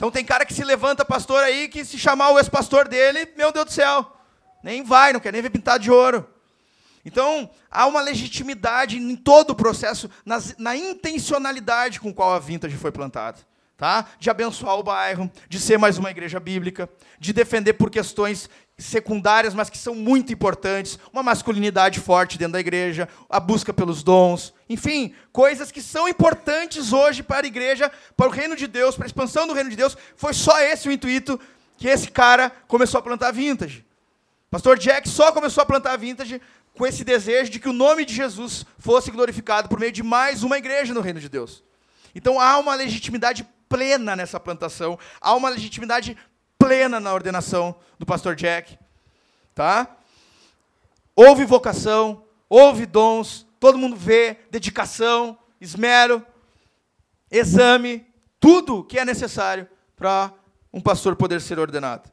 Então 0.00 0.10
tem 0.10 0.24
cara 0.24 0.46
que 0.46 0.54
se 0.54 0.64
levanta 0.64 1.04
pastor 1.04 1.44
aí 1.44 1.68
que 1.68 1.84
se 1.84 1.98
chamar 1.98 2.30
o 2.30 2.38
ex-pastor 2.38 2.88
dele, 2.88 3.28
meu 3.36 3.52
Deus 3.52 3.66
do 3.66 3.70
céu, 3.70 4.10
nem 4.62 4.82
vai, 4.82 5.12
não 5.12 5.20
quer 5.20 5.30
nem 5.30 5.42
ver 5.42 5.50
pintado 5.50 5.84
de 5.84 5.90
ouro. 5.90 6.26
Então, 7.04 7.50
há 7.70 7.84
uma 7.84 8.00
legitimidade 8.00 8.96
em 8.96 9.14
todo 9.14 9.50
o 9.50 9.54
processo, 9.54 10.08
nas, 10.24 10.56
na 10.56 10.74
intencionalidade 10.74 12.00
com 12.00 12.14
qual 12.14 12.32
a 12.32 12.38
vintage 12.38 12.78
foi 12.78 12.90
plantada 12.90 13.40
tá? 13.76 14.06
de 14.18 14.30
abençoar 14.30 14.78
o 14.78 14.82
bairro, 14.82 15.30
de 15.46 15.60
ser 15.60 15.78
mais 15.78 15.98
uma 15.98 16.10
igreja 16.10 16.40
bíblica, 16.40 16.88
de 17.18 17.34
defender 17.34 17.74
por 17.74 17.90
questões 17.90 18.48
secundárias, 18.80 19.54
mas 19.54 19.70
que 19.70 19.78
são 19.78 19.94
muito 19.94 20.32
importantes, 20.32 20.98
uma 21.12 21.22
masculinidade 21.22 22.00
forte 22.00 22.38
dentro 22.38 22.54
da 22.54 22.60
igreja, 22.60 23.08
a 23.28 23.38
busca 23.38 23.72
pelos 23.72 24.02
dons, 24.02 24.54
enfim, 24.68 25.14
coisas 25.32 25.70
que 25.70 25.82
são 25.82 26.08
importantes 26.08 26.92
hoje 26.92 27.22
para 27.22 27.46
a 27.46 27.48
igreja, 27.48 27.90
para 28.16 28.28
o 28.28 28.30
reino 28.30 28.56
de 28.56 28.66
Deus, 28.66 28.96
para 28.96 29.04
a 29.04 29.06
expansão 29.06 29.46
do 29.46 29.52
reino 29.52 29.70
de 29.70 29.76
Deus. 29.76 29.96
Foi 30.16 30.32
só 30.32 30.60
esse 30.60 30.88
o 30.88 30.92
intuito 30.92 31.38
que 31.76 31.88
esse 31.88 32.10
cara 32.10 32.50
começou 32.66 32.98
a 32.98 33.02
plantar 33.02 33.32
vintage. 33.32 33.84
Pastor 34.50 34.78
Jack 34.78 35.08
só 35.08 35.30
começou 35.30 35.62
a 35.62 35.66
plantar 35.66 35.96
vintage 35.96 36.40
com 36.76 36.86
esse 36.86 37.04
desejo 37.04 37.50
de 37.50 37.60
que 37.60 37.68
o 37.68 37.72
nome 37.72 38.04
de 38.04 38.14
Jesus 38.14 38.64
fosse 38.78 39.10
glorificado 39.10 39.68
por 39.68 39.78
meio 39.78 39.92
de 39.92 40.02
mais 40.02 40.42
uma 40.42 40.58
igreja 40.58 40.94
no 40.94 41.00
reino 41.00 41.20
de 41.20 41.28
Deus. 41.28 41.62
Então 42.14 42.40
há 42.40 42.58
uma 42.58 42.74
legitimidade 42.74 43.46
plena 43.68 44.16
nessa 44.16 44.40
plantação, 44.40 44.98
há 45.20 45.34
uma 45.34 45.48
legitimidade 45.48 46.16
plena 46.60 47.00
na 47.00 47.14
ordenação 47.14 47.74
do 47.98 48.04
pastor 48.04 48.36
Jack, 48.36 48.78
tá? 49.54 49.96
Houve 51.16 51.46
vocação, 51.46 52.22
houve 52.48 52.84
dons, 52.84 53.46
todo 53.58 53.78
mundo 53.78 53.96
vê, 53.96 54.36
dedicação, 54.50 55.38
esmero, 55.58 56.24
exame, 57.30 58.06
tudo 58.38 58.84
que 58.84 58.98
é 58.98 59.04
necessário 59.04 59.66
para 59.96 60.32
um 60.72 60.80
pastor 60.80 61.16
poder 61.16 61.40
ser 61.40 61.58
ordenado. 61.58 62.10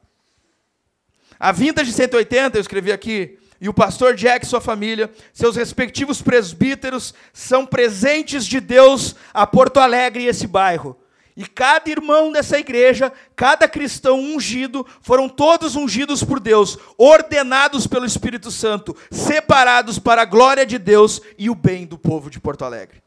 A 1.38 1.52
vinda 1.52 1.84
de 1.84 1.92
180, 1.92 2.56
eu 2.56 2.60
escrevi 2.60 2.90
aqui, 2.90 3.38
e 3.60 3.68
o 3.68 3.74
pastor 3.74 4.14
Jack 4.14 4.46
e 4.46 4.48
sua 4.48 4.60
família, 4.60 5.12
seus 5.32 5.56
respectivos 5.56 6.22
presbíteros, 6.22 7.12
são 7.32 7.66
presentes 7.66 8.46
de 8.46 8.60
Deus 8.60 9.14
a 9.32 9.46
Porto 9.46 9.78
Alegre 9.78 10.24
e 10.24 10.28
esse 10.28 10.46
bairro. 10.46 10.96
E 11.38 11.46
cada 11.46 11.88
irmão 11.88 12.32
dessa 12.32 12.58
igreja, 12.58 13.12
cada 13.36 13.68
cristão 13.68 14.18
ungido, 14.18 14.84
foram 15.00 15.28
todos 15.28 15.76
ungidos 15.76 16.24
por 16.24 16.40
Deus, 16.40 16.76
ordenados 16.98 17.86
pelo 17.86 18.04
Espírito 18.04 18.50
Santo, 18.50 18.96
separados 19.08 20.00
para 20.00 20.22
a 20.22 20.24
glória 20.24 20.66
de 20.66 20.78
Deus 20.78 21.22
e 21.38 21.48
o 21.48 21.54
bem 21.54 21.86
do 21.86 21.96
povo 21.96 22.28
de 22.28 22.40
Porto 22.40 22.64
Alegre. 22.64 23.00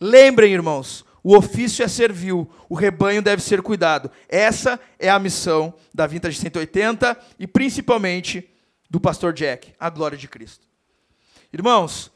Lembrem, 0.00 0.54
irmãos, 0.54 1.04
o 1.22 1.36
ofício 1.36 1.84
é 1.84 1.88
servil, 1.88 2.50
o 2.66 2.74
rebanho 2.74 3.20
deve 3.20 3.42
ser 3.42 3.60
cuidado. 3.60 4.10
Essa 4.26 4.80
é 4.98 5.10
a 5.10 5.18
missão 5.18 5.74
da 5.92 6.06
Vintage 6.06 6.38
180 6.38 7.14
e 7.38 7.46
principalmente 7.46 8.48
do 8.88 8.98
pastor 8.98 9.34
Jack, 9.34 9.74
a 9.78 9.90
glória 9.90 10.16
de 10.16 10.28
Cristo. 10.28 10.66
Irmãos, 11.52 12.10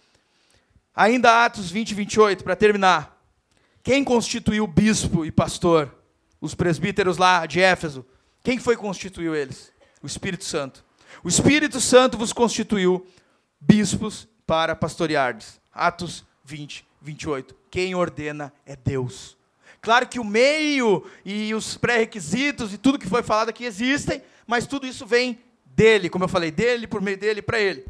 ainda 0.97 1.45
Atos 1.45 1.71
20 1.71 1.91
e 1.91 1.95
28, 1.95 2.43
para 2.43 2.57
terminar. 2.57 3.18
Quem 3.83 4.05
constituiu 4.05 4.67
bispo 4.67 5.25
e 5.25 5.31
pastor? 5.31 5.95
Os 6.41 6.55
presbíteros 6.55 7.17
lá 7.17 7.47
de 7.47 7.61
Éfeso. 7.61 8.05
Quem 8.43 8.59
foi 8.59 8.77
que 8.77 8.83
constituiu 8.83 9.35
eles? 9.35 9.73
O 10.03 10.07
Espírito 10.07 10.45
Santo. 10.45 10.85
O 11.23 11.29
Espírito 11.29 11.81
Santo 11.81 12.17
vos 12.17 12.33
constituiu 12.33 13.07
bispos 13.61 14.29
para 14.47 14.77
pastoreardes. 14.77 15.61
Atos 15.73 16.25
20, 16.45 16.87
28. 17.01 17.55
Quem 17.71 17.95
ordena 17.95 18.53
é 18.65 18.77
Deus. 18.77 19.37
Claro 19.81 20.09
que 20.09 20.19
o 20.19 20.25
meio 20.25 21.09
e 21.25 21.55
os 21.55 21.77
pré-requisitos 21.77 22.73
e 22.73 22.79
tudo 22.79 22.99
que 22.99 23.07
foi 23.09 23.23
falado 23.23 23.51
aqui 23.51 23.65
existem, 23.65 24.23
mas 24.47 24.67
tudo 24.67 24.87
isso 24.87 25.07
vem 25.07 25.39
dele, 25.65 26.11
como 26.11 26.25
eu 26.25 26.29
falei, 26.29 26.51
dele, 26.51 26.87
por 26.87 27.01
meio 27.01 27.17
dele, 27.17 27.41
para 27.41 27.61
ele. 27.61 27.87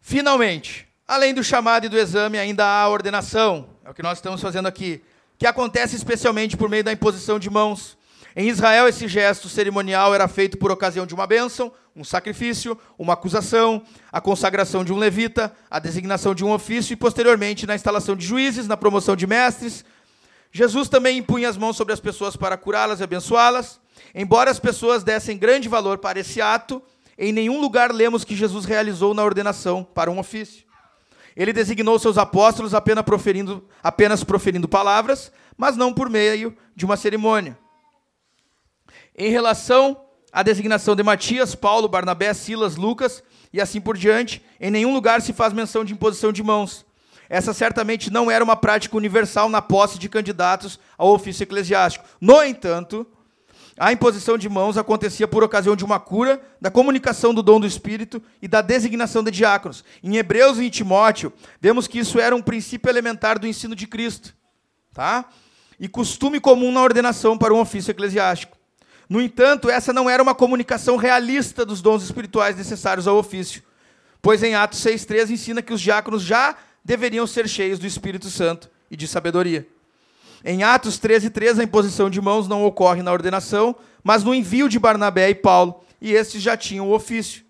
Finalmente, 0.00 0.86
Além 1.10 1.34
do 1.34 1.42
chamado 1.42 1.86
e 1.86 1.88
do 1.88 1.98
exame, 1.98 2.38
ainda 2.38 2.64
há 2.64 2.82
a 2.82 2.88
ordenação, 2.88 3.70
é 3.84 3.90
o 3.90 3.92
que 3.92 4.00
nós 4.00 4.18
estamos 4.18 4.40
fazendo 4.40 4.68
aqui, 4.68 5.02
que 5.36 5.44
acontece 5.44 5.96
especialmente 5.96 6.56
por 6.56 6.68
meio 6.68 6.84
da 6.84 6.92
imposição 6.92 7.36
de 7.36 7.50
mãos. 7.50 7.98
Em 8.36 8.48
Israel, 8.48 8.86
esse 8.86 9.08
gesto 9.08 9.48
cerimonial 9.48 10.14
era 10.14 10.28
feito 10.28 10.56
por 10.56 10.70
ocasião 10.70 11.04
de 11.04 11.12
uma 11.12 11.26
bênção, 11.26 11.72
um 11.96 12.04
sacrifício, 12.04 12.78
uma 12.96 13.14
acusação, 13.14 13.82
a 14.12 14.20
consagração 14.20 14.84
de 14.84 14.92
um 14.92 14.98
levita, 14.98 15.52
a 15.68 15.80
designação 15.80 16.32
de 16.32 16.44
um 16.44 16.52
ofício 16.52 16.92
e, 16.92 16.96
posteriormente, 16.96 17.66
na 17.66 17.74
instalação 17.74 18.14
de 18.14 18.24
juízes, 18.24 18.68
na 18.68 18.76
promoção 18.76 19.16
de 19.16 19.26
mestres. 19.26 19.84
Jesus 20.52 20.88
também 20.88 21.18
impunha 21.18 21.48
as 21.48 21.56
mãos 21.56 21.76
sobre 21.76 21.92
as 21.92 21.98
pessoas 21.98 22.36
para 22.36 22.56
curá-las 22.56 23.00
e 23.00 23.02
abençoá-las. 23.02 23.80
Embora 24.14 24.48
as 24.48 24.60
pessoas 24.60 25.02
dessem 25.02 25.36
grande 25.36 25.68
valor 25.68 25.98
para 25.98 26.20
esse 26.20 26.40
ato, 26.40 26.80
em 27.18 27.32
nenhum 27.32 27.60
lugar 27.60 27.92
lemos 27.92 28.22
que 28.22 28.36
Jesus 28.36 28.64
realizou 28.64 29.12
na 29.12 29.24
ordenação 29.24 29.82
para 29.82 30.08
um 30.08 30.20
ofício. 30.20 30.69
Ele 31.36 31.52
designou 31.52 31.98
seus 31.98 32.18
apóstolos 32.18 32.74
apenas 32.74 33.04
proferindo, 33.04 33.66
apenas 33.82 34.24
proferindo 34.24 34.68
palavras, 34.68 35.32
mas 35.56 35.76
não 35.76 35.92
por 35.92 36.08
meio 36.08 36.56
de 36.74 36.84
uma 36.84 36.96
cerimônia. 36.96 37.58
Em 39.16 39.30
relação 39.30 40.00
à 40.32 40.42
designação 40.42 40.96
de 40.96 41.02
Matias, 41.02 41.54
Paulo, 41.54 41.88
Barnabé, 41.88 42.32
Silas, 42.34 42.76
Lucas 42.76 43.22
e 43.52 43.60
assim 43.60 43.80
por 43.80 43.96
diante, 43.96 44.44
em 44.60 44.70
nenhum 44.70 44.92
lugar 44.92 45.20
se 45.20 45.32
faz 45.32 45.52
menção 45.52 45.84
de 45.84 45.92
imposição 45.92 46.32
de 46.32 46.42
mãos. 46.42 46.86
Essa 47.28 47.54
certamente 47.54 48.10
não 48.10 48.28
era 48.28 48.42
uma 48.42 48.56
prática 48.56 48.96
universal 48.96 49.48
na 49.48 49.62
posse 49.62 49.98
de 49.98 50.08
candidatos 50.08 50.80
ao 50.98 51.14
ofício 51.14 51.44
eclesiástico. 51.44 52.04
No 52.20 52.42
entanto, 52.42 53.06
a 53.80 53.90
imposição 53.90 54.36
de 54.36 54.46
mãos 54.46 54.76
acontecia 54.76 55.26
por 55.26 55.42
ocasião 55.42 55.74
de 55.74 55.86
uma 55.86 55.98
cura, 55.98 56.38
da 56.60 56.70
comunicação 56.70 57.32
do 57.32 57.42
dom 57.42 57.58
do 57.58 57.66
Espírito 57.66 58.22
e 58.42 58.46
da 58.46 58.60
designação 58.60 59.24
de 59.24 59.30
diáconos. 59.30 59.82
Em 60.04 60.18
Hebreus 60.18 60.58
e 60.58 60.66
em 60.66 60.68
Timóteo, 60.68 61.32
vemos 61.58 61.86
que 61.88 61.98
isso 61.98 62.20
era 62.20 62.36
um 62.36 62.42
princípio 62.42 62.90
elementar 62.90 63.38
do 63.38 63.46
ensino 63.46 63.74
de 63.74 63.86
Cristo. 63.86 64.34
Tá? 64.92 65.24
E 65.78 65.88
costume 65.88 66.38
comum 66.38 66.70
na 66.70 66.82
ordenação 66.82 67.38
para 67.38 67.54
um 67.54 67.58
ofício 67.58 67.90
eclesiástico. 67.90 68.54
No 69.08 69.18
entanto, 69.18 69.70
essa 69.70 69.94
não 69.94 70.10
era 70.10 70.22
uma 70.22 70.34
comunicação 70.34 70.96
realista 70.96 71.64
dos 71.64 71.80
dons 71.80 72.02
espirituais 72.02 72.56
necessários 72.56 73.08
ao 73.08 73.16
ofício, 73.16 73.62
pois 74.20 74.42
em 74.42 74.54
Atos 74.54 74.80
6,3 74.80 75.30
ensina 75.30 75.62
que 75.62 75.72
os 75.72 75.80
diáconos 75.80 76.20
já 76.20 76.54
deveriam 76.84 77.26
ser 77.26 77.48
cheios 77.48 77.78
do 77.78 77.86
Espírito 77.86 78.28
Santo 78.28 78.70
e 78.90 78.96
de 78.96 79.08
sabedoria. 79.08 79.66
Em 80.44 80.62
Atos 80.62 80.98
13, 80.98 81.30
13, 81.30 81.60
a 81.60 81.64
imposição 81.64 82.08
de 82.08 82.20
mãos 82.20 82.48
não 82.48 82.64
ocorre 82.64 83.02
na 83.02 83.12
ordenação, 83.12 83.76
mas 84.02 84.24
no 84.24 84.34
envio 84.34 84.68
de 84.68 84.78
Barnabé 84.78 85.28
e 85.28 85.34
Paulo, 85.34 85.82
e 86.00 86.12
estes 86.12 86.40
já 86.40 86.56
tinham 86.56 86.88
o 86.88 86.94
ofício. 86.94 87.44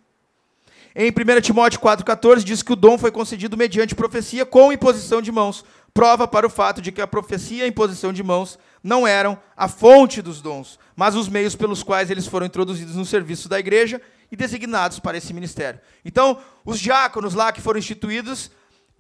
Em 0.95 1.11
1 1.11 1.41
Timóteo 1.41 1.79
4,14 1.79 2.43
diz 2.43 2.63
que 2.63 2.73
o 2.73 2.77
dom 2.77 2.99
foi 2.99 3.13
concedido 3.13 3.57
mediante 3.57 3.95
profecia 3.95 4.45
com 4.45 4.73
imposição 4.73 5.23
de 5.23 5.31
mãos, 5.31 5.65
prova 5.95 6.27
para 6.27 6.47
o 6.47 6.51
fato 6.51 6.83
de 6.83 6.91
que 6.91 7.01
a 7.01 7.07
profecia 7.07 7.59
e 7.59 7.63
a 7.63 7.69
imposição 7.69 8.13
de 8.13 8.25
mãos 8.25 8.59
não 8.83 9.07
eram 9.07 9.39
a 9.57 9.69
fonte 9.69 10.21
dos 10.21 10.43
dons, 10.43 10.79
mas 10.97 11.15
os 11.15 11.29
meios 11.29 11.55
pelos 11.55 11.85
quais 11.85 12.11
eles 12.11 12.27
foram 12.27 12.47
introduzidos 12.47 12.97
no 12.97 13.05
serviço 13.05 13.49
da 13.49 13.61
igreja 13.61 14.01
e 14.33 14.37
designados 14.37 14.99
para 14.99 15.17
esse 15.17 15.33
ministério. 15.33 15.81
Então, 16.05 16.39
os 16.65 16.81
diáconos 16.81 17.35
lá 17.35 17.53
que 17.53 17.61
foram 17.61 17.79
instituídos 17.79 18.51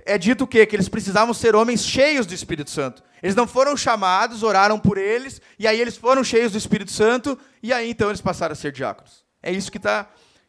é 0.05 0.18
dito 0.18 0.44
o 0.44 0.47
quê? 0.47 0.64
Que 0.66 0.77
eles 0.77 0.89
precisavam 0.89 1.32
ser 1.35 1.55
homens 1.55 1.85
cheios 1.85 2.27
do 2.27 2.35
Espírito 2.35 2.70
Santo. 2.70 3.02
Eles 3.22 3.35
não 3.35 3.47
foram 3.47 3.77
chamados, 3.77 4.43
oraram 4.43 4.78
por 4.78 4.98
eles, 4.98 5.40
e 5.59 5.66
aí 5.66 5.81
eles 5.81 5.97
foram 5.97 6.24
cheios 6.24 6.52
do 6.52 6.59
Espírito 6.59 6.90
Santo, 6.90 7.39
e 7.62 7.72
aí 7.72 7.90
então 7.90 8.09
eles 8.09 8.20
passaram 8.20 8.52
a 8.52 8.56
ser 8.56 8.72
diáconos. 8.72 9.24
É 9.43 9.52
isso 9.52 9.70
que, 9.70 9.78
tá, 9.78 10.09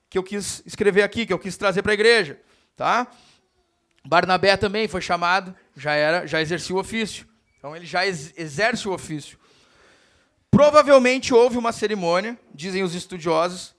que 0.09 0.17
eu 0.17 0.23
quis 0.23 0.61
escrever 0.65 1.03
aqui, 1.03 1.25
que 1.25 1.33
eu 1.33 1.39
quis 1.39 1.57
trazer 1.57 1.81
para 1.81 1.91
a 1.91 1.93
igreja. 1.93 2.39
Tá? 2.75 3.07
Barnabé 4.05 4.57
também 4.57 4.87
foi 4.87 5.01
chamado, 5.01 5.55
já 5.75 5.93
era, 5.93 6.25
já 6.25 6.41
exercia 6.41 6.75
o 6.75 6.79
ofício. 6.79 7.27
Então 7.57 7.75
ele 7.75 7.85
já 7.85 8.05
ex 8.05 8.33
exerce 8.35 8.87
o 8.87 8.93
ofício. 8.93 9.37
Provavelmente 10.49 11.33
houve 11.33 11.57
uma 11.57 11.71
cerimônia, 11.71 12.37
dizem 12.53 12.83
os 12.83 12.95
estudiosos, 12.95 13.75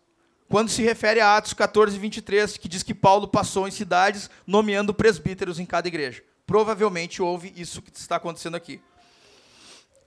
quando 0.52 0.68
se 0.68 0.82
refere 0.82 1.18
a 1.18 1.34
Atos 1.34 1.54
14, 1.54 1.98
23, 1.98 2.58
que 2.58 2.68
diz 2.68 2.82
que 2.82 2.92
Paulo 2.92 3.26
passou 3.26 3.66
em 3.66 3.70
cidades 3.70 4.28
nomeando 4.46 4.92
presbíteros 4.92 5.58
em 5.58 5.64
cada 5.64 5.88
igreja. 5.88 6.22
Provavelmente 6.46 7.22
houve 7.22 7.54
isso 7.56 7.80
que 7.80 7.90
está 7.96 8.16
acontecendo 8.16 8.54
aqui. 8.54 8.78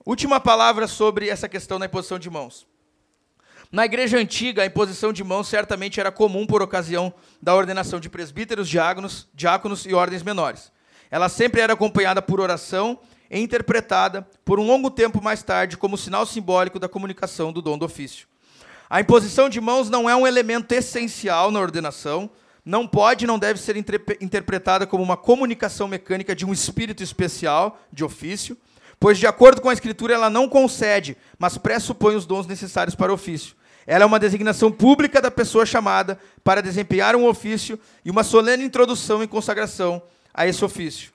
Última 0.05 0.39
palavra 0.39 0.85
sobre 0.87 1.29
essa 1.29 1.49
questão 1.49 1.79
da 1.79 1.87
imposição 1.87 2.19
de 2.19 2.29
mãos. 2.29 2.67
Na 3.71 3.85
igreja 3.85 4.19
antiga, 4.19 4.61
a 4.61 4.67
imposição 4.67 5.11
de 5.11 5.23
mãos 5.23 5.47
certamente 5.47 5.99
era 5.99 6.11
comum 6.11 6.45
por 6.45 6.61
ocasião 6.61 7.11
da 7.41 7.55
ordenação 7.55 7.99
de 7.99 8.07
presbíteros, 8.07 8.69
diáconos, 8.69 9.27
diáconos 9.33 9.83
e 9.87 9.95
ordens 9.95 10.21
menores. 10.21 10.71
Ela 11.09 11.27
sempre 11.27 11.59
era 11.59 11.73
acompanhada 11.73 12.21
por 12.21 12.39
oração 12.39 12.99
e 13.31 13.39
interpretada 13.39 14.21
por 14.45 14.59
um 14.59 14.67
longo 14.67 14.91
tempo 14.91 15.23
mais 15.23 15.41
tarde 15.41 15.75
como 15.75 15.97
sinal 15.97 16.23
simbólico 16.23 16.77
da 16.77 16.87
comunicação 16.87 17.51
do 17.51 17.63
dom 17.63 17.79
do 17.79 17.85
ofício. 17.85 18.27
A 18.89 19.01
imposição 19.01 19.49
de 19.49 19.59
mãos 19.59 19.89
não 19.89 20.09
é 20.09 20.15
um 20.15 20.27
elemento 20.27 20.71
essencial 20.71 21.49
na 21.49 21.59
ordenação, 21.59 22.29
não 22.63 22.87
pode 22.87 23.25
e 23.25 23.27
não 23.27 23.37
deve 23.37 23.59
ser 23.59 23.75
interpretada 23.77 24.87
como 24.87 25.03
uma 25.03 25.17
comunicação 25.17 25.87
mecânica 25.87 26.35
de 26.35 26.45
um 26.45 26.53
espírito 26.53 27.03
especial 27.03 27.79
de 27.91 28.03
ofício, 28.03 28.57
pois, 28.99 29.17
de 29.17 29.27
acordo 29.27 29.61
com 29.61 29.69
a 29.69 29.73
Escritura, 29.73 30.13
ela 30.13 30.29
não 30.29 30.47
concede, 30.47 31.17
mas 31.37 31.57
pressupõe 31.57 32.15
os 32.15 32.25
dons 32.25 32.47
necessários 32.47 32.95
para 32.95 33.11
o 33.11 33.15
ofício. 33.15 33.55
Ela 33.87 34.03
é 34.03 34.07
uma 34.07 34.19
designação 34.19 34.71
pública 34.71 35.21
da 35.21 35.29
pessoa 35.29 35.65
chamada 35.65 36.19
para 36.43 36.61
desempenhar 36.61 37.15
um 37.15 37.27
ofício 37.27 37.79
e 38.03 38.09
uma 38.09 38.23
solene 38.23 38.63
introdução 38.63 39.21
e 39.21 39.27
consagração 39.27 40.01
a 40.33 40.47
esse 40.47 40.65
ofício. 40.65 41.11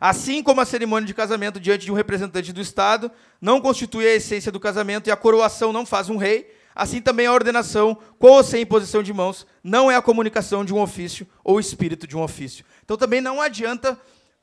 Assim 0.00 0.42
como 0.42 0.60
a 0.60 0.64
cerimônia 0.64 1.06
de 1.06 1.14
casamento 1.14 1.60
diante 1.60 1.84
de 1.84 1.92
um 1.92 1.94
representante 1.94 2.52
do 2.52 2.60
Estado 2.60 3.10
não 3.40 3.60
constitui 3.60 4.06
a 4.06 4.14
essência 4.14 4.50
do 4.50 4.58
casamento 4.58 5.08
e 5.08 5.10
a 5.10 5.16
coroação 5.16 5.72
não 5.72 5.84
faz 5.84 6.08
um 6.08 6.16
rei, 6.16 6.50
assim 6.74 7.00
também 7.00 7.26
a 7.26 7.32
ordenação, 7.32 7.96
com 8.18 8.28
ou 8.28 8.42
sem 8.42 8.62
imposição 8.62 9.02
de 9.02 9.12
mãos, 9.12 9.46
não 9.62 9.90
é 9.90 9.96
a 9.96 10.02
comunicação 10.02 10.64
de 10.64 10.74
um 10.74 10.80
ofício 10.80 11.26
ou 11.42 11.60
espírito 11.60 12.06
de 12.06 12.16
um 12.16 12.22
ofício. 12.22 12.64
Então 12.84 12.96
também 12.96 13.20
não 13.20 13.40
adianta 13.40 13.98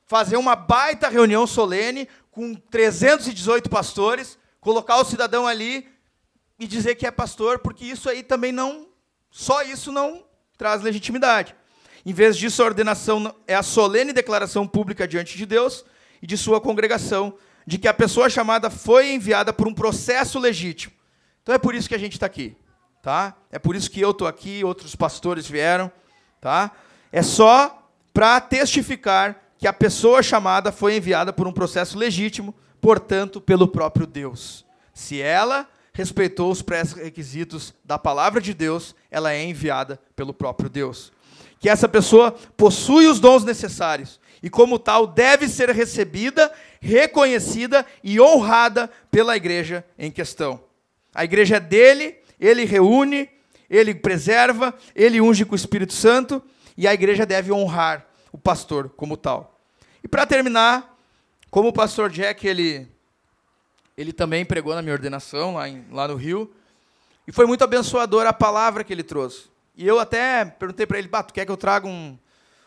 fazer 0.06 0.36
uma 0.36 0.56
baita 0.56 1.08
reunião 1.08 1.46
solene 1.46 2.08
com 2.30 2.54
318 2.54 3.68
pastores, 3.68 4.38
colocar 4.60 4.96
o 4.98 5.04
cidadão 5.04 5.46
ali 5.46 5.88
e 6.58 6.66
dizer 6.66 6.94
que 6.94 7.06
é 7.06 7.10
pastor, 7.10 7.58
porque 7.58 7.84
isso 7.84 8.08
aí 8.08 8.22
também 8.22 8.52
não, 8.52 8.86
só 9.30 9.62
isso 9.62 9.90
não 9.90 10.24
traz 10.56 10.82
legitimidade. 10.82 11.54
Em 12.04 12.12
vez 12.12 12.36
disso, 12.36 12.62
a 12.62 12.66
ordenação 12.66 13.34
é 13.46 13.54
a 13.54 13.62
solene 13.62 14.12
declaração 14.12 14.66
pública 14.66 15.06
diante 15.06 15.36
de 15.36 15.46
Deus 15.46 15.84
e 16.20 16.26
de 16.26 16.36
sua 16.36 16.60
congregação 16.60 17.34
de 17.66 17.78
que 17.78 17.86
a 17.86 17.94
pessoa 17.94 18.28
chamada 18.28 18.70
foi 18.70 19.12
enviada 19.12 19.52
por 19.52 19.68
um 19.68 19.74
processo 19.74 20.38
legítimo. 20.38 20.92
Então 21.42 21.54
é 21.54 21.58
por 21.58 21.74
isso 21.74 21.88
que 21.88 21.94
a 21.94 21.98
gente 21.98 22.12
está 22.12 22.26
aqui, 22.26 22.56
tá? 23.02 23.36
É 23.50 23.58
por 23.58 23.74
isso 23.74 23.90
que 23.90 24.00
eu 24.00 24.10
estou 24.10 24.26
aqui, 24.26 24.64
outros 24.64 24.94
pastores 24.94 25.46
vieram, 25.46 25.90
tá? 26.40 26.70
É 27.10 27.22
só 27.22 27.88
para 28.12 28.40
testificar 28.40 29.42
que 29.58 29.66
a 29.66 29.72
pessoa 29.72 30.22
chamada 30.22 30.72
foi 30.72 30.96
enviada 30.96 31.32
por 31.32 31.46
um 31.46 31.52
processo 31.52 31.98
legítimo, 31.98 32.54
portanto, 32.80 33.40
pelo 33.40 33.68
próprio 33.68 34.06
Deus. 34.06 34.64
Se 34.94 35.20
ela 35.20 35.68
respeitou 35.92 36.50
os 36.50 36.62
pré-requisitos 36.62 37.74
da 37.84 37.98
palavra 37.98 38.40
de 38.40 38.54
Deus, 38.54 38.94
ela 39.10 39.32
é 39.32 39.44
enviada 39.44 40.00
pelo 40.16 40.32
próprio 40.32 40.70
Deus 40.70 41.12
que 41.62 41.68
essa 41.68 41.88
pessoa 41.88 42.32
possui 42.56 43.06
os 43.06 43.20
dons 43.20 43.44
necessários 43.44 44.20
e, 44.42 44.50
como 44.50 44.80
tal, 44.80 45.06
deve 45.06 45.48
ser 45.48 45.70
recebida, 45.70 46.52
reconhecida 46.80 47.86
e 48.02 48.20
honrada 48.20 48.90
pela 49.12 49.36
igreja 49.36 49.84
em 49.96 50.10
questão. 50.10 50.60
A 51.14 51.24
igreja 51.24 51.56
é 51.56 51.60
dele, 51.60 52.16
ele 52.40 52.64
reúne, 52.64 53.28
ele 53.68 53.94
preserva, 53.94 54.74
ele 54.94 55.20
unge 55.20 55.44
com 55.44 55.52
o 55.52 55.56
Espírito 55.56 55.92
Santo 55.92 56.42
e 56.76 56.86
a 56.86 56.94
igreja 56.94 57.24
deve 57.26 57.52
honrar 57.52 58.06
o 58.32 58.38
pastor 58.38 58.90
como 58.90 59.16
tal. 59.16 59.60
E 60.02 60.08
para 60.08 60.26
terminar, 60.26 60.98
como 61.50 61.68
o 61.68 61.72
pastor 61.72 62.10
Jack, 62.10 62.46
ele, 62.46 62.88
ele 63.96 64.12
também 64.12 64.44
pregou 64.44 64.74
na 64.74 64.82
minha 64.82 64.94
ordenação 64.94 65.54
lá, 65.54 65.68
em, 65.68 65.84
lá 65.90 66.08
no 66.08 66.16
Rio, 66.16 66.52
e 67.26 67.32
foi 67.32 67.46
muito 67.46 67.62
abençoadora 67.62 68.30
a 68.30 68.32
palavra 68.32 68.82
que 68.82 68.92
ele 68.92 69.02
trouxe. 69.02 69.44
E 69.76 69.86
eu 69.86 69.98
até 69.98 70.44
perguntei 70.44 70.86
para 70.86 70.98
ele, 70.98 71.08
bah, 71.08 71.22
tu 71.22 71.32
quer 71.32 71.44
que 71.44 71.52
eu 71.52 71.56
traga 71.56 71.86
um, 71.86 72.18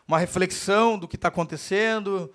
uma 0.08 0.18
reflexão 0.18 0.98
do 0.98 1.08
que 1.08 1.16
está 1.16 1.28
acontecendo, 1.28 2.32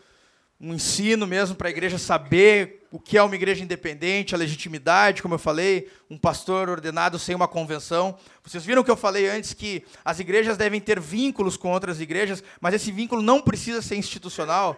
um 0.60 0.74
ensino 0.74 1.26
mesmo 1.26 1.56
para 1.56 1.68
a 1.68 1.70
igreja 1.70 1.96
saber 1.96 2.86
o 2.92 2.98
que 2.98 3.16
é 3.16 3.22
uma 3.22 3.34
igreja 3.34 3.62
independente, 3.62 4.34
a 4.34 4.38
legitimidade, 4.38 5.22
como 5.22 5.34
eu 5.34 5.38
falei, 5.38 5.88
um 6.10 6.18
pastor 6.18 6.68
ordenado 6.68 7.18
sem 7.18 7.34
uma 7.34 7.48
convenção. 7.48 8.18
Vocês 8.42 8.64
viram 8.64 8.82
que 8.82 8.90
eu 8.90 8.96
falei 8.96 9.28
antes 9.28 9.54
que 9.54 9.84
as 10.04 10.18
igrejas 10.18 10.56
devem 10.56 10.80
ter 10.80 11.00
vínculos 11.00 11.56
com 11.56 11.70
outras 11.70 12.00
igrejas, 12.00 12.42
mas 12.60 12.74
esse 12.74 12.90
vínculo 12.90 13.22
não 13.22 13.40
precisa 13.40 13.80
ser 13.80 13.96
institucional. 13.96 14.76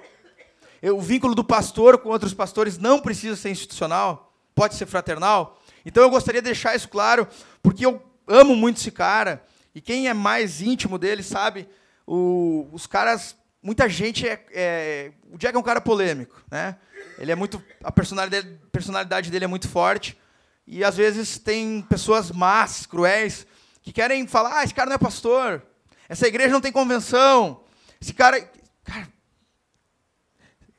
O 0.83 1.01
vínculo 1.01 1.35
do 1.35 1.43
pastor 1.43 1.99
com 1.99 2.11
outros 2.11 2.35
pastores 2.35 2.77
não 2.77 3.01
precisa 3.01 3.35
ser 3.35 3.51
institucional, 3.51 4.33
pode 4.55 4.75
ser 4.75 4.87
fraternal. 4.87 5.61
Então 5.85 6.03
eu 6.03 6.11
gostaria 6.11 6.43
de 6.43 6.47
deixar 6.47 6.77
isso 6.77 6.89
claro, 6.89 7.27
porque 7.63 7.87
eu 7.87 8.03
amo 8.29 8.55
muito 8.55 8.77
esse 8.77 8.91
cara. 8.91 9.43
E 9.75 9.81
quem 9.81 10.07
é 10.07 10.15
mais 10.15 10.61
íntimo 10.61 10.99
dele 10.99 11.23
sabe, 11.23 11.67
o, 12.07 12.69
os 12.73 12.87
caras, 12.87 13.35
muita 13.63 13.89
gente 13.89 14.27
é, 14.27 14.45
é, 14.53 15.13
o 15.31 15.39
Jack 15.39 15.55
é 15.55 15.59
um 15.59 15.63
cara 15.63 15.81
polêmico, 15.81 16.43
né? 16.51 16.77
Ele 17.19 17.31
é 17.31 17.35
muito, 17.35 17.63
a 17.83 17.93
personalidade, 17.93 18.59
personalidade 18.73 19.31
dele 19.31 19.45
é 19.45 19.49
muito 19.49 19.69
forte 19.69 20.19
e 20.67 20.83
às 20.83 20.97
vezes 20.97 21.39
tem 21.39 21.83
pessoas 21.83 22.31
más, 22.31 22.87
cruéis, 22.87 23.47
que 23.83 23.93
querem 23.93 24.27
falar, 24.27 24.59
ah, 24.59 24.65
esse 24.65 24.75
cara 24.75 24.89
não 24.89 24.97
é 24.97 24.99
pastor, 24.99 25.63
essa 26.09 26.27
igreja 26.27 26.53
não 26.53 26.61
tem 26.61 26.73
convenção, 26.73 27.65
esse 28.01 28.13
cara, 28.13 28.41
cara 28.85 29.09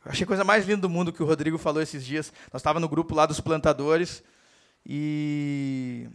achei 0.05 0.23
a 0.23 0.27
coisa 0.27 0.43
mais 0.43 0.65
linda 0.65 0.81
do 0.81 0.89
mundo 0.89 1.14
que 1.14 1.23
o 1.23 1.26
Rodrigo 1.26 1.57
falou 1.57 1.81
esses 1.81 2.05
dias. 2.05 2.34
Nós 2.51 2.60
estávamos 2.60 2.81
no 2.81 2.89
grupo 2.89 3.15
lá 3.15 3.26
dos 3.26 3.39
plantadores 3.39 4.23
e 4.85 6.10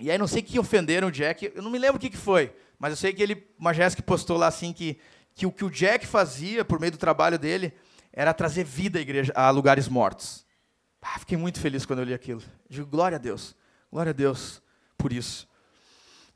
e 0.00 0.10
aí 0.10 0.18
não 0.18 0.26
sei 0.26 0.42
que 0.42 0.58
ofenderam 0.58 1.08
o 1.08 1.12
Jack, 1.12 1.52
eu 1.54 1.62
não 1.62 1.70
me 1.70 1.78
lembro 1.78 1.96
o 1.96 2.00
que, 2.00 2.10
que 2.10 2.16
foi, 2.16 2.52
mas 2.76 2.90
eu 2.90 2.96
sei 2.96 3.12
que 3.12 3.22
ele, 3.22 3.46
uma 3.56 3.72
Jéssica 3.72 4.02
postou 4.02 4.36
lá 4.36 4.48
assim 4.48 4.72
que, 4.72 4.98
que 5.34 5.46
o 5.46 5.52
que 5.52 5.64
o 5.64 5.70
Jack 5.70 6.06
fazia 6.06 6.64
por 6.64 6.78
meio 6.78 6.92
do 6.92 6.98
trabalho 6.98 7.38
dele 7.38 7.72
era 8.12 8.34
trazer 8.34 8.64
vida 8.64 8.98
à 8.98 9.02
igreja, 9.02 9.32
a 9.34 9.50
lugares 9.50 9.88
mortos. 9.88 10.44
Ah, 11.00 11.18
fiquei 11.18 11.36
muito 11.36 11.60
feliz 11.60 11.84
quando 11.84 12.00
eu 12.00 12.04
li 12.04 12.14
aquilo. 12.14 12.42
Digo, 12.68 12.86
glória 12.86 13.16
a 13.16 13.18
Deus, 13.18 13.56
glória 13.90 14.10
a 14.10 14.12
Deus 14.12 14.62
por 14.96 15.12
isso. 15.12 15.48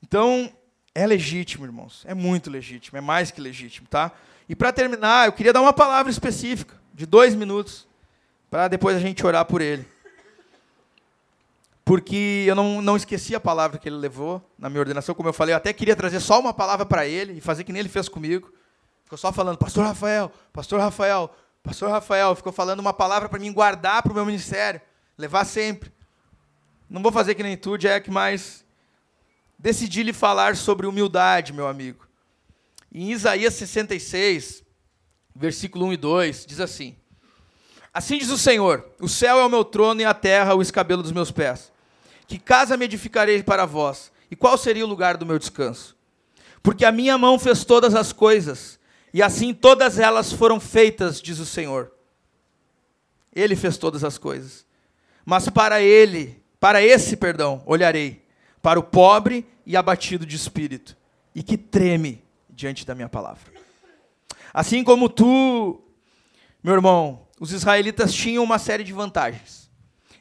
Então, 0.03 0.53
é 0.95 1.07
legítimo, 1.07 1.65
irmãos, 1.65 2.05
é 2.07 2.15
muito 2.15 2.51
legítimo, 2.51 2.99
é 2.99 3.01
mais 3.01 3.31
que 3.31 3.41
legítimo, 3.41 3.87
tá? 3.89 4.13
E 4.49 4.57
para 4.57 4.73
terminar, 4.73 5.27
eu 5.27 5.33
queria 5.33 5.53
dar 5.53 5.61
uma 5.61 5.73
palavra 5.73 6.11
específica, 6.11 6.75
de 6.93 7.07
dois 7.07 7.35
minutos, 7.35 7.87
para 8.51 8.69
depois 8.69 8.97
a 8.97 9.01
gente 9.01 9.25
orar 9.25 9.45
por 9.45 9.61
ele 9.61 9.87
porque 11.87 12.45
eu 12.49 12.57
não, 12.57 12.83
não 12.83 12.97
esqueci 12.97 13.33
a 13.33 13.39
palavra 13.39 13.79
que 13.79 13.89
ele 13.89 13.95
levou 13.95 14.43
na 14.59 14.69
minha 14.69 14.81
ordenação. 14.81 15.15
Como 15.15 15.29
eu 15.29 15.33
falei, 15.33 15.55
eu 15.55 15.57
até 15.57 15.73
queria 15.73 15.95
trazer 15.95 16.19
só 16.19 16.41
uma 16.41 16.53
palavra 16.53 16.85
para 16.85 17.07
ele 17.07 17.35
e 17.35 17.41
fazer 17.41 17.63
que 17.63 17.73
nem 17.73 17.79
ele 17.79 17.89
fez 17.89 18.09
comigo. 18.09 18.53
Ficou 19.07 19.17
só 19.17 19.33
falando, 19.33 19.57
Pastor 19.57 19.85
Rafael, 19.85 20.33
Pastor 20.53 20.81
Rafael, 20.81 21.33
Pastor 21.63 21.89
Rafael. 21.89 22.35
Ficou 22.35 22.53
falando 22.53 22.81
uma 22.81 22.93
palavra 22.93 23.29
para 23.29 23.39
mim 23.39 23.53
guardar 23.53 24.03
para 24.03 24.11
o 24.11 24.15
meu 24.15 24.27
ministério, 24.27 24.81
levar 25.17 25.45
sempre. 25.45 25.93
Não 26.91 27.01
vou 27.01 27.13
fazer 27.13 27.37
que 27.37 27.43
nem 27.43 27.57
tu, 27.57 27.79
Jack, 27.79 28.11
mas 28.11 28.65
decidi 29.57 30.03
lhe 30.03 30.13
falar 30.13 30.57
sobre 30.57 30.89
humildade, 30.89 31.53
meu 31.53 31.69
amigo. 31.69 32.05
Em 32.93 33.13
Isaías 33.13 33.55
66, 33.55 34.65
versículo 35.37 35.87
1 35.87 35.93
e 35.93 35.97
2, 35.97 36.47
diz 36.47 36.59
assim: 36.59 36.97
Assim 37.95 38.19
diz 38.19 38.31
o 38.31 38.37
Senhor: 38.39 38.91
O 39.01 39.09
céu 39.09 39.39
é 39.39 39.45
o 39.47 39.49
meu 39.49 39.65
trono 39.65 40.01
e 40.01 40.05
a 40.05 40.15
terra 40.15 40.57
o 40.57 40.63
escabelo 40.63 41.01
dos 41.01 41.13
meus 41.13 41.31
pés. 41.31 41.73
Que 42.27 42.41
casa 42.41 42.77
me 42.77 42.87
edificarei 42.87 43.41
para 43.41 43.67
vós? 43.67 44.11
E 44.29 44.35
qual 44.35 44.59
seria 44.59 44.85
o 44.85 44.89
lugar 44.89 45.17
do 45.17 45.25
meu 45.25 45.39
descanso? 45.39 45.97
Porque 46.61 46.85
a 46.85 46.91
minha 46.91 47.17
mão 47.17 47.39
fez 47.39 47.65
todas 47.65 47.95
as 47.95 48.13
coisas, 48.13 48.76
e 49.17 49.23
assim 49.23 49.55
todas 49.55 49.99
elas 49.99 50.31
foram 50.31 50.61
feitas, 50.61 51.23
diz 51.23 51.39
o 51.39 51.47
Senhor. 51.47 51.91
Ele 53.35 53.57
fez 53.57 53.79
todas 53.79 54.05
as 54.05 54.19
coisas. 54.19 54.67
Mas 55.25 55.49
para 55.49 55.81
ele, 55.81 56.45
para 56.61 56.83
esse, 56.83 57.17
perdão, 57.17 57.63
olharei, 57.65 58.23
para 58.61 58.79
o 58.79 58.83
pobre 58.83 59.47
e 59.65 59.75
abatido 59.75 60.27
de 60.27 60.37
espírito, 60.37 60.95
e 61.35 61.43
que 61.43 61.57
treme 61.57 62.23
diante 62.51 62.85
da 62.85 62.95
minha 62.95 63.09
palavra. 63.09 63.51
Assim 64.53 64.85
como 64.85 65.09
tu, 65.09 65.81
meu 66.63 66.75
irmão, 66.75 67.27
os 67.41 67.53
israelitas 67.53 68.13
tinham 68.13 68.45
uma 68.45 68.59
série 68.59 68.85
de 68.85 68.93
vantagens. 68.93 69.71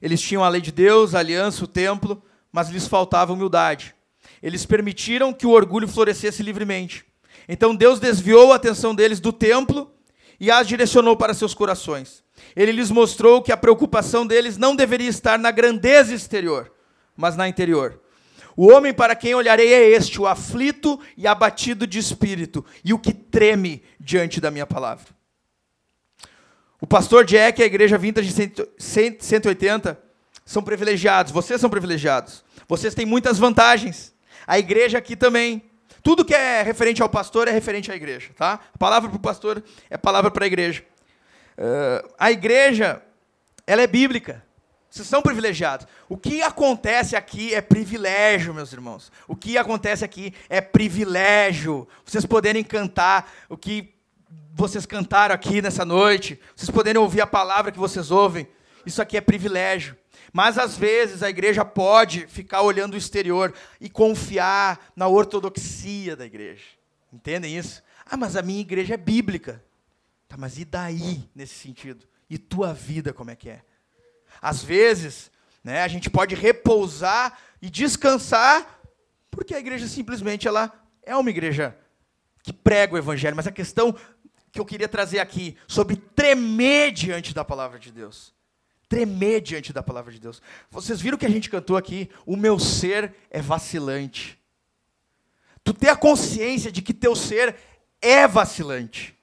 Eles 0.02 0.22
tinham 0.22 0.42
a 0.42 0.48
lei 0.48 0.62
de 0.62 0.72
Deus, 0.72 1.14
a 1.14 1.20
aliança, 1.20 1.66
o 1.66 1.68
templo, 1.68 2.24
mas 2.50 2.70
lhes 2.70 2.88
faltava 2.88 3.34
humildade. 3.34 3.94
Eles 4.42 4.66
permitiram 4.66 5.34
que 5.34 5.46
o 5.46 5.52
orgulho 5.52 5.86
florescesse 5.86 6.42
livremente. 6.42 7.06
Então 7.48 7.76
Deus 7.76 8.00
desviou 8.00 8.52
a 8.52 8.56
atenção 8.56 8.96
deles 8.96 9.20
do 9.20 9.32
templo 9.32 9.92
e 10.40 10.52
as 10.52 10.68
direcionou 10.68 11.16
para 11.16 11.34
seus 11.34 11.54
corações. 11.54 12.24
Ele 12.56 12.72
lhes 12.72 12.92
mostrou 12.92 13.42
que 13.42 13.52
a 13.52 13.58
preocupação 13.58 14.26
deles 14.26 14.58
não 14.58 14.76
deveria 14.76 15.10
estar 15.10 15.40
na 15.40 15.52
grandeza 15.52 16.14
exterior, 16.14 16.72
mas 17.16 17.36
na 17.36 17.48
interior. 17.48 18.02
O 18.58 18.72
homem 18.72 18.94
para 18.94 19.16
quem 19.16 19.36
olharei 19.36 19.74
é 19.74 19.90
este, 19.90 20.20
o 20.20 20.28
aflito 20.28 21.00
e 21.18 21.28
abatido 21.28 21.86
de 21.86 22.00
espírito, 22.00 22.66
e 22.84 22.94
o 22.94 23.00
que 23.00 23.14
treme 23.14 23.84
diante 24.00 24.40
da 24.40 24.50
minha 24.50 24.66
palavra. 24.66 25.06
O 26.80 26.88
pastor 26.88 27.26
Jack 27.26 27.60
e 27.60 27.64
a 27.64 27.66
igreja 27.66 27.98
Vintage 27.98 28.32
180 29.20 30.00
são 30.46 30.62
privilegiados. 30.62 31.32
Vocês 31.32 31.60
são 31.60 31.70
privilegiados. 31.70 32.44
Vocês 32.68 32.94
têm 32.94 33.06
muitas 33.06 33.38
vantagens. 33.38 34.14
A 34.46 34.60
igreja 34.60 34.98
aqui 34.98 35.16
também. 35.16 35.64
Tudo 36.06 36.24
que 36.24 36.36
é 36.36 36.62
referente 36.62 37.02
ao 37.02 37.10
pastor 37.10 37.48
é 37.48 37.52
referente 37.52 37.92
à 37.92 37.96
igreja, 37.96 38.30
tá? 38.38 38.60
A 38.72 38.78
palavra 38.78 39.10
para 39.10 39.18
o 39.18 39.20
pastor 39.20 39.64
é 39.90 39.98
palavra 39.98 40.30
para 40.30 40.46
a 40.46 40.48
igreja. 40.48 40.86
Uh, 41.58 42.14
a 42.16 42.32
igreja, 42.32 43.02
ela 43.66 43.82
é 43.82 43.88
bíblica. 43.88 44.46
Vocês 44.88 45.08
são 45.08 45.20
privilegiados. 45.20 45.88
O 46.08 46.16
que 46.16 46.44
acontece 46.44 47.16
aqui 47.16 47.56
é 47.56 47.60
privilégio, 47.60 48.54
meus 48.54 48.72
irmãos. 48.72 49.12
O 49.28 49.36
que 49.36 49.58
acontece 49.58 50.06
aqui 50.06 50.32
é 50.48 50.62
privilégio. 50.62 51.88
Vocês 52.06 52.24
poderem 52.24 52.64
cantar 52.64 53.28
o 53.50 53.58
que 53.58 53.92
vocês 54.54 54.86
cantaram 54.86 55.34
aqui 55.34 55.60
nessa 55.60 55.84
noite, 55.84 56.40
vocês 56.56 56.70
poderem 56.70 57.02
ouvir 57.02 57.22
a 57.22 57.28
palavra 57.28 57.72
que 57.72 57.80
vocês 57.80 58.12
ouvem. 58.12 58.48
Isso 58.86 59.02
aqui 59.02 59.18
é 59.18 59.22
privilégio. 59.22 59.98
Mas 60.36 60.58
às 60.58 60.76
vezes 60.76 61.24
a 61.24 61.30
igreja 61.30 61.64
pode 61.64 62.28
ficar 62.28 62.62
olhando 62.62 62.96
o 62.96 62.98
exterior 62.98 63.54
e 63.80 63.90
confiar 63.90 64.92
na 64.94 65.08
ortodoxia 65.08 66.14
da 66.14 66.26
igreja. 66.26 66.66
Entendem 67.14 67.58
isso? 67.58 67.82
Ah, 68.06 68.18
mas 68.18 68.36
a 68.36 68.42
minha 68.42 68.60
igreja 68.60 68.96
é 68.96 68.98
bíblica. 68.98 69.64
Tá, 70.28 70.36
mas 70.36 70.60
e 70.60 70.66
daí 70.66 71.24
nesse 71.34 71.56
sentido? 71.56 72.06
E 72.30 72.38
tua 72.38 72.74
vida 72.74 73.14
como 73.14 73.32
é 73.32 73.36
que 73.38 73.50
é? 73.50 73.62
Às 74.42 74.62
vezes, 74.62 75.32
né, 75.64 75.84
a 75.84 75.88
gente 75.88 76.10
pode 76.10 76.36
repousar 76.36 77.40
e 77.62 77.70
descansar, 77.70 78.82
porque 79.32 79.56
a 79.56 79.60
igreja 79.60 79.88
simplesmente 79.88 80.50
ela 80.50 80.70
é 81.04 81.16
uma 81.16 81.30
igreja 81.30 81.78
que 82.44 82.52
prega 82.52 82.94
o 82.94 82.98
evangelho, 82.98 83.38
mas 83.38 83.48
a 83.48 83.54
questão 83.54 83.96
que 84.52 84.60
eu 84.60 84.66
queria 84.66 84.90
trazer 84.90 85.20
aqui 85.20 85.56
sobre 85.66 85.96
tremer 85.96 86.92
diante 86.92 87.34
da 87.34 87.46
palavra 87.46 87.80
de 87.80 87.90
Deus. 87.90 88.35
Tremer 88.88 89.42
diante 89.42 89.74
da 89.74 89.82
palavra 89.82 90.12
de 90.12 90.20
Deus. 90.20 90.42
Vocês 90.70 91.02
viram 91.02 91.18
que 91.18 91.26
a 91.26 91.30
gente 91.30 91.50
cantou 91.50 91.76
aqui? 91.76 92.10
O 92.26 92.36
meu 92.36 92.60
ser 92.60 93.14
é 93.30 93.42
vacilante. 93.42 94.40
Tu 95.64 95.74
ter 95.74 95.90
a 95.90 95.96
consciência 95.96 96.72
de 96.72 96.82
que 96.82 96.94
teu 96.94 97.16
ser 97.16 97.56
é 98.02 98.28
vacilante. 98.28 99.16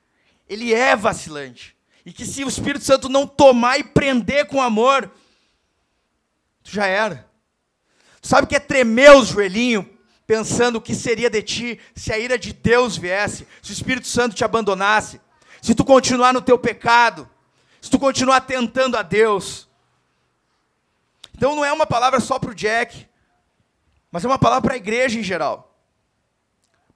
Ele 0.48 0.74
é 0.74 0.96
vacilante. 0.96 1.76
E 2.04 2.12
que 2.12 2.26
se 2.26 2.42
o 2.44 2.48
Espírito 2.48 2.84
Santo 2.84 3.08
não 3.08 3.26
tomar 3.26 3.78
e 3.78 3.84
prender 3.84 4.46
com 4.46 4.60
amor, 4.60 5.08
tu 6.64 6.70
já 6.72 6.86
era. 6.86 7.30
Tu 8.20 8.28
sabe 8.28 8.44
o 8.44 8.48
que 8.48 8.56
é 8.56 8.60
tremer 8.60 9.12
os 9.12 9.28
joelhinhos, 9.28 9.86
pensando 10.26 10.76
o 10.76 10.80
que 10.80 10.94
seria 10.94 11.30
de 11.30 11.42
ti 11.42 11.80
se 11.94 12.12
a 12.12 12.18
ira 12.18 12.36
de 12.36 12.52
Deus 12.52 12.96
viesse, 12.96 13.46
se 13.62 13.70
o 13.70 13.74
Espírito 13.74 14.08
Santo 14.08 14.34
te 14.34 14.44
abandonasse, 14.44 15.20
se 15.60 15.74
tu 15.74 15.84
continuar 15.84 16.32
no 16.32 16.42
teu 16.42 16.58
pecado, 16.58 17.28
se 17.82 17.90
tu 17.90 17.98
continuar 17.98 18.42
tentando 18.42 18.96
a 18.96 19.02
Deus. 19.02 19.68
Então 21.36 21.56
não 21.56 21.64
é 21.64 21.72
uma 21.72 21.84
palavra 21.84 22.20
só 22.20 22.38
para 22.38 22.52
o 22.52 22.54
Jack, 22.54 23.08
mas 24.10 24.24
é 24.24 24.28
uma 24.28 24.38
palavra 24.38 24.62
para 24.62 24.74
a 24.74 24.76
igreja 24.76 25.18
em 25.18 25.22
geral. 25.22 25.76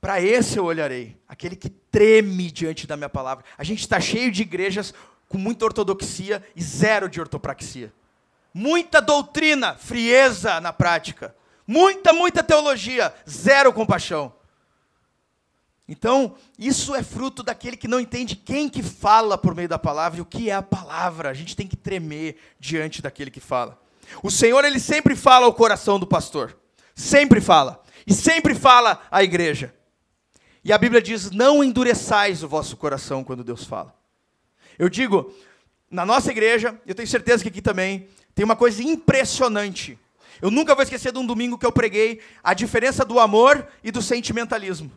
Para 0.00 0.20
esse 0.20 0.56
eu 0.56 0.64
olharei, 0.64 1.20
aquele 1.26 1.56
que 1.56 1.68
treme 1.68 2.52
diante 2.52 2.86
da 2.86 2.96
minha 2.96 3.08
palavra. 3.08 3.44
A 3.58 3.64
gente 3.64 3.80
está 3.80 3.98
cheio 3.98 4.30
de 4.30 4.42
igrejas 4.42 4.94
com 5.28 5.36
muita 5.36 5.64
ortodoxia 5.64 6.40
e 6.54 6.62
zero 6.62 7.08
de 7.08 7.20
ortopraxia. 7.20 7.92
Muita 8.54 9.02
doutrina, 9.02 9.74
frieza 9.74 10.60
na 10.60 10.72
prática. 10.72 11.34
Muita, 11.66 12.12
muita 12.12 12.44
teologia, 12.44 13.12
zero 13.28 13.72
compaixão. 13.72 14.32
Então, 15.88 16.34
isso 16.58 16.94
é 16.94 17.02
fruto 17.02 17.42
daquele 17.42 17.76
que 17.76 17.86
não 17.86 18.00
entende 18.00 18.34
quem 18.34 18.68
que 18.68 18.82
fala 18.82 19.38
por 19.38 19.54
meio 19.54 19.68
da 19.68 19.78
palavra 19.78 20.18
e 20.18 20.22
o 20.22 20.26
que 20.26 20.50
é 20.50 20.54
a 20.54 20.62
palavra. 20.62 21.30
A 21.30 21.34
gente 21.34 21.54
tem 21.54 21.66
que 21.66 21.76
tremer 21.76 22.36
diante 22.58 23.00
daquele 23.00 23.30
que 23.30 23.38
fala. 23.38 23.80
O 24.22 24.30
Senhor, 24.30 24.64
ele 24.64 24.80
sempre 24.80 25.14
fala 25.14 25.46
ao 25.46 25.54
coração 25.54 25.98
do 25.98 26.06
pastor. 26.06 26.56
Sempre 26.94 27.40
fala. 27.40 27.82
E 28.06 28.12
sempre 28.12 28.54
fala 28.54 29.00
à 29.10 29.22
igreja. 29.22 29.72
E 30.64 30.72
a 30.72 30.78
Bíblia 30.78 31.00
diz: 31.00 31.30
não 31.30 31.62
endureçais 31.62 32.42
o 32.42 32.48
vosso 32.48 32.76
coração 32.76 33.22
quando 33.22 33.44
Deus 33.44 33.64
fala. 33.64 33.94
Eu 34.76 34.88
digo, 34.88 35.32
na 35.90 36.04
nossa 36.04 36.30
igreja, 36.32 36.78
eu 36.84 36.94
tenho 36.94 37.08
certeza 37.08 37.42
que 37.42 37.48
aqui 37.48 37.62
também, 37.62 38.08
tem 38.34 38.44
uma 38.44 38.56
coisa 38.56 38.82
impressionante. 38.82 39.98
Eu 40.42 40.50
nunca 40.50 40.74
vou 40.74 40.82
esquecer 40.82 41.12
de 41.12 41.18
um 41.18 41.26
domingo 41.26 41.56
que 41.56 41.64
eu 41.64 41.72
preguei 41.72 42.20
a 42.42 42.52
diferença 42.52 43.04
do 43.04 43.18
amor 43.20 43.66
e 43.82 43.90
do 43.90 44.02
sentimentalismo. 44.02 44.90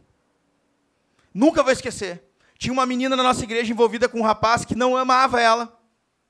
Nunca 1.33 1.63
vou 1.63 1.71
esquecer. 1.71 2.23
Tinha 2.57 2.73
uma 2.73 2.85
menina 2.85 3.15
na 3.15 3.23
nossa 3.23 3.43
igreja 3.43 3.71
envolvida 3.71 4.09
com 4.09 4.19
um 4.19 4.23
rapaz 4.23 4.65
que 4.65 4.75
não 4.75 4.97
amava 4.97 5.39
ela, 5.39 5.79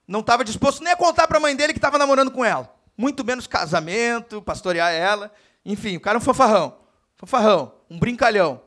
não 0.08 0.20
estava 0.20 0.44
disposto 0.44 0.84
nem 0.84 0.94
a 0.94 0.98
contar 0.98 1.28
para 1.28 1.38
a 1.38 1.42
mãe 1.42 1.56
dele 1.56 1.74
que 1.74 1.80
estava 1.80 1.98
namorando 1.98 2.32
com 2.32 2.44
ela. 2.44 2.74
Muito 2.98 3.24
menos 3.24 3.48
casamento, 3.48 4.42
pastorear 4.42 4.92
ela. 4.92 5.32
Enfim, 5.66 5.98
o 5.98 6.00
cara 6.00 6.18
é 6.18 6.20
um 6.20 6.22
fanfarrão. 6.22 6.78
Fanfarrão, 7.16 7.74
um 7.90 7.98
brincalhão. 7.98 8.62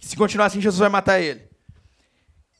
Se 0.00 0.16
continuar 0.16 0.46
assim, 0.46 0.60
Jesus 0.60 0.78
vai 0.78 0.88
matar 0.88 1.20
ele. 1.20 1.48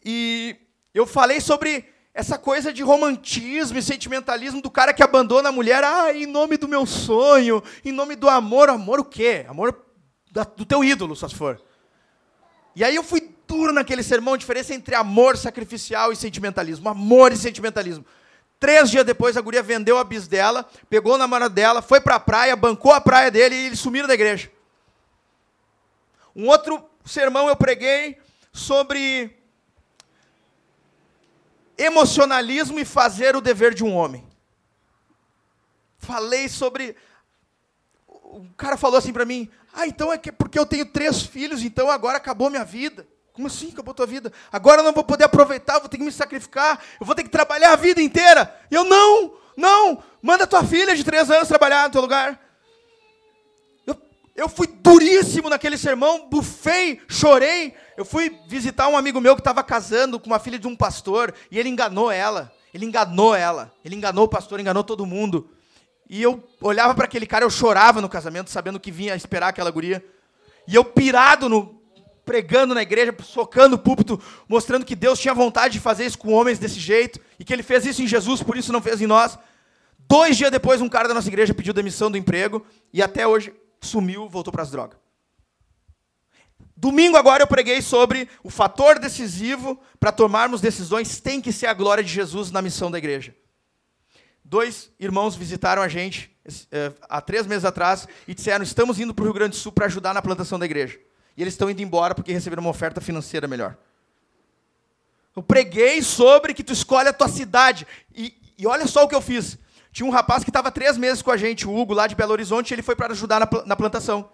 E 0.05 0.56
eu 0.94 1.06
falei 1.06 1.40
sobre 1.40 1.84
essa 2.14 2.38
coisa 2.38 2.72
de 2.72 2.82
romantismo 2.82 3.76
e 3.76 3.82
sentimentalismo 3.82 4.62
do 4.62 4.70
cara 4.70 4.94
que 4.94 5.02
abandona 5.02 5.51
a 5.51 5.52
mulher, 5.52 5.84
ah, 5.84 6.14
em 6.14 6.26
nome 6.26 6.56
do 6.56 6.66
meu 6.66 6.86
sonho, 6.86 7.62
em 7.84 7.93
nome 7.93 8.16
do 8.16 8.28
amor. 8.28 8.70
Amor 8.70 9.01
o 9.01 9.05
quê? 9.05 9.44
Amor 9.48 9.84
do 10.56 10.64
teu 10.64 10.82
ídolo, 10.82 11.14
só 11.14 11.28
se 11.28 11.34
for. 11.34 11.60
E 12.77 12.85
aí 12.85 12.94
eu 12.94 13.03
fui 13.03 13.35
duro 13.48 13.73
naquele 13.73 14.03
sermão, 14.03 14.35
a 14.35 14.36
diferença 14.36 14.74
entre 14.74 14.94
amor 14.94 15.39
sacrificial 15.39 16.12
e 16.12 16.16
sentimentalismo. 16.16 16.90
Amor 16.90 17.32
e 17.32 17.36
sentimentalismo. 17.36 18.05
Três 18.61 18.90
dias 18.90 19.05
depois, 19.05 19.35
a 19.35 19.40
guria 19.40 19.62
vendeu 19.62 19.97
a 19.97 20.05
bis 20.05 20.28
dela, 20.28 20.69
pegou 20.90 21.15
o 21.15 21.19
namorado 21.19 21.55
dela, 21.55 21.81
foi 21.81 22.03
para 22.03 22.16
a 22.16 22.20
praia, 22.20 22.55
bancou 22.55 22.93
a 22.93 23.01
praia 23.01 23.31
dele 23.31 23.55
e 23.55 23.66
eles 23.66 23.81
sumiram 23.81 24.07
da 24.07 24.12
igreja. 24.12 24.53
Um 26.35 26.48
outro 26.48 26.85
sermão 27.03 27.48
eu 27.48 27.57
preguei 27.57 28.19
sobre 28.53 29.35
emocionalismo 31.78 32.78
e 32.78 32.85
fazer 32.85 33.35
o 33.36 33.40
dever 33.40 33.73
de 33.73 33.85
um 33.85 33.94
homem. 33.94 34.27
Falei 35.98 36.47
sobre. 36.48 36.94
O 38.07 38.47
cara 38.55 38.77
falou 38.77 38.98
assim 38.98 39.15
para 39.15 39.24
mim: 39.24 39.51
Ah, 39.78 39.86
então 39.86 40.11
é 40.11 40.16
que 40.16 40.32
porque 40.32 40.59
eu 40.59 40.65
tenho 40.65 40.86
três 40.86 41.20
filhos, 41.20 41.62
então 41.62 41.90
agora 41.90 42.16
acabou 42.16 42.48
minha 42.48 42.65
vida. 42.65 43.07
Como 43.35 43.47
assim 43.47 43.69
acabou 43.69 43.93
tua 43.93 44.07
vida? 44.07 44.32
Agora 44.51 44.81
eu 44.81 44.85
não 44.85 44.93
vou 44.94 45.05
poder 45.05 45.24
aproveitar, 45.24 45.78
vou 45.78 45.89
ter 45.90 45.98
que 45.98 46.03
me 46.03 46.11
sacrificar, 46.11 46.81
eu 46.98 47.05
vou 47.05 47.15
ter 47.15 47.23
que 47.23 47.28
trabalhar 47.28 47.74
a 47.74 47.77
vida 47.77 48.01
inteira. 48.01 48.59
E 48.70 48.74
eu 48.74 48.85
não, 48.85 49.35
não, 49.55 50.03
manda 50.23 50.47
tua 50.47 50.65
filha 50.65 50.97
de 50.97 51.05
três 51.05 51.31
anos 51.31 51.47
trabalhar 51.47 51.85
no 51.85 51.90
teu 51.90 52.01
lugar. 52.01 52.40
Eu 54.35 54.48
fui 54.48 54.66
duríssimo 54.66 55.51
naquele 55.51 55.77
sermão, 55.77 56.27
bufei, 56.28 57.01
chorei. 57.07 57.74
Eu 57.98 58.05
fui 58.05 58.39
visitar 58.47 58.89
um 58.89 58.97
amigo 58.97 59.20
meu 59.20 59.35
que 59.35 59.40
estava 59.40 59.62
casando 59.62 60.19
com 60.19 60.27
uma 60.27 60.39
filha 60.39 60.59
de 60.59 60.66
um 60.66 60.77
pastor 60.77 61.35
e 61.51 61.59
ele 61.59 61.69
enganou 61.69 62.11
ela. 62.11 62.53
Ele 62.73 62.86
enganou 62.86 63.35
ela. 63.35 63.73
Ele 63.85 63.94
enganou 63.94 64.24
o 64.24 64.28
pastor, 64.28 64.59
enganou 64.59 64.85
todo 64.85 65.07
mundo. 65.07 65.51
E 66.08 66.22
eu 66.22 66.42
olhava 66.60 66.94
para 66.94 67.04
aquele 67.04 67.26
cara, 67.26 67.44
eu 67.44 67.50
chorava 67.50 68.00
no 68.00 68.08
casamento, 68.08 68.50
sabendo 68.50 68.78
que 68.78 68.90
vinha 68.90 69.16
esperar 69.16 69.48
aquela 69.48 69.70
guria. 69.70 70.04
E 70.66 70.74
eu 70.74 70.84
pirado 70.84 71.48
no 71.48 71.76
pregando 72.24 72.74
na 72.74 72.82
igreja, 72.82 73.14
socando 73.22 73.76
o 73.76 73.78
púlpito, 73.78 74.20
mostrando 74.48 74.84
que 74.84 74.96
Deus 74.96 75.20
tinha 75.20 75.32
vontade 75.32 75.74
de 75.74 75.80
fazer 75.80 76.04
isso 76.04 76.18
com 76.18 76.32
homens 76.32 76.58
desse 76.58 76.80
jeito 76.80 77.20
e 77.38 77.44
que 77.44 77.52
ele 77.52 77.62
fez 77.62 77.86
isso 77.86 78.02
em 78.02 78.06
Jesus, 78.06 78.42
por 78.42 78.56
isso 78.56 78.72
não 78.72 78.82
fez 78.82 79.00
em 79.00 79.06
nós. 79.06 79.38
Dois 80.08 80.36
dias 80.36 80.50
depois, 80.50 80.80
um 80.80 80.88
cara 80.88 81.06
da 81.06 81.14
nossa 81.14 81.28
igreja 81.28 81.54
pediu 81.54 81.72
demissão 81.72 82.10
do 82.10 82.18
emprego 82.18 82.66
e 82.92 83.00
até 83.00 83.26
hoje 83.28 83.54
sumiu, 83.80 84.28
voltou 84.28 84.52
para 84.52 84.62
as 84.62 84.70
drogas. 84.72 84.98
Domingo 86.76 87.16
agora 87.16 87.44
eu 87.44 87.46
preguei 87.46 87.80
sobre 87.80 88.28
o 88.42 88.50
fator 88.50 88.98
decisivo 88.98 89.80
para 90.00 90.10
tomarmos 90.10 90.60
decisões 90.60 91.20
tem 91.20 91.40
que 91.40 91.52
ser 91.52 91.66
a 91.66 91.74
glória 91.74 92.02
de 92.02 92.12
Jesus 92.12 92.50
na 92.50 92.60
missão 92.60 92.90
da 92.90 92.98
igreja. 92.98 93.34
Dois 94.48 94.93
irmãos 95.01 95.35
visitaram 95.35 95.82
a 95.82 95.89
gente 95.89 96.31
é, 96.70 96.93
há 97.09 97.20
três 97.20 97.48
meses 97.48 97.64
atrás 97.64 98.06
e 98.28 98.35
disseram: 98.35 98.62
estamos 98.62 99.01
indo 99.01 99.12
para 99.12 99.23
o 99.23 99.24
Rio 99.24 99.35
Grande 99.35 99.51
do 99.51 99.56
Sul 99.56 99.73
para 99.73 99.86
ajudar 99.86 100.14
na 100.14 100.23
plantação 100.23 100.56
da 100.56 100.64
igreja. 100.64 100.97
E 101.36 101.43
eles 101.43 101.55
estão 101.55 101.68
indo 101.68 101.82
embora 101.82 102.14
porque 102.14 102.32
receberam 102.32 102.60
uma 102.60 102.70
oferta 102.70 103.01
financeira 103.01 103.48
melhor. 103.48 103.77
Eu 105.35 105.43
preguei 105.43 106.01
sobre 106.01 106.55
que 106.55 106.62
tu 106.62 106.73
escolhe 106.73 107.09
a 107.09 107.12
tua 107.12 107.27
cidade. 107.27 107.89
E, 108.14 108.35
e 108.56 108.68
olha 108.68 108.86
só 108.86 109.02
o 109.02 109.09
que 109.09 109.16
eu 109.16 109.20
fiz. 109.20 109.59
Tinha 109.90 110.06
um 110.06 110.12
rapaz 110.12 110.44
que 110.44 110.51
estava 110.51 110.70
três 110.70 110.97
meses 110.97 111.23
com 111.23 111.32
a 111.32 111.36
gente, 111.36 111.66
o 111.66 111.77
Hugo, 111.77 111.93
lá 111.93 112.06
de 112.06 112.14
Belo 112.14 112.31
Horizonte, 112.31 112.73
ele 112.73 112.82
foi 112.82 112.94
para 112.94 113.12
ajudar 113.12 113.40
na, 113.40 113.48
na 113.66 113.74
plantação. 113.74 114.31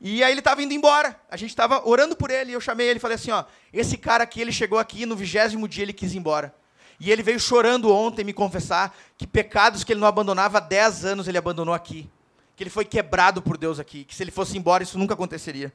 E 0.00 0.24
aí 0.24 0.32
ele 0.32 0.40
estava 0.40 0.62
indo 0.62 0.72
embora. 0.72 1.20
A 1.30 1.36
gente 1.36 1.50
estava 1.50 1.86
orando 1.86 2.16
por 2.16 2.30
ele. 2.30 2.52
E 2.52 2.54
eu 2.54 2.62
chamei 2.62 2.88
ele 2.88 2.96
e 2.96 3.00
falei 3.00 3.16
assim: 3.16 3.30
ó, 3.30 3.44
esse 3.74 3.98
cara 3.98 4.24
aqui, 4.24 4.40
ele 4.40 4.52
chegou 4.52 4.78
aqui 4.78 5.04
no 5.04 5.14
vigésimo 5.14 5.68
dia, 5.68 5.82
ele 5.82 5.92
quis 5.92 6.14
ir 6.14 6.16
embora. 6.16 6.54
E 6.98 7.10
ele 7.10 7.22
veio 7.22 7.40
chorando 7.40 7.92
ontem 7.92 8.24
me 8.24 8.32
confessar 8.32 8.96
que 9.16 9.26
pecados 9.26 9.84
que 9.84 9.92
ele 9.92 10.00
não 10.00 10.08
abandonava 10.08 10.58
há 10.58 10.60
dez 10.60 11.04
anos 11.04 11.28
ele 11.28 11.38
abandonou 11.38 11.74
aqui. 11.74 12.08
Que 12.56 12.62
ele 12.62 12.70
foi 12.70 12.84
quebrado 12.84 13.42
por 13.42 13.58
Deus 13.58 13.78
aqui. 13.80 14.04
Que 14.04 14.14
se 14.14 14.22
ele 14.22 14.30
fosse 14.30 14.56
embora, 14.56 14.82
isso 14.82 14.98
nunca 14.98 15.14
aconteceria. 15.14 15.72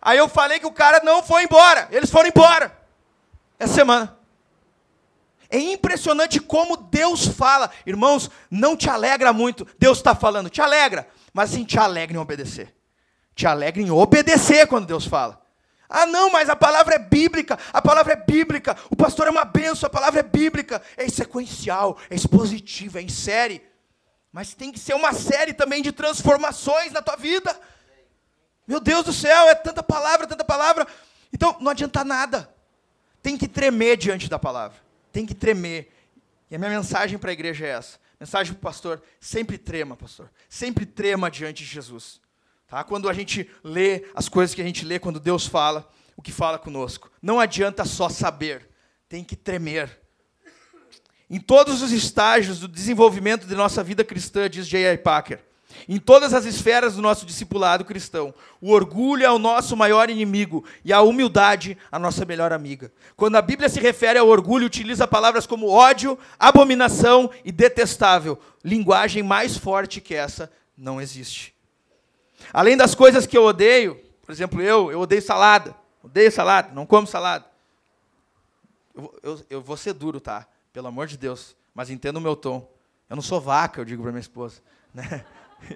Aí 0.00 0.18
eu 0.18 0.28
falei 0.28 0.60
que 0.60 0.66
o 0.66 0.72
cara 0.72 1.00
não 1.02 1.22
foi 1.22 1.44
embora. 1.44 1.88
Eles 1.90 2.10
foram 2.10 2.28
embora. 2.28 2.76
Essa 3.58 3.74
semana. 3.74 4.16
É 5.50 5.58
impressionante 5.58 6.40
como 6.40 6.76
Deus 6.76 7.26
fala. 7.26 7.70
Irmãos, 7.86 8.30
não 8.50 8.76
te 8.76 8.90
alegra 8.90 9.32
muito. 9.32 9.66
Deus 9.78 9.98
está 9.98 10.14
falando, 10.14 10.50
te 10.50 10.60
alegra, 10.60 11.08
mas 11.32 11.50
sim 11.50 11.64
te 11.64 11.78
alegra 11.78 12.16
em 12.16 12.20
obedecer. 12.20 12.74
Te 13.34 13.46
alegra 13.46 13.80
em 13.80 13.90
obedecer 13.90 14.66
quando 14.66 14.86
Deus 14.86 15.06
fala. 15.06 15.43
Ah, 15.96 16.06
não, 16.06 16.28
mas 16.28 16.48
a 16.48 16.56
palavra 16.56 16.96
é 16.96 16.98
bíblica, 16.98 17.56
a 17.72 17.80
palavra 17.80 18.14
é 18.14 18.16
bíblica, 18.16 18.76
o 18.90 18.96
pastor 18.96 19.28
é 19.28 19.30
uma 19.30 19.44
benção, 19.44 19.86
a 19.86 19.90
palavra 19.90 20.18
é 20.18 20.22
bíblica. 20.24 20.82
É 20.96 21.08
sequencial, 21.08 21.96
é 22.10 22.16
expositiva, 22.16 22.98
é 22.98 23.02
em 23.02 23.08
série. 23.08 23.62
Mas 24.32 24.54
tem 24.54 24.72
que 24.72 24.78
ser 24.80 24.94
uma 24.94 25.12
série 25.12 25.54
também 25.54 25.80
de 25.80 25.92
transformações 25.92 26.90
na 26.90 27.00
tua 27.00 27.14
vida. 27.14 27.56
Meu 28.66 28.80
Deus 28.80 29.04
do 29.04 29.12
céu, 29.12 29.48
é 29.48 29.54
tanta 29.54 29.84
palavra, 29.84 30.26
tanta 30.26 30.42
palavra. 30.42 30.84
Então, 31.32 31.56
não 31.60 31.70
adianta 31.70 32.02
nada. 32.02 32.52
Tem 33.22 33.38
que 33.38 33.46
tremer 33.46 33.96
diante 33.96 34.28
da 34.28 34.38
palavra. 34.38 34.78
Tem 35.12 35.24
que 35.24 35.32
tremer. 35.32 35.94
E 36.50 36.56
a 36.56 36.58
minha 36.58 36.72
mensagem 36.72 37.16
para 37.18 37.30
a 37.30 37.32
igreja 37.32 37.66
é 37.66 37.68
essa. 37.68 38.00
Mensagem 38.18 38.52
para 38.52 38.58
o 38.58 38.62
pastor, 38.62 39.00
sempre 39.20 39.56
trema, 39.56 39.96
pastor. 39.96 40.28
Sempre 40.48 40.86
trema 40.86 41.30
diante 41.30 41.62
de 41.62 41.70
Jesus. 41.70 42.20
Tá? 42.74 42.82
Quando 42.82 43.08
a 43.08 43.12
gente 43.12 43.48
lê 43.62 44.04
as 44.16 44.28
coisas 44.28 44.52
que 44.52 44.60
a 44.60 44.64
gente 44.64 44.84
lê, 44.84 44.98
quando 44.98 45.20
Deus 45.20 45.46
fala, 45.46 45.88
o 46.16 46.20
que 46.20 46.32
fala 46.32 46.58
conosco. 46.58 47.08
Não 47.22 47.38
adianta 47.38 47.84
só 47.84 48.08
saber, 48.08 48.68
tem 49.08 49.22
que 49.22 49.36
tremer. 49.36 49.96
Em 51.30 51.38
todos 51.38 51.82
os 51.82 51.92
estágios 51.92 52.58
do 52.58 52.66
desenvolvimento 52.66 53.46
de 53.46 53.54
nossa 53.54 53.80
vida 53.84 54.02
cristã, 54.02 54.50
diz 54.50 54.66
J.I. 54.66 54.98
Packer, 54.98 55.38
em 55.88 56.00
todas 56.00 56.34
as 56.34 56.46
esferas 56.46 56.96
do 56.96 57.02
nosso 57.02 57.24
discipulado 57.24 57.84
cristão, 57.84 58.34
o 58.60 58.72
orgulho 58.72 59.24
é 59.24 59.30
o 59.30 59.38
nosso 59.38 59.76
maior 59.76 60.10
inimigo 60.10 60.64
e 60.84 60.92
a 60.92 61.00
humildade 61.00 61.78
a 61.92 61.98
nossa 62.00 62.24
melhor 62.24 62.52
amiga. 62.52 62.92
Quando 63.14 63.36
a 63.36 63.42
Bíblia 63.42 63.68
se 63.68 63.78
refere 63.78 64.18
ao 64.18 64.26
orgulho, 64.26 64.66
utiliza 64.66 65.06
palavras 65.06 65.46
como 65.46 65.68
ódio, 65.68 66.18
abominação 66.40 67.30
e 67.44 67.52
detestável. 67.52 68.36
Linguagem 68.64 69.22
mais 69.22 69.56
forte 69.56 70.00
que 70.00 70.16
essa 70.16 70.50
não 70.76 71.00
existe. 71.00 71.53
Além 72.54 72.76
das 72.76 72.94
coisas 72.94 73.26
que 73.26 73.36
eu 73.36 73.42
odeio, 73.42 74.00
por 74.22 74.30
exemplo, 74.30 74.62
eu, 74.62 74.92
eu 74.92 75.00
odeio 75.00 75.20
salada. 75.20 75.74
Odeio 76.00 76.30
salada, 76.30 76.72
não 76.72 76.86
como 76.86 77.04
salada. 77.04 77.44
Eu, 78.94 79.18
eu, 79.24 79.46
eu 79.50 79.60
vou 79.60 79.76
ser 79.76 79.92
duro, 79.92 80.20
tá? 80.20 80.46
Pelo 80.72 80.86
amor 80.86 81.08
de 81.08 81.18
Deus. 81.18 81.56
Mas 81.74 81.90
entenda 81.90 82.16
o 82.16 82.22
meu 82.22 82.36
tom. 82.36 82.70
Eu 83.10 83.16
não 83.16 83.22
sou 83.22 83.40
vaca, 83.40 83.80
eu 83.80 83.84
digo 83.84 84.04
para 84.04 84.12
minha 84.12 84.20
esposa. 84.20 84.62
Né? 84.94 85.24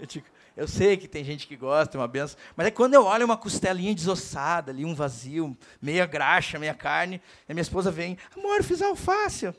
Eu, 0.00 0.06
digo, 0.06 0.26
eu 0.56 0.68
sei 0.68 0.96
que 0.96 1.08
tem 1.08 1.24
gente 1.24 1.48
que 1.48 1.56
gosta, 1.56 1.96
é 1.96 2.00
uma 2.00 2.06
benção. 2.06 2.38
Mas 2.54 2.68
é 2.68 2.70
quando 2.70 2.94
eu 2.94 3.04
olho 3.04 3.24
uma 3.24 3.36
costelinha 3.36 3.92
desossada 3.92 4.70
ali, 4.70 4.84
um 4.84 4.94
vazio, 4.94 5.58
meia 5.82 6.06
graxa, 6.06 6.56
meia 6.56 6.74
carne, 6.74 7.20
e 7.48 7.52
minha 7.52 7.62
esposa 7.62 7.90
vem, 7.90 8.16
amor, 8.36 8.62
fiz 8.62 8.80
alface. 8.80 9.52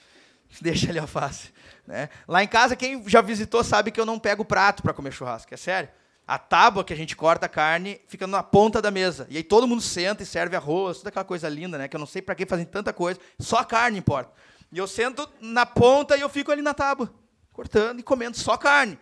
Deixa 0.60 0.90
ali 0.90 0.98
alface. 0.98 1.50
Né? 1.86 2.10
Lá 2.28 2.44
em 2.44 2.48
casa, 2.48 2.76
quem 2.76 3.08
já 3.08 3.22
visitou 3.22 3.64
sabe 3.64 3.90
que 3.90 3.98
eu 3.98 4.04
não 4.04 4.18
pego 4.18 4.44
prato 4.44 4.82
para 4.82 4.92
comer 4.92 5.12
churrasco, 5.12 5.54
é 5.54 5.56
sério. 5.56 5.88
A 6.26 6.38
tábua 6.38 6.82
que 6.82 6.92
a 6.92 6.96
gente 6.96 7.14
corta 7.14 7.46
a 7.46 7.48
carne 7.48 8.00
fica 8.08 8.26
na 8.26 8.42
ponta 8.42 8.80
da 8.80 8.90
mesa. 8.90 9.26
E 9.28 9.36
aí 9.36 9.42
todo 9.42 9.66
mundo 9.66 9.82
senta 9.82 10.22
e 10.22 10.26
serve 10.26 10.56
arroz, 10.56 10.98
toda 10.98 11.10
aquela 11.10 11.24
coisa 11.24 11.48
linda, 11.48 11.76
né? 11.76 11.86
Que 11.86 11.96
eu 11.96 12.00
não 12.00 12.06
sei 12.06 12.22
para 12.22 12.34
que 12.34 12.46
fazem 12.46 12.64
tanta 12.64 12.92
coisa, 12.92 13.20
só 13.38 13.58
a 13.58 13.64
carne 13.64 13.98
importa. 13.98 14.32
E 14.72 14.78
eu 14.78 14.86
sento 14.86 15.28
na 15.40 15.66
ponta 15.66 16.16
e 16.16 16.20
eu 16.20 16.28
fico 16.28 16.50
ali 16.50 16.62
na 16.62 16.72
tábua, 16.72 17.12
cortando 17.52 18.00
e 18.00 18.02
comendo 18.02 18.38
só 18.38 18.56
carne. 18.56 18.98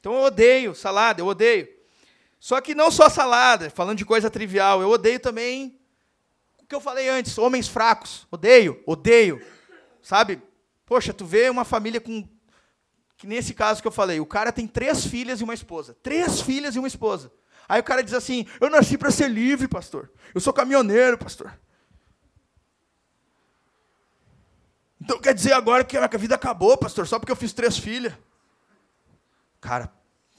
Então 0.00 0.14
eu 0.14 0.22
odeio 0.22 0.74
salada, 0.74 1.20
eu 1.20 1.26
odeio. 1.26 1.68
Só 2.40 2.60
que 2.60 2.74
não 2.74 2.90
só 2.90 3.08
salada, 3.08 3.70
falando 3.70 3.98
de 3.98 4.04
coisa 4.04 4.28
trivial, 4.28 4.82
eu 4.82 4.90
odeio 4.90 5.20
também 5.20 5.78
o 6.58 6.66
que 6.66 6.74
eu 6.74 6.80
falei 6.80 7.08
antes, 7.08 7.38
homens 7.38 7.68
fracos. 7.68 8.26
Odeio, 8.30 8.82
odeio. 8.86 9.40
Sabe? 10.00 10.42
Poxa, 10.86 11.12
tu 11.12 11.24
vê 11.24 11.48
uma 11.48 11.64
família 11.64 12.00
com 12.00 12.26
que 13.22 13.26
nesse 13.28 13.54
caso 13.54 13.80
que 13.80 13.86
eu 13.86 13.92
falei, 13.92 14.18
o 14.18 14.26
cara 14.26 14.50
tem 14.50 14.66
três 14.66 15.06
filhas 15.06 15.40
e 15.40 15.44
uma 15.44 15.54
esposa. 15.54 15.96
Três 16.02 16.40
filhas 16.40 16.74
e 16.74 16.80
uma 16.80 16.88
esposa. 16.88 17.30
Aí 17.68 17.80
o 17.80 17.84
cara 17.84 18.02
diz 18.02 18.14
assim: 18.14 18.44
Eu 18.60 18.68
nasci 18.68 18.98
para 18.98 19.12
ser 19.12 19.30
livre, 19.30 19.68
pastor. 19.68 20.10
Eu 20.34 20.40
sou 20.40 20.52
caminhoneiro, 20.52 21.16
pastor. 21.16 21.56
Então 25.00 25.20
quer 25.20 25.32
dizer 25.34 25.52
agora 25.52 25.84
que 25.84 25.96
a 25.96 26.00
minha 26.00 26.18
vida 26.18 26.34
acabou, 26.34 26.76
pastor, 26.76 27.06
só 27.06 27.16
porque 27.20 27.30
eu 27.30 27.36
fiz 27.36 27.52
três 27.52 27.78
filhas. 27.78 28.12
Cara, 29.60 29.88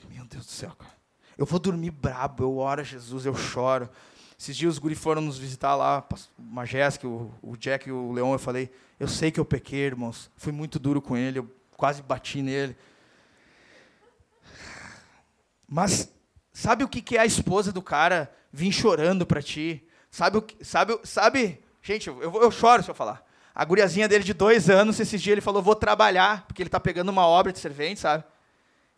meu 0.10 0.26
Deus 0.26 0.46
do 0.46 0.52
céu, 0.52 0.76
cara. 0.78 0.92
Eu 1.38 1.46
vou 1.46 1.60
dormir 1.60 1.92
brabo, 1.92 2.44
eu 2.44 2.58
oro 2.58 2.82
a 2.82 2.84
Jesus, 2.84 3.26
eu 3.26 3.34
choro. 3.34 3.90
Esses 4.38 4.58
dias 4.58 4.74
os 4.74 4.78
guri 4.80 4.94
foram 4.94 5.22
nos 5.22 5.38
visitar 5.38 5.74
lá, 5.74 6.06
o 6.38 6.42
Majestic, 6.42 7.06
o, 7.06 7.56
Jack 7.56 7.88
e 7.88 7.94
o 7.94 8.12
Leão, 8.12 8.34
eu 8.34 8.40
falei, 8.40 8.70
eu 9.00 9.08
sei 9.08 9.32
que 9.32 9.40
eu 9.40 9.46
pequei, 9.46 9.86
irmãos. 9.86 10.30
Fui 10.36 10.52
muito 10.52 10.78
duro 10.78 11.02
com 11.02 11.16
ele, 11.16 11.40
eu 11.40 11.50
quase 11.84 12.02
bati 12.02 12.42
nele. 12.42 12.78
Mas 15.68 16.10
sabe 16.54 16.82
o 16.86 16.88
que 16.88 17.18
é 17.18 17.20
a 17.20 17.26
esposa 17.26 17.74
do 17.74 17.82
cara 17.82 18.34
vir 18.54 18.72
chorando 18.72 19.26
para 19.26 19.42
ti? 19.42 19.86
Sabe 20.10 20.38
o 20.38 20.42
que, 20.42 20.64
sabe, 20.64 20.98
sabe? 21.04 21.62
Gente, 21.82 22.08
eu, 22.08 22.42
eu 22.42 22.50
choro 22.52 22.82
se 22.82 22.90
eu 22.90 22.96
falar. 22.96 23.22
A 23.54 23.66
guriazinha 23.66 24.08
dele 24.08 24.24
de 24.24 24.34
dois 24.34 24.70
anos, 24.70 24.98
esses 24.98 25.22
dias 25.22 25.34
ele 25.34 25.42
falou, 25.42 25.62
vou 25.62 25.76
trabalhar, 25.76 26.48
porque 26.48 26.62
ele 26.62 26.70
está 26.70 26.80
pegando 26.80 27.10
uma 27.10 27.28
obra 27.28 27.52
de 27.52 27.60
servente, 27.60 28.00
sabe? 28.00 28.24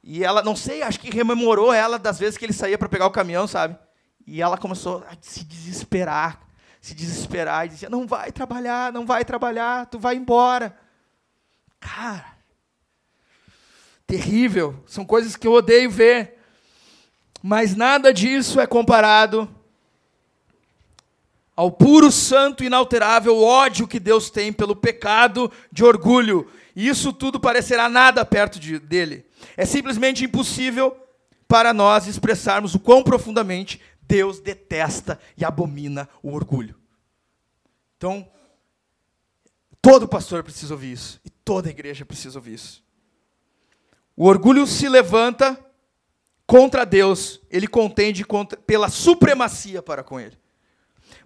E 0.03 0.23
ela, 0.23 0.43
não 0.43 0.55
sei, 0.55 0.83
acho 0.83 0.99
que 0.99 1.09
rememorou 1.09 1.73
ela 1.73 1.97
das 1.97 2.19
vezes 2.19 2.37
que 2.37 2.45
ele 2.45 2.53
saía 2.53 2.77
para 2.77 2.87
pegar 2.87 3.07
o 3.07 3.11
caminhão, 3.11 3.47
sabe? 3.47 3.75
E 4.27 4.43
ela 4.43 4.59
começou 4.59 5.03
a 5.09 5.17
se 5.19 5.43
desesperar, 5.43 6.39
se 6.79 6.93
desesperar, 6.93 7.65
e 7.65 7.69
dizia, 7.69 7.89
não 7.89 8.05
vai 8.05 8.31
trabalhar, 8.31 8.93
não 8.93 9.07
vai 9.07 9.25
trabalhar, 9.25 9.87
tu 9.87 9.97
vai 9.97 10.15
embora. 10.15 10.77
Cara, 11.79 12.34
terrível, 14.07 14.81
são 14.85 15.05
coisas 15.05 15.35
que 15.35 15.47
eu 15.47 15.53
odeio 15.53 15.89
ver. 15.89 16.35
Mas 17.41 17.75
nada 17.75 18.13
disso 18.13 18.59
é 18.59 18.65
comparado 18.67 19.49
ao 21.55 21.71
puro, 21.71 22.11
santo 22.11 22.63
inalterável 22.63 23.41
ódio 23.41 23.87
que 23.87 23.99
Deus 23.99 24.29
tem 24.29 24.51
pelo 24.51 24.75
pecado 24.75 25.51
de 25.71 25.83
orgulho. 25.83 26.49
E 26.75 26.87
isso 26.87 27.13
tudo 27.13 27.39
parecerá 27.39 27.87
nada 27.87 28.25
perto 28.25 28.59
de, 28.59 28.77
dele. 28.77 29.25
É 29.55 29.65
simplesmente 29.65 30.25
impossível 30.25 30.97
para 31.47 31.73
nós 31.73 32.07
expressarmos 32.07 32.75
o 32.75 32.79
quão 32.79 33.03
profundamente 33.03 33.79
Deus 34.01 34.39
detesta 34.39 35.19
e 35.37 35.45
abomina 35.45 36.09
o 36.21 36.33
orgulho. 36.33 36.75
Então, 37.97 38.27
todo 39.81 40.07
pastor 40.07 40.43
precisa 40.43 40.73
ouvir 40.73 40.91
isso, 40.91 41.21
e 41.23 41.29
toda 41.29 41.69
igreja 41.69 42.05
precisa 42.05 42.37
ouvir 42.37 42.55
isso. 42.55 42.84
O 44.15 44.27
orgulho 44.27 44.65
se 44.65 44.87
levanta 44.87 45.59
contra 46.47 46.85
Deus, 46.85 47.41
ele 47.49 47.67
contende 47.67 48.23
contra, 48.23 48.57
pela 48.57 48.87
supremacia 48.87 49.81
para 49.81 50.03
com 50.03 50.19
ele. 50.19 50.37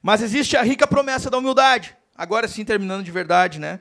Mas 0.01 0.21
existe 0.21 0.55
a 0.55 0.61
rica 0.61 0.87
promessa 0.87 1.29
da 1.29 1.37
humildade. 1.37 1.95
Agora 2.15 2.47
sim, 2.47 2.65
terminando 2.65 3.03
de 3.03 3.11
verdade, 3.11 3.59
né? 3.59 3.79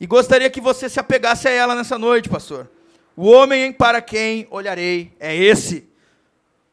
E 0.00 0.06
gostaria 0.06 0.48
que 0.50 0.60
você 0.60 0.88
se 0.88 1.00
apegasse 1.00 1.48
a 1.48 1.50
ela 1.50 1.74
nessa 1.74 1.98
noite, 1.98 2.28
pastor. 2.28 2.70
O 3.16 3.26
homem 3.26 3.72
para 3.72 4.00
quem 4.00 4.46
olharei 4.50 5.12
é 5.18 5.34
esse. 5.34 5.88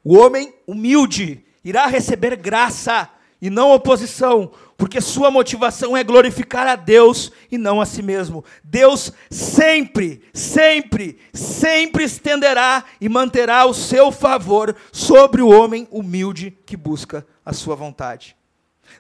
O 0.04 0.16
homem 0.16 0.54
humilde 0.68 1.44
irá 1.64 1.88
receber 1.88 2.36
graça 2.36 3.10
e 3.42 3.50
não 3.50 3.72
oposição, 3.72 4.52
porque 4.78 5.00
sua 5.00 5.32
motivação 5.32 5.96
é 5.96 6.04
glorificar 6.04 6.68
a 6.68 6.76
Deus 6.76 7.32
e 7.52 7.58
não 7.58 7.80
a 7.80 7.86
si 7.86 8.02
mesmo. 8.02 8.44
Deus 8.64 9.12
sempre, 9.30 10.22
sempre, 10.34 11.18
sempre 11.34 12.04
estenderá 12.04 12.84
e 13.00 13.08
manterá 13.08 13.66
o 13.66 13.74
seu 13.74 14.12
favor 14.12 14.76
sobre 14.92 15.42
o 15.42 15.50
homem 15.50 15.88
humilde 15.92 16.58
que 16.66 16.76
busca 16.76 17.26
a 17.46 17.54
sua 17.54 17.76
vontade. 17.76 18.36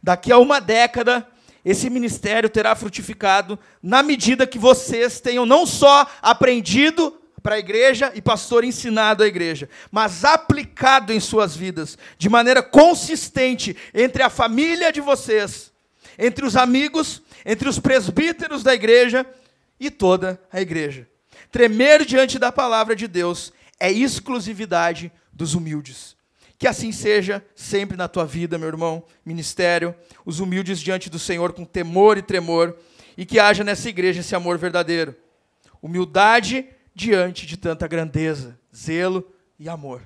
Daqui 0.01 0.31
a 0.31 0.37
uma 0.37 0.61
década, 0.61 1.27
esse 1.63 1.89
ministério 1.89 2.49
terá 2.49 2.75
frutificado 2.75 3.59
na 3.81 4.01
medida 4.01 4.47
que 4.47 4.59
vocês 4.59 5.19
tenham 5.19 5.45
não 5.45 5.65
só 5.65 6.07
aprendido 6.21 7.19
para 7.45 7.57
a 7.57 7.59
igreja 7.59 8.11
e 8.15 8.23
pastor 8.23 8.63
ensinado 8.63 9.21
à 9.21 9.27
igreja, 9.27 9.69
mas 9.91 10.25
aplicado 10.25 11.13
em 11.13 11.19
suas 11.19 11.55
vidas, 11.55 11.95
de 12.17 12.27
maneira 12.27 12.63
consistente 12.63 13.77
entre 13.93 14.23
a 14.23 14.31
família 14.31 14.91
de 14.91 14.99
vocês, 14.99 15.71
entre 16.17 16.43
os 16.43 16.57
amigos, 16.57 17.21
entre 17.45 17.69
os 17.69 17.77
presbíteros 17.77 18.63
da 18.63 18.73
igreja 18.73 19.23
e 19.79 19.91
toda 19.91 20.41
a 20.51 20.59
igreja. 20.59 21.07
Tremer 21.51 22.03
diante 22.03 22.39
da 22.39 22.51
palavra 22.51 22.95
de 22.95 23.07
Deus 23.07 23.53
é 23.79 23.91
exclusividade 23.91 25.11
dos 25.31 25.53
humildes. 25.53 26.15
Que 26.57 26.67
assim 26.67 26.91
seja 26.91 27.45
sempre 27.55 27.95
na 27.95 28.07
tua 28.07 28.25
vida, 28.25 28.57
meu 28.57 28.69
irmão, 28.69 29.03
ministério, 29.23 29.93
os 30.25 30.39
humildes 30.39 30.79
diante 30.79 31.11
do 31.11 31.19
Senhor 31.19 31.53
com 31.53 31.63
temor 31.63 32.17
e 32.17 32.23
tremor, 32.23 32.75
e 33.15 33.23
que 33.23 33.37
haja 33.37 33.63
nessa 33.63 33.87
igreja 33.87 34.21
esse 34.21 34.33
amor 34.33 34.57
verdadeiro. 34.57 35.13
Humildade 35.79 36.67
diante 36.95 37.45
de 37.45 37.57
tanta 37.57 37.87
grandeza, 37.87 38.57
zelo 38.75 39.31
e 39.59 39.69
amor. 39.69 40.01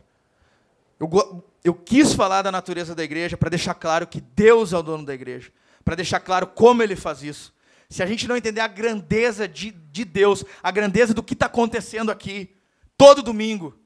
Eu, 0.99 1.43
eu 1.63 1.73
quis 1.73 2.13
falar 2.13 2.41
da 2.41 2.51
natureza 2.51 2.95
da 2.95 3.03
igreja 3.03 3.37
para 3.37 3.49
deixar 3.49 3.75
claro 3.75 4.07
que 4.07 4.19
Deus 4.19 4.73
é 4.73 4.77
o 4.77 4.81
dono 4.81 5.05
da 5.05 5.13
igreja, 5.13 5.51
para 5.85 5.95
deixar 5.95 6.19
claro 6.19 6.47
como 6.47 6.83
ele 6.83 6.95
faz 6.95 7.23
isso. 7.23 7.53
Se 7.89 8.03
a 8.03 8.05
gente 8.05 8.27
não 8.27 8.35
entender 8.35 8.61
a 8.61 8.67
grandeza 8.67 9.47
de, 9.47 9.71
de 9.71 10.03
Deus, 10.03 10.43
a 10.61 10.71
grandeza 10.71 11.13
do 11.13 11.23
que 11.23 11.33
está 11.33 11.45
acontecendo 11.45 12.11
aqui, 12.11 12.53
todo 12.97 13.23
domingo, 13.23 13.77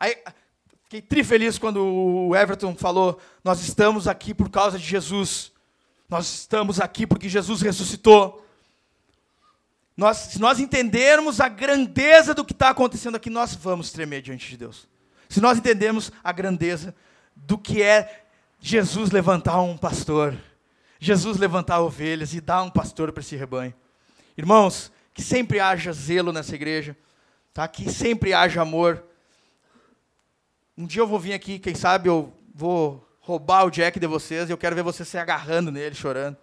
aí, 0.00 0.16
Fiquei 0.86 1.02
tri 1.02 1.24
feliz 1.24 1.58
quando 1.58 1.84
o 1.84 2.36
Everton 2.36 2.76
falou: 2.76 3.18
Nós 3.42 3.60
estamos 3.60 4.06
aqui 4.06 4.32
por 4.32 4.48
causa 4.48 4.78
de 4.78 4.84
Jesus. 4.84 5.50
Nós 6.08 6.32
estamos 6.32 6.80
aqui 6.80 7.04
porque 7.04 7.28
Jesus 7.28 7.60
ressuscitou. 7.60 8.45
Nós, 9.96 10.18
se 10.18 10.40
nós 10.40 10.60
entendermos 10.60 11.40
a 11.40 11.48
grandeza 11.48 12.34
do 12.34 12.44
que 12.44 12.52
está 12.52 12.70
acontecendo 12.70 13.14
aqui, 13.16 13.30
nós 13.30 13.54
vamos 13.54 13.90
tremer 13.90 14.20
diante 14.20 14.48
de 14.50 14.56
Deus. 14.58 14.86
Se 15.28 15.40
nós 15.40 15.56
entendermos 15.56 16.12
a 16.22 16.32
grandeza 16.32 16.94
do 17.34 17.56
que 17.56 17.82
é 17.82 18.24
Jesus 18.60 19.10
levantar 19.10 19.60
um 19.62 19.76
pastor, 19.76 20.36
Jesus 21.00 21.38
levantar 21.38 21.80
ovelhas 21.80 22.34
e 22.34 22.40
dar 22.40 22.62
um 22.62 22.70
pastor 22.70 23.10
para 23.10 23.22
esse 23.22 23.36
rebanho. 23.36 23.74
Irmãos, 24.36 24.92
que 25.14 25.22
sempre 25.22 25.60
haja 25.60 25.92
zelo 25.92 26.30
nessa 26.30 26.54
igreja, 26.54 26.94
tá? 27.54 27.66
que 27.66 27.90
sempre 27.90 28.34
haja 28.34 28.60
amor. 28.60 29.02
Um 30.76 30.86
dia 30.86 31.00
eu 31.00 31.06
vou 31.06 31.18
vir 31.18 31.32
aqui, 31.32 31.58
quem 31.58 31.74
sabe 31.74 32.08
eu 32.08 32.34
vou 32.54 33.02
roubar 33.20 33.64
o 33.64 33.70
Jack 33.70 33.98
de 33.98 34.06
vocês 34.06 34.48
e 34.48 34.52
eu 34.52 34.58
quero 34.58 34.76
ver 34.76 34.82
vocês 34.82 35.08
se 35.08 35.16
agarrando 35.16 35.72
nele, 35.72 35.94
chorando, 35.94 36.36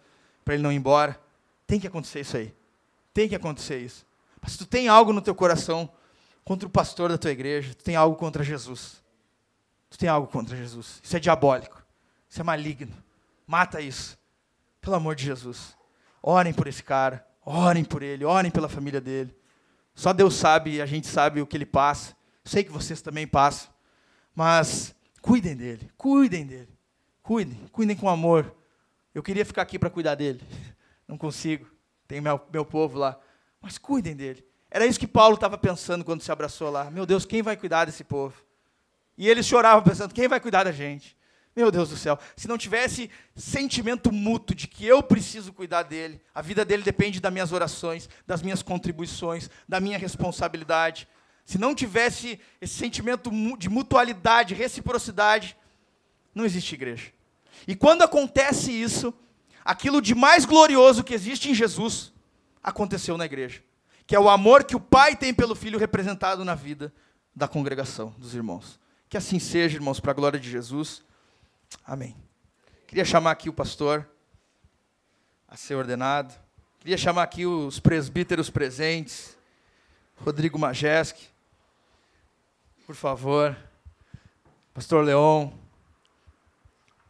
para 0.44 0.56
ele 0.56 0.64
não 0.64 0.72
ir 0.72 0.76
embora. 0.76 1.20
Tem 1.68 1.80
que 1.80 1.88
acontecer 1.88 2.22
isso 2.22 2.36
aí. 2.36 2.54
Tem 3.14 3.30
que 3.30 3.36
acontecer 3.36 3.80
isso. 3.80 4.06
Mas 4.42 4.54
se 4.54 4.58
tu 4.58 4.66
tem 4.66 4.88
algo 4.88 5.14
no 5.14 5.22
teu 5.22 5.36
coração 5.36 5.90
contra 6.44 6.68
o 6.68 6.72
pastor 6.72 7.10
da 7.10 7.18
tua 7.18 7.32
igreja, 7.32 7.74
tu 7.74 7.84
tem 7.84 7.96
algo 7.96 8.16
contra 8.16 8.44
Jesus. 8.44 9.02
Tu 9.90 9.98
tem 9.98 10.10
algo 10.10 10.28
contra 10.28 10.58
Jesus. 10.58 11.00
Isso 11.04 11.16
é 11.16 11.20
diabólico. 11.20 11.84
Isso 12.30 12.42
é 12.42 12.44
maligno. 12.44 12.92
Mata 13.46 13.80
isso. 13.80 14.18
Pelo 14.82 14.96
amor 14.96 15.16
de 15.16 15.24
Jesus. 15.24 15.78
Orem 16.22 16.54
por 16.54 16.68
esse 16.68 16.82
cara. 16.82 17.26
Orem 17.46 17.86
por 17.86 18.02
ele. 18.02 18.26
Orem 18.26 18.52
pela 18.52 18.68
família 18.68 19.00
dele. 19.00 19.36
Só 19.94 20.12
Deus 20.12 20.34
sabe, 20.36 20.82
a 20.82 20.86
gente 20.86 21.08
sabe 21.08 21.42
o 21.42 21.48
que 21.48 21.56
ele 21.56 21.66
passa. 21.66 22.16
Sei 22.44 22.64
que 22.64 22.72
vocês 22.72 23.02
também 23.02 23.28
passam. 23.28 23.72
Mas 24.36 24.96
cuidem 25.22 25.56
dele. 25.56 25.92
Cuidem 25.96 26.46
dele. 26.46 26.70
Cuidem. 27.22 27.60
Cuidem 27.72 27.96
com 27.96 28.10
amor. 28.10 28.54
Eu 29.14 29.22
queria 29.22 29.46
ficar 29.46 29.62
aqui 29.62 29.78
para 29.78 29.90
cuidar 29.90 30.16
dele. 30.16 30.42
Não 31.08 31.18
consigo. 31.18 31.73
Tem 32.14 32.22
meu, 32.22 32.40
meu 32.54 32.64
povo 32.64 33.00
lá. 33.00 33.20
Mas 33.60 33.80
cuidem 33.80 34.16
dele. 34.16 34.46
Era 34.70 34.86
isso 34.86 35.00
que 35.00 35.08
Paulo 35.08 35.34
estava 35.34 35.58
pensando 35.58 36.06
quando 36.06 36.22
se 36.22 36.32
abraçou 36.32 36.70
lá. 36.70 36.92
Meu 36.92 37.08
Deus, 37.08 37.26
quem 37.26 37.42
vai 37.42 37.58
cuidar 37.58 37.86
desse 37.86 38.04
povo? 38.04 38.36
E 39.18 39.28
ele 39.28 39.42
chorava 39.42 39.82
pensando: 39.82 40.14
quem 40.14 40.28
vai 40.28 40.40
cuidar 40.40 40.64
da 40.64 40.72
gente? 40.72 41.18
Meu 41.56 41.72
Deus 41.72 41.90
do 41.90 41.98
céu, 41.98 42.20
se 42.36 42.48
não 42.48 42.56
tivesse 42.56 43.10
sentimento 43.36 44.12
mútuo 44.12 44.56
de 44.56 44.68
que 44.68 44.86
eu 44.86 45.02
preciso 45.02 45.52
cuidar 45.52 45.82
dele, 45.82 46.22
a 46.36 46.42
vida 46.44 46.64
dele 46.64 46.84
depende 46.84 47.20
das 47.20 47.34
minhas 47.34 47.52
orações, 47.52 48.08
das 48.28 48.44
minhas 48.44 48.62
contribuições, 48.62 49.50
da 49.68 49.80
minha 49.80 49.98
responsabilidade. 49.98 51.08
Se 51.44 51.58
não 51.58 51.74
tivesse 51.74 52.40
esse 52.62 52.76
sentimento 52.76 53.32
de 53.58 53.70
mutualidade, 53.70 54.54
reciprocidade, 54.54 55.58
não 56.36 56.46
existe 56.46 56.76
igreja. 56.76 57.12
E 57.68 57.76
quando 57.76 58.04
acontece 58.04 58.72
isso, 58.72 59.12
aquilo 59.64 60.02
de 60.02 60.14
mais 60.14 60.46
glorioso 60.46 61.04
que 61.04 61.14
existe 61.14 61.50
em 61.50 61.56
Jesus 61.56 62.12
aconteceu 62.62 63.18
na 63.18 63.26
igreja, 63.26 63.62
que 64.06 64.16
é 64.16 64.20
o 64.20 64.30
amor 64.30 64.64
que 64.64 64.76
o 64.76 64.80
Pai 64.80 65.16
tem 65.16 65.34
pelo 65.34 65.56
Filho 65.56 65.80
representado 65.80 66.44
na 66.44 66.56
vida 66.56 66.94
da 67.36 67.48
congregação, 67.48 68.14
dos 68.18 68.34
irmãos. 68.34 68.80
Que 69.10 69.18
assim 69.18 69.40
seja, 69.40 69.78
irmãos, 69.78 70.00
para 70.00 70.12
a 70.12 70.16
glória 70.16 70.40
de 70.40 70.50
Jesus. 70.50 71.04
Amém. 71.86 72.16
Queria 72.88 73.06
chamar 73.06 73.32
aqui 73.32 73.50
o 73.50 73.54
pastor 73.54 74.08
a 75.48 75.56
ser 75.56 75.76
ordenado. 75.76 76.34
Queria 76.80 76.98
chamar 76.98 77.24
aqui 77.24 77.46
os 77.46 77.80
presbíteros 77.80 78.50
presentes. 78.50 79.38
Rodrigo 80.18 80.60
Majeski. 80.60 81.28
Por 82.86 82.96
favor. 82.96 83.56
Pastor 84.74 85.04
Leon. 85.04 85.63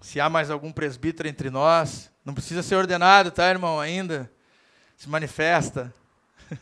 Se 0.04 0.20
há 0.20 0.30
mais 0.30 0.52
algum 0.52 0.70
presbítero 0.70 1.30
entre 1.30 1.50
nós, 1.50 2.12
não 2.26 2.34
precisa 2.34 2.62
ser 2.62 2.76
ordenado, 2.76 3.32
tá, 3.32 3.50
irmão? 3.50 3.80
Ainda. 3.80 4.30
Se 4.98 5.08
manifesta. 5.08 5.94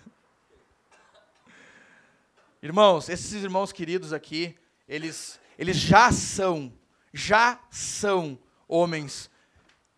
Irmãos, 2.61 3.09
esses 3.09 3.33
irmãos 3.33 3.71
queridos 3.71 4.13
aqui, 4.13 4.55
eles, 4.87 5.39
eles 5.57 5.75
já 5.75 6.11
são 6.11 6.71
já 7.11 7.59
são 7.71 8.37
homens 8.67 9.27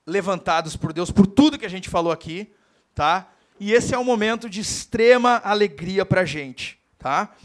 levantados 0.08 0.78
por 0.78 0.94
Deus 0.94 1.12
por 1.12 1.28
tudo 1.28 1.60
que 1.60 1.66
a 1.66 1.70
gente 1.70 1.90
falou 1.90 2.14
aqui, 2.14 2.50
tá? 2.96 3.30
E 3.60 3.74
esse 3.74 3.94
é 3.94 4.00
um 4.00 4.06
momento 4.06 4.50
de 4.50 4.62
extrema 4.62 5.42
alegria 5.44 6.06
para 6.06 6.22
a 6.22 6.26
gente, 6.26 6.80
tá? 6.98 7.36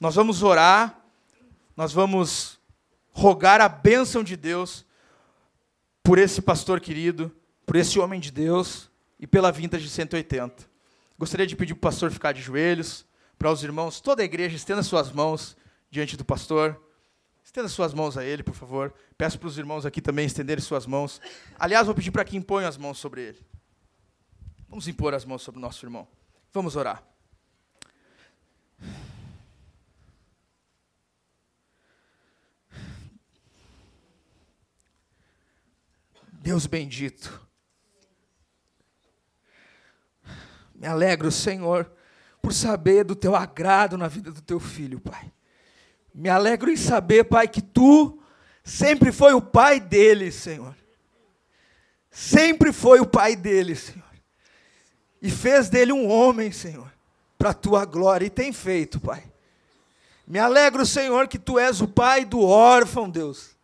Nós 0.00 0.14
vamos 0.14 0.42
orar, 0.42 0.98
nós 1.76 1.92
vamos 1.92 2.58
rogar 3.12 3.60
a 3.60 3.68
bênção 3.68 4.24
de 4.24 4.38
Deus 4.38 4.86
por 6.04 6.18
esse 6.18 6.42
pastor 6.42 6.80
querido, 6.80 7.34
por 7.64 7.76
esse 7.76 7.98
homem 7.98 8.20
de 8.20 8.30
Deus 8.30 8.90
e 9.18 9.26
pela 9.26 9.50
vinda 9.50 9.78
de 9.78 9.88
180. 9.88 10.68
Gostaria 11.18 11.46
de 11.46 11.56
pedir 11.56 11.72
para 11.74 11.78
o 11.78 11.90
pastor 11.90 12.12
ficar 12.12 12.32
de 12.32 12.42
joelhos, 12.42 13.06
para 13.38 13.50
os 13.50 13.64
irmãos, 13.64 14.00
toda 14.00 14.20
a 14.20 14.24
igreja 14.24 14.54
estenda 14.54 14.82
suas 14.82 15.10
mãos 15.10 15.56
diante 15.90 16.16
do 16.16 16.24
pastor. 16.24 16.78
Estenda 17.42 17.68
suas 17.68 17.94
mãos 17.94 18.18
a 18.18 18.24
ele, 18.24 18.42
por 18.42 18.54
favor. 18.54 18.92
Peço 19.16 19.38
para 19.38 19.48
os 19.48 19.56
irmãos 19.56 19.86
aqui 19.86 20.00
também 20.00 20.26
estenderem 20.26 20.62
suas 20.62 20.86
mãos. 20.86 21.20
Aliás, 21.58 21.86
vou 21.86 21.94
pedir 21.94 22.10
para 22.10 22.24
que 22.24 22.36
imponham 22.36 22.68
as 22.68 22.76
mãos 22.76 22.98
sobre 22.98 23.22
ele. 23.22 23.46
Vamos 24.68 24.86
impor 24.88 25.14
as 25.14 25.24
mãos 25.24 25.42
sobre 25.42 25.58
o 25.58 25.62
nosso 25.62 25.84
irmão. 25.84 26.06
Vamos 26.52 26.76
orar. 26.76 27.02
Deus 36.44 36.66
bendito. 36.66 37.40
Me 40.74 40.86
alegro, 40.86 41.32
Senhor, 41.32 41.90
por 42.42 42.52
saber 42.52 43.02
do 43.02 43.16
teu 43.16 43.34
agrado 43.34 43.96
na 43.96 44.08
vida 44.08 44.30
do 44.30 44.42
teu 44.42 44.60
filho, 44.60 45.00
Pai. 45.00 45.32
Me 46.14 46.28
alegro 46.28 46.70
em 46.70 46.76
saber, 46.76 47.24
Pai, 47.24 47.48
que 47.48 47.62
tu 47.62 48.22
sempre 48.62 49.10
foi 49.10 49.32
o 49.32 49.40
pai 49.40 49.80
dele, 49.80 50.30
Senhor. 50.30 50.76
Sempre 52.10 52.74
foi 52.74 53.00
o 53.00 53.06
pai 53.06 53.34
dele, 53.34 53.74
Senhor. 53.74 54.04
E 55.22 55.30
fez 55.30 55.70
dele 55.70 55.92
um 55.92 56.10
homem, 56.10 56.52
Senhor, 56.52 56.92
para 57.38 57.50
a 57.50 57.54
tua 57.54 57.86
glória. 57.86 58.26
E 58.26 58.30
tem 58.30 58.52
feito, 58.52 59.00
Pai. 59.00 59.24
Me 60.26 60.38
alegro, 60.38 60.84
Senhor, 60.84 61.26
que 61.26 61.38
tu 61.38 61.58
és 61.58 61.80
o 61.80 61.88
pai 61.88 62.22
do 62.22 62.42
órfão, 62.42 63.08
Deus. 63.08 63.56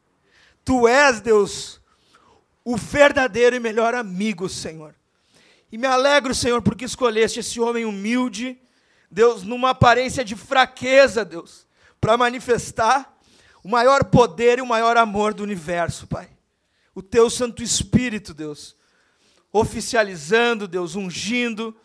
Tu 0.65 0.89
és, 0.89 1.21
Deus, 1.21 1.80
o 2.65 2.77
verdadeiro 2.77 3.57
e 3.57 3.61
melhor 3.61 3.95
amigo, 3.95 4.49
Senhor. 4.49 4.95
E 5.73 5.79
me 5.79 5.87
alegro, 5.87 6.35
Senhor, 6.35 6.63
porque 6.63 6.85
escolheste 6.85 7.41
esse 7.41 7.61
homem 7.61 7.85
humilde, 7.85 8.59
Deus, 9.11 9.43
numa 9.43 9.71
aparência 9.71 10.25
de 10.25 10.37
fraqueza, 10.37 11.25
Deus 11.25 11.69
para 12.01 12.17
manifestar 12.17 13.19
o 13.63 13.69
maior 13.69 14.05
poder 14.05 14.59
e 14.59 14.63
o 14.63 14.67
maior 14.67 14.97
amor 14.97 15.35
do 15.35 15.43
universo, 15.43 16.07
Pai. 16.07 16.31
O 16.95 17.03
teu 17.03 17.29
Santo 17.29 17.63
Espírito, 17.63 18.33
Deus, 18.33 18.75
oficializando, 19.53 20.67
Deus, 20.67 20.97
ungindo, 20.97 21.77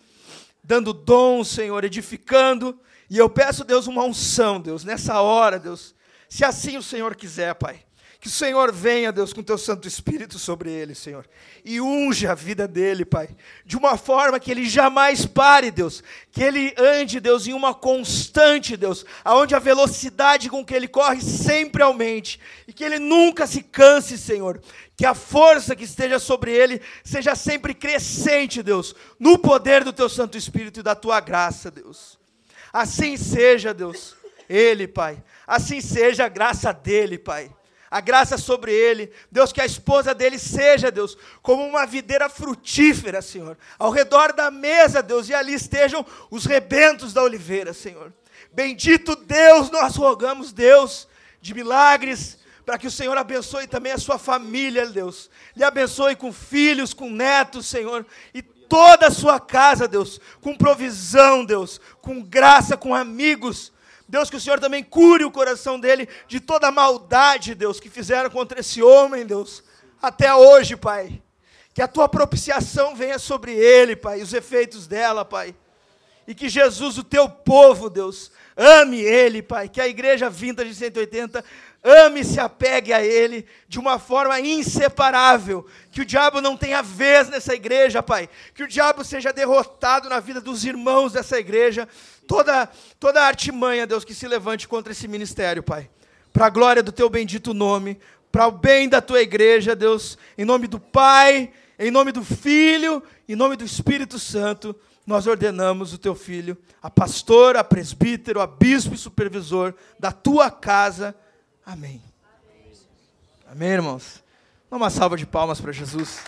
dando 0.63 0.93
dom, 0.93 1.43
Senhor, 1.43 1.83
edificando. 1.83 2.79
E 3.09 3.17
eu 3.17 3.29
peço, 3.29 3.65
Deus, 3.65 3.87
uma 3.87 4.03
unção, 4.03 4.59
Deus, 4.59 4.85
nessa 4.85 5.19
hora, 5.21 5.59
Deus, 5.59 5.93
se 6.29 6.45
assim 6.45 6.77
o 6.77 6.83
Senhor 6.83 7.13
quiser, 7.15 7.53
Pai. 7.55 7.84
Que 8.25 8.29
o 8.29 8.31
Senhor 8.31 8.71
venha, 8.71 9.11
Deus, 9.11 9.31
com 9.33 9.43
teu 9.43 9.55
Santo 9.55 9.87
Espírito 9.87 10.39
sobre 10.39 10.71
ele, 10.71 10.95
Senhor, 10.95 11.29
e 11.63 11.79
unja 11.79 12.31
a 12.31 12.33
vida 12.33 12.67
dele, 12.67 13.05
Pai, 13.05 13.29
de 13.63 13.77
uma 13.77 13.97
forma 13.97 14.39
que 14.39 14.49
ele 14.49 14.67
jamais 14.67 15.27
pare, 15.27 15.69
Deus, 15.69 16.03
que 16.31 16.41
ele 16.41 16.73
ande, 16.75 17.19
Deus, 17.19 17.45
em 17.45 17.53
uma 17.53 17.71
constante, 17.71 18.75
Deus, 18.75 19.05
aonde 19.23 19.53
a 19.53 19.59
velocidade 19.59 20.49
com 20.49 20.65
que 20.65 20.73
ele 20.73 20.87
corre 20.87 21.21
sempre 21.21 21.83
aumente, 21.83 22.39
e 22.67 22.73
que 22.73 22.83
ele 22.83 22.97
nunca 22.97 23.45
se 23.45 23.61
canse, 23.61 24.17
Senhor, 24.17 24.59
que 24.97 25.05
a 25.05 25.13
força 25.13 25.75
que 25.75 25.83
esteja 25.83 26.17
sobre 26.17 26.51
ele 26.51 26.81
seja 27.03 27.35
sempre 27.35 27.75
crescente, 27.75 28.63
Deus, 28.63 28.95
no 29.19 29.37
poder 29.37 29.83
do 29.83 29.93
teu 29.93 30.09
Santo 30.09 30.35
Espírito 30.35 30.79
e 30.79 30.83
da 30.83 30.95
tua 30.95 31.19
graça, 31.19 31.69
Deus. 31.69 32.17
Assim 32.73 33.17
seja, 33.17 33.71
Deus, 33.71 34.15
ele, 34.49 34.87
Pai, 34.87 35.23
assim 35.45 35.79
seja 35.79 36.25
a 36.25 36.27
graça 36.27 36.73
dele, 36.73 37.19
Pai 37.19 37.51
a 37.95 38.01
graça 38.01 38.37
sobre 38.37 38.73
ele. 38.73 39.09
Deus, 39.31 39.53
que 39.53 39.61
a 39.61 39.65
esposa 39.65 40.13
dele 40.13 40.37
seja, 40.37 40.91
Deus, 40.91 41.17
como 41.41 41.65
uma 41.65 41.85
videira 41.85 42.27
frutífera, 42.27 43.21
Senhor, 43.21 43.57
ao 43.79 43.89
redor 43.89 44.33
da 44.33 44.51
mesa, 44.51 45.01
Deus, 45.01 45.29
e 45.29 45.33
ali 45.33 45.53
estejam 45.53 46.05
os 46.29 46.43
rebentos 46.45 47.13
da 47.13 47.23
oliveira, 47.23 47.73
Senhor. 47.73 48.11
Bendito 48.51 49.15
Deus, 49.15 49.71
nós 49.71 49.95
rogamos, 49.95 50.51
Deus, 50.51 51.07
de 51.39 51.53
milagres, 51.53 52.37
para 52.65 52.77
que 52.77 52.87
o 52.87 52.91
Senhor 52.91 53.17
abençoe 53.17 53.65
também 53.65 53.93
a 53.93 53.97
sua 53.97 54.19
família, 54.19 54.85
Deus. 54.87 55.29
Lhe 55.55 55.63
abençoe 55.63 56.17
com 56.17 56.33
filhos, 56.33 56.93
com 56.93 57.09
netos, 57.09 57.65
Senhor, 57.65 58.05
e 58.33 58.41
toda 58.41 59.07
a 59.07 59.11
sua 59.11 59.39
casa, 59.39 59.87
Deus, 59.87 60.19
com 60.41 60.53
provisão, 60.53 61.45
Deus, 61.45 61.79
com 62.01 62.21
graça, 62.21 62.75
com 62.75 62.93
amigos, 62.93 63.71
Deus, 64.07 64.29
que 64.29 64.35
o 64.35 64.39
Senhor 64.39 64.59
também 64.59 64.83
cure 64.83 65.25
o 65.25 65.31
coração 65.31 65.79
dele 65.79 66.07
de 66.27 66.39
toda 66.39 66.67
a 66.67 66.71
maldade, 66.71 67.55
Deus, 67.55 67.79
que 67.79 67.89
fizeram 67.89 68.29
contra 68.29 68.59
esse 68.59 68.81
homem, 68.81 69.25
Deus, 69.25 69.63
até 70.01 70.33
hoje, 70.33 70.75
Pai. 70.75 71.21
Que 71.73 71.81
a 71.81 71.87
tua 71.87 72.07
propiciação 72.07 72.95
venha 72.95 73.19
sobre 73.19 73.53
ele, 73.53 73.95
Pai, 73.95 74.21
os 74.21 74.33
efeitos 74.33 74.87
dela, 74.87 75.25
Pai. 75.25 75.55
E 76.27 76.33
que 76.33 76.49
Jesus, 76.49 76.97
o 76.97 77.03
teu 77.03 77.29
povo, 77.29 77.89
Deus, 77.89 78.31
ame 78.55 78.99
ele, 78.99 79.41
Pai. 79.41 79.67
Que 79.67 79.81
a 79.81 79.87
igreja 79.87 80.29
vinda 80.29 80.63
de 80.63 80.73
180 80.73 81.43
ame 81.85 82.21
e 82.21 82.25
se 82.25 82.39
apegue 82.39 82.91
a 82.91 83.03
Ele 83.03 83.45
de 83.67 83.77
uma 83.77 83.99
forma 83.99 84.39
inseparável. 84.39 85.67
Que 85.91 86.01
o 86.01 86.05
diabo 86.05 86.41
não 86.41 86.57
tenha 86.57 86.81
vez 86.81 87.29
nessa 87.29 87.53
igreja, 87.53 88.01
Pai. 88.01 88.27
Que 88.55 88.63
o 88.63 88.67
diabo 88.67 89.03
seja 89.03 89.31
derrotado 89.31 90.09
na 90.09 90.19
vida 90.19 90.41
dos 90.41 90.65
irmãos 90.65 91.13
dessa 91.13 91.37
igreja. 91.37 91.87
Toda, 92.27 92.69
toda 92.99 93.21
artimanha, 93.21 93.87
Deus, 93.87 94.03
que 94.03 94.13
se 94.13 94.27
levante 94.27 94.67
contra 94.67 94.91
esse 94.91 95.07
ministério, 95.07 95.63
Pai. 95.63 95.89
Para 96.33 96.47
a 96.47 96.49
glória 96.49 96.83
do 96.83 96.91
Teu 96.91 97.09
bendito 97.09 97.53
nome, 97.53 97.99
para 98.31 98.47
o 98.47 98.51
bem 98.51 98.89
da 98.89 99.01
Tua 99.01 99.21
igreja, 99.21 99.75
Deus, 99.75 100.17
em 100.37 100.45
nome 100.45 100.67
do 100.67 100.79
Pai, 100.79 101.51
em 101.79 101.91
nome 101.91 102.11
do 102.11 102.23
Filho, 102.23 103.01
em 103.27 103.35
nome 103.35 103.55
do 103.55 103.63
Espírito 103.63 104.19
Santo 104.19 104.75
nós 105.07 105.27
ordenamos 105.27 105.93
o 105.93 105.99
teu 105.99 106.15
filho, 106.15 106.57
a 106.81 106.89
pastor, 106.89 107.55
a 107.55 107.63
presbítero, 107.63 108.41
a 108.41 108.47
bispo 108.47 108.95
e 108.95 108.97
supervisor 108.97 109.71
da 109.99 110.11
tua 110.11 110.49
casa, 110.49 111.15
Amém. 111.65 111.99
Amém, 113.47 113.69
irmãos? 113.69 114.23
Dá 114.69 114.77
uma 114.77 114.91
salva 114.91 115.17
de 115.17 115.25
palmas 115.25 115.59
para 115.59 115.71
Jesus. 115.71 116.19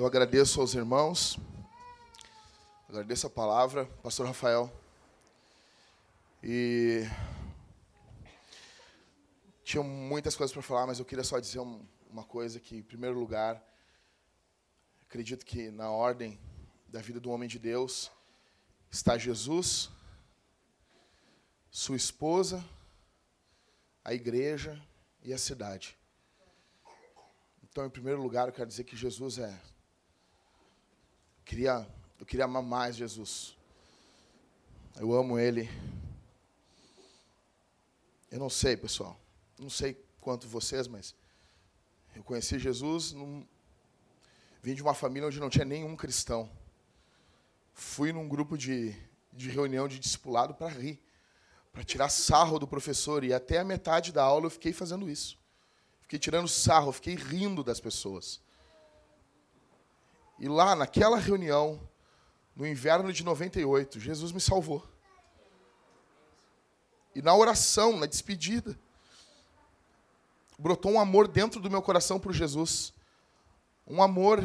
Eu 0.00 0.06
agradeço 0.06 0.62
aos 0.62 0.72
irmãos, 0.72 1.38
agradeço 2.88 3.26
a 3.26 3.28
palavra, 3.28 3.84
Pastor 4.02 4.26
Rafael. 4.26 4.72
E 6.42 7.02
tinha 9.62 9.82
muitas 9.82 10.34
coisas 10.34 10.54
para 10.54 10.62
falar, 10.62 10.86
mas 10.86 11.00
eu 11.00 11.04
queria 11.04 11.22
só 11.22 11.38
dizer 11.38 11.58
uma 11.58 12.24
coisa 12.24 12.58
que, 12.58 12.78
em 12.78 12.82
primeiro 12.82 13.20
lugar, 13.20 13.62
Acredito 15.02 15.44
que 15.44 15.70
na 15.70 15.90
ordem 15.90 16.40
da 16.88 17.02
vida 17.02 17.20
do 17.20 17.30
homem 17.30 17.48
de 17.48 17.58
Deus 17.58 18.10
está 18.90 19.18
Jesus, 19.18 19.90
sua 21.68 21.96
esposa, 21.96 22.64
a 24.04 24.14
igreja 24.14 24.80
e 25.20 25.34
a 25.34 25.38
cidade. 25.38 25.98
Então, 27.60 27.84
em 27.84 27.90
primeiro 27.90 28.22
lugar, 28.22 28.48
eu 28.48 28.54
quero 28.54 28.68
dizer 28.68 28.84
que 28.84 28.96
Jesus 28.96 29.38
é. 29.38 29.60
Queria, 31.44 31.86
eu 32.18 32.26
queria 32.26 32.44
amar 32.44 32.62
mais 32.62 32.96
Jesus. 32.96 33.56
Eu 34.96 35.12
amo 35.12 35.38
Ele. 35.38 35.68
Eu 38.30 38.38
não 38.38 38.50
sei, 38.50 38.76
pessoal. 38.76 39.18
Não 39.58 39.70
sei 39.70 40.02
quanto 40.20 40.46
vocês, 40.46 40.86
mas 40.86 41.14
eu 42.14 42.22
conheci 42.22 42.58
Jesus 42.58 43.12
num, 43.12 43.44
Vim 44.62 44.74
de 44.74 44.82
uma 44.82 44.92
família 44.92 45.26
onde 45.26 45.40
não 45.40 45.48
tinha 45.48 45.64
nenhum 45.64 45.96
cristão. 45.96 46.50
Fui 47.72 48.12
num 48.12 48.28
grupo 48.28 48.58
de, 48.58 48.94
de 49.32 49.48
reunião 49.48 49.88
de 49.88 49.98
discipulado 49.98 50.54
para 50.54 50.68
rir, 50.68 51.02
para 51.72 51.82
tirar 51.82 52.10
sarro 52.10 52.58
do 52.58 52.68
professor. 52.68 53.24
E 53.24 53.32
até 53.32 53.58
a 53.58 53.64
metade 53.64 54.12
da 54.12 54.22
aula 54.22 54.46
eu 54.46 54.50
fiquei 54.50 54.72
fazendo 54.72 55.08
isso. 55.08 55.38
Fiquei 56.02 56.18
tirando 56.18 56.46
sarro, 56.46 56.92
fiquei 56.92 57.14
rindo 57.14 57.64
das 57.64 57.80
pessoas. 57.80 58.40
E 60.40 60.48
lá, 60.48 60.74
naquela 60.74 61.18
reunião, 61.18 61.80
no 62.56 62.66
inverno 62.66 63.12
de 63.12 63.22
98, 63.22 64.00
Jesus 64.00 64.32
me 64.32 64.40
salvou. 64.40 64.84
E 67.14 67.22
na 67.22 67.34
oração, 67.34 67.96
na 67.98 68.06
despedida, 68.06 68.78
brotou 70.58 70.92
um 70.92 71.00
amor 71.00 71.28
dentro 71.28 71.60
do 71.60 71.70
meu 71.70 71.82
coração 71.82 72.18
por 72.18 72.32
Jesus 72.32 72.92
um 73.90 74.02
amor. 74.02 74.40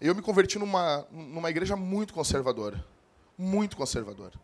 Eu 0.00 0.14
me 0.14 0.22
converti 0.22 0.58
numa, 0.58 1.06
numa 1.10 1.50
igreja 1.50 1.76
muito 1.76 2.14
conservadora. 2.14 2.84
Muito 3.36 3.76
conservadora. 3.76 4.40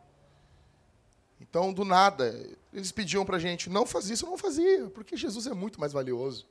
Então, 1.40 1.72
do 1.72 1.84
nada, 1.84 2.38
eles 2.72 2.92
pediam 2.92 3.24
para 3.24 3.36
a 3.36 3.40
gente, 3.40 3.70
não 3.70 3.86
faz 3.86 4.10
isso, 4.10 4.26
eu 4.26 4.30
não 4.30 4.36
fazia, 4.36 4.90
porque 4.90 5.16
Jesus 5.16 5.46
é 5.46 5.54
muito 5.54 5.80
mais 5.80 5.92
valioso. 5.92 6.46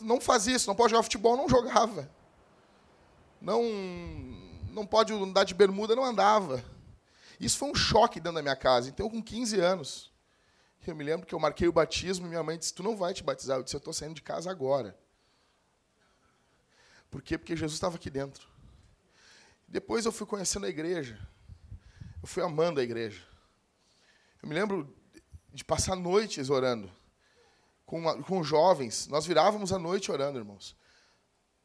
Não 0.00 0.20
faz 0.20 0.46
isso, 0.46 0.68
não 0.68 0.74
pode 0.74 0.90
jogar 0.90 1.02
futebol, 1.02 1.36
não 1.36 1.48
jogava. 1.48 2.08
Não, 3.40 3.62
não 4.70 4.86
pode 4.86 5.12
andar 5.12 5.44
de 5.44 5.54
bermuda, 5.54 5.96
não 5.96 6.04
andava. 6.04 6.62
Isso 7.40 7.58
foi 7.58 7.70
um 7.70 7.74
choque 7.74 8.20
dentro 8.20 8.36
da 8.36 8.42
minha 8.42 8.56
casa. 8.56 8.88
Então, 8.88 9.08
com 9.08 9.22
15 9.22 9.58
anos, 9.58 10.12
eu 10.86 10.94
me 10.94 11.02
lembro 11.02 11.26
que 11.26 11.34
eu 11.34 11.40
marquei 11.40 11.66
o 11.66 11.72
batismo 11.72 12.26
e 12.26 12.28
minha 12.28 12.42
mãe 12.42 12.58
disse: 12.58 12.74
Tu 12.74 12.82
não 12.82 12.96
vai 12.96 13.14
te 13.14 13.22
batizar. 13.22 13.58
Eu 13.58 13.62
disse: 13.62 13.74
Eu 13.74 13.78
estou 13.78 13.92
saindo 13.92 14.14
de 14.14 14.22
casa 14.22 14.50
agora. 14.50 14.96
Por 17.10 17.22
quê? 17.22 17.36
Porque 17.36 17.56
Jesus 17.56 17.74
estava 17.74 17.96
aqui 17.96 18.10
dentro. 18.10 18.46
Depois 19.66 20.04
eu 20.04 20.12
fui 20.12 20.26
conhecendo 20.26 20.66
a 20.66 20.68
igreja. 20.68 21.18
Eu 22.22 22.28
fui 22.28 22.42
amando 22.42 22.80
a 22.80 22.82
igreja. 22.82 23.22
Eu 24.42 24.48
me 24.48 24.54
lembro 24.54 24.94
de 25.52 25.64
passar 25.64 25.96
noites 25.96 26.50
orando 26.50 26.90
com, 27.90 28.22
com 28.22 28.44
jovens. 28.44 29.08
Nós 29.08 29.26
virávamos 29.26 29.72
a 29.72 29.78
noite 29.78 30.12
orando, 30.12 30.38
irmãos. 30.38 30.76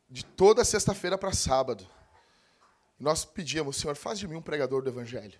De 0.09 0.25
toda 0.25 0.65
sexta-feira 0.65 1.19
para 1.19 1.31
sábado. 1.31 1.87
Nós 2.99 3.23
pedíamos, 3.23 3.77
Senhor, 3.77 3.95
faz 3.95 4.17
de 4.17 4.27
mim 4.27 4.35
um 4.35 4.41
pregador 4.41 4.81
do 4.81 4.89
Evangelho. 4.89 5.39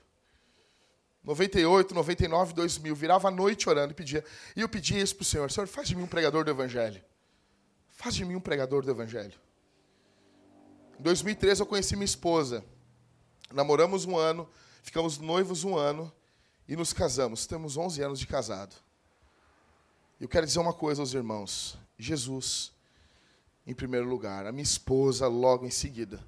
98, 1.24 1.96
99, 1.96 2.54
2000, 2.54 2.96
virava 2.96 3.30
a 3.30 3.32
noite 3.32 3.68
orando 3.68 3.94
e 3.94 3.96
pedia. 3.96 4.24
E 4.56 4.62
eu 4.62 4.70
pedia 4.70 5.02
isso 5.02 5.16
para 5.16 5.24
o 5.24 5.26
Senhor: 5.26 5.52
Senhor, 5.52 5.66
faz 5.66 5.88
de 5.88 5.96
mim 5.96 6.04
um 6.04 6.08
pregador 6.08 6.46
do 6.46 6.52
Evangelho. 6.52 7.04
Faz 7.90 8.14
de 8.14 8.24
mim 8.24 8.36
um 8.36 8.40
pregador 8.40 8.86
do 8.86 8.92
Evangelho. 8.92 9.34
Em 11.00 11.02
2013 11.02 11.62
eu 11.62 11.66
conheci 11.66 11.96
minha 11.96 12.06
esposa. 12.06 12.64
Namoramos 13.52 14.06
um 14.06 14.16
ano, 14.16 14.48
ficamos 14.84 15.18
noivos 15.18 15.64
um 15.64 15.76
ano 15.76 16.14
e 16.68 16.76
nos 16.76 16.94
casamos. 16.94 17.48
Temos 17.48 17.76
11 17.76 18.04
anos 18.04 18.20
de 18.20 18.28
casado. 18.28 18.85
Eu 20.20 20.28
quero 20.28 20.46
dizer 20.46 20.60
uma 20.60 20.74
coisa 20.74 21.02
aos 21.02 21.14
irmãos: 21.14 21.78
Jesus, 21.98 22.72
em 23.66 23.74
primeiro 23.74 24.08
lugar, 24.08 24.46
a 24.46 24.52
minha 24.52 24.64
esposa 24.64 25.28
logo 25.28 25.66
em 25.66 25.72
seguida. 25.72 26.20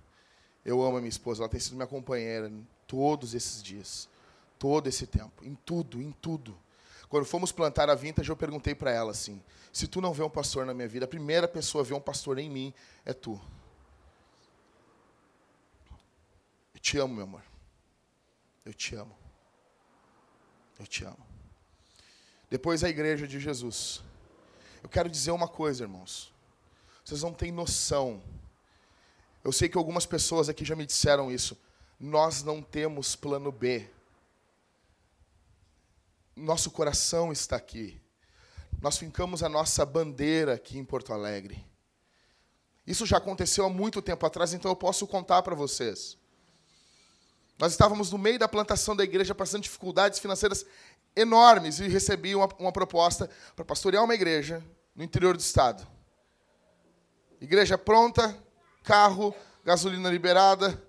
Eu 0.66 0.82
amo 0.84 0.98
a 0.98 1.00
minha 1.00 1.10
esposa, 1.10 1.44
ela 1.44 1.50
tem 1.50 1.60
sido 1.60 1.76
minha 1.76 1.88
companheira 1.88 2.52
todos 2.86 3.34
esses 3.34 3.64
dias 3.64 4.10
todo 4.58 4.88
esse 4.88 5.08
tempo, 5.08 5.44
em 5.44 5.56
tudo, 5.56 6.02
em 6.02 6.12
tudo. 6.12 6.58
Quando 7.10 7.26
fomos 7.26 7.52
plantar 7.52 7.90
a 7.90 7.96
vintage, 7.96 8.30
eu 8.30 8.36
perguntei 8.36 8.76
para 8.76 8.92
ela 8.92 9.12
assim: 9.12 9.42
se 9.72 9.88
tu 9.88 10.02
não 10.02 10.14
vê 10.14 10.24
um 10.24 10.30
pastor 10.30 10.66
na 10.66 10.74
minha 10.74 10.88
vida, 10.88 11.06
a 11.06 11.08
primeira 11.08 11.48
pessoa 11.48 11.84
a 11.84 11.88
ver 11.88 11.94
um 11.94 12.02
pastor 12.02 12.38
em 12.38 12.50
mim 12.50 12.74
é 13.06 13.14
tu. 13.14 13.40
Eu 16.74 16.80
te 16.80 16.98
amo, 16.98 17.16
meu 17.16 17.24
amor. 17.24 17.44
Eu 18.66 18.74
te 18.74 18.96
amo. 18.96 19.16
Eu 20.80 20.86
te 20.86 21.06
amo. 21.06 21.27
Depois 22.50 22.84
a 22.84 22.90
igreja 22.90 23.28
de 23.28 23.40
Jesus. 23.40 24.02
Eu 24.82 24.90
quero 24.90 25.10
dizer 25.10 25.32
uma 25.32 25.48
coisa, 25.48 25.84
irmãos. 25.84 26.34
Vocês 27.04 27.22
não 27.22 27.34
têm 27.34 27.52
noção. 27.52 28.22
Eu 29.44 29.52
sei 29.52 29.70
que 29.70 29.78
algumas 29.78 30.06
pessoas 30.06 30.50
aqui 30.50 30.64
já 30.66 30.76
me 30.76 30.86
disseram 30.86 31.32
isso. 31.32 31.58
Nós 32.00 32.44
não 32.44 32.62
temos 32.62 33.16
plano 33.16 33.52
B 33.52 33.90
nosso 36.38 36.70
coração 36.70 37.32
está 37.32 37.56
aqui. 37.56 38.00
Nós 38.80 38.98
fincamos 38.98 39.42
a 39.42 39.50
nossa 39.50 39.84
bandeira 39.86 40.54
aqui 40.54 40.78
em 40.78 40.86
Porto 40.86 41.12
Alegre. 41.12 41.66
Isso 42.86 43.06
já 43.06 43.18
aconteceu 43.18 43.66
há 43.66 43.70
muito 43.70 44.02
tempo 44.02 44.26
atrás, 44.26 44.54
então 44.54 44.72
eu 44.72 44.76
posso 44.76 45.08
contar 45.08 45.42
para 45.42 45.56
vocês. 45.56 46.16
Nós 47.58 47.72
estávamos 47.72 48.12
no 48.12 48.20
meio 48.20 48.38
da 48.38 48.48
plantação 48.48 48.96
da 48.96 49.04
igreja, 49.04 49.34
passando 49.34 49.64
dificuldades 49.64 50.20
financeiras 50.20 50.64
enormes, 51.20 51.80
e 51.80 51.88
recebi 51.88 52.36
uma, 52.36 52.48
uma 52.60 52.72
proposta 52.72 53.30
para 53.56 53.66
pastorear 53.66 54.04
uma 54.04 54.14
igreja 54.14 54.64
no 54.96 55.04
interior 55.04 55.36
do 55.36 55.42
estado. 55.42 55.86
Igreja 57.42 57.78
pronta, 57.78 58.36
carro, 58.84 59.36
gasolina 59.64 60.10
liberada, 60.10 60.82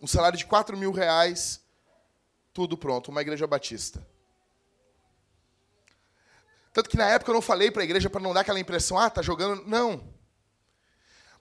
um 0.00 0.06
salário 0.06 0.38
de 0.38 0.46
4 0.46 0.76
mil 0.76 0.92
reais, 0.92 1.60
tudo 2.52 2.76
pronto, 2.76 3.10
uma 3.10 3.20
igreja 3.20 3.46
batista. 3.46 4.06
Tanto 6.72 6.88
que 6.88 6.96
na 6.96 7.08
época 7.08 7.30
eu 7.30 7.34
não 7.34 7.42
falei 7.42 7.70
para 7.70 7.82
a 7.82 7.84
igreja 7.84 8.08
para 8.08 8.20
não 8.20 8.32
dar 8.32 8.42
aquela 8.42 8.60
impressão, 8.60 8.98
ah, 8.98 9.10
tá 9.10 9.20
jogando. 9.22 9.64
Não. 9.66 10.14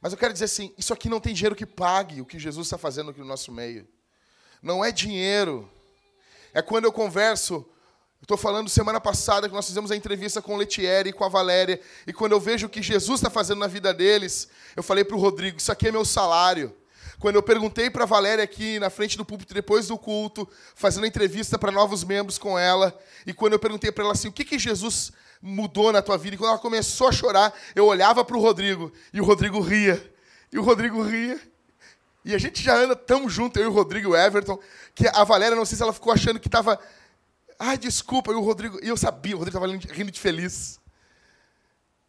Mas 0.01 0.11
eu 0.11 0.17
quero 0.17 0.33
dizer 0.33 0.45
assim, 0.45 0.73
isso 0.77 0.93
aqui 0.93 1.09
não 1.09 1.19
tem 1.19 1.33
dinheiro 1.33 1.55
que 1.55 1.65
pague 1.65 2.21
o 2.21 2.25
que 2.25 2.39
Jesus 2.39 2.67
está 2.67 2.77
fazendo 2.77 3.11
aqui 3.11 3.19
no 3.19 3.25
nosso 3.25 3.51
meio. 3.51 3.87
Não 4.61 4.83
é 4.83 4.91
dinheiro. 4.91 5.69
É 6.53 6.61
quando 6.61 6.85
eu 6.85 6.91
converso 6.91 7.65
Estou 8.21 8.35
falando 8.35 8.67
semana 8.67 8.99
passada 8.99 9.47
que 9.47 9.53
nós 9.53 9.67
fizemos 9.67 9.91
a 9.91 9.95
entrevista 9.95 10.41
com 10.41 10.55
o 10.55 10.57
Letieri 10.57 11.11
e 11.11 11.13
com 11.13 11.23
a 11.23 11.29
Valéria, 11.29 11.79
e 12.05 12.11
quando 12.11 12.31
eu 12.31 12.39
vejo 12.39 12.65
o 12.65 12.69
que 12.69 12.81
Jesus 12.81 13.19
está 13.19 13.29
fazendo 13.29 13.59
na 13.59 13.67
vida 13.67 13.93
deles, 13.93 14.49
eu 14.75 14.81
falei 14.81 15.03
para 15.03 15.15
o 15.15 15.19
Rodrigo: 15.19 15.57
Isso 15.57 15.71
aqui 15.71 15.87
é 15.87 15.91
meu 15.91 16.03
salário. 16.03 16.75
Quando 17.19 17.35
eu 17.35 17.43
perguntei 17.43 17.89
para 17.89 18.03
a 18.03 18.07
Valéria 18.07 18.43
aqui 18.43 18.79
na 18.79 18.89
frente 18.89 19.17
do 19.17 19.25
púlpito, 19.25 19.53
depois 19.53 19.87
do 19.87 19.97
culto, 19.97 20.47
fazendo 20.75 21.05
entrevista 21.05 21.57
para 21.57 21.71
novos 21.71 22.03
membros 22.03 22.37
com 22.37 22.57
ela, 22.57 22.97
e 23.25 23.33
quando 23.33 23.53
eu 23.53 23.59
perguntei 23.59 23.91
para 23.91 24.03
ela 24.03 24.13
assim: 24.13 24.27
O 24.27 24.33
que, 24.33 24.43
que 24.43 24.59
Jesus 24.59 25.11
mudou 25.41 25.91
na 25.91 26.01
tua 26.01 26.17
vida? 26.17 26.35
E 26.35 26.37
quando 26.37 26.49
ela 26.49 26.59
começou 26.59 27.07
a 27.07 27.11
chorar, 27.11 27.53
eu 27.75 27.85
olhava 27.85 28.25
para 28.25 28.35
o 28.35 28.41
Rodrigo, 28.41 28.91
e 29.13 29.21
o 29.21 29.23
Rodrigo 29.23 29.61
ria. 29.61 30.13
E 30.51 30.57
o 30.57 30.63
Rodrigo 30.63 31.01
ria. 31.03 31.39
E 32.27 32.35
a 32.35 32.37
gente 32.37 32.61
já 32.61 32.75
anda 32.75 32.93
tão 32.93 33.29
junto, 33.29 33.57
eu 33.57 33.63
e 33.63 33.67
o 33.67 33.71
Rodrigo 33.71 34.09
e 34.09 34.11
o 34.11 34.15
Everton, 34.17 34.59
que 34.93 35.07
a 35.07 35.23
Valéria, 35.23 35.55
não 35.55 35.63
sei 35.63 35.77
se 35.77 35.81
ela 35.81 35.93
ficou 35.93 36.11
achando 36.11 36.41
que 36.41 36.49
estava. 36.49 36.77
Ai, 37.57 37.77
desculpa, 37.77 38.33
e 38.33 38.35
o 38.35 38.41
Rodrigo. 38.41 38.77
E 38.83 38.89
eu 38.89 38.97
sabia, 38.97 39.33
o 39.33 39.39
Rodrigo 39.39 39.57
estava 39.57 39.93
rindo 39.93 40.11
de 40.11 40.19
feliz. 40.19 40.77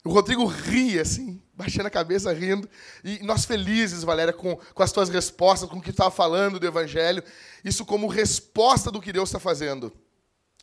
O 0.05 0.11
Rodrigo 0.11 0.45
ria, 0.45 1.03
assim, 1.03 1.41
baixando 1.55 1.87
a 1.87 1.91
cabeça, 1.91 2.33
rindo. 2.33 2.69
E 3.05 3.21
nós 3.23 3.45
felizes, 3.45 4.03
Valéria, 4.03 4.33
com, 4.33 4.57
com 4.57 4.83
as 4.83 4.91
tuas 4.91 5.09
respostas, 5.09 5.71
com 5.71 5.77
o 5.77 5.81
que 5.81 5.91
tu 5.91 5.95
estava 5.95 6.11
falando 6.11 6.59
do 6.59 6.67
Evangelho. 6.67 7.23
Isso 7.65 7.85
como 7.85 8.09
resposta 8.09 8.91
do 8.91 9.01
que 9.01 9.13
Deus 9.13 9.29
está 9.29 9.39
fazendo. 9.39 9.93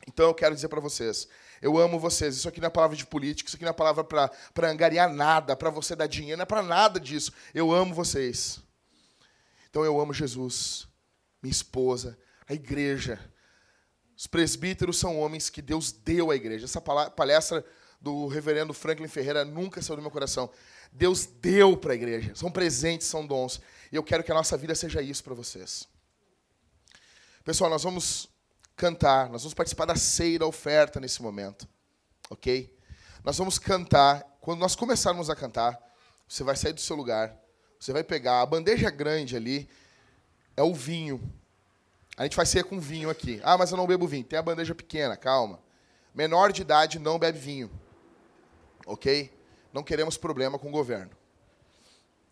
Então 0.06 0.26
eu 0.26 0.34
quero 0.34 0.54
dizer 0.54 0.68
para 0.68 0.82
vocês, 0.82 1.30
eu 1.62 1.78
amo 1.78 1.98
vocês. 1.98 2.36
Isso 2.36 2.50
aqui 2.50 2.60
não 2.60 2.68
é 2.68 2.70
palavra 2.70 2.98
de 2.98 3.06
política, 3.06 3.48
isso 3.48 3.56
aqui 3.56 3.64
não 3.64 3.72
é 3.72 3.74
palavra 3.74 4.04
para 4.04 4.70
angariar 4.70 5.10
nada, 5.10 5.56
para 5.56 5.70
você 5.70 5.96
dar 5.96 6.08
dinheiro, 6.08 6.36
não 6.36 6.44
é 6.44 6.46
para 6.46 6.62
nada 6.62 7.00
disso. 7.00 7.32
Eu 7.54 7.72
amo 7.72 7.94
vocês. 7.96 8.65
Então 9.76 9.84
eu 9.84 10.00
amo 10.00 10.14
Jesus, 10.14 10.88
minha 11.44 11.52
esposa, 11.52 12.18
a 12.48 12.54
igreja. 12.54 13.20
Os 14.16 14.26
presbíteros 14.26 14.98
são 14.98 15.20
homens 15.20 15.50
que 15.50 15.62
Deus 15.62 15.92
deu 15.92 16.32
à 16.32 16.36
igreja. 16.38 16.64
Essa 16.64 16.80
palestra 16.80 17.62
do 18.00 18.26
reverendo 18.28 18.74
Franklin 18.74 19.10
Ferreira 19.10 19.44
nunca 19.44 19.82
saiu 19.82 19.98
do 19.98 20.02
meu 20.02 20.10
coração. 20.10 20.50
Deus 20.94 21.26
deu 21.26 21.76
para 21.76 21.92
a 21.92 21.96
igreja. 21.98 22.34
São 22.36 22.50
presentes, 22.50 23.06
são 23.08 23.28
dons. 23.28 23.60
E 23.92 23.98
eu 23.98 24.02
quero 24.02 24.24
que 24.24 24.32
a 24.32 24.36
nossa 24.36 24.56
vida 24.56 24.74
seja 24.74 25.02
isso 25.02 25.22
para 25.22 25.34
vocês. 25.34 25.90
Pessoal, 27.44 27.70
nós 27.70 27.84
vamos 27.84 28.30
cantar, 28.78 29.30
nós 29.30 29.42
vamos 29.42 29.54
participar 29.54 29.88
da 29.88 29.98
ceia 29.98 30.40
da 30.40 30.46
oferta 30.46 31.02
nesse 31.02 31.22
momento. 31.22 31.68
Ok? 32.30 32.74
Nós 33.26 33.38
vamos 33.38 33.60
cantar. 33.60 34.24
Quando 34.40 34.62
nós 34.62 34.74
começarmos 34.74 35.30
a 35.30 35.36
cantar, 35.36 35.78
você 36.26 36.46
vai 36.46 36.56
sair 36.56 36.72
do 36.72 36.80
seu 36.80 36.96
lugar 36.96 37.44
você 37.80 37.94
vai 37.94 38.04
pegar 38.04 38.42
a 38.42 38.46
bandeja 38.46 38.90
grande 38.90 39.36
ali, 39.36 39.70
é 40.56 40.64
o 40.64 40.74
vinho. 40.74 41.22
A 42.18 42.24
gente 42.24 42.36
vai 42.36 42.46
ser 42.46 42.64
com 42.64 42.80
vinho 42.80 43.10
aqui. 43.10 43.42
Ah, 43.44 43.58
mas 43.58 43.72
eu 43.72 43.78
não 43.78 43.86
bebo 43.88 44.08
vinho. 44.08 44.24
Tem 44.24 44.40
a 44.40 44.42
bandeja 44.42 44.74
pequena, 44.74 45.18
calma. 45.18 45.60
Menor 46.14 46.52
de 46.52 46.62
idade 46.62 46.98
não 46.98 47.20
bebe 47.20 47.38
vinho. 47.38 47.70
Ok? 48.86 49.32
Não 49.74 49.84
queremos 49.84 50.18
problema 50.18 50.58
com 50.58 50.70
o 50.70 50.72
governo. 50.72 51.12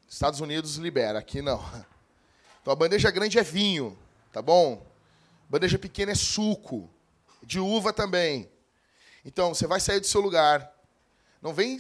Estados 0.07 0.40
Unidos 0.40 0.78
libera, 0.78 1.20
aqui 1.20 1.41
não. 1.41 1.61
Então 2.61 2.72
a 2.72 2.76
bandeja 2.76 3.11
grande 3.11 3.38
é 3.38 3.44
vinho, 3.44 3.98
tá 4.32 4.41
bom? 4.41 4.86
Bandeja 5.49 5.78
pequena 5.78 6.14
é 6.14 6.15
suco. 6.15 6.90
De 7.41 7.60
uva 7.60 7.91
também. 7.91 8.49
Então, 9.26 9.53
você 9.53 9.68
vai 9.68 9.80
sair 9.80 9.99
do 9.99 10.07
seu 10.07 10.22
lugar. 10.22 10.74
Não 11.41 11.53
vem 11.53 11.78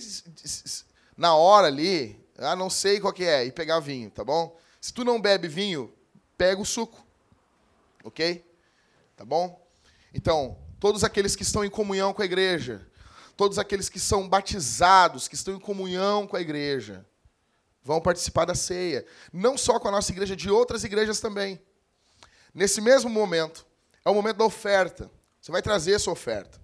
na 1.15 1.35
hora 1.35 1.67
ali, 1.67 2.19
ah, 2.43 2.55
não 2.55 2.69
sei 2.69 2.99
qual 2.99 3.13
que 3.13 3.23
é, 3.23 3.45
e 3.45 3.51
pegar 3.51 3.79
vinho, 3.79 4.09
tá 4.09 4.23
bom? 4.23 4.57
Se 4.79 4.93
tu 4.93 5.03
não 5.03 5.19
bebe 5.19 5.47
vinho, 5.47 5.93
pega 6.37 6.61
o 6.61 6.65
suco. 6.65 7.05
Ok? 8.03 8.43
Tá 9.15 9.23
bom? 9.23 9.61
Então, 10.13 10.57
todos 10.79 11.03
aqueles 11.03 11.35
que 11.35 11.43
estão 11.43 11.63
em 11.63 11.69
comunhão 11.69 12.13
com 12.13 12.21
a 12.21 12.25
igreja, 12.25 12.85
todos 13.37 13.57
aqueles 13.57 13.89
que 13.89 13.99
são 13.99 14.27
batizados, 14.27 15.27
que 15.27 15.35
estão 15.35 15.55
em 15.55 15.59
comunhão 15.59 16.27
com 16.27 16.35
a 16.35 16.41
igreja, 16.41 17.05
vão 17.83 18.01
participar 18.01 18.45
da 18.45 18.55
ceia. 18.55 19.05
Não 19.31 19.57
só 19.57 19.79
com 19.79 19.87
a 19.87 19.91
nossa 19.91 20.11
igreja, 20.11 20.35
de 20.35 20.49
outras 20.49 20.83
igrejas 20.83 21.19
também. 21.19 21.61
Nesse 22.53 22.81
mesmo 22.81 23.09
momento, 23.09 23.65
é 24.05 24.09
o 24.09 24.13
momento 24.13 24.37
da 24.37 24.45
oferta. 24.45 25.09
Você 25.41 25.51
vai 25.51 25.61
trazer 25.61 25.95
a 25.95 25.99
sua 25.99 26.13
oferta. 26.13 26.61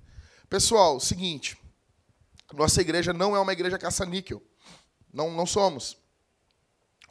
Pessoal, 0.50 1.00
seguinte, 1.00 1.58
nossa 2.54 2.82
igreja 2.82 3.14
não 3.14 3.36
é 3.36 3.40
uma 3.40 3.54
igreja 3.54 3.78
caça-níquel. 3.78 4.42
Não, 5.14 5.32
não 5.32 5.46
somos. 5.46 5.98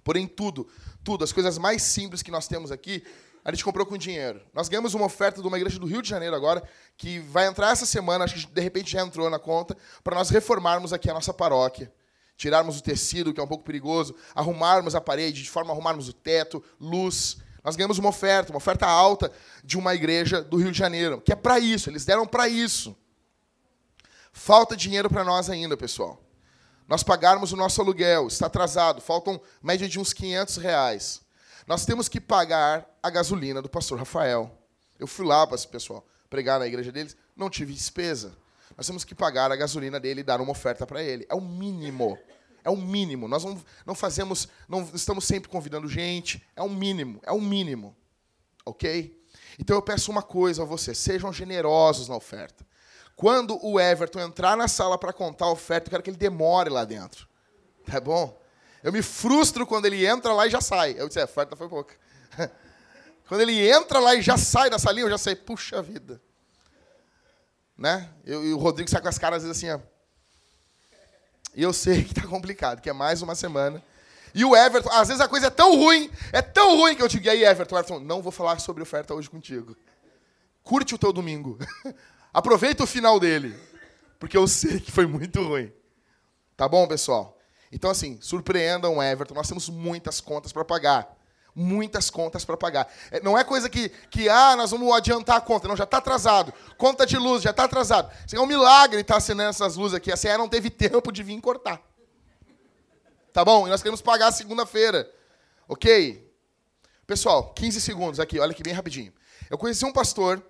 Porém, 0.04 0.26
tudo, 0.26 0.66
tudo, 1.04 1.24
as 1.24 1.32
coisas 1.32 1.58
mais 1.58 1.82
simples 1.82 2.22
que 2.22 2.30
nós 2.30 2.48
temos 2.48 2.72
aqui, 2.72 3.04
a 3.44 3.50
gente 3.50 3.64
comprou 3.64 3.86
com 3.86 3.96
dinheiro. 3.96 4.40
Nós 4.54 4.68
ganhamos 4.68 4.94
uma 4.94 5.06
oferta 5.06 5.40
de 5.40 5.46
uma 5.46 5.56
igreja 5.56 5.78
do 5.78 5.86
Rio 5.86 6.02
de 6.02 6.08
Janeiro 6.08 6.34
agora, 6.34 6.62
que 6.96 7.18
vai 7.18 7.46
entrar 7.46 7.72
essa 7.72 7.86
semana, 7.86 8.24
acho 8.24 8.46
que 8.46 8.52
de 8.52 8.60
repente 8.60 8.90
já 8.90 9.02
entrou 9.02 9.28
na 9.30 9.38
conta, 9.38 9.76
para 10.02 10.14
nós 10.14 10.30
reformarmos 10.30 10.92
aqui 10.92 11.10
a 11.10 11.14
nossa 11.14 11.32
paróquia. 11.32 11.92
Tirarmos 12.36 12.78
o 12.78 12.82
tecido, 12.82 13.34
que 13.34 13.40
é 13.40 13.42
um 13.42 13.48
pouco 13.48 13.64
perigoso, 13.64 14.14
arrumarmos 14.34 14.94
a 14.94 15.00
parede, 15.00 15.42
de 15.42 15.50
forma 15.50 15.70
a 15.70 15.72
arrumarmos 15.72 16.08
o 16.08 16.12
teto, 16.12 16.62
luz. 16.80 17.38
Nós 17.64 17.74
ganhamos 17.74 17.98
uma 17.98 18.10
oferta, 18.10 18.52
uma 18.52 18.58
oferta 18.58 18.86
alta 18.86 19.32
de 19.64 19.76
uma 19.76 19.94
igreja 19.94 20.40
do 20.40 20.56
Rio 20.56 20.70
de 20.70 20.78
Janeiro, 20.78 21.20
que 21.20 21.32
é 21.32 21.36
para 21.36 21.58
isso, 21.58 21.90
eles 21.90 22.04
deram 22.04 22.26
para 22.26 22.48
isso. 22.48 22.96
Falta 24.32 24.76
dinheiro 24.76 25.10
para 25.10 25.24
nós 25.24 25.50
ainda, 25.50 25.76
pessoal 25.76 26.22
nós 26.88 27.02
pagarmos 27.02 27.52
o 27.52 27.56
nosso 27.56 27.82
aluguel, 27.82 28.26
está 28.26 28.46
atrasado, 28.46 29.02
faltam 29.02 29.38
média 29.62 29.86
de 29.86 30.00
uns 30.00 30.14
500 30.14 30.56
reais. 30.56 31.20
Nós 31.66 31.84
temos 31.84 32.08
que 32.08 32.18
pagar 32.18 32.88
a 33.02 33.10
gasolina 33.10 33.60
do 33.60 33.68
pastor 33.68 33.98
Rafael. 33.98 34.50
Eu 34.98 35.06
fui 35.06 35.26
lá 35.26 35.46
para 35.46 35.54
esse 35.54 35.68
pessoal 35.68 36.04
pregar 36.30 36.58
na 36.58 36.66
igreja 36.66 36.90
deles, 36.90 37.14
não 37.36 37.50
tive 37.50 37.74
despesa. 37.74 38.34
Nós 38.74 38.86
temos 38.86 39.04
que 39.04 39.14
pagar 39.14 39.52
a 39.52 39.56
gasolina 39.56 40.00
dele 40.00 40.20
e 40.20 40.24
dar 40.24 40.40
uma 40.40 40.50
oferta 40.50 40.86
para 40.86 41.02
ele. 41.02 41.26
É 41.28 41.34
o 41.34 41.40
mínimo. 41.40 42.18
É 42.64 42.70
o 42.70 42.76
mínimo. 42.76 43.28
Nós 43.28 43.44
não, 43.44 43.62
não 43.84 43.94
fazemos, 43.94 44.48
não 44.68 44.88
estamos 44.94 45.24
sempre 45.24 45.50
convidando 45.50 45.88
gente. 45.88 46.42
É 46.56 46.62
o 46.62 46.70
mínimo. 46.70 47.20
É 47.22 47.32
o 47.32 47.40
mínimo. 47.40 47.94
Ok? 48.64 49.18
Então 49.58 49.76
eu 49.76 49.82
peço 49.82 50.10
uma 50.10 50.22
coisa 50.22 50.62
a 50.62 50.66
você: 50.66 50.94
sejam 50.94 51.32
generosos 51.32 52.08
na 52.08 52.16
oferta. 52.16 52.66
Quando 53.18 53.58
o 53.66 53.80
Everton 53.80 54.20
entrar 54.20 54.56
na 54.56 54.68
sala 54.68 54.96
para 54.96 55.12
contar 55.12 55.46
a 55.46 55.50
oferta, 55.50 55.88
eu 55.88 55.90
quero 55.90 56.04
que 56.04 56.10
ele 56.10 56.16
demore 56.16 56.70
lá 56.70 56.84
dentro. 56.84 57.26
Tá 57.84 58.00
bom? 58.00 58.40
Eu 58.80 58.92
me 58.92 59.02
frustro 59.02 59.66
quando 59.66 59.86
ele 59.86 60.06
entra 60.06 60.32
lá 60.32 60.46
e 60.46 60.50
já 60.50 60.60
sai. 60.60 60.94
Eu 60.96 61.08
disse, 61.08 61.18
é, 61.18 61.22
a 61.22 61.24
oferta 61.24 61.56
foi 61.56 61.68
pouca. 61.68 61.96
quando 63.26 63.40
ele 63.40 63.68
entra 63.68 63.98
lá 63.98 64.14
e 64.14 64.22
já 64.22 64.36
sai 64.38 64.70
da 64.70 64.78
salinha, 64.78 65.04
eu 65.04 65.10
já 65.10 65.18
sei, 65.18 65.34
puxa 65.34 65.82
vida. 65.82 66.22
Né? 67.76 68.08
Eu, 68.24 68.46
e 68.46 68.52
o 68.52 68.56
Rodrigo 68.56 68.88
sai 68.88 69.00
com 69.00 69.08
as 69.08 69.18
caras 69.18 69.44
assim, 69.44 69.68
ó. 69.68 69.80
E 71.56 71.62
eu 71.64 71.72
sei 71.72 72.04
que 72.04 72.16
está 72.16 72.24
complicado, 72.24 72.80
que 72.80 72.88
é 72.88 72.92
mais 72.92 73.20
uma 73.20 73.34
semana. 73.34 73.82
E 74.32 74.44
o 74.44 74.54
Everton, 74.54 74.90
às 74.92 75.08
vezes 75.08 75.20
a 75.20 75.26
coisa 75.26 75.48
é 75.48 75.50
tão 75.50 75.74
ruim, 75.74 76.08
é 76.32 76.40
tão 76.40 76.76
ruim 76.76 76.94
que 76.94 77.02
eu 77.02 77.08
digo, 77.08 77.26
e 77.26 77.30
aí, 77.30 77.44
Everton, 77.44 77.78
Everton, 77.78 77.98
não 77.98 78.22
vou 78.22 78.30
falar 78.30 78.60
sobre 78.60 78.80
oferta 78.80 79.12
hoje 79.12 79.28
contigo. 79.28 79.76
Curte 80.62 80.94
o 80.94 80.98
teu 80.98 81.12
domingo. 81.12 81.58
Aproveita 82.32 82.84
o 82.84 82.86
final 82.86 83.18
dele, 83.18 83.58
porque 84.18 84.36
eu 84.36 84.46
sei 84.46 84.80
que 84.80 84.92
foi 84.92 85.06
muito 85.06 85.42
ruim. 85.42 85.72
Tá 86.56 86.68
bom, 86.68 86.86
pessoal? 86.86 87.38
Então, 87.70 87.90
assim, 87.90 88.18
surpreendam 88.20 88.96
o 88.96 89.02
Everton. 89.02 89.34
Nós 89.34 89.48
temos 89.48 89.68
muitas 89.68 90.20
contas 90.20 90.52
para 90.52 90.64
pagar. 90.64 91.16
Muitas 91.54 92.08
contas 92.08 92.44
para 92.44 92.56
pagar. 92.56 92.92
É, 93.10 93.20
não 93.20 93.36
é 93.36 93.44
coisa 93.44 93.68
que, 93.68 93.88
que, 94.10 94.28
ah, 94.28 94.54
nós 94.56 94.70
vamos 94.70 94.92
adiantar 94.94 95.36
a 95.36 95.40
conta. 95.40 95.68
Não, 95.68 95.76
já 95.76 95.84
está 95.84 95.98
atrasado. 95.98 96.52
Conta 96.76 97.04
de 97.04 97.16
luz, 97.16 97.42
já 97.42 97.50
está 97.50 97.64
atrasado. 97.64 98.10
Isso 98.26 98.36
é 98.36 98.40
um 98.40 98.46
milagre 98.46 99.00
estar 99.00 99.14
tá 99.14 99.18
acendendo 99.18 99.50
essas 99.50 99.76
luzes 99.76 99.94
aqui. 99.94 100.12
A 100.12 100.16
CE 100.16 100.36
não 100.36 100.48
teve 100.48 100.70
tempo 100.70 101.10
de 101.12 101.22
vir 101.22 101.40
cortar. 101.40 101.82
Tá 103.32 103.44
bom? 103.44 103.66
E 103.66 103.70
nós 103.70 103.82
queremos 103.82 104.00
pagar 104.00 104.32
segunda-feira. 104.32 105.10
Ok? 105.68 106.32
Pessoal, 107.06 107.52
15 107.54 107.80
segundos 107.80 108.20
aqui. 108.20 108.38
Olha 108.38 108.52
aqui 108.52 108.62
bem 108.62 108.72
rapidinho. 108.72 109.12
Eu 109.50 109.58
conheci 109.58 109.84
um 109.84 109.92
pastor 109.92 110.42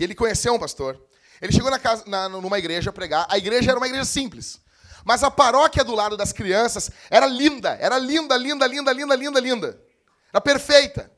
que 0.00 0.04
ele 0.04 0.14
conheceu 0.14 0.54
um 0.54 0.58
pastor. 0.58 0.98
Ele 1.42 1.52
chegou 1.52 1.70
na 1.70 1.78
casa, 1.78 2.04
na, 2.06 2.26
numa 2.26 2.58
igreja 2.58 2.90
pregar. 2.90 3.26
A 3.28 3.36
igreja 3.36 3.70
era 3.70 3.78
uma 3.78 3.86
igreja 3.86 4.06
simples. 4.06 4.58
Mas 5.04 5.22
a 5.22 5.30
paróquia 5.30 5.84
do 5.84 5.94
lado 5.94 6.16
das 6.16 6.32
crianças 6.32 6.90
era 7.10 7.26
linda. 7.26 7.76
Era 7.78 7.98
linda, 7.98 8.34
linda, 8.34 8.66
linda, 8.66 8.94
linda, 8.94 9.14
linda, 9.14 9.40
linda. 9.40 9.82
Era 10.32 10.40
perfeita. 10.40 11.12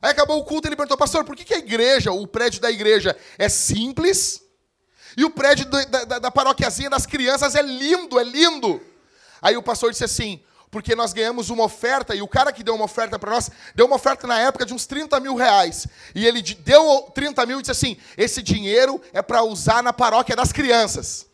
Aí 0.00 0.10
acabou 0.10 0.38
o 0.38 0.44
culto 0.46 0.66
e 0.66 0.68
ele 0.70 0.76
perguntou, 0.76 0.96
pastor, 0.96 1.22
por 1.22 1.36
que, 1.36 1.44
que 1.44 1.52
a 1.52 1.58
igreja, 1.58 2.10
o 2.12 2.26
prédio 2.26 2.62
da 2.62 2.70
igreja 2.70 3.14
é 3.36 3.46
simples 3.46 4.40
e 5.14 5.22
o 5.22 5.28
prédio 5.28 5.66
da, 5.66 6.04
da, 6.04 6.18
da 6.18 6.30
paróquiazinha 6.30 6.88
das 6.88 7.04
crianças 7.04 7.54
é 7.54 7.60
lindo, 7.60 8.18
é 8.18 8.24
lindo? 8.24 8.80
Aí 9.42 9.54
o 9.54 9.62
pastor 9.62 9.90
disse 9.90 10.04
assim, 10.04 10.42
porque 10.70 10.94
nós 10.94 11.12
ganhamos 11.12 11.48
uma 11.50 11.64
oferta, 11.64 12.14
e 12.14 12.22
o 12.22 12.28
cara 12.28 12.52
que 12.52 12.62
deu 12.62 12.74
uma 12.74 12.84
oferta 12.84 13.18
para 13.18 13.30
nós, 13.30 13.50
deu 13.74 13.86
uma 13.86 13.96
oferta 13.96 14.26
na 14.26 14.38
época 14.38 14.66
de 14.66 14.74
uns 14.74 14.86
30 14.86 15.18
mil 15.20 15.34
reais. 15.34 15.86
E 16.14 16.26
ele 16.26 16.42
deu 16.42 17.10
30 17.14 17.46
mil 17.46 17.58
e 17.58 17.62
disse 17.62 17.72
assim: 17.72 17.96
esse 18.16 18.42
dinheiro 18.42 19.00
é 19.12 19.22
para 19.22 19.42
usar 19.42 19.82
na 19.82 19.92
paróquia 19.92 20.34
das 20.34 20.52
crianças. 20.52 21.26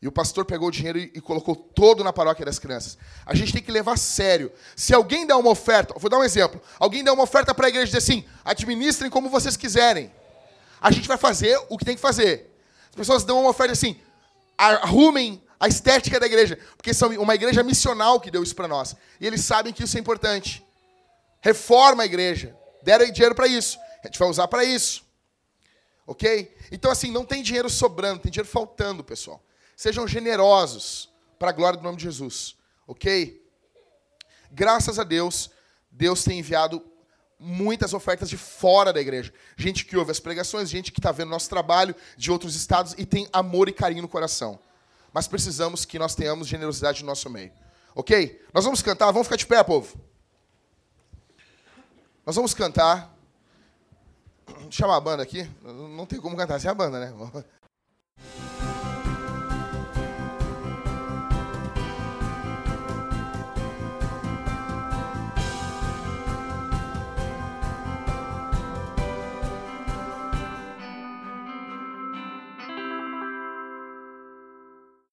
E 0.00 0.06
o 0.06 0.12
pastor 0.12 0.44
pegou 0.44 0.68
o 0.68 0.70
dinheiro 0.70 0.96
e 0.98 1.20
colocou 1.20 1.56
todo 1.56 2.04
na 2.04 2.12
paróquia 2.12 2.44
das 2.44 2.58
crianças. 2.58 2.96
A 3.26 3.34
gente 3.34 3.52
tem 3.52 3.60
que 3.60 3.72
levar 3.72 3.94
a 3.94 3.96
sério. 3.96 4.52
Se 4.76 4.94
alguém 4.94 5.26
der 5.26 5.34
uma 5.34 5.50
oferta, 5.50 5.92
vou 5.98 6.08
dar 6.08 6.18
um 6.18 6.24
exemplo. 6.24 6.62
Alguém 6.78 7.02
der 7.02 7.10
uma 7.10 7.24
oferta 7.24 7.52
para 7.52 7.66
a 7.66 7.68
igreja 7.68 7.90
e 7.90 7.94
diz 7.94 8.04
assim: 8.04 8.24
administrem 8.44 9.10
como 9.10 9.28
vocês 9.28 9.56
quiserem. 9.56 10.12
a 10.80 10.92
gente 10.92 11.08
vai 11.08 11.16
fazer 11.16 11.58
o 11.68 11.76
que 11.76 11.84
tem 11.84 11.96
que 11.96 12.00
fazer. 12.00 12.54
As 12.90 12.94
pessoas 12.94 13.24
dão 13.24 13.40
uma 13.40 13.50
oferta 13.50 13.72
assim, 13.72 14.00
arrumem 14.56 15.42
a 15.60 15.66
estética 15.66 16.20
da 16.20 16.26
igreja, 16.26 16.58
porque 16.76 16.94
são 16.94 17.10
uma 17.20 17.34
igreja 17.34 17.62
missional 17.62 18.20
que 18.20 18.30
deu 18.30 18.42
isso 18.42 18.54
para 18.54 18.68
nós. 18.68 18.94
E 19.20 19.26
eles 19.26 19.40
sabem 19.40 19.72
que 19.72 19.82
isso 19.82 19.96
é 19.96 20.00
importante. 20.00 20.64
Reforma 21.40 22.02
a 22.02 22.06
igreja. 22.06 22.56
Deram 22.82 23.10
dinheiro 23.10 23.34
para 23.34 23.46
isso. 23.46 23.78
A 24.02 24.06
gente 24.06 24.18
vai 24.18 24.28
usar 24.28 24.46
para 24.48 24.64
isso. 24.64 25.04
Ok? 26.06 26.54
Então, 26.70 26.90
assim, 26.90 27.10
não 27.10 27.24
tem 27.24 27.42
dinheiro 27.42 27.68
sobrando, 27.68 28.20
tem 28.20 28.30
dinheiro 28.30 28.48
faltando, 28.48 29.02
pessoal. 29.02 29.42
Sejam 29.76 30.06
generosos 30.06 31.08
para 31.38 31.50
a 31.50 31.52
glória 31.52 31.78
do 31.78 31.82
nome 31.82 31.98
de 31.98 32.04
Jesus. 32.04 32.56
Ok? 32.86 33.44
Graças 34.50 34.98
a 34.98 35.04
Deus, 35.04 35.50
Deus 35.90 36.24
tem 36.24 36.38
enviado 36.38 36.82
muitas 37.38 37.92
ofertas 37.92 38.28
de 38.28 38.36
fora 38.36 38.92
da 38.92 39.00
igreja. 39.00 39.32
Gente 39.56 39.84
que 39.84 39.96
ouve 39.96 40.10
as 40.10 40.18
pregações, 40.18 40.70
gente 40.70 40.90
que 40.90 40.98
está 40.98 41.12
vendo 41.12 41.28
nosso 41.28 41.48
trabalho 41.48 41.94
de 42.16 42.30
outros 42.30 42.56
estados 42.56 42.94
e 42.96 43.04
tem 43.04 43.28
amor 43.32 43.68
e 43.68 43.72
carinho 43.72 44.02
no 44.02 44.08
coração. 44.08 44.58
Mas 45.18 45.26
precisamos 45.26 45.84
que 45.84 45.98
nós 45.98 46.14
tenhamos 46.14 46.46
generosidade 46.46 47.02
no 47.02 47.08
nosso 47.08 47.28
meio. 47.28 47.50
Ok? 47.92 48.40
Nós 48.54 48.64
vamos 48.64 48.80
cantar, 48.80 49.10
vamos 49.10 49.26
ficar 49.26 49.34
de 49.34 49.46
pé, 49.46 49.64
povo. 49.64 49.98
Nós 52.24 52.36
vamos 52.36 52.54
cantar. 52.54 53.12
Deixa 54.46 54.64
eu 54.64 54.70
chamar 54.70 54.94
a 54.94 55.00
banda 55.00 55.20
aqui. 55.20 55.50
Não 55.60 56.06
tem 56.06 56.20
como 56.20 56.36
cantar 56.36 56.60
sem 56.60 56.70
a 56.70 56.74
banda, 56.74 57.00
né? 57.00 57.12